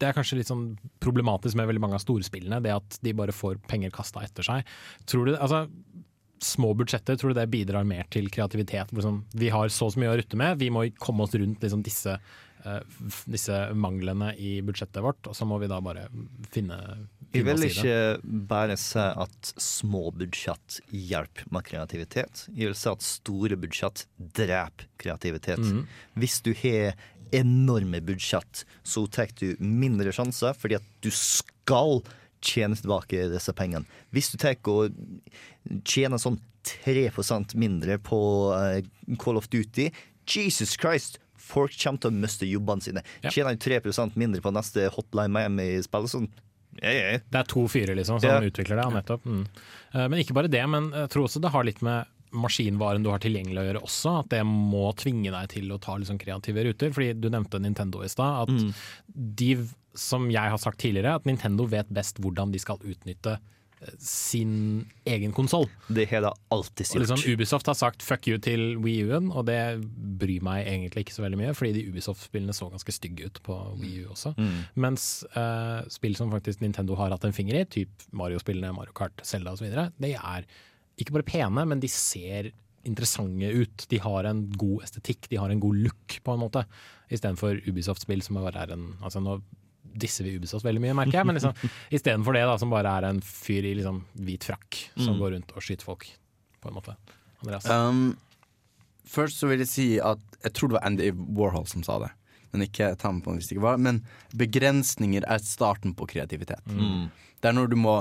det 0.00 0.08
er 0.08 0.16
kanskje 0.16 0.40
litt 0.40 0.50
sånn 0.50 0.66
problematisk 1.02 1.58
med 1.58 1.68
veldig 1.70 1.82
mange 1.84 1.98
av 1.98 2.04
storspillene, 2.04 2.62
det 2.64 2.74
at 2.74 2.98
de 3.04 3.14
bare 3.16 3.34
får 3.34 3.60
penger 3.70 3.94
kasta 3.94 4.24
etter 4.26 4.46
seg. 4.46 4.74
Tror 5.10 5.30
du, 5.30 5.36
altså 5.38 5.66
Små 6.44 6.74
budsjetter, 6.76 7.16
tror 7.16 7.30
du 7.32 7.38
det 7.38 7.46
bidrar 7.48 7.86
mer 7.88 8.04
til 8.12 8.26
kreativitet? 8.28 8.90
Liksom, 8.92 9.22
vi 9.32 9.48
har 9.54 9.70
så 9.72 9.86
og 9.86 9.94
så 9.94 10.00
mye 10.02 10.10
å 10.12 10.16
rutte 10.18 10.36
med, 10.36 10.58
vi 10.60 10.66
må 10.68 10.82
komme 11.00 11.24
oss 11.24 11.32
rundt 11.40 11.62
liksom, 11.64 11.80
disse, 11.86 12.16
uh, 12.66 13.04
disse 13.30 13.60
manglene 13.72 14.32
i 14.36 14.58
budsjettet 14.66 15.00
vårt, 15.06 15.30
og 15.30 15.38
så 15.38 15.46
må 15.48 15.56
vi 15.62 15.70
da 15.70 15.78
bare 15.80 16.02
finne, 16.52 16.76
Jeg 17.32 17.46
vil 17.46 17.64
ikke 17.70 17.96
bare 18.50 18.76
si 18.76 19.00
at 19.00 19.54
små 19.62 20.10
budsjett 20.18 20.82
hjelper 20.90 21.48
med 21.54 21.64
kreativitet. 21.70 22.44
Jeg 22.50 22.74
vil 22.74 22.76
si 22.82 22.92
at 22.92 23.06
store 23.06 23.56
budsjett 23.64 24.04
dreper 24.18 24.90
kreativitet. 25.00 25.64
Mhm. 25.64 25.86
Hvis 26.20 26.42
du 26.44 26.52
har 26.60 26.92
enorme 27.34 28.00
budsjett, 28.04 28.64
så 28.86 29.06
tar 29.10 29.32
du 29.40 29.56
mindre 29.58 30.12
sjanser, 30.14 30.54
fordi 30.58 30.78
at 30.78 30.86
du 31.04 31.10
skal 31.14 32.00
tjene 32.44 32.76
tilbake 32.76 33.26
disse 33.32 33.52
pengene. 33.56 33.86
Hvis 34.12 34.30
du 34.32 34.38
tar 34.38 34.56
og 34.68 34.92
tjener 35.88 36.20
sånn 36.20 36.38
3% 36.64 37.54
mindre 37.60 37.98
på 38.00 38.18
eh, 38.56 38.84
Call 39.20 39.36
of 39.40 39.48
Duty, 39.52 39.90
Jesus 40.28 40.76
Christ! 40.80 41.18
Folk 41.44 41.74
kommer 41.76 42.00
til 42.00 42.08
å 42.08 42.16
miste 42.16 42.46
jobbene 42.48 42.80
sine. 42.80 43.02
Tjener 43.28 43.52
du 43.58 43.60
3 43.60 44.14
mindre 44.16 44.40
på 44.40 44.52
neste 44.54 44.86
Hotline 44.94 45.28
Miami-spill, 45.34 46.06
sånn. 46.08 46.28
Det 46.74 47.20
er 47.38 47.44
to 47.46 47.66
fyrer 47.68 47.94
liksom 47.94 48.18
som 48.20 48.30
Ja. 48.30 48.40
utvikler 48.40 48.80
det. 48.80 49.04
Ja. 49.10 49.18
Mm. 49.24 49.46
Eh, 49.92 50.08
Men 50.08 50.18
ikke 50.24 50.34
bare 50.34 50.48
det, 50.48 50.64
men 50.68 50.90
jeg 50.90 51.10
tror 51.12 51.28
også 51.28 51.40
det 51.42 51.50
har 51.52 51.64
litt 51.64 51.82
med 51.82 52.06
maskinvaren 52.34 53.04
du 53.06 53.10
har 53.12 53.22
tilgjengelig 53.22 53.62
å 53.62 53.66
gjøre 53.68 53.84
også. 53.86 54.18
At 54.24 54.28
det 54.34 54.42
må 54.48 54.88
tvinge 54.98 55.30
deg 55.34 55.48
til 55.54 55.72
å 55.74 55.80
ta 55.80 55.96
sånn 56.02 56.20
kreative 56.20 56.66
ruter. 56.66 56.92
Fordi 56.94 57.14
du 57.18 57.30
nevnte 57.32 57.60
Nintendo 57.62 58.02
i 58.04 58.10
stad. 58.12 58.48
At 58.48 58.54
Mm. 58.54 58.74
de, 59.14 59.50
som 59.94 60.28
jeg 60.30 60.50
har 60.50 60.58
sagt 60.58 60.78
tidligere, 60.82 61.14
at 61.14 61.24
Nintendo 61.26 61.66
vet 61.70 61.88
best 61.94 62.18
hvordan 62.18 62.50
de 62.52 62.58
skal 62.58 62.78
utnytte 62.82 63.36
eh, 63.82 63.92
sin 63.98 64.86
egen 65.06 65.32
konsoll. 65.32 65.68
Det 65.88 66.08
har 66.10 66.22
de 66.22 66.32
alltid 66.50 66.86
gjort. 66.86 67.00
liksom 67.04 67.32
Ubisoft 67.34 67.66
har 67.66 67.74
sagt 67.74 68.02
fuck 68.02 68.26
you 68.26 68.38
til 68.38 68.76
Wii 68.80 69.04
U-en, 69.10 69.30
og 69.30 69.46
det 69.46 69.58
bryr 70.18 70.42
meg 70.42 70.66
egentlig 70.66 71.04
ikke 71.04 71.14
så 71.18 71.22
veldig 71.26 71.38
mye, 71.42 71.54
fordi 71.54 71.72
de 71.74 71.86
Ubisoft-spillene 71.92 72.54
så 72.56 72.70
ganske 72.72 72.92
stygge 72.92 73.26
ut 73.26 73.40
på 73.44 73.58
Wii 73.80 74.04
U 74.06 74.10
også. 74.14 74.34
Mm. 74.38 74.64
Mens 74.76 75.24
uh, 75.36 75.82
spill 75.88 76.16
som 76.16 76.30
faktisk 76.32 76.60
Nintendo 76.64 76.96
har 76.96 77.10
hatt 77.10 77.24
en 77.24 77.32
finger 77.36 77.60
i, 77.60 77.64
typ 77.66 77.90
Mario-spillene, 78.12 78.72
Mario 78.74 78.92
Kart, 78.96 79.20
Zelda 79.22 79.52
osv., 79.52 79.68
det 80.00 80.14
er 80.16 80.46
ikke 81.00 81.12
bare 81.16 81.26
pene, 81.26 81.64
men 81.66 81.80
de 81.82 81.88
ser 81.90 82.52
interessante 82.84 83.48
ut. 83.56 83.86
De 83.88 83.98
har 84.04 84.24
en 84.28 84.44
god 84.60 84.82
estetikk, 84.84 85.28
de 85.30 85.38
har 85.40 85.50
en 85.50 85.60
god 85.62 85.76
look, 85.86 86.18
på 86.22 86.34
en 86.34 86.42
måte. 86.42 86.64
Istedenfor 87.10 87.62
Ubisoft-spill 87.66 88.22
som 88.22 88.36
bare 88.40 88.66
er 88.66 88.74
en 88.76 88.90
altså 89.02 89.22
nå 89.24 89.38
disser 89.94 90.26
vi 90.26 90.34
Ubisoft 90.36 90.64
veldig 90.66 90.80
mye, 90.82 90.94
merker 90.98 91.20
jeg, 91.20 91.26
men 91.28 91.36
liksom, 91.38 91.54
istedenfor 91.94 92.34
det, 92.34 92.40
da, 92.48 92.56
som 92.58 92.72
bare 92.72 92.90
er 92.98 93.04
en 93.08 93.20
fyr 93.22 93.62
i 93.68 93.76
liksom 93.78 94.00
hvit 94.26 94.42
frakk 94.48 94.80
som 94.96 95.14
Mm. 95.14 95.20
går 95.22 95.30
rundt 95.36 95.52
og 95.54 95.62
skyter 95.62 95.86
folk, 95.86 96.06
på 96.60 96.68
en 96.68 96.74
måte. 96.74 96.96
Andreas? 97.44 97.68
Um, 97.70 98.16
først 99.06 99.38
så 99.38 99.46
vil 99.48 99.62
jeg 99.62 99.68
si 99.70 99.86
at 100.00 100.18
jeg 100.42 100.52
tror 100.52 100.68
det 100.72 100.78
var 100.80 100.86
Andy 100.88 101.12
Warhol 101.12 101.66
som 101.70 101.84
sa 101.86 102.00
det. 102.02 102.10
Men 102.52 102.66
ikke 102.68 102.92
ta 102.98 103.10
meg 103.12 103.22
på 103.24 103.32
hvis 103.34 103.48
det 103.48 103.56
ikke 103.56 103.64
var 103.66 103.78
Men 103.82 103.96
begrensninger 104.38 105.24
er 105.26 105.38
starten 105.42 105.94
på 105.94 106.06
kreativitet. 106.10 106.62
Mm. 106.70 107.08
Det 107.40 107.48
er 107.50 107.56
når 107.56 107.70
du 107.72 107.76
må 107.76 107.96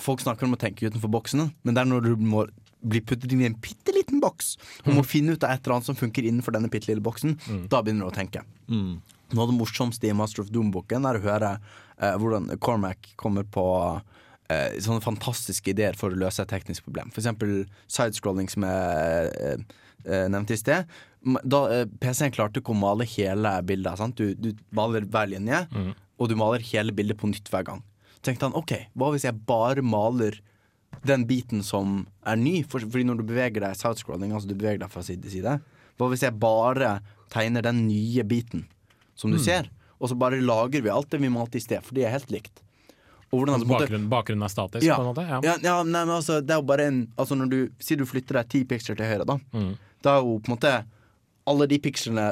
Folk 0.00 0.22
snakker 0.24 0.48
om 0.48 0.56
å 0.56 0.60
tenke 0.60 0.88
utenfor 0.88 1.10
boksene, 1.12 1.50
men 1.62 1.76
det 1.76 1.82
er 1.82 1.90
når 1.90 2.06
du 2.06 2.24
må 2.24 2.46
bli 2.82 3.02
puttet 3.04 3.30
inn 3.32 3.42
i 3.44 3.46
en 3.46 3.58
bitte 3.62 3.94
liten 3.94 4.20
boks 4.22 4.56
og 4.82 4.96
må 4.96 5.04
finne 5.06 5.36
ut 5.36 5.44
av 5.46 5.52
et 5.54 5.62
eller 5.62 5.76
annet 5.76 5.88
som 5.90 5.98
funker 5.98 6.26
innenfor 6.26 6.54
denne 6.56 6.70
bitte 6.72 6.90
lille 6.90 7.04
boksen. 7.04 7.36
Da 7.70 7.82
begynner 7.82 8.08
du 8.08 8.10
å 8.10 8.16
tenke. 8.16 8.42
Mm. 8.66 8.96
Noe 9.32 9.44
av 9.46 9.52
det 9.52 9.58
morsomste 9.60 10.08
i 10.08 10.16
Master 10.16 10.42
of 10.42 10.50
Doom-boken 10.52 11.06
er 11.08 11.18
å 11.18 11.22
høre 11.24 11.52
eh, 11.54 12.16
hvordan 12.20 12.50
Cormac 12.64 13.12
kommer 13.20 13.46
på 13.48 13.64
eh, 14.52 14.80
sånne 14.82 15.04
fantastiske 15.04 15.72
ideer 15.72 15.96
for 15.98 16.12
å 16.12 16.20
løse 16.24 16.42
et 16.44 16.52
teknisk 16.52 16.84
problem. 16.88 17.12
For 17.14 17.22
eksempel 17.22 17.62
sidescrolling, 17.86 18.50
som 18.52 18.66
jeg 18.68 19.30
eh, 19.38 19.64
eh, 20.04 20.26
nevnte 20.32 20.56
i 20.56 20.60
sted. 20.60 20.90
Da 21.46 21.62
eh, 21.72 21.86
PC-en 22.02 22.34
klarte 22.34 22.60
ikke 22.60 22.74
å 22.74 22.82
male 22.82 23.06
hele 23.08 23.54
bildet. 23.68 24.02
Sant? 24.02 24.20
Du, 24.20 24.34
du 24.34 24.58
maler 24.76 25.06
hver 25.08 25.30
linje, 25.32 25.64
og 26.18 26.28
du 26.28 26.36
maler 26.38 26.64
hele 26.72 26.94
bildet 26.94 27.20
på 27.22 27.30
nytt 27.30 27.48
hver 27.52 27.70
gang. 27.70 27.86
Tenkte 28.22 28.46
han 28.48 28.54
OK, 28.58 28.72
hva 28.94 29.10
hvis 29.14 29.24
jeg 29.26 29.34
bare 29.48 29.82
maler 29.82 30.38
den 31.08 31.24
biten 31.26 31.62
som 31.66 32.04
er 32.26 32.36
ny? 32.38 32.60
For, 32.68 32.78
fordi 32.84 33.04
når 33.08 33.18
du 33.22 33.24
beveger 33.32 33.64
deg 33.64 33.78
sidescrolling, 33.80 34.32
altså 34.32 34.48
du 34.50 34.54
beveger 34.54 34.78
deg 34.84 34.90
fra 34.92 35.02
side 35.02 35.22
til 35.26 35.34
side, 35.40 35.56
hva 35.98 36.08
hvis 36.12 36.22
jeg 36.26 36.38
bare 36.42 37.00
tegner 37.32 37.64
den 37.66 37.86
nye 37.88 38.22
biten 38.28 38.66
som 39.18 39.30
du 39.32 39.38
Mm. 39.38 39.44
ser? 39.44 39.70
Og 40.02 40.08
så 40.10 40.16
bare 40.18 40.40
lager 40.42 40.82
vi 40.82 40.90
alt 40.90 41.10
det 41.10 41.20
vi 41.22 41.28
malte 41.30 41.56
i 41.58 41.62
sted, 41.62 41.82
for 41.82 41.94
de 41.94 42.04
er 42.04 42.10
helt 42.10 42.30
likt. 42.30 42.62
Hvordan 43.32 43.54
Altså, 43.54 43.66
bakgrunnen, 43.70 44.08
bakgrunnen 44.12 44.42
er 44.44 44.48
statisk, 44.52 44.84
ja. 44.84 44.96
på 44.98 45.02
en 45.06 45.14
måte? 45.14 45.22
Ja. 45.26 45.38
Ja, 45.42 45.54
ja, 45.62 45.82
nei, 45.82 46.04
men 46.04 46.14
altså, 46.18 46.40
det 46.44 46.50
er 46.52 46.58
jo 46.60 46.66
bare 46.68 46.86
en 46.90 46.98
Altså 47.16 47.34
når 47.38 47.48
du 47.48 47.58
sier 47.80 47.96
du 47.96 48.04
flytter 48.04 48.34
deg 48.42 48.48
ti 48.52 48.64
piksler 48.64 48.96
til 48.98 49.06
høyre, 49.08 49.24
da. 49.24 49.38
Mm. 49.56 49.70
Da 50.04 50.18
er 50.18 50.20
jo 50.26 50.38
på 50.38 50.50
en 50.52 50.56
måte 50.58 50.72
alle 51.46 51.66
de 51.66 51.78
pikslene 51.78 52.26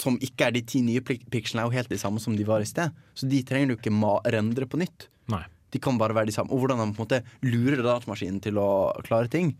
som 0.00 0.18
ikke 0.22 0.48
er 0.48 0.54
de 0.56 0.62
ti 0.66 0.82
nye 0.84 1.02
pik- 1.04 1.26
pikslene, 1.30 1.64
er 1.64 1.70
jo 1.70 1.76
helt 1.78 1.92
de 1.92 2.00
samme 2.00 2.22
som 2.22 2.36
de 2.36 2.46
var 2.48 2.64
i 2.64 2.68
sted. 2.68 2.94
Så 3.14 3.28
de 3.30 3.42
trenger 3.46 3.72
du 3.72 3.76
ikke 3.76 3.94
rendre 4.34 4.66
på 4.66 4.80
nytt. 4.80 5.08
Nei. 5.32 5.44
De 5.74 5.80
kan 5.82 5.98
bare 5.98 6.14
være 6.14 6.30
de 6.30 6.36
samme. 6.36 6.52
Og 6.54 6.62
hvordan 6.62 6.78
de 6.78 6.94
på 6.94 7.02
en 7.02 7.06
måte 7.06 7.22
lurer 7.42 7.82
datamaskinen 7.82 8.40
til 8.42 8.58
å 8.58 8.94
klare 9.06 9.28
ting. 9.28 9.56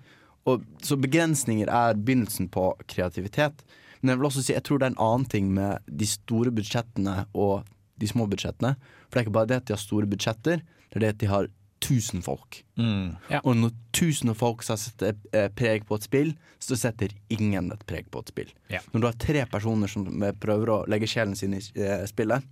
Og, 0.47 0.63
så 0.85 0.99
begrensninger 1.01 1.71
er 1.73 1.97
begynnelsen 1.97 2.51
på 2.53 2.75
kreativitet. 2.91 3.65
Men 4.01 4.13
jeg 4.13 4.21
vil 4.21 4.29
også 4.29 4.45
si, 4.45 4.53
jeg 4.53 4.65
tror 4.67 4.79
det 4.79 4.87
er 4.91 4.95
en 4.95 5.05
annen 5.07 5.29
ting 5.33 5.47
med 5.57 5.81
de 5.89 6.07
store 6.07 6.53
budsjettene 6.55 7.25
og 7.33 7.65
de 8.01 8.11
små 8.11 8.27
budsjettene. 8.29 8.75
For 9.09 9.17
det 9.17 9.23
er 9.23 9.27
ikke 9.27 9.39
bare 9.39 9.51
det 9.51 9.61
at 9.63 9.69
de 9.71 9.77
har 9.77 9.81
store 9.83 10.11
budsjetter, 10.11 10.61
det 10.61 10.99
er 11.01 11.07
det 11.07 11.13
at 11.15 11.23
de 11.23 11.31
har 11.31 11.49
1000 11.85 12.23
folk. 12.25 12.63
Mm. 12.81 13.15
Og 13.45 13.53
når 13.61 13.75
1000 13.93 14.35
folk 14.41 14.65
setter 14.65 15.15
eh, 15.37 15.51
preg 15.55 15.85
på 15.89 15.99
et 16.01 16.07
spill, 16.09 16.33
så 16.65 16.77
setter 16.81 17.13
ingen 17.29 17.69
et 17.75 17.85
preg 17.87 18.09
på 18.11 18.23
et 18.25 18.33
spill. 18.33 18.51
Ja. 18.73 18.81
Når 18.95 19.01
du 19.05 19.07
har 19.11 19.19
tre 19.21 19.45
personer 19.53 19.91
som 19.93 20.09
eh, 20.25 20.33
prøver 20.33 20.73
å 20.73 20.81
legge 20.89 21.07
sjelen 21.11 21.37
sin 21.37 21.55
i 21.55 21.61
eh, 21.77 22.07
spillet, 22.11 22.43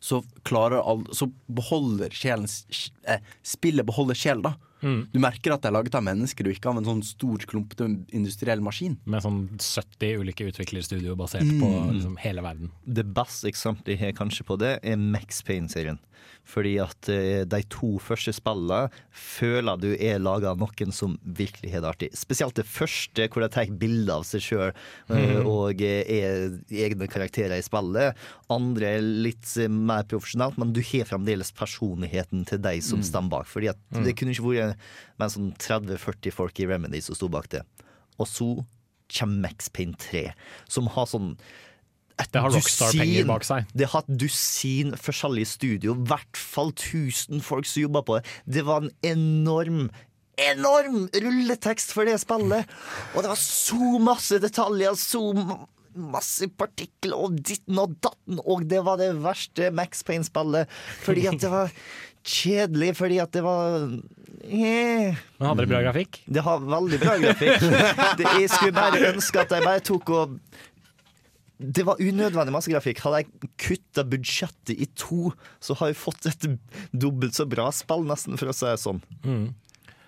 så 0.00 0.22
klarer 0.48 0.80
all, 0.80 1.02
Så 1.12 1.26
beholder 1.52 2.12
sjelen 2.16 2.46
Spillet 3.44 3.84
beholder 3.86 4.16
sjel, 4.16 4.40
da. 4.44 4.54
Mm. 4.84 5.06
Du 5.12 5.18
merker 5.22 5.52
at 5.54 5.62
det 5.64 5.70
er 5.70 5.74
laget 5.78 5.94
av 5.96 6.04
mennesker, 6.04 6.44
og 6.48 6.56
ikke 6.56 6.68
av 6.70 6.78
en 6.80 6.88
sånn 6.88 7.02
stor, 7.04 7.44
klumpete 7.48 7.86
industriell 8.16 8.60
maskin. 8.64 8.98
Med 9.08 9.24
sånn 9.24 9.42
70 9.56 10.20
ulike 10.20 10.44
utviklerstudioer 10.50 11.16
basert 11.16 11.44
Mm. 11.48 11.60
på 11.62 11.70
liksom, 11.94 12.16
hele 12.20 12.42
verden. 12.44 12.70
Det 12.84 13.04
beste 13.16 13.48
eksempelet 13.48 13.94
jeg 13.94 14.00
har 14.02 14.12
kanskje 14.18 14.44
på 14.44 14.58
det, 14.60 14.74
er 14.84 14.96
Max 15.00 15.40
Payne-serien. 15.42 15.98
Fordi 16.44 16.74
at 16.82 17.08
eh, 17.08 17.44
de 17.48 17.60
to 17.72 17.94
første 18.04 18.34
spillene 18.36 18.90
føler 19.10 19.78
du 19.80 19.88
er 19.96 20.18
laga 20.20 20.50
av 20.52 20.60
noen 20.60 20.92
som 20.92 21.14
virkelig 21.24 21.70
har 21.72 21.80
det 21.84 21.88
artig. 21.90 22.10
Spesielt 22.18 22.56
det 22.58 22.66
første, 22.68 23.28
hvor 23.32 23.44
de 23.44 23.48
tar 23.54 23.72
bilde 23.80 24.12
av 24.12 24.26
seg 24.28 24.44
sjøl 24.44 24.72
mm. 25.08 25.46
og 25.48 25.80
eh, 25.84 26.04
er 26.04 26.58
egne 26.84 27.08
karakterer 27.10 27.56
i 27.56 27.64
spillet. 27.64 28.18
Andre 28.52 28.94
er 28.98 29.06
litt 29.24 29.54
eh, 29.60 29.70
mer 29.72 30.04
profesjonelt, 30.10 30.58
men 30.60 30.74
du 30.76 30.82
har 30.84 31.08
fremdeles 31.08 31.52
personligheten 31.56 32.44
til 32.50 32.60
de 32.64 32.76
som 32.84 33.00
Mm. 33.00 33.08
står 33.08 33.28
bak. 33.32 33.46
Fordi 33.50 33.72
Mm. 33.94 34.04
det 34.04 34.16
kunne 34.16 34.30
ikke 34.34 34.44
vært 34.44 34.76
med 35.18 35.30
sånn 35.32 35.50
30-40 35.58 36.32
folk 36.32 36.60
i 36.60 36.66
Remedy 36.66 37.00
som 37.02 37.14
sto 37.16 37.28
bak 37.28 37.48
det. 37.50 37.62
Og 38.18 38.26
så 38.30 38.64
kommer 39.10 39.48
Max 39.48 39.68
Payne 39.68 39.94
3, 39.98 40.32
som 40.68 40.86
har 40.94 41.06
sånn 41.06 41.36
et 42.18 42.30
Det 42.32 42.40
har 42.44 42.50
Rockstar-penger 42.54 43.24
dusin- 43.24 43.26
bak 43.26 43.44
seg. 43.44 43.66
Det 43.74 43.88
har 43.90 44.04
et 44.04 44.16
dusin 44.22 44.92
forskjellige 44.94 45.46
studio, 45.50 45.94
i 45.94 46.04
hvert 46.12 46.36
fall 46.38 46.70
1000 46.72 47.42
folk 47.42 47.66
som 47.66 47.82
jobba 47.82 48.02
på 48.06 48.18
det. 48.20 48.24
Det 48.58 48.64
var 48.66 48.82
en 48.86 48.90
enorm 49.02 49.88
Enorm 50.36 51.04
rulletekst 51.14 51.92
for 51.94 52.04
det 52.08 52.16
spillet! 52.18 52.66
Og 53.14 53.22
det 53.22 53.28
var 53.30 53.38
så 53.38 53.98
masse 54.02 54.40
detaljer, 54.42 54.96
så 54.98 55.20
masse 55.94 56.48
partikler 56.58 57.14
og 57.14 57.36
ditten 57.38 57.78
og 57.78 57.92
datten, 58.02 58.40
og 58.42 58.64
det 58.66 58.80
var 58.82 58.98
det 58.98 59.12
verste 59.22 59.70
Max 59.70 60.02
Payne-spillet. 60.02 60.66
Fordi 61.06 61.28
at 61.30 61.38
det 61.38 61.50
var 61.52 61.70
kjedelig, 62.26 62.96
fordi 62.98 63.20
at 63.22 63.30
det 63.30 63.44
var 63.46 63.78
yeah. 64.42 65.14
Men 65.38 65.48
hadde 65.52 65.62
det 65.62 65.70
bra 65.70 65.82
grafikk? 65.86 66.18
Det 66.26 66.42
har 66.42 66.58
veldig 66.66 66.98
bra 67.04 67.14
grafikk. 67.22 67.62
Det, 68.18 68.26
jeg 68.40 68.50
skulle 68.50 68.74
bare 68.74 69.06
ønske 69.14 69.38
at 69.44 69.54
de 69.54 69.62
bare 69.64 69.84
tok 69.86 70.10
og 70.18 70.34
det 71.58 71.84
var 71.86 72.00
unødvendig 72.02 72.54
masse 72.54 72.72
grafikk. 72.72 73.02
Hadde 73.04 73.22
jeg 73.22 73.50
kutta 73.62 74.04
budsjettet 74.08 74.74
i 74.74 74.88
to, 74.98 75.30
så 75.62 75.76
har 75.78 75.92
jeg 75.92 76.00
fått 76.00 76.26
et 76.30 76.48
dobbelt 76.90 77.36
så 77.36 77.46
bra 77.48 77.68
spill, 77.74 78.02
nesten, 78.08 78.38
for 78.40 78.50
å 78.50 78.56
si 78.56 78.66
det 78.66 78.80
sånn. 78.82 78.98
Mm. 79.22 79.44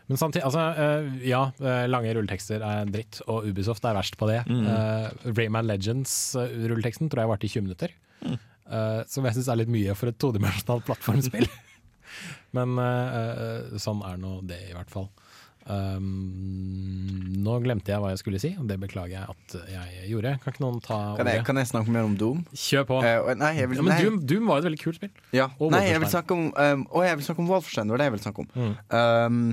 Men 0.07 0.21
samtidig, 0.21 0.45
altså, 0.47 0.65
eh, 0.79 1.07
ja, 1.27 1.45
eh, 1.59 1.87
lange 1.91 2.13
rulletekster 2.15 2.63
er 2.63 2.91
dritt, 2.91 3.21
og 3.27 3.47
Ubisoft 3.47 3.87
er 3.87 3.97
verst 3.99 4.19
på 4.19 4.29
det. 4.31 4.43
Mm. 4.47 4.67
Uh, 4.67 5.33
Rayman 5.33 5.67
Legends-rulleteksten 5.67 7.11
tror 7.11 7.25
jeg 7.25 7.33
varte 7.33 7.49
i 7.49 7.55
20 7.55 7.67
minutter. 7.67 7.97
Mm. 8.23 8.37
Eh, 8.67 9.01
som 9.11 9.27
jeg 9.27 9.37
syns 9.37 9.51
er 9.53 9.61
litt 9.61 9.71
mye 9.71 9.95
for 9.99 10.11
et 10.11 10.19
todimensjonalt 10.19 10.87
plattformspill. 10.89 11.47
Men 12.57 12.79
eh, 12.83 13.21
eh, 13.23 13.77
sånn 13.83 14.03
er 14.07 14.19
nå 14.21 14.41
det, 14.49 14.63
i 14.71 14.75
hvert 14.75 14.91
fall. 14.93 15.09
Um, 15.67 17.41
nå 17.43 17.57
glemte 17.65 17.91
jeg 17.91 17.99
hva 18.03 18.13
jeg 18.13 18.21
skulle 18.21 18.39
si, 18.43 18.53
og 18.61 18.69
det 18.71 18.77
beklager 18.83 19.17
jeg 19.17 19.35
at 19.35 19.57
jeg 19.73 20.11
gjorde. 20.13 20.33
Kan 20.43 20.55
ikke 20.55 20.63
noen 20.65 20.81
ta 20.85 20.99
Kan 21.19 21.31
jeg, 21.31 21.43
kan 21.49 21.59
jeg 21.61 21.71
snakke 21.73 21.95
mer 21.95 22.07
om 22.07 22.15
Doom? 22.21 22.45
Kjør 22.55 22.87
på. 22.91 23.01
Uh, 23.03 23.33
nei, 23.39 23.53
jeg 23.59 23.71
vil, 23.73 23.81
Ja, 23.81 23.87
men 23.87 23.93
nei. 23.95 24.01
Doom, 24.07 24.19
Doom 24.31 24.51
var 24.53 24.63
et 24.63 24.69
veldig 24.69 24.81
kult 24.83 24.99
spill. 25.01 25.13
Ja. 25.35 25.49
Og 25.59 25.75
Nei, 25.75 25.85
jeg 25.91 26.03
vil 26.05 26.13
snakke 26.13 26.37
om 26.37 26.49
um, 26.55 26.85
Å, 26.91 27.05
jeg 27.09 27.19
vil 27.21 27.27
snakke 27.29 27.43
om 27.45 27.51
Wolfenstein. 27.51 27.87
Det 27.91 27.97
var 27.97 28.03
det 28.05 28.09
jeg 28.11 28.15
ville 28.17 28.27
snakke 28.29 28.45
om. 28.45 28.51
Mm. 28.55 28.75
Um, 28.95 29.47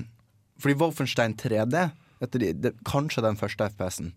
fordi 0.64 0.78
Wolfenstein 0.84 1.38
3D 1.42 1.86
etter 2.24 2.40
de, 2.46 2.52
det, 2.68 2.74
Kanskje 2.88 3.24
den 3.26 3.40
første 3.40 3.68
FPS-en. 3.74 4.14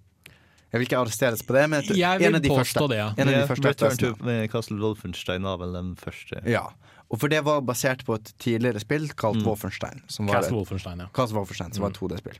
Jeg 0.72 0.80
vil 0.82 0.88
ikke 0.88 0.98
arresteres 0.98 1.42
på 1.46 1.54
det, 1.56 1.62
men 1.70 1.80
jeg 1.86 1.96
Jeg 2.02 2.18
vil 2.20 2.26
en 2.28 2.36
av 2.36 2.42
de 2.44 2.50
påstå 2.50 2.60
første. 2.60 2.88
det, 2.92 2.96
ja. 2.98 3.08
En 3.16 3.28
av 3.28 3.32
de 3.32 3.38
Ja, 3.40 3.46
første 3.48 3.70
Return 3.72 4.00
to 4.02 4.36
Castle 4.52 4.76
Wolfenstein 4.82 5.46
var 5.46 5.60
vel 5.62 5.72
den 5.78 5.94
første. 5.96 6.42
Ja. 6.50 6.66
Og 7.10 7.20
for 7.22 7.30
det 7.30 7.42
var 7.46 7.60
basert 7.62 8.02
på 8.06 8.16
et 8.18 8.32
tidligere 8.42 8.80
spill 8.82 9.08
kalt 9.14 9.44
Wolfenstein. 9.46 10.00
Som 10.10 10.26
var 10.26 10.40
Castle 10.40 10.56
Wolfenstein, 10.58 11.04
ja. 11.04 11.08
Castle 11.14 11.38
Wolfenstein, 11.38 11.72
som 11.76 11.84
var 11.86 11.92
et 11.94 12.00
Mm. 12.00 12.08
2D-spill. 12.08 12.38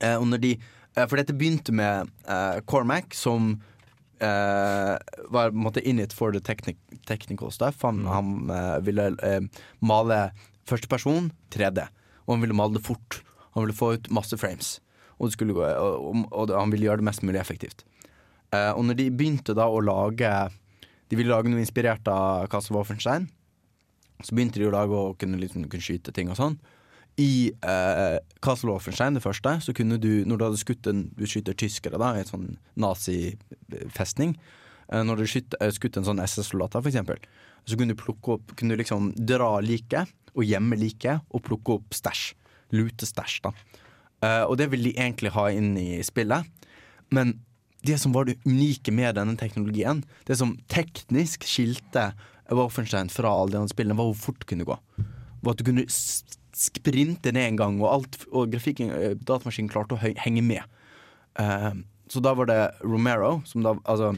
Eh, 0.00 0.16
og 0.16 0.26
når 0.30 0.40
de, 0.40 0.52
eh, 0.96 1.06
for 1.06 1.16
dette 1.20 1.36
begynte 1.36 1.72
med 1.76 2.08
eh, 2.26 2.60
Cormac, 2.64 3.12
som 3.12 3.60
eh, 4.20 4.96
var 5.28 5.50
på 5.50 5.56
en 5.56 5.64
måte 5.64 5.82
in 5.86 5.98
it 6.00 6.12
for 6.12 6.32
the 6.32 6.40
technic 6.40 6.76
technical 7.06 7.50
stuff. 7.50 7.82
Han, 7.82 8.04
han 8.06 8.50
eh, 8.50 8.78
ville 8.80 9.10
eh, 9.22 9.40
male 9.80 10.30
førsteperson 10.68 11.30
3D, 11.50 11.86
og 12.26 12.34
han 12.36 12.40
ville 12.44 12.56
male 12.56 12.78
det 12.78 12.84
fort. 12.86 13.20
Han 13.54 13.64
ville 13.66 13.76
få 13.76 13.94
ut 13.98 14.10
masse 14.14 14.36
frames, 14.38 14.78
og, 15.18 15.32
det 15.36 15.52
gå, 15.52 15.60
og, 15.64 16.26
og, 16.32 16.52
han 16.54 16.70
ville 16.72 16.86
gjøre 16.86 17.02
det 17.02 17.08
mest 17.10 17.24
mulig 17.26 17.40
effektivt. 17.40 17.84
Eh, 18.54 18.70
og 18.72 18.84
når 18.86 18.98
de 19.00 19.10
begynte 19.10 19.54
da 19.54 19.68
å 19.70 19.82
lage 19.84 20.30
De 21.10 21.16
ville 21.18 21.30
lage 21.30 21.50
noe 21.50 21.58
inspirert 21.58 22.06
av 22.06 22.46
Castle 22.50 22.76
Wolfenstein, 22.76 23.24
så 24.26 24.36
begynte 24.36 24.60
de 24.60 24.68
å 24.68 24.74
lage 24.74 24.96
og 24.96 25.18
kunne, 25.20 25.40
liksom, 25.40 25.66
kunne 25.70 25.84
skyte 25.84 26.14
ting 26.16 26.30
og 26.32 26.38
sånn. 26.38 26.56
I 27.20 27.50
eh, 27.66 28.16
Castle 28.44 28.72
Offenstein, 28.72 29.16
det 29.16 29.24
første, 29.24 29.56
så 29.64 29.74
kunne 29.76 29.98
du, 30.00 30.22
når 30.28 30.38
du 30.38 30.44
hadde 30.46 30.60
skutt 30.60 30.86
en 30.88 31.02
Du 31.18 31.26
skyter 31.28 31.56
tyskere, 31.58 31.98
da, 32.00 32.14
i 32.14 32.22
en 32.22 32.30
sånn 32.30 32.46
nazifestning. 32.80 34.36
Eh, 34.88 35.02
når 35.04 35.20
du 35.20 35.26
skyt, 35.28 35.56
eh, 35.60 35.72
skutt 35.74 35.98
en 35.98 36.06
sånn 36.06 36.22
SS-soldat, 36.22 36.78
for 36.78 36.90
eksempel, 36.90 37.20
så 37.68 37.76
kunne 37.76 37.94
du 37.94 38.00
plukke 38.00 38.38
opp 38.38 38.56
Kunne 38.56 38.76
du 38.76 38.82
liksom 38.82 39.12
dra 39.16 39.58
liket, 39.60 40.08
og 40.34 40.46
gjemme 40.46 40.78
liket, 40.78 41.26
og 41.34 41.42
plukke 41.42 41.78
opp 41.80 41.94
stæsj. 41.96 42.34
Lute 42.78 43.06
stæsj, 43.06 43.40
da. 43.42 43.52
Eh, 44.22 44.44
og 44.46 44.56
det 44.60 44.70
vil 44.70 44.84
de 44.86 44.96
egentlig 44.96 45.32
ha 45.34 45.48
inn 45.50 45.76
i 45.76 46.02
spillet. 46.06 46.46
Men 47.10 47.40
det 47.82 47.96
som 48.00 48.12
var 48.12 48.28
det 48.28 48.38
unike 48.44 48.92
med 48.92 49.16
denne 49.16 49.36
teknologien, 49.40 50.04
det 50.28 50.36
som 50.38 50.56
teknisk 50.68 51.46
skilte 51.48 52.10
Wolfenstein 52.58 53.10
fra 53.12 53.32
alle 53.32 53.54
de 53.54 53.60
andre 53.60 53.72
spillene, 53.72 53.98
var 53.98 54.10
hvor 54.10 54.18
fort 54.18 54.40
det 54.42 54.50
kunne 54.50 54.66
gå. 54.68 54.76
Var 55.40 55.54
at 55.54 55.60
du 55.60 55.66
kunne 55.66 55.86
sprinte 56.60 57.32
ned 57.32 57.52
en 57.52 57.60
gang, 57.60 57.78
og, 57.82 57.88
alt, 57.92 58.18
og 58.30 58.50
grafikken, 58.52 58.90
eh, 58.94 59.14
datamaskinen 59.16 59.70
klarte 59.72 59.96
å 59.96 60.00
henge 60.00 60.42
med. 60.44 60.66
Uh, 61.38 61.72
så 62.10 62.20
da 62.24 62.34
var 62.34 62.50
det 62.50 62.58
Romero, 62.82 63.38
som 63.46 63.62
da 63.62 63.76
Altså 63.86 64.16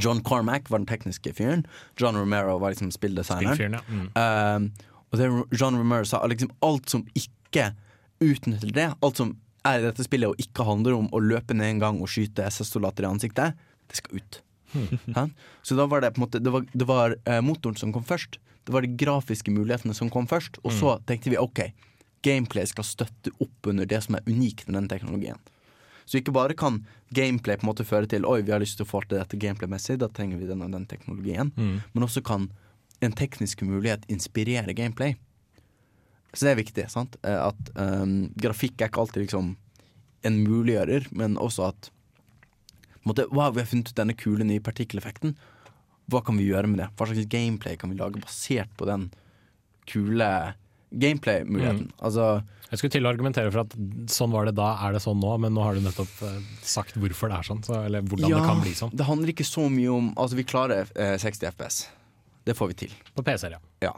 John 0.00 0.22
Carmack 0.24 0.70
var 0.70 0.80
den 0.80 0.88
tekniske 0.88 1.32
fyren. 1.36 1.66
John 2.00 2.16
Romero 2.16 2.56
var 2.58 2.72
liksom 2.72 2.90
spilldesigneren. 2.90 3.76
Ja. 3.76 3.82
Mm. 3.86 4.08
Uh, 4.16 4.96
og 5.12 5.20
det 5.20 5.60
John 5.60 5.78
Romero 5.78 6.04
sa, 6.08 6.24
liksom 6.26 6.50
alt 6.66 6.90
som 6.90 7.04
ikke 7.14 7.70
utnytter 8.24 8.72
det, 8.74 8.88
alt 9.04 9.20
som 9.20 9.36
er 9.66 9.80
i 9.80 9.86
dette 9.86 10.04
spillet 10.06 10.32
og 10.32 10.40
ikke 10.42 10.66
handler 10.66 10.96
om 10.96 11.08
å 11.14 11.22
løpe 11.22 11.54
ned 11.56 11.76
en 11.76 11.84
gang 11.84 12.02
og 12.02 12.10
skyte 12.10 12.46
SS-soldater 12.48 13.06
i 13.06 13.10
ansiktet, 13.10 13.62
det 13.86 14.00
skal 14.00 14.20
ut. 14.20 14.40
Hæ? 15.16 15.26
Så 15.62 15.76
da 15.78 15.86
var 15.90 16.00
det 16.04 16.12
på 16.14 16.20
en 16.20 16.26
måte 16.26 16.40
Det 16.42 16.52
var, 16.52 16.66
det 16.72 16.86
var 16.88 17.16
eh, 17.24 17.40
motoren 17.44 17.76
som 17.76 17.92
kom 17.94 18.04
først. 18.04 18.38
Det 18.66 18.74
var 18.74 18.82
de 18.82 18.90
grafiske 18.98 19.50
mulighetene 19.54 19.94
som 19.94 20.10
kom 20.10 20.26
først. 20.26 20.58
Og 20.64 20.72
så 20.74 20.96
tenkte 21.06 21.30
vi 21.30 21.38
ok, 21.38 21.60
gameplay 22.26 22.66
skal 22.66 22.84
støtte 22.84 23.30
opp 23.40 23.68
under 23.70 23.86
det 23.86 24.00
som 24.04 24.16
er 24.18 24.26
unikt 24.26 24.66
med 24.68 24.80
den 24.80 24.88
teknologien. 24.90 25.38
Så 26.06 26.18
ikke 26.20 26.34
bare 26.34 26.54
kan 26.54 26.84
gameplay 27.14 27.56
på 27.58 27.66
en 27.66 27.70
måte 27.70 27.86
føre 27.86 28.06
til 28.10 28.26
Oi, 28.26 28.40
vi 28.46 28.52
har 28.54 28.62
lyst 28.62 28.78
til 28.78 28.86
å 28.86 28.90
få 28.90 29.02
til 29.06 29.18
dette 29.18 29.38
gameplay-messig, 29.38 29.98
da 29.98 30.08
trenger 30.08 30.38
vi 30.38 30.46
den 30.46 30.62
og 30.62 30.70
den 30.74 30.86
teknologien. 30.86 31.50
Mm. 31.56 31.80
Men 31.94 32.06
også 32.06 32.22
kan 32.26 32.48
en 33.02 33.12
teknisk 33.12 33.62
mulighet 33.66 34.06
inspirere 34.10 34.74
gameplay. 34.74 35.16
Så 36.32 36.46
det 36.46 36.52
er 36.52 36.60
viktig. 36.60 36.86
sant? 36.92 37.16
Eh, 37.22 37.38
At 37.48 37.70
um, 37.74 38.32
grafikk 38.38 38.80
er 38.80 38.90
ikke 38.90 39.02
alltid 39.02 39.26
liksom 39.26 39.54
en 40.26 40.38
muliggjører, 40.42 41.06
men 41.12 41.36
også 41.38 41.70
at 41.70 41.90
måte, 43.08 43.28
Wow, 43.32 43.54
vi 43.54 43.62
har 43.62 43.70
funnet 43.70 43.92
ut 43.92 43.98
denne 43.98 44.16
kule 44.18 44.46
nye 44.46 44.62
partikkeleffekten. 44.64 45.36
Hva 46.10 46.22
kan 46.26 46.38
vi 46.38 46.46
gjøre 46.48 46.70
med 46.70 46.82
det? 46.82 46.90
Hva 46.94 47.08
slags 47.08 47.30
gameplay 47.30 47.78
kan 47.80 47.90
vi 47.90 47.98
lage 47.98 48.22
basert 48.22 48.70
på 48.78 48.86
den 48.88 49.08
kule 49.90 50.28
gameplay-muligheten? 50.94 51.88
Mm. 51.90 51.98
Altså 51.98 52.44
Jeg 52.70 52.80
skulle 52.80 52.94
til 52.94 53.06
å 53.06 53.10
argumentere 53.10 53.50
for 53.50 53.64
at 53.64 53.74
sånn 54.12 54.32
var 54.34 54.46
det 54.48 54.56
da, 54.58 54.72
er 54.86 54.96
det 54.96 55.02
sånn 55.02 55.18
nå, 55.22 55.32
men 55.42 55.54
nå 55.54 55.64
har 55.66 55.78
du 55.78 55.82
nettopp 55.84 56.22
eh, 56.26 56.38
sagt 56.66 56.98
hvorfor 56.98 57.30
det 57.30 57.40
er 57.40 57.48
sånn, 57.48 57.62
så, 57.66 57.80
eller 57.88 58.06
hvordan 58.06 58.32
det 58.32 58.42
kan 58.46 58.62
bli 58.62 58.74
sånn. 58.78 58.94
Det 58.94 59.06
handler 59.06 59.34
ikke 59.34 59.46
så 59.46 59.68
mye 59.70 59.92
om 59.94 60.12
Altså, 60.14 60.38
vi 60.38 60.46
klarer 60.46 60.90
eh, 60.94 61.14
60 61.22 61.50
FPS. 61.54 61.80
Det 62.46 62.54
får 62.54 62.70
vi 62.70 62.78
til. 62.86 62.98
På 63.14 63.24
PC-er, 63.26 63.58
ja. 63.58 63.62
Ja. 63.82 63.94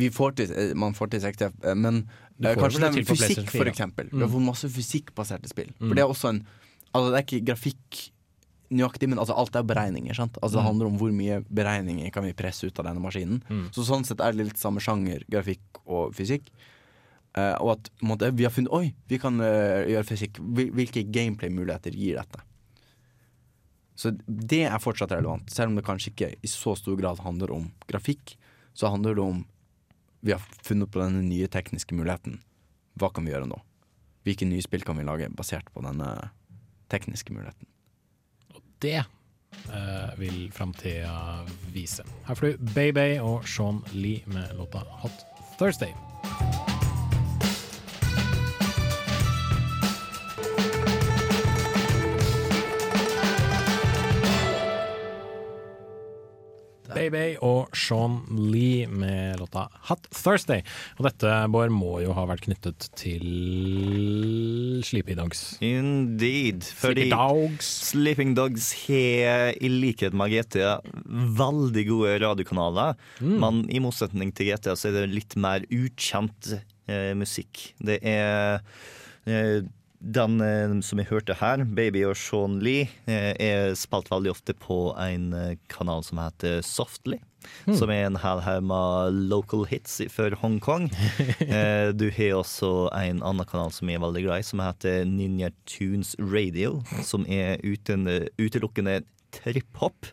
Vi 0.00 0.08
får 0.14 0.36
til, 0.38 0.52
eh, 0.54 0.72
man 0.78 0.96
får 0.96 1.12
til 1.12 1.24
60 1.26 1.50
FPS, 1.50 1.76
men 1.76 2.04
eh, 2.40 2.56
kanskje 2.56 2.80
det 2.80 2.90
er 2.92 3.08
fysikk, 3.08 3.52
for 3.52 3.68
eksempel. 3.68 4.08
Mm. 4.08 4.16
Vi 4.16 4.24
har 4.24 4.32
fått 4.32 4.46
masse 4.46 4.70
fysikkbaserte 4.72 5.50
spill. 5.50 5.72
Mm. 5.76 5.88
For 5.88 5.98
det 5.98 6.06
er 6.06 6.16
også 6.16 6.34
en 6.34 6.42
Altså, 6.90 7.12
det 7.12 7.18
er 7.20 7.22
ikke 7.22 7.46
grafikk 7.46 7.98
nøyaktig, 8.70 9.08
men 9.08 9.18
altså, 9.18 9.34
alt 9.36 9.56
er 9.56 9.62
beregninger. 9.66 10.14
sant? 10.14 10.38
Altså, 10.42 10.58
det 10.58 10.64
Mm. 10.64 10.68
handler 10.70 10.86
om 10.86 10.98
hvor 10.98 11.12
mye 11.12 11.40
beregninger 11.50 12.12
kan 12.12 12.24
vi 12.24 12.32
presse 12.32 12.64
ut 12.66 12.78
av 12.78 12.84
denne 12.86 13.00
maskinen. 13.02 13.42
Mm. 13.48 13.70
Så 13.72 13.82
sånn 13.84 14.04
sett 14.06 14.20
er 14.20 14.32
det 14.32 14.46
litt 14.46 14.56
samme 14.58 14.78
sjanger, 14.80 15.24
grafikk 15.28 15.60
og 15.86 16.14
fysikk. 16.14 16.50
Uh, 17.36 17.54
og 17.62 17.70
at 17.78 17.90
måte, 18.02 18.32
vi 18.34 18.42
har 18.42 18.50
funnet 18.50 18.72
Oi, 18.72 18.92
vi 19.06 19.16
kan 19.18 19.38
uh, 19.40 19.86
gjøre 19.86 20.04
fysikk. 20.04 20.38
Hvilke 20.40 21.04
gameplay-muligheter 21.10 21.92
gir 21.94 22.16
dette? 22.16 22.40
Så 23.94 24.10
det 24.26 24.64
er 24.66 24.78
fortsatt 24.80 25.12
relevant, 25.12 25.50
selv 25.52 25.68
om 25.70 25.76
det 25.76 25.84
kanskje 25.84 26.10
ikke 26.10 26.30
i 26.42 26.46
så 26.50 26.74
stor 26.78 26.96
grad 26.96 27.20
handler 27.20 27.52
om 27.52 27.70
grafikk. 27.90 28.36
Så 28.74 28.88
handler 28.90 29.14
det 29.14 29.22
om 29.22 29.44
Vi 30.22 30.32
har 30.32 30.40
funnet 30.62 30.90
på 30.90 31.00
denne 31.00 31.22
nye 31.24 31.46
tekniske 31.48 31.94
muligheten. 31.96 32.40
Hva 32.98 33.08
kan 33.12 33.24
vi 33.24 33.30
gjøre 33.32 33.46
nå? 33.48 33.56
Hvilke 34.26 34.44
nye 34.46 34.60
spill 34.60 34.82
kan 34.84 34.98
vi 34.98 35.04
lage 35.04 35.30
basert 35.32 35.64
på 35.72 35.80
denne 35.80 36.30
tekniske 36.92 37.32
muligheten? 37.32 37.64
Det 38.80 38.96
eh, 38.98 40.18
vil 40.18 40.52
framtida 40.52 41.46
vise. 41.72 42.04
Her 42.26 42.34
får 42.34 42.46
du 42.46 42.70
Bay 42.74 42.92
Bay 42.92 43.18
og 43.20 43.48
Sean 43.48 43.82
Lee 43.92 44.22
med 44.26 44.56
låta 44.56 44.84
Hot 45.02 45.26
Thursday. 45.58 45.94
Bay 56.94 57.36
og 57.44 57.74
Sean 57.76 58.20
Lee 58.50 58.86
med 58.90 59.40
låta 59.40 59.66
Hot 59.88 60.08
Thursday. 60.14 60.64
Og 60.98 61.06
dette, 61.08 61.32
Bård, 61.52 61.72
må 61.74 62.00
jo 62.04 62.14
ha 62.16 62.26
vært 62.28 62.44
knyttet 62.46 62.88
til 62.98 64.82
Sleepy 64.86 65.16
Dogs. 65.18 65.44
Indeed. 65.64 66.66
Fordi 66.80 67.08
Sleepy 67.08 67.14
Dogs. 67.14 67.72
Sleeping 67.90 68.36
Dogs 68.38 68.70
har, 68.86 69.54
i 69.56 69.72
likhet 69.72 70.16
med 70.16 70.34
GTA, 70.34 70.78
veldig 71.40 71.86
gode 71.90 72.16
radiokanaler. 72.24 72.96
Mm. 73.20 73.36
Men 73.42 73.64
i 73.70 73.82
motsetning 73.82 74.34
til 74.36 74.52
GTA 74.52 74.76
så 74.78 74.90
er 74.90 75.00
det 75.00 75.10
litt 75.14 75.36
mer 75.40 75.66
ukjent 75.70 76.54
eh, 76.90 77.12
musikk. 77.18 77.70
Det 77.82 78.00
er 78.06 78.60
eh, 79.28 79.60
den 80.00 80.40
eh, 80.40 80.72
som 80.84 81.00
jeg 81.00 81.10
hørte 81.10 81.36
her, 81.36 81.64
Baby 81.64 82.04
og 82.08 82.16
Sean 82.18 82.58
Lee, 82.64 82.88
eh, 83.10 83.34
er 83.36 83.74
spilt 83.78 84.08
veldig 84.10 84.32
ofte 84.32 84.54
på 84.56 84.90
en 84.96 85.32
eh, 85.36 85.58
kanal 85.72 86.04
som 86.06 86.22
heter 86.22 86.64
Softly. 86.64 87.20
Mm. 87.64 87.74
Som 87.76 87.92
er 87.92 88.04
en 88.04 88.18
hel 88.20 88.42
haug 88.44 88.66
med 88.68 89.20
local 89.30 89.64
hits 89.68 89.94
for 90.12 90.34
Hongkong. 90.42 90.90
du 92.00 92.06
har 92.12 92.34
også 92.36 92.90
en 92.92 93.22
annen 93.24 93.48
kanal 93.48 93.72
som 93.72 93.88
jeg 93.88 93.96
er 93.96 94.04
veldig 94.04 94.24
glad 94.26 94.42
i, 94.42 94.48
som 94.50 94.60
heter 94.60 95.06
Ninja 95.08 95.48
Tunes 95.64 96.12
Radio. 96.20 96.82
Som 97.04 97.24
er 97.24 97.56
uten, 97.64 98.04
utelukkende 98.36 99.00
trip-hop. 99.32 100.10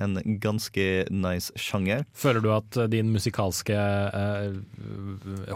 En 0.00 0.18
ganske 0.42 0.84
nice 1.14 1.52
sjanger. 1.60 2.02
Føler 2.18 2.42
du 2.42 2.48
at 2.50 2.78
eh, 2.82 2.88
din 2.90 3.12
musikalske 3.14 3.76
eh, 3.78 4.56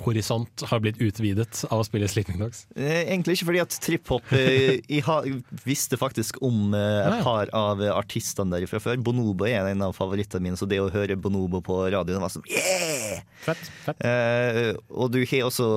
horisont 0.05 0.63
har 0.71 0.83
blitt 0.85 1.01
utvidet 1.03 1.65
av 1.67 1.83
å 1.83 1.87
spille 1.87 2.07
Sleeping 2.11 2.39
Dogs? 2.39 2.63
Eh, 2.77 3.09
Egentlig 3.09 3.39
ikke 3.39 3.49
fordi 3.49 3.63
at 3.65 3.79
trip-hop 3.83 4.31
eh, 4.39 4.79
Jeg 4.85 5.03
har, 5.09 5.27
visste 5.67 5.99
faktisk 5.99 6.39
om 6.47 6.71
eh, 6.77 7.01
et 7.09 7.19
ja. 7.19 7.25
par 7.27 7.51
av 7.57 7.83
artistene 7.97 8.55
der 8.55 8.69
fra 8.71 8.79
før. 8.83 9.03
Bonobo 9.03 9.49
er 9.49 9.67
en 9.73 9.83
av 9.89 9.97
favorittene 9.99 10.47
mine, 10.47 10.61
så 10.61 10.71
det 10.71 10.79
å 10.85 10.91
høre 10.95 11.19
Bonobo 11.19 11.63
på 11.65 11.81
radioen 11.91 12.23
var 12.23 12.31
sånn 12.33 12.47
yeah! 12.47 13.25
Fett, 13.43 13.69
fett. 13.89 14.07
Eh, 14.07 14.77
og 14.95 15.11
du 15.15 15.21
har 15.25 15.49
også 15.49 15.69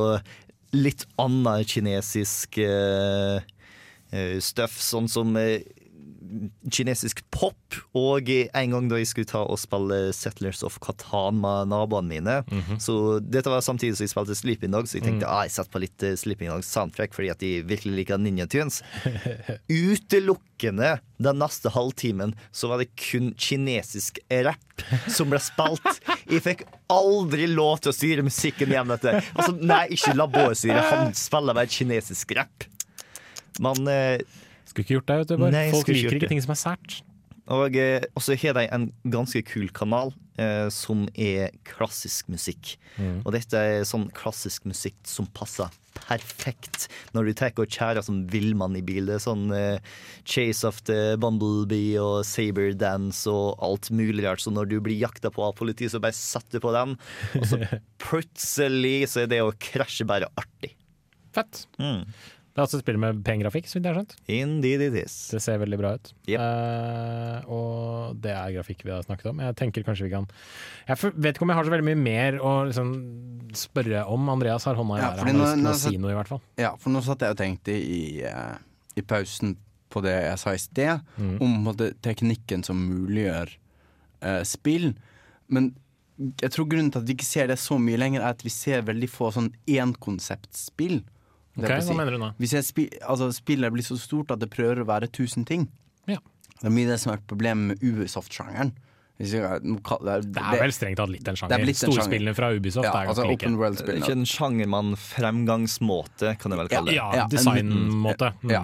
litt 0.77 1.07
annet 1.19 1.67
kinesisk 1.67 2.61
eh, 2.61 3.41
eh, 4.13 4.37
stuff, 4.43 4.77
sånn 4.81 5.09
som 5.11 5.33
eh, 5.39 5.65
kinesisk 6.71 7.23
pop. 7.33 7.57
Og 7.97 8.29
en 8.31 8.73
gang 8.75 8.89
da 8.91 8.99
jeg 8.99 9.09
skulle 9.11 9.29
ta 9.29 9.43
og 9.43 9.59
spille 9.61 9.99
Settlers 10.15 10.63
of 10.67 10.77
Catan 10.83 11.39
med 11.41 11.71
naboene 11.71 12.11
mine 12.11 12.35
Så 12.81 13.19
dette 13.23 13.51
var 13.51 13.63
samtidig 13.65 13.97
som 13.97 14.05
jeg 14.05 14.13
spilte 14.13 14.37
Sleeping 14.37 14.73
Dogs, 14.73 14.91
så 14.91 14.99
jeg 14.99 15.07
tenkte 15.07 15.27
mm. 15.27 15.31
ah, 15.31 15.43
jeg 15.47 15.55
satt 15.55 15.71
på 15.71 15.81
litt 15.83 16.05
eh, 16.05 16.17
Sleeping 16.19 16.51
Dogs 16.51 16.69
soundtrack 16.71 17.15
fordi 17.15 17.31
at 17.33 17.43
de 17.43 17.51
virkelig 17.67 18.01
liker 18.01 18.21
Ninja 18.21 18.47
Tunes. 18.51 18.81
Utelukkende 19.71 20.97
den 21.21 21.39
neste 21.41 21.71
halvtimen 21.73 22.35
så 22.55 22.71
var 22.71 22.81
det 22.81 22.91
kun 22.99 23.31
kinesisk 23.37 24.19
rapp 24.45 24.85
som 25.11 25.31
ble 25.31 25.39
spilt. 25.41 26.01
Jeg 26.29 26.43
fikk 26.45 26.65
aldri 26.91 27.47
lov 27.51 27.81
til 27.81 27.93
å 27.93 27.95
styre 27.95 28.25
musikken 28.25 28.73
hjem 28.73 28.93
dette. 28.95 29.19
Altså, 29.35 29.55
nei, 29.57 29.85
ikke 29.95 30.15
la 30.17 30.27
Bård 30.31 30.57
styre, 30.59 30.83
han 30.89 31.15
spiller 31.17 31.57
bare 31.57 31.71
kinesisk 31.71 32.35
rapp. 32.37 32.67
Men 33.61 33.87
eh, 33.91 34.21
Skulle 34.71 34.87
ikke 34.87 34.99
gjort 34.99 35.09
det, 35.11 35.17
vet 35.21 35.31
du, 35.31 35.37
bare. 35.37 35.55
Nei, 35.55 35.65
Folk 35.73 35.91
liker 35.91 36.17
ikke 36.17 36.31
ting 36.31 36.43
som 36.43 36.55
er 36.55 36.61
sært. 36.61 37.01
Og 37.51 37.75
eh, 37.75 38.03
og 38.15 38.23
så 38.23 38.37
har 38.39 38.55
de 38.55 38.67
en 38.71 38.87
ganske 39.11 39.41
kul 39.49 39.67
kanal 39.75 40.13
eh, 40.39 40.69
som 40.71 41.03
er 41.19 41.51
klassisk 41.67 42.29
musikk. 42.31 42.75
Mm. 42.95 43.21
Og 43.25 43.33
dette 43.35 43.59
er 43.59 43.87
sånn 43.87 44.07
klassisk 44.15 44.67
musikk 44.69 44.95
som 45.09 45.27
passer 45.35 45.71
perfekt 45.91 46.85
når 47.11 47.27
du 47.27 47.33
tar 47.35 47.57
og 47.59 47.71
kjærer 47.71 48.05
som 48.05 48.21
villmann 48.31 48.77
i 48.79 48.83
bil. 48.85 49.09
Det 49.09 49.17
er 49.17 49.23
sånn 49.25 49.51
eh, 49.55 49.93
Chase 50.23 50.69
of 50.69 50.79
the 50.87 51.17
Bumblebee 51.19 51.99
og 51.99 52.21
Saber 52.27 52.71
Dance 52.77 53.29
og 53.29 53.59
alt 53.63 53.91
mulig 53.91 54.23
rart. 54.25 54.43
Så 54.43 54.53
når 54.53 54.71
du 54.71 54.77
blir 54.83 55.01
jakta 55.01 55.33
på 55.33 55.43
av 55.43 55.57
politiet, 55.59 55.91
så 55.91 56.01
bare 56.03 56.15
setter 56.15 56.59
du 56.61 56.67
på 56.67 56.75
den, 56.75 56.95
og 57.39 57.49
så 57.49 57.59
plutselig 58.05 59.11
så 59.11 59.25
er 59.25 59.33
det 59.33 59.41
å 59.43 59.55
krasje 59.59 60.07
bare 60.07 60.31
artig. 60.39 60.77
Fett. 61.35 61.65
Mm. 61.79 62.05
Det 62.51 62.59
er 62.59 62.65
altså 62.65 62.79
et 62.81 62.83
spill 62.83 62.97
med 62.99 63.21
pen 63.23 63.39
grafikk, 63.39 63.67
så 63.71 63.77
vidt 63.77 63.85
jeg 63.87 63.93
har 63.93 64.01
skjønt. 64.01 64.13
Indeed 64.27 64.81
it 64.89 64.95
is. 65.05 65.13
Det 65.31 65.39
ser 65.39 65.59
veldig 65.61 65.77
bra 65.79 65.93
ut. 65.95 66.09
Eh, 66.27 67.45
og 67.47 68.17
det 68.19 68.33
er 68.35 68.51
grafikk 68.57 68.81
vi 68.83 68.91
har 68.91 69.05
snakket 69.05 69.29
om. 69.31 69.39
Jeg 69.39 69.55
tenker 69.61 69.85
kanskje 69.87 70.09
vi 70.09 70.11
kan 70.11 70.27
Jeg 70.89 71.13
vet 71.15 71.37
ikke 71.37 71.45
om 71.47 71.53
jeg 71.53 71.59
har 71.61 71.69
så 71.69 71.71
veldig 71.71 71.87
mye 71.87 72.01
mer 72.01 72.39
å 72.43 72.51
liksom 72.67 72.89
spørre 73.55 74.03
om. 74.11 74.27
Andreas 74.33 74.67
har 74.67 74.75
hånda 74.75 74.97
i 74.97 75.01
været. 75.05 75.21
ja, 75.21 75.25
Han 75.29 75.39
har 75.39 75.55
lyst 75.55 75.61
til 75.63 75.71
å 75.71 75.77
si 75.79 75.97
noe, 76.03 76.11
i 76.11 76.17
hvert 76.19 76.31
fall. 76.33 76.41
Ja, 76.59 76.73
for 76.75 76.91
nå 76.91 77.01
satt 77.07 77.23
jeg 77.23 77.37
og 77.37 77.39
tenkte 77.39 77.71
i, 77.77 78.01
uh, 78.27 78.57
i 78.99 79.01
pausen 79.07 79.55
på 79.91 80.03
det 80.03 80.17
jeg 80.17 80.37
sa 80.43 80.53
i 80.55 80.59
sted, 80.59 81.01
Mm. 81.19 81.37
om 81.43 81.55
måte, 81.69 81.93
teknikken 82.03 82.63
som 82.67 82.79
muliggjør 82.83 83.55
uh, 84.27 84.43
spill. 84.43 84.91
Men 85.47 85.71
jeg 86.19 86.51
tror 86.51 86.67
grunnen 86.67 86.91
til 86.91 86.99
at 87.01 87.07
vi 87.07 87.15
ikke 87.15 87.25
ser 87.31 87.47
det 87.47 87.57
så 87.59 87.79
mye 87.79 87.97
lenger, 87.99 88.21
er 88.21 88.35
at 88.35 88.43
vi 88.43 88.51
ser 88.53 88.83
veldig 88.87 89.09
få 89.09 89.31
sånn 89.35 89.53
énkonseptspill. 89.67 91.01
Det 91.55 91.67
hva 91.67 91.77
er 91.77 91.83
hva 91.83 91.97
mener 91.97 92.15
du 92.15 92.21
nå? 92.21 92.29
Hvis 92.39 92.53
jeg 92.55 92.63
spi 92.67 92.85
altså, 93.01 93.27
spillet 93.35 93.73
blir 93.73 93.83
så 93.83 93.97
stort 93.99 94.31
at 94.31 94.39
det 94.39 94.49
prøver 94.53 94.83
å 94.83 94.87
være 94.87 95.09
tusen 95.11 95.43
ting. 95.47 95.67
Ja. 96.07 96.21
Det 96.61 96.69
er 96.69 96.73
mye 96.73 96.87
det 96.87 96.99
som 97.01 97.11
er 97.11 97.19
et 97.19 97.27
problemet 97.27 97.73
med 97.73 97.83
Ubisoft-sjangeren. 97.83 98.71
Det 99.21 99.29
Det 99.29 100.41
er 100.41 100.61
vel 100.61 100.73
strengt 100.73 100.97
tatt 100.97 101.11
litt 101.11 101.27
en 101.27 101.35
er 101.35 101.37
sjanger. 101.37 101.59
en 101.59 101.65
sjanger. 101.67 101.75
Storspillene 101.77 102.33
fra 102.33 102.49
Ubisoft 102.55 102.85
Ja, 102.87 102.93
er 102.93 103.07
altså 103.11 103.21
ganske 103.21 103.29
like. 103.29 103.45
open 103.45 103.57
world-spillene. 103.59 104.05
Ikke 104.05 104.17
en 104.17 104.25
sjanger, 104.25 104.67
men 104.67 104.95
fremgangsmåte, 104.97 106.37
kan 106.39 106.51
jeg 106.51 106.59
vel 106.61 106.69
kalle 106.71 106.89
det. 106.89 106.95
Ja, 106.95 107.11
Ja, 107.15 107.27
designmåte. 107.27 108.33
Mm. 108.41 108.49
Ja. 108.49 108.63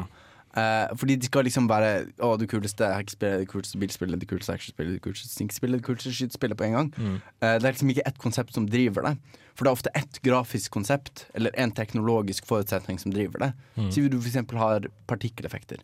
Uh, 0.58 0.96
fordi 0.98 1.16
de 1.22 1.28
skal 1.28 1.44
liksom 1.46 1.68
være 1.70 2.08
Å, 2.18 2.32
det 2.40 2.48
kuleste 2.50 2.88
hackspillet, 2.90 3.44
det 3.44 3.48
kuleste 3.52 3.78
bilspillet, 3.78 4.18
det 4.20 4.28
kuleste 4.28 4.56
actionspillet, 4.56 4.96
det 4.98 5.04
kuleste 5.06 5.30
stinkspillet, 5.30 5.78
det 5.78 5.86
kuleste 5.86 6.10
skytespillet 6.10 6.58
på 6.58 6.66
en 6.66 6.74
gang. 6.74 6.94
Mm. 6.98 7.18
Uh, 7.44 7.60
det 7.60 7.68
er 7.68 7.76
liksom 7.76 7.92
ikke 7.94 8.08
ett 8.08 8.18
konsept 8.18 8.56
som 8.58 8.66
driver 8.66 9.06
det. 9.12 9.18
For 9.58 9.66
det 9.66 9.72
er 9.72 9.78
ofte 9.80 9.94
ett 9.98 10.20
grafisk 10.22 10.76
konsept 10.76 11.26
eller 11.34 11.56
en 11.58 11.74
teknologisk 11.74 12.46
forutsetning 12.46 13.00
som 13.02 13.14
driver 13.14 13.48
det. 13.48 13.52
Mm. 13.76 13.92
Si 13.92 14.04
du 14.06 14.20
eksempel 14.20 14.60
har 14.62 14.86
partikkeleffekter. 15.10 15.82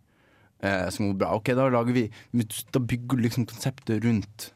Eh, 0.64 0.90
som 0.94 1.10
går 1.10 1.18
bra. 1.24 1.32
Ok, 1.36 1.52
da 1.58 1.66
lager 1.74 1.94
vi 1.94 2.04
Da 2.72 2.80
bygger 2.80 3.18
du 3.18 3.24
liksom 3.26 3.48
konseptet 3.50 4.04
rundt 4.06 4.54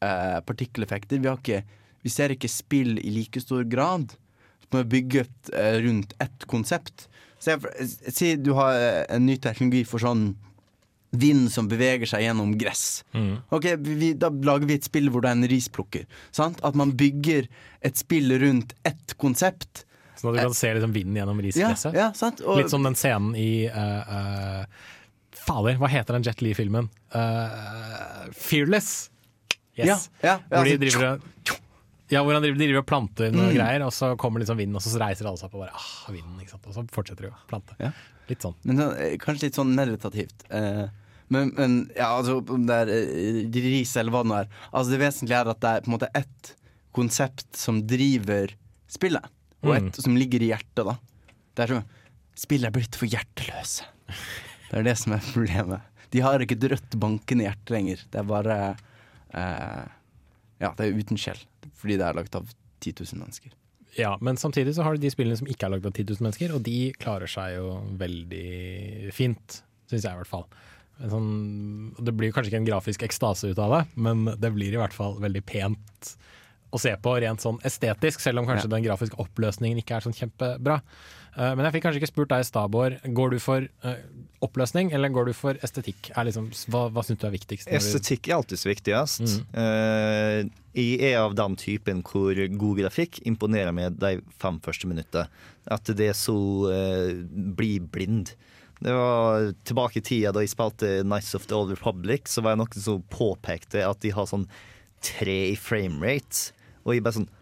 eh, 0.00 0.40
partikkeleffekter. 0.40 1.20
Vi, 1.20 1.28
har 1.28 1.38
ikke, 1.38 1.62
vi 2.02 2.10
ser 2.10 2.32
ikke 2.34 2.48
spill 2.48 2.98
i 2.98 3.12
like 3.12 3.40
stor 3.44 3.62
grad 3.68 4.16
som 4.64 4.80
er 4.80 4.88
bygget 4.90 5.52
eh, 5.52 5.78
rundt 5.84 6.16
ett 6.18 6.48
konsept. 6.50 7.08
Se, 7.38 7.58
si 8.08 8.34
du 8.40 8.54
har 8.56 8.74
eh, 8.80 9.04
en 9.12 9.26
ny 9.28 9.36
teknologi 9.36 9.84
for 9.86 10.02
sånn 10.02 10.32
vind 11.20 11.48
som 11.52 11.68
beveger 11.70 12.08
seg 12.10 12.24
gjennom 12.26 12.52
gress. 12.58 13.02
Mm. 13.14 13.36
Ok, 13.54 13.68
vi, 13.86 14.12
Da 14.18 14.28
lager 14.30 14.66
vi 14.70 14.74
et 14.80 14.86
spill 14.88 15.10
hvor 15.12 15.22
det 15.24 15.30
er 15.32 15.38
en 15.38 15.48
risplukker. 15.50 16.06
Sant? 16.34 16.60
At 16.66 16.74
man 16.78 16.92
bygger 16.98 17.48
et 17.82 17.96
spill 18.00 18.32
rundt 18.42 18.74
ett 18.84 19.16
konsept. 19.20 19.84
Sånn 20.18 20.30
at 20.32 20.38
du 20.38 20.42
kan 20.48 20.54
se 20.58 20.72
liksom 20.76 20.92
vinden 20.94 21.16
gjennom 21.18 21.40
risgresset. 21.42 21.94
Ja, 21.96 22.10
ja. 22.14 22.30
Og- 22.46 22.58
Litt 22.62 22.70
som 22.70 22.82
den 22.86 22.94
scenen 22.98 23.34
i 23.36 23.66
uh, 23.66 24.04
uh, 24.06 24.64
Fader, 25.44 25.76
hva 25.80 25.88
heter 25.90 26.14
den 26.16 26.22
Jet 26.26 26.40
Li-filmen? 26.44 26.86
Uh, 27.14 28.30
Fearless! 28.32 29.10
Yes. 29.74 30.08
Ja, 30.22 30.38
hvor 30.48 30.64
de 30.64 30.76
altså- 30.76 30.80
driver 30.84 31.08
og 31.14 31.60
ja, 32.12 32.20
hvor 32.22 32.36
han 32.36 32.42
driver, 32.44 32.58
driver 32.60 32.78
og 32.82 32.86
planter 32.86 33.30
noe 33.32 33.48
Mm. 33.48 33.54
greier, 33.56 33.82
og 33.82 33.90
så 33.96 34.10
kommer 34.20 34.38
liksom 34.38 34.58
vinden, 34.60 34.76
og 34.76 34.82
så 34.84 34.92
reiser 35.00 35.26
alle 35.26 35.38
seg 35.40 35.46
opp 35.48 35.54
og 35.56 35.62
bare 35.64 35.72
ah, 35.74 36.12
vinden, 36.12 36.36
ikke 36.44 36.50
sant? 36.52 36.66
Og 36.68 36.74
så 36.76 36.84
fortsetter 36.92 37.26
de 37.26 37.30
å 37.32 37.38
plante. 37.48 37.74
Ja. 37.80 37.90
Litt 38.28 38.44
sånn. 38.44 38.54
Men 38.68 38.78
eh, 38.92 39.16
kanskje 39.18 39.48
litt 39.48 39.56
sånn 39.58 39.72
meditativt. 39.74 40.44
Eh, 40.50 40.84
men, 41.34 41.50
men 41.58 41.74
ja, 41.96 42.08
altså 42.16 42.38
om 42.54 42.64
det 42.68 42.76
er 42.84 42.92
eh, 42.94 43.40
ris 43.64 43.92
eller 44.00 44.14
hva 44.14 44.22
det 44.24 44.30
nå 44.32 44.36
er. 44.42 44.48
Altså 44.72 44.94
Det 44.94 45.00
vesentlige 45.02 45.40
er 45.42 45.50
at 45.52 45.60
det 45.64 45.72
er 45.74 45.84
på 45.84 45.90
en 45.90 45.96
måte 45.96 46.10
ett 46.20 46.52
konsept 46.94 47.48
som 47.58 47.80
driver 47.90 48.54
spillet, 48.94 49.24
og 49.64 49.72
Mm. 49.74 49.88
ett 49.88 49.96
som 50.04 50.14
ligger 50.18 50.42
i 50.44 50.50
hjertet. 50.52 50.84
da 50.86 50.96
Det 51.56 51.64
er 51.66 51.74
sånn 51.74 51.84
Spillet 52.34 52.66
er 52.66 52.74
blitt 52.74 52.96
for 52.98 53.06
hjerteløse. 53.06 53.84
Det 54.70 54.78
er 54.80 54.82
det 54.88 54.96
som 54.98 55.12
er 55.14 55.22
problemet. 55.32 55.80
De 56.10 56.20
har 56.22 56.42
ikke 56.42 56.56
et 56.58 56.66
rødt 56.72 56.96
bankende 56.98 57.44
hjerte 57.46 57.70
lenger. 57.74 58.00
Det 58.10 58.18
er 58.20 58.26
bare 58.26 58.56
eh, 59.34 59.84
Ja, 60.60 60.72
det 60.78 60.86
er 60.88 60.98
uten 60.98 61.18
sjel. 61.20 61.38
Fordi 61.78 61.96
det 62.00 62.06
er 62.08 62.16
lagd 62.18 62.34
av 62.38 62.48
10 62.82 62.92
000 63.04 63.20
mennesker. 63.22 63.52
Ja, 63.98 64.16
men 64.20 64.34
samtidig 64.40 64.74
så 64.74 64.82
har 64.82 64.94
du 64.96 65.02
de 65.04 65.10
spillene 65.14 65.38
som 65.38 65.46
ikke 65.46 65.66
er 65.68 65.74
lagd 65.76 65.86
av 65.86 65.92
10 65.94 66.08
000 66.16 66.24
mennesker, 66.26 66.54
og 66.56 66.62
de 66.66 66.78
klarer 66.98 67.30
seg 67.30 67.54
jo 67.60 67.68
veldig 68.00 69.12
fint, 69.14 69.60
syns 69.90 70.02
jeg 70.06 70.10
i 70.10 70.18
hvert 70.18 70.30
fall. 70.30 70.46
Sånn, 70.94 71.94
det 71.98 72.14
blir 72.14 72.30
kanskje 72.34 72.52
ikke 72.52 72.60
en 72.62 72.68
grafisk 72.68 73.02
ekstase 73.02 73.50
ut 73.50 73.58
av 73.58 73.72
det, 73.74 73.82
men 73.98 74.28
det 74.38 74.52
blir 74.54 74.76
i 74.76 74.78
hvert 74.78 74.94
fall 74.94 75.18
veldig 75.22 75.42
pent 75.48 76.14
å 76.74 76.80
se 76.80 76.92
på 76.98 77.12
rent 77.22 77.42
sånn 77.42 77.60
estetisk, 77.66 78.22
selv 78.22 78.42
om 78.42 78.48
kanskje 78.48 78.70
den 78.72 78.84
grafiske 78.84 79.18
oppløsningen 79.22 79.78
ikke 79.80 79.98
er 79.98 80.06
sånn 80.06 80.16
kjempebra. 80.16 80.80
Uh, 81.34 81.50
men 81.58 81.66
jeg 81.66 81.76
fikk 81.76 81.84
kanskje 81.86 82.00
ikke 82.00 82.10
spurt 82.12 82.30
deg, 82.30 82.46
Stabor. 82.46 82.96
Går 83.18 83.34
du 83.34 83.38
for 83.42 83.66
uh, 83.86 83.94
oppløsning, 84.44 84.92
eller 84.94 85.10
går 85.14 85.30
du 85.30 85.34
for 85.34 85.58
estetikk? 85.66 86.12
Er 86.14 86.28
liksom, 86.28 86.50
hva 86.70 86.86
hva 86.94 87.02
syns 87.06 87.22
du 87.22 87.26
er 87.26 87.34
viktigst? 87.34 87.70
Estetikk 87.74 88.30
er 88.30 88.36
alltid 88.38 88.62
viktigst. 88.70 89.22
Mm. 89.22 89.42
Uh, 89.58 90.38
jeg 90.74 91.12
er 91.12 91.20
av 91.22 91.34
den 91.38 91.54
typen 91.58 92.02
hvor 92.06 92.38
god 92.58 92.82
grafikk 92.82 93.20
imponerer 93.26 93.74
meg 93.74 93.98
de 93.98 94.16
fem 94.42 94.58
første 94.62 94.90
minuttene. 94.90 95.26
At 95.70 95.90
det 95.96 96.10
så 96.18 96.34
blir 97.56 97.86
blind. 97.94 98.34
Det 98.84 98.92
var 98.92 99.52
tilbake 99.64 100.00
i 100.00 100.04
tida 100.04 100.32
da 100.34 100.42
jeg 100.44 100.52
spilte 100.52 100.88
Nights 101.08 101.32
of 101.38 101.46
the 101.48 101.56
Old 101.56 101.72
Republic, 101.72 102.28
så 102.28 102.44
var 102.44 102.52
det 102.52 102.60
noen 102.60 102.84
som 102.84 103.00
påpekte 103.12 103.80
at 103.86 104.02
de 104.04 104.12
har 104.12 104.28
sånn 104.28 104.44
tre 105.04 105.38
i 105.52 105.56
framerate. 105.56 106.52
Og 106.84 106.96
jeg 106.96 107.04
bare 107.06 107.20
sånn 107.22 107.32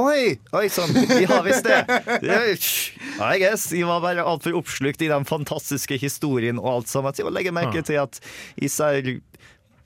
Oi! 0.00 0.38
Oi 0.56 0.68
sann, 0.72 0.88
de 0.96 1.24
har 1.28 1.42
visst 1.44 1.66
det! 1.68 1.82
I 2.24 3.34
guess. 3.42 3.66
Jeg 3.76 3.84
var 3.84 4.00
bare 4.00 4.24
altfor 4.24 4.56
oppslukt 4.56 5.04
i 5.04 5.10
den 5.10 5.26
fantastiske 5.28 5.98
historien 6.00 6.56
og 6.62 6.70
alt 6.70 6.88
sammen. 6.88 7.12
Så 7.12 7.20
jeg 7.20 7.34
legger 7.36 7.52
merke 7.52 7.82
til 7.84 8.00
at 8.00 8.16
jeg 8.56 8.72
ser 8.72 9.10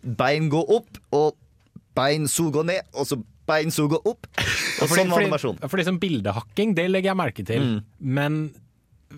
bein 0.07 0.47
gå 0.53 0.61
opp, 0.63 1.01
og 1.11 1.35
bein 1.99 2.31
så 2.31 2.47
gå 2.55 2.63
ned, 2.69 2.87
og 2.95 3.11
så 3.11 3.19
bein 3.51 3.75
så 3.75 3.89
gå 3.91 3.99
opp. 3.99 4.29
Og 4.31 4.93
sånn 4.93 5.11
var 5.11 5.25
animasjonen. 5.25 5.67
Fordi 5.67 5.83
liksom 5.83 5.99
bildehakking, 6.03 6.77
det 6.79 6.87
legger 6.93 7.11
jeg 7.11 7.19
merke 7.19 7.47
til. 7.51 7.67
Mm. 7.67 7.83
Men 7.99 8.39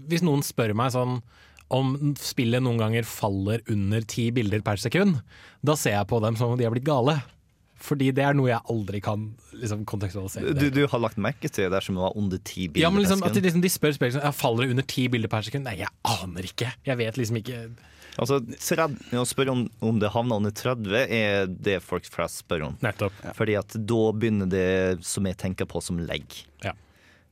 hvis 0.09 0.24
noen 0.27 0.44
spør 0.47 0.74
meg 0.78 0.93
sånn 0.94 1.19
om 1.74 2.15
spillet 2.16 2.62
noen 2.65 2.78
ganger 2.81 3.05
faller 3.05 3.60
under 3.69 4.05
ti 4.09 4.31
bilder 4.32 4.62
per 4.65 4.81
sekund, 4.81 5.19
da 5.60 5.74
ser 5.77 5.98
jeg 5.98 6.09
på 6.09 6.20
dem 6.24 6.39
som 6.39 6.55
om 6.55 6.59
de 6.60 6.65
har 6.65 6.73
blitt 6.73 6.86
gale. 6.89 7.19
Fordi 7.78 8.09
det 8.10 8.24
er 8.27 8.35
noe 8.35 8.48
jeg 8.51 8.59
aldri 8.73 8.98
kan 9.05 9.28
liksom, 9.55 9.85
kontekstualisere. 9.86 10.55
Du, 10.56 10.65
du 10.74 10.81
har 10.90 10.98
lagt 10.98 11.20
merke 11.23 11.47
til 11.52 11.69
det 11.70 11.82
som 11.85 12.01
var 12.01 12.16
under 12.19 12.40
ti 12.43 12.66
bilder 12.66 12.89
ja, 12.89 12.90
men 12.90 13.05
liksom, 13.05 13.20
per 13.23 13.31
at 13.31 13.36
de, 13.36 13.39
sekund? 13.39 13.47
liksom, 13.47 13.62
de 13.62 13.70
spør 13.70 13.94
spør 13.94 14.15
sånn, 14.16 14.35
Faller 14.35 14.66
det 14.66 14.74
under 14.74 14.89
ti 14.90 15.05
bilder 15.12 15.31
per 15.31 15.47
sekund? 15.47 15.69
Nei, 15.69 15.77
jeg 15.85 15.93
aner 16.10 16.48
ikke. 16.48 16.73
Jeg 16.89 17.01
vet 17.05 17.20
liksom 17.20 17.39
ikke 17.43 17.60
Altså, 18.19 18.40
tred- 18.59 18.97
Å 19.15 19.23
spørre 19.31 19.52
om, 19.55 19.60
om 19.85 20.01
det 20.02 20.10
havner 20.10 20.40
under 20.40 20.51
30, 20.51 21.05
er 21.06 21.47
det 21.47 21.77
folk 21.86 22.09
flest 22.10 22.43
spør 22.43 22.65
om. 22.73 22.78
Nettopp. 22.82 23.15
Fordi 23.39 23.55
at 23.60 23.77
da 23.78 24.01
begynner 24.10 24.51
det 24.51 25.05
som 25.06 25.28
jeg 25.28 25.39
tenker 25.39 25.69
på 25.70 25.78
som 25.85 26.01
legg. 26.02 26.40
Ja. 26.65 26.73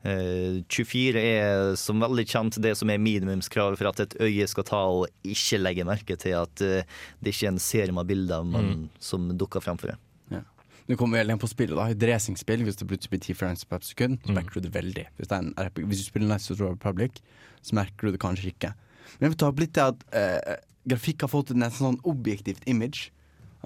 Eh, 0.06 0.60
24 0.70 1.18
er 1.18 1.74
som 1.80 1.98
veldig 2.02 2.24
kjent 2.30 2.58
det 2.62 2.76
som 2.78 2.90
er 2.92 3.00
minimumskravet 3.02 3.78
for 3.80 3.88
at 3.90 4.00
et 4.04 4.14
øye 4.22 4.46
skal 4.46 4.66
ta 4.68 4.82
og 4.86 5.06
ikke 5.26 5.58
legge 5.58 5.86
merke 5.88 6.16
til 6.22 6.36
at 6.38 6.62
eh, 6.62 6.84
det 7.22 7.32
ikke 7.34 7.48
er 7.48 7.54
en 7.56 7.62
serie 7.62 7.94
med 7.96 8.06
bilder 8.06 8.44
man, 8.46 8.88
som 9.02 9.26
dukker 9.34 9.64
framfor 9.64 9.96
for 9.96 10.36
Ja. 10.36 10.42
Du 10.86 10.94
kommer 10.96 11.18
veldig 11.18 11.32
igjen 11.34 11.42
på 11.42 11.48
spillet. 11.50 11.74
da 11.76 11.88
I 11.90 11.94
dressingspill, 11.98 12.62
hvis 12.62 12.76
det 12.78 12.86
plutselig 12.86 13.10
blir 13.16 13.24
10 13.24 13.34
frames 13.34 13.64
per 13.64 13.80
sekund, 13.82 14.20
så 14.22 14.30
Mm. 14.30 14.34
merker 14.38 14.60
du 14.60 14.68
det 14.68 14.72
veldig. 14.72 15.06
Hvis, 15.18 15.28
det 15.28 15.54
RPG, 15.58 15.82
hvis 15.88 15.98
du 16.04 16.04
spiller 16.12 16.28
Nice 16.28 16.52
of 16.52 16.60
Republic, 16.60 17.10
så 17.62 17.74
merker 17.74 18.06
du 18.06 18.12
det 18.12 18.20
kanskje 18.20 18.52
ikke. 18.54 18.74
Men 19.18 19.26
jeg 19.26 19.30
vil 19.30 19.38
ta 19.42 19.48
opp 19.48 19.58
litt 19.58 19.72
det 19.74 19.82
at 19.82 20.04
eh, 20.14 20.56
grafikk 20.86 21.20
har 21.22 21.28
fått 21.28 21.50
et 21.50 21.56
nesten 21.56 21.82
sånn 21.96 22.00
objektivt 22.04 22.62
image. 22.66 23.10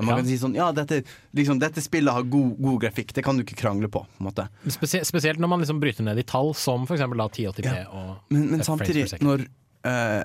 Man 0.02 0.14
Ja. 0.14 0.16
kan 0.22 0.26
si 0.26 0.36
sånn 0.38 0.54
Ja, 0.56 0.72
dette, 0.72 1.02
liksom, 1.34 1.58
dette 1.60 1.80
spillet 1.80 2.12
har 2.12 2.22
god, 2.22 2.56
god 2.60 2.80
grafikk. 2.82 3.12
Det 3.12 3.22
kan 3.24 3.36
du 3.36 3.42
ikke 3.44 3.56
krangle 3.56 3.88
på. 3.88 4.04
på 4.04 4.20
en 4.20 4.26
måte 4.30 4.48
Spesie 4.68 5.04
Spesielt 5.04 5.38
når 5.38 5.48
man 5.48 5.60
liksom 5.60 5.80
bryter 5.80 6.02
ned 6.04 6.18
i 6.18 6.22
tall, 6.22 6.52
som 6.54 6.84
f.eks. 6.86 7.00
1080p 7.02 7.86
og 7.92 8.16
Men, 8.30 8.50
men 8.50 8.60
samtidig, 8.60 9.08
når, 9.20 9.46
eh, 9.84 10.24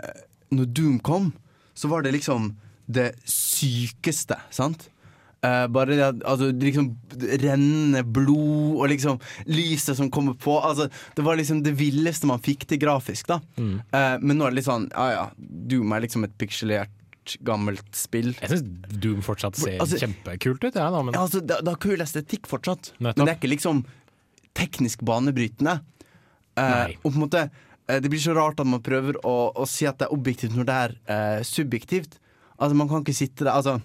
når 0.51 0.73
Doom 0.73 0.99
kom, 0.99 1.33
så 1.75 1.89
var 1.89 2.01
det 2.03 2.13
liksom 2.13 2.55
det 2.87 3.15
sykeste, 3.25 4.37
sant? 4.53 4.89
Eh, 5.45 5.67
bare 5.69 5.93
det 5.97 6.05
altså, 6.25 6.47
liksom 6.57 6.87
rennende 7.41 8.01
blod 8.03 8.79
og 8.79 8.87
liksom 8.89 9.19
lyset 9.45 9.97
som 9.97 10.09
kommer 10.09 10.33
på. 10.41 10.55
Altså, 10.57 10.87
det 11.15 11.25
var 11.25 11.37
liksom 11.37 11.59
det 11.65 11.75
villeste 11.77 12.25
man 12.25 12.39
fikk 12.41 12.65
til 12.65 12.79
grafisk. 12.81 13.27
da 13.27 13.39
Mm. 13.57 13.81
Eh, 13.93 14.17
Men 14.21 14.37
nå 14.37 14.45
er 14.47 14.49
det 14.51 14.55
litt 14.55 14.65
sånn 14.65 14.89
Ja 14.91 15.09
ja, 15.11 15.25
Doom 15.37 15.91
er 15.93 16.01
liksom 16.01 16.23
et 16.23 16.37
pikselert, 16.37 16.89
gammelt 17.45 17.87
spill. 17.97 18.33
Jeg 18.41 18.51
syns 18.51 18.95
Doom 19.01 19.21
fortsatt 19.25 19.57
ser 19.59 19.79
Altså- 19.79 19.99
kjempekult 20.01 20.63
ut. 20.63 20.75
Ja, 20.75 20.89
da, 20.93 21.01
men 21.01 21.13
Ja, 21.13 21.21
altså, 21.25 21.41
det, 21.41 21.59
det 21.63 21.71
har 21.73 21.81
kul 21.81 22.01
estetikk 22.05 22.47
fortsatt, 22.47 22.91
Nettopp. 22.99 23.17
men 23.17 23.25
det 23.25 23.33
er 23.35 23.39
ikke 23.39 23.53
liksom 23.55 23.85
teknisk 24.55 25.01
banebrytende. 25.05 25.81
Eh, 26.57 26.93
og 27.03 27.11
på 27.11 27.15
en 27.15 27.23
måte 27.25 27.41
eh, 27.89 27.99
Det 27.99 28.09
blir 28.09 28.21
så 28.23 28.33
rart 28.35 28.59
at 28.63 28.67
man 28.67 28.79
prøver 28.81 29.17
å, 29.27 29.51
å 29.55 29.65
si 29.67 29.85
at 29.85 29.97
det 29.99 30.07
er 30.07 30.13
objektivt 30.15 30.55
når 30.55 30.65
det 30.69 30.77
er 30.85 30.95
eh, 31.11 31.41
subjektivt. 31.43 32.15
Altså 32.55 32.75
Man 32.79 32.87
kan 32.87 33.03
ikke 33.03 33.17
sitte 33.17 33.43
der 33.43 33.51
Altså 33.51 33.81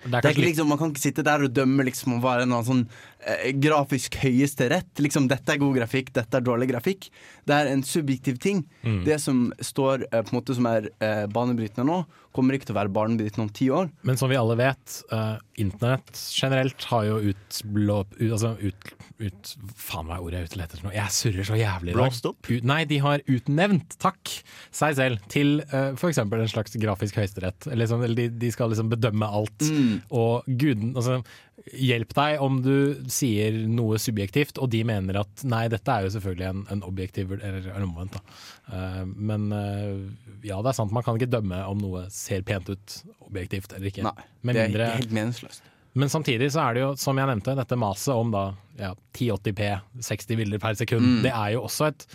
det 0.00 0.22
det 0.24 0.30
ikke 0.32 0.46
liksom, 0.46 0.68
Man 0.70 0.78
kan 0.80 0.92
ikke 0.94 1.02
sitte 1.02 1.24
der 1.26 1.42
og 1.44 1.52
dømme 1.52 1.84
liksom 1.84 2.14
og 2.16 2.24
er 2.30 2.44
en 2.46 2.54
sånn 2.64 2.86
eh, 3.20 3.50
grafisk 3.60 4.16
høyeste 4.22 4.70
rett. 4.72 4.88
Liksom, 5.02 5.26
dette 5.28 5.52
er 5.52 5.60
god 5.60 5.76
grafikk, 5.76 6.08
dette 6.16 6.38
er 6.38 6.46
dårlig 6.46 6.70
grafikk. 6.70 7.10
Det 7.44 7.52
er 7.52 7.68
en 7.68 7.82
subjektiv 7.84 8.38
ting. 8.40 8.62
Mm. 8.80 9.02
Det 9.04 9.18
som 9.20 9.42
står 9.60 10.06
eh, 10.08 10.22
på 10.22 10.32
en 10.32 10.38
måte 10.38 10.56
som 10.56 10.68
er 10.70 10.88
eh, 11.04 11.26
banebrytende 11.28 11.84
nå, 11.84 11.98
kommer 12.36 12.54
ikke 12.54 12.68
til 12.68 12.76
å 12.76 12.78
være 12.78 12.92
banebrytende 12.94 13.46
om 13.46 13.52
ti 13.54 13.68
år. 13.74 13.90
Men 14.06 14.18
som 14.20 14.30
vi 14.30 14.38
alle 14.38 14.56
vet, 14.58 14.96
uh, 15.10 15.36
internett 15.60 16.12
generelt 16.30 16.86
har 16.90 17.06
jo 17.08 17.18
utblå... 17.32 17.98
Ut, 18.20 18.26
altså 18.30 18.52
ut, 18.60 18.92
ut 19.20 19.52
Faen 19.76 20.10
er 20.10 20.22
ordet 20.22 20.38
jeg 20.38 20.46
er 20.46 20.52
ute 20.52 20.62
etter 20.64 20.84
nå? 20.84 20.92
Jeg 20.94 21.14
surrer 21.16 21.48
så 21.48 21.58
jævlig. 21.58 21.96
Blåst 21.98 22.28
opp? 22.30 22.40
Ut, 22.46 22.66
nei, 22.70 22.80
de 22.90 23.00
har 23.02 23.24
utnevnt, 23.26 23.98
takk, 24.02 24.34
seg 24.74 24.96
selv 25.00 25.26
til 25.32 25.58
uh, 25.72 25.92
f.eks. 25.96 26.22
en 26.22 26.52
slags 26.54 26.78
grafisk 26.80 27.18
høyesterett. 27.20 27.70
Eller 27.70 27.90
eller 27.90 28.16
de, 28.16 28.28
de 28.40 28.52
skal 28.54 28.70
liksom 28.70 28.92
bedømme 28.92 29.26
alt. 29.26 29.66
Mm. 29.66 29.96
Og 30.14 30.46
guden 30.60 30.94
altså, 30.94 31.20
Hjelp 31.70 32.14
deg 32.16 32.40
om 32.42 32.56
du 32.64 32.72
sier 33.12 33.54
noe 33.70 33.98
subjektivt, 34.02 34.58
og 34.58 34.70
de 34.72 34.80
mener 34.88 35.20
at 35.20 35.44
nei, 35.46 35.64
dette 35.70 35.92
er 35.94 36.06
jo 36.06 36.12
selvfølgelig 36.16 36.46
en, 36.48 36.62
en 36.74 36.80
objektiv 36.88 37.30
Eller 37.38 37.68
omvendt, 37.78 38.16
da. 38.16 38.38
Eh, 38.74 39.04
men 39.06 39.50
eh, 39.54 39.92
ja, 40.48 40.58
det 40.64 40.72
er 40.72 40.78
sant, 40.80 40.90
man 40.96 41.04
kan 41.06 41.18
ikke 41.20 41.30
dømme 41.30 41.60
om 41.70 41.78
noe 41.82 42.06
ser 42.10 42.42
pent 42.48 42.72
ut 42.72 42.96
objektivt 43.28 43.74
eller 43.76 43.90
ikke. 43.92 44.02
Nei, 44.08 44.14
det 44.16 44.50
er, 44.50 44.56
mindre- 44.64 44.82
det 44.82 44.88
er 44.88 45.02
helt 45.04 45.14
meningsløst. 45.20 45.62
men 45.94 46.08
samtidig 46.10 46.50
så 46.54 46.64
er 46.68 46.74
det 46.74 46.82
jo, 46.84 46.90
som 46.98 47.18
jeg 47.18 47.30
nevnte, 47.30 47.54
dette 47.58 47.78
maset 47.78 48.14
om 48.14 48.30
da 48.34 48.44
ja, 48.80 48.92
1080p, 49.14 49.70
60 50.10 50.36
bilder 50.42 50.58
per 50.62 50.74
sekund. 50.78 51.06
Mm. 51.06 51.22
Det 51.28 51.32
er 51.34 51.54
jo 51.56 51.64
også 51.68 51.90
et 51.92 52.06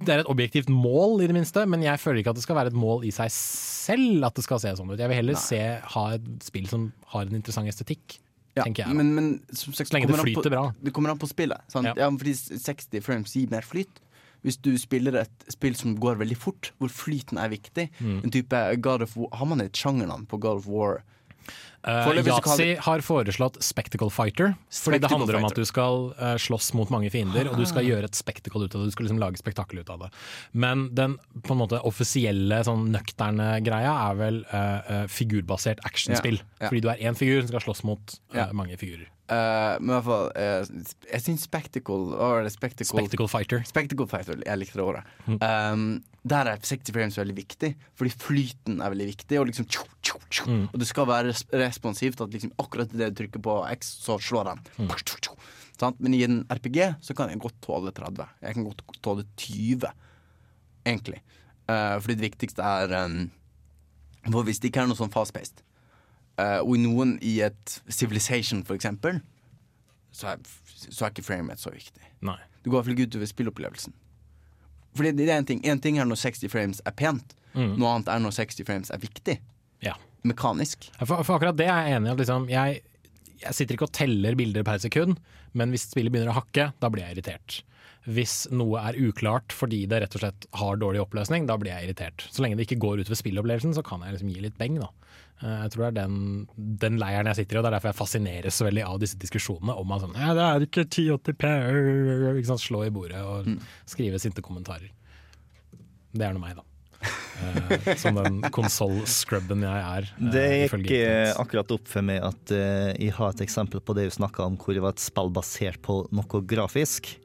Det 0.00 0.08
er 0.14 0.22
et 0.24 0.30
objektivt 0.30 0.68
mål, 0.72 1.20
i 1.22 1.26
det 1.30 1.34
minste, 1.36 1.66
men 1.70 1.82
jeg 1.82 2.00
føler 2.02 2.20
ikke 2.22 2.30
at 2.34 2.36
det 2.40 2.42
skal 2.46 2.56
være 2.56 2.72
et 2.72 2.78
mål 2.78 3.04
i 3.06 3.12
seg 3.14 3.30
selv 3.30 4.24
at 4.26 4.34
det 4.34 4.44
skal 4.46 4.58
se 4.62 4.72
sånn 4.78 4.90
ut. 4.90 4.98
Jeg 4.98 5.08
vil 5.12 5.16
heller 5.20 5.36
Nei. 5.38 5.42
se, 5.44 5.60
ha 5.94 6.04
et 6.16 6.26
spill 6.42 6.66
som 6.70 6.88
har 7.14 7.28
en 7.28 7.34
interessant 7.38 7.68
estetikk, 7.70 8.18
Ja, 8.56 8.62
tenker 8.64 8.84
jeg. 8.86 8.94
men, 8.94 9.14
men 9.14 9.28
sagt, 9.50 9.88
Så 9.88 9.94
lenge 9.94 10.06
det 10.10 10.18
flyter 10.20 10.46
på, 10.48 10.50
bra. 10.54 10.64
Det 10.82 10.92
kommer 10.94 11.10
an 11.10 11.18
på 11.18 11.26
spillet. 11.30 11.62
Sant? 11.68 11.86
Ja. 11.86 11.94
Ja. 12.06 12.10
fordi 12.10 12.34
60 12.34 13.00
frames 13.02 13.32
gir 13.34 13.50
mer 13.50 13.62
flyt. 13.66 14.00
Hvis 14.44 14.58
du 14.60 14.74
spiller 14.76 15.16
et 15.22 15.44
spill 15.48 15.74
som 15.74 15.94
går 15.96 16.18
veldig 16.20 16.36
fort, 16.36 16.72
hvor 16.78 16.90
flyten 16.92 17.38
er 17.40 17.48
viktig 17.48 17.88
Mm. 18.00 18.20
En 18.24 18.30
type 18.30 18.60
God 18.84 19.02
of 19.02 19.16
War 19.16 19.28
Har 19.32 19.46
man 19.46 19.60
et 19.62 19.72
sjangernavn 19.72 20.26
på 20.28 20.38
God 20.38 20.58
of 20.60 20.66
War? 20.68 21.02
Uh, 21.84 22.16
Yatzy 22.16 22.70
har 22.80 23.02
foreslått 23.04 23.58
Spectacle 23.62 24.08
Fighter. 24.10 24.54
Fordi 24.72 24.96
det 24.98 25.04
Spectacle 25.04 25.18
handler 25.18 25.36
om 25.36 25.44
at 25.50 25.58
du 25.58 25.64
skal 25.68 26.06
uh, 26.16 26.34
slåss 26.40 26.72
mot 26.78 26.88
mange 26.90 27.10
fiender, 27.12 27.50
og 27.50 27.58
du 27.60 27.64
skal 27.68 27.84
Ah. 27.84 27.88
gjøre 27.90 28.08
et 28.08 28.16
spektakel 28.16 28.64
ut 28.64 28.74
av 28.74 28.80
det. 28.80 28.88
Du 28.88 28.94
skal 28.96 29.04
liksom 29.06 29.20
lage 29.20 29.36
spektakel 29.36 29.82
ut 29.84 29.90
av 29.92 30.00
det. 30.06 30.10
Men 30.52 30.86
den 30.96 31.18
på 31.44 31.52
en 31.52 31.60
måte 31.60 31.80
offisielle, 31.84 32.62
sånn 32.64 32.88
nøkterne 32.94 33.60
greia 33.66 33.92
er 34.10 34.14
vel 34.16 34.40
uh, 34.48 35.04
figurbasert 35.12 35.84
actionspill. 35.84 36.40
Ja, 36.40 36.64
ja. 36.64 36.68
Fordi 36.72 36.80
du 36.80 36.88
er 36.94 37.04
én 37.04 37.18
figur 37.18 37.42
som 37.42 37.52
skal 37.52 37.66
slåss 37.68 37.84
mot 37.84 38.16
Ja. 38.34 38.48
mange 38.56 38.76
figurer. 38.80 39.10
Eh, 39.24 39.76
men 39.80 39.88
i 39.88 39.94
hvert 39.94 40.04
fall 40.04 40.26
uh, 40.36 40.80
Jeg 41.08 41.22
syns 41.24 41.46
Spectacle 41.46 42.50
Spectacle, 42.52 42.90
Spectacle 42.90 43.28
Fighter. 43.32 43.62
Spectacle 43.64 44.06
Fighter, 44.10 44.42
jeg 44.44 44.60
likte 44.60 44.80
det 44.80 44.84
året. 44.84 45.14
Mm. 45.24 45.38
Um, 45.40 45.86
der 46.28 46.50
er 46.52 46.60
60 46.60 46.92
frames 46.92 47.16
veldig 47.20 47.36
viktig, 47.36 47.70
fordi 47.96 48.12
flyten 48.12 48.82
er 48.84 48.92
veldig 48.92 49.08
viktig. 49.10 49.38
Og 49.40 49.48
liksom 49.48 49.68
tjo, 49.68 49.84
tjo, 50.04 50.20
tjo. 50.28 50.46
Mm. 50.48 50.62
Og 50.70 50.80
det 50.80 50.88
skal 50.88 51.08
være 51.08 51.34
responsivt. 51.60 52.20
At 52.24 52.36
liksom 52.36 52.52
akkurat 52.60 52.92
idet 52.96 53.12
du 53.12 53.22
trykker 53.22 53.44
på 53.44 53.58
X, 53.74 53.94
så 54.04 54.16
slår 54.20 54.52
den. 54.52 54.64
Mm. 54.84 54.92
Men 55.98 56.16
i 56.16 56.22
en 56.24 56.40
RPG 56.48 56.80
så 57.04 57.16
kan 57.16 57.32
jeg 57.32 57.42
godt 57.44 57.60
tåle 57.64 57.92
30. 57.96 58.28
Jeg 58.44 58.56
kan 58.56 58.68
godt 58.68 58.84
tåle 59.04 59.26
20, 59.40 59.88
egentlig. 60.84 61.20
Uh, 61.68 61.96
fordi 62.00 62.16
det 62.16 62.28
viktigste 62.28 62.60
er 62.60 62.92
um, 63.06 63.30
Hvis 64.44 64.60
det 64.60 64.68
ikke 64.68 64.84
er 64.84 64.88
noe 64.90 65.00
sånn 65.00 65.12
fast-paced, 65.12 65.64
og 66.64 66.74
i 66.76 66.80
noen 66.82 67.16
i 67.22 67.36
et 67.46 67.76
Civilization 67.88 68.64
for 68.66 68.74
eksempel, 68.74 69.20
så 70.14 70.32
er, 70.32 70.42
så 70.88 71.04
er 71.06 71.12
ikke 71.14 71.26
framerate 71.26 71.62
så 71.62 71.70
viktig. 71.74 72.02
Nei. 72.26 72.38
Det 72.62 72.70
går 72.70 72.74
i 72.74 72.78
hvert 72.80 72.88
fall 72.88 72.96
ikke 72.96 73.08
utover 73.12 73.30
spillopplevelsen. 73.30 73.94
Fordi 74.94 75.10
det 75.18 75.26
er 75.28 75.40
en 75.40 75.46
ting 75.48 75.60
En 75.66 75.80
ting 75.82 75.98
er 75.98 76.06
når 76.06 76.20
60 76.22 76.50
frames 76.52 76.82
er 76.86 76.94
pent, 76.96 77.34
Mm. 77.54 77.76
noe 77.78 77.86
annet 77.94 78.08
er 78.10 78.18
når 78.18 78.32
60 78.34 78.64
frames 78.66 78.88
er 78.90 78.98
viktig. 78.98 79.36
Ja. 79.80 79.92
Mekanisk. 80.26 80.88
For, 81.06 81.20
for 81.22 81.36
akkurat 81.36 81.54
det 81.54 81.68
er 81.70 81.84
jeg 81.86 81.98
enig 82.00 82.10
i. 82.10 82.14
Liksom, 82.18 82.48
jeg, 82.50 82.80
jeg 83.44 83.54
sitter 83.54 83.76
ikke 83.76 83.86
og 83.86 83.92
teller 83.94 84.34
bilder 84.34 84.64
per 84.66 84.80
sekund, 84.82 85.20
men 85.54 85.70
hvis 85.70 85.84
spillet 85.86 86.10
begynner 86.10 86.32
å 86.32 86.40
hakke, 86.40 86.72
da 86.82 86.90
blir 86.90 87.04
jeg 87.06 87.14
irritert. 87.14 87.60
Hvis 88.04 88.44
noe 88.52 88.82
er 88.84 88.98
uklart 89.00 89.54
fordi 89.56 89.86
det 89.88 90.02
rett 90.02 90.14
og 90.18 90.20
slett 90.20 90.46
har 90.60 90.76
dårlig 90.76 91.00
oppløsning, 91.00 91.46
da 91.48 91.56
blir 91.56 91.72
jeg 91.72 91.86
irritert. 91.88 92.26
Så 92.30 92.42
lenge 92.44 92.58
det 92.58 92.66
ikke 92.68 92.80
går 92.82 93.00
utover 93.00 93.16
spillopplevelsen, 93.16 93.72
så 93.76 93.84
kan 93.86 94.04
jeg 94.04 94.18
liksom 94.18 94.32
gi 94.34 94.42
litt 94.44 94.58
beng, 94.60 94.76
da. 94.82 94.90
Eh, 95.40 95.62
Jeg 95.64 95.70
tror 95.72 95.86
det 95.86 95.88
er 95.88 95.96
den, 96.02 96.18
den 96.84 96.98
leiren 97.00 97.30
jeg 97.32 97.40
sitter 97.40 97.56
i, 97.56 97.58
og 97.58 97.64
det 97.64 97.70
er 97.72 97.76
derfor 97.78 97.92
jeg 97.94 98.00
fascineres 98.02 98.54
så 98.60 98.66
veldig 98.68 98.84
av 98.84 99.00
disse 99.00 99.16
diskusjonene 99.22 99.78
om 99.80 99.96
at 99.96 100.04
sånn, 100.04 100.18
ja, 100.20 100.34
det 100.36 100.44
er 100.50 100.66
ikke 100.68 100.84
1080p, 100.84 101.54
ikke 102.42 102.50
sant? 102.52 102.60
slå 102.66 102.84
i 102.84 102.92
bordet 102.92 103.22
og 103.24 103.48
skrive 103.88 104.20
sinte 104.20 104.44
kommentarer. 104.44 104.92
Det 106.14 106.28
er 106.28 106.36
nå 106.36 106.44
meg, 106.44 106.60
da. 106.60 106.66
Eh, 107.44 107.94
som 108.00 108.14
den 108.16 108.40
konsoll-scrubben 108.54 109.64
jeg 109.66 109.82
er. 109.84 110.06
eh, 110.16 110.30
Det 110.32 110.44
gikk 110.70 110.90
eh, 110.96 111.32
akkurat 111.40 111.74
opp 111.76 111.86
for 111.90 112.02
meg 112.06 112.22
at 112.24 112.54
jeg 112.54 113.12
har 113.16 113.34
et 113.34 113.42
eksempel 113.44 113.80
på 113.84 113.94
det 113.98 114.06
du 114.08 114.14
snakka 114.16 114.46
om, 114.46 114.56
hvor 114.56 114.72
det 114.76 114.82
var 114.84 114.94
et 114.96 115.02
spill 115.02 115.30
basert 115.34 115.80
på 115.84 116.02
noe 116.14 116.40
grafisk. 116.48 117.16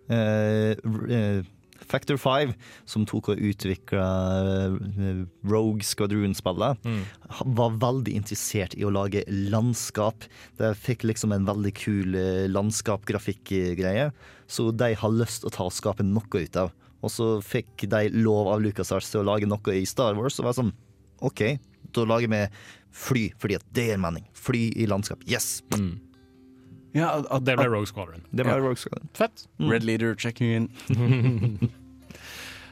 Factor 1.90 2.20
5, 2.22 2.52
som 2.86 3.06
tok 3.08 3.32
og 3.32 3.40
utvikla 3.50 4.04
Rogue 5.50 5.82
Squadron-spillet, 5.88 6.78
Mm. 6.86 7.04
var 7.56 7.72
veldig 7.82 8.14
interessert 8.20 8.76
i 8.78 8.84
å 8.86 8.92
lage 8.94 9.24
landskap. 9.28 10.28
De 10.60 10.74
fikk 10.76 11.04
liksom 11.08 11.32
en 11.34 11.46
veldig 11.48 11.74
kul 11.74 12.12
landskapgrafikk-greie, 12.52 14.12
så 14.48 14.72
de 14.76 14.94
har 14.94 15.10
lyst 15.10 15.42
til 15.42 15.50
å 15.50 15.56
ta 15.56 15.64
og 15.66 15.72
skape 15.74 16.04
noe 16.06 16.44
ut 16.44 16.56
av. 16.58 16.72
Og 17.00 17.14
så 17.14 17.30
fikk 17.46 17.88
de 17.92 18.06
lov 18.18 18.52
av 18.52 18.62
LucasArts 18.64 19.12
til 19.14 19.24
å 19.24 19.28
lage 19.32 19.48
noe 19.50 19.76
i 19.78 19.86
Star 19.88 20.18
Wars, 20.20 20.40
og 20.42 20.50
var 20.50 20.58
sånn 20.58 20.74
OK, 21.26 21.44
da 21.96 22.06
lager 22.08 22.32
vi 22.32 22.44
fly, 22.96 23.26
fordi 23.40 23.60
at 23.60 23.66
det 23.76 23.90
gir 23.92 24.00
mening. 24.02 24.26
Fly 24.38 24.70
i 24.80 24.88
landskap. 24.90 25.24
Yes! 25.30 25.62
Ja, 26.96 27.20
at, 27.22 27.46
det 27.46 27.58
ble 27.60 27.68
Rogue 27.70 27.90
Squadron. 27.90 28.24
Det 28.32 28.46
ble 28.48 28.58
Rogue 28.62 28.80
Squadron. 28.80 29.12
Fett. 29.18 29.46
Red 29.62 29.86
Leader 29.86 30.16
checking 30.18 30.50
in. 30.50 30.70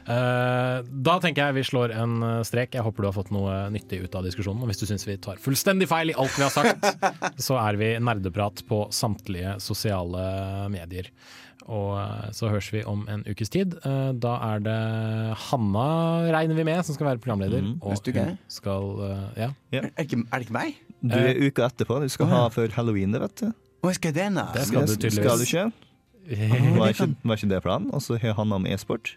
Uh, 0.08 0.82
da 1.06 1.18
tenker 1.22 1.44
jeg 1.44 1.58
vi 1.60 1.66
slår 1.68 1.94
en 1.94 2.16
eh, 2.24 2.40
strek. 2.48 2.74
Jeg 2.74 2.84
håper 2.84 3.04
du 3.04 3.08
har 3.10 3.16
fått 3.16 3.32
noe 3.34 3.60
nyttig 3.74 4.00
ut 4.06 4.18
av 4.18 4.26
diskusjonen. 4.26 4.64
Og 4.64 4.72
hvis 4.72 4.82
du 4.82 4.88
syns 4.90 5.06
vi 5.06 5.18
tar 5.22 5.38
fullstendig 5.42 5.86
feil 5.90 6.10
i 6.10 6.16
alt 6.18 6.34
vi 6.34 6.46
har 6.46 6.54
sagt, 6.54 6.88
så 7.46 7.60
er 7.62 7.78
vi 7.78 7.92
nerdeprat 8.02 8.64
på 8.68 8.86
samtlige 8.94 9.58
sosiale 9.62 10.24
medier. 10.72 11.12
Og 11.68 11.98
eh, 12.00 12.28
så 12.32 12.48
høres 12.48 12.70
vi 12.72 12.82
om 12.88 13.04
en 13.12 13.24
ukes 13.28 13.52
tid. 13.52 13.76
Eh, 13.84 14.12
Da 14.16 14.34
er 14.48 14.62
det 14.64 14.78
Hanna, 15.48 15.88
regner 16.32 16.56
vi 16.56 16.64
med, 16.64 16.80
som 16.86 16.96
skal 16.96 17.10
være 17.12 17.22
programleder. 17.22 17.60
Mm, 17.62 17.78
Og 17.82 17.96
hun 17.96 18.36
skal 18.48 18.88
ja. 19.36 19.50
Ja. 19.72 19.82
Er, 19.84 19.90
det 19.96 20.08
ikke, 20.08 20.22
er 20.24 20.38
det 20.38 20.48
ikke 20.48 20.56
meg? 20.56 20.78
Du 21.02 21.14
er 21.14 21.36
uka 21.46 21.68
etterpå. 21.68 22.00
Du 22.02 22.08
skal 22.08 22.26
oh, 22.26 22.32
ja. 22.32 22.42
ha 22.42 22.48
før 22.54 22.72
halloween, 22.74 23.12
det, 23.14 23.20
vet 23.22 23.44
du. 23.44 23.52
Å, 23.84 23.92
skal 23.94 24.16
det? 24.16 24.28
Det 24.56 24.66
skal 24.66 24.88
du 24.88 24.94
tydeligvis. 24.96 25.20
Skal 25.20 25.38
du 25.38 25.46
ikke? 25.46 25.68
det 26.28 26.78
Var 26.80 26.92
ikke, 26.92 27.08
var 27.24 27.38
ikke 27.38 27.50
det 27.54 27.62
planen? 27.64 27.92
Og 27.94 28.02
så 28.04 28.18
har 28.20 28.34
Hanna 28.36 28.58
om 28.58 28.66
e-sport. 28.68 29.14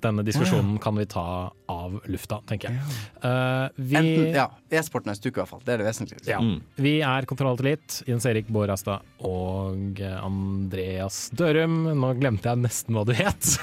Denne 0.00 0.24
diskusjonen 0.26 0.78
kan 0.82 0.96
vi 0.96 1.06
ta 1.10 1.24
av 1.70 1.98
lufta, 2.10 2.40
tenker 2.48 2.70
jeg. 2.70 2.98
Uh, 3.22 3.68
vi 3.76 3.98
Enten, 4.00 4.30
ja, 4.34 4.46
E-sport 4.72 5.08
neste 5.08 5.28
uke, 5.28 5.38
i 5.38 5.42
hvert 5.42 5.52
fall. 5.52 5.62
Det 5.66 5.74
er 5.74 5.82
det 5.82 5.88
vesentlige. 5.90 6.24
Ja. 6.28 6.40
Vi 6.80 6.94
er 7.06 7.28
Kontroll 7.30 7.60
til 7.60 7.70
litt. 7.72 8.00
Jens 8.08 8.26
Erik 8.28 8.48
Bårastad 8.52 9.04
og 9.26 10.00
Andreas 10.00 11.28
Dørum. 11.36 11.82
Nå 12.00 12.14
glemte 12.20 12.52
jeg 12.52 12.64
nesten 12.64 12.96
hva 12.96 13.04
du 13.08 13.14
het. 13.16 13.54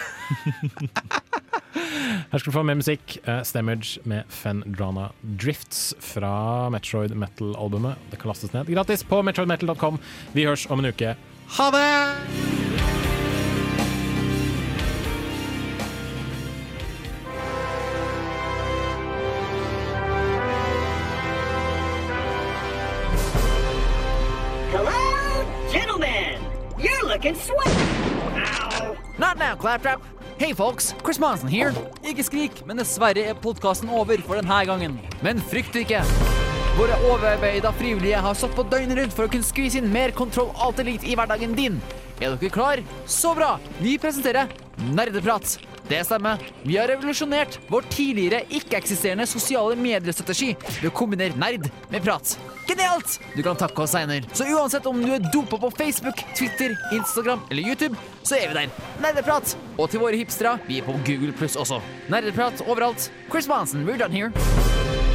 Her 2.31 2.39
skal 2.39 2.51
du 2.51 2.55
få 2.55 2.63
mer 2.67 2.79
musikk. 2.79 3.17
Uh, 3.27 3.41
Stemmage 3.47 4.03
med 4.09 4.29
Fendrana 4.33 5.09
Drifts 5.21 5.91
fra 6.03 6.69
Metroid 6.73 7.15
Metal-albumet. 7.17 8.07
Det 8.11 8.21
kan 8.21 8.33
lastes 8.33 8.53
ned 8.55 8.71
gratis 8.71 9.05
på 9.07 9.21
metroidmetal.com. 9.25 9.99
Vi 10.37 10.47
høres 10.47 10.67
om 10.71 10.83
en 10.83 10.93
uke. 10.93 11.17
Ha 11.57 11.69
det! 11.75 12.66
Claptrap! 29.67 30.01
Hei, 30.39 30.53
folks! 30.55 30.93
Chris 31.03 31.17
Monson 31.19 31.49
here. 31.51 31.73
Ikke 32.07 32.23
skrik, 32.23 32.61
men 32.63 32.79
dessverre 32.79 33.25
er 33.33 33.35
podkasten 33.43 33.89
over 33.91 34.21
for 34.23 34.39
denne 34.39 34.59
gangen. 34.69 34.93
Men 35.19 35.41
frykt 35.51 35.75
ikke. 35.75 35.99
Våre 36.77 36.95
overarbeida 37.09 37.73
frivillige 37.75 38.21
har 38.23 38.37
stått 38.39 38.55
på 38.55 38.63
døgnet 38.71 38.95
rundt 39.01 39.17
for 39.17 39.27
å 39.27 39.33
kunne 39.33 39.43
skvise 39.43 39.81
inn 39.81 39.89
mer 39.91 40.13
kontroll 40.15 40.53
alt 40.55 40.79
elite 40.79 41.09
i 41.11 41.17
hverdagen 41.19 41.57
din. 41.57 41.81
Er 42.21 42.37
dere 42.37 42.53
klar? 42.53 42.79
Så 43.11 43.33
bra! 43.35 43.57
Vi 43.83 43.97
presenterer 43.99 44.47
Nerdeprat. 44.95 45.57
Det 45.89 46.03
stemmer. 46.05 46.41
Vi 46.63 46.75
har 46.77 46.87
revolusjonert 46.91 47.59
vår 47.71 47.85
tidligere 47.93 48.41
ikke-eksisterende 48.51 49.27
sosiale 49.29 49.77
mediestrategi 49.79 50.49
ved 50.81 50.89
å 50.89 50.93
kombinere 50.95 51.39
nerd 51.39 51.69
med 51.93 52.03
prat. 52.03 52.35
Genialt! 52.67 53.17
Du 53.37 53.41
kan 53.45 53.55
takke 53.55 53.85
oss 53.85 53.95
seinere. 53.95 54.27
Så 54.35 54.49
uansett 54.51 54.87
om 54.89 54.99
du 54.99 55.13
er 55.15 55.23
dopa 55.31 55.59
på 55.61 55.71
Facebook, 55.79 56.19
Twitter, 56.35 56.75
Instagram 56.91 57.45
eller 57.47 57.71
YouTube, 57.71 57.95
så 58.27 58.35
er 58.35 58.51
vi 58.51 58.59
der. 58.59 58.77
Nerdeprat! 59.03 59.55
Og 59.77 59.87
til 59.93 60.03
våre 60.03 60.19
hipstere, 60.19 60.57
vi 60.67 60.81
er 60.81 60.87
på 60.87 60.97
Google 61.07 61.31
Pluss 61.31 61.55
også. 61.55 61.79
Nerdeprat 62.11 62.65
overalt. 62.67 63.07
Chris 63.31 63.47
Monsen, 63.47 63.87
we're 63.87 63.99
done 63.99 64.11
here. 64.11 65.06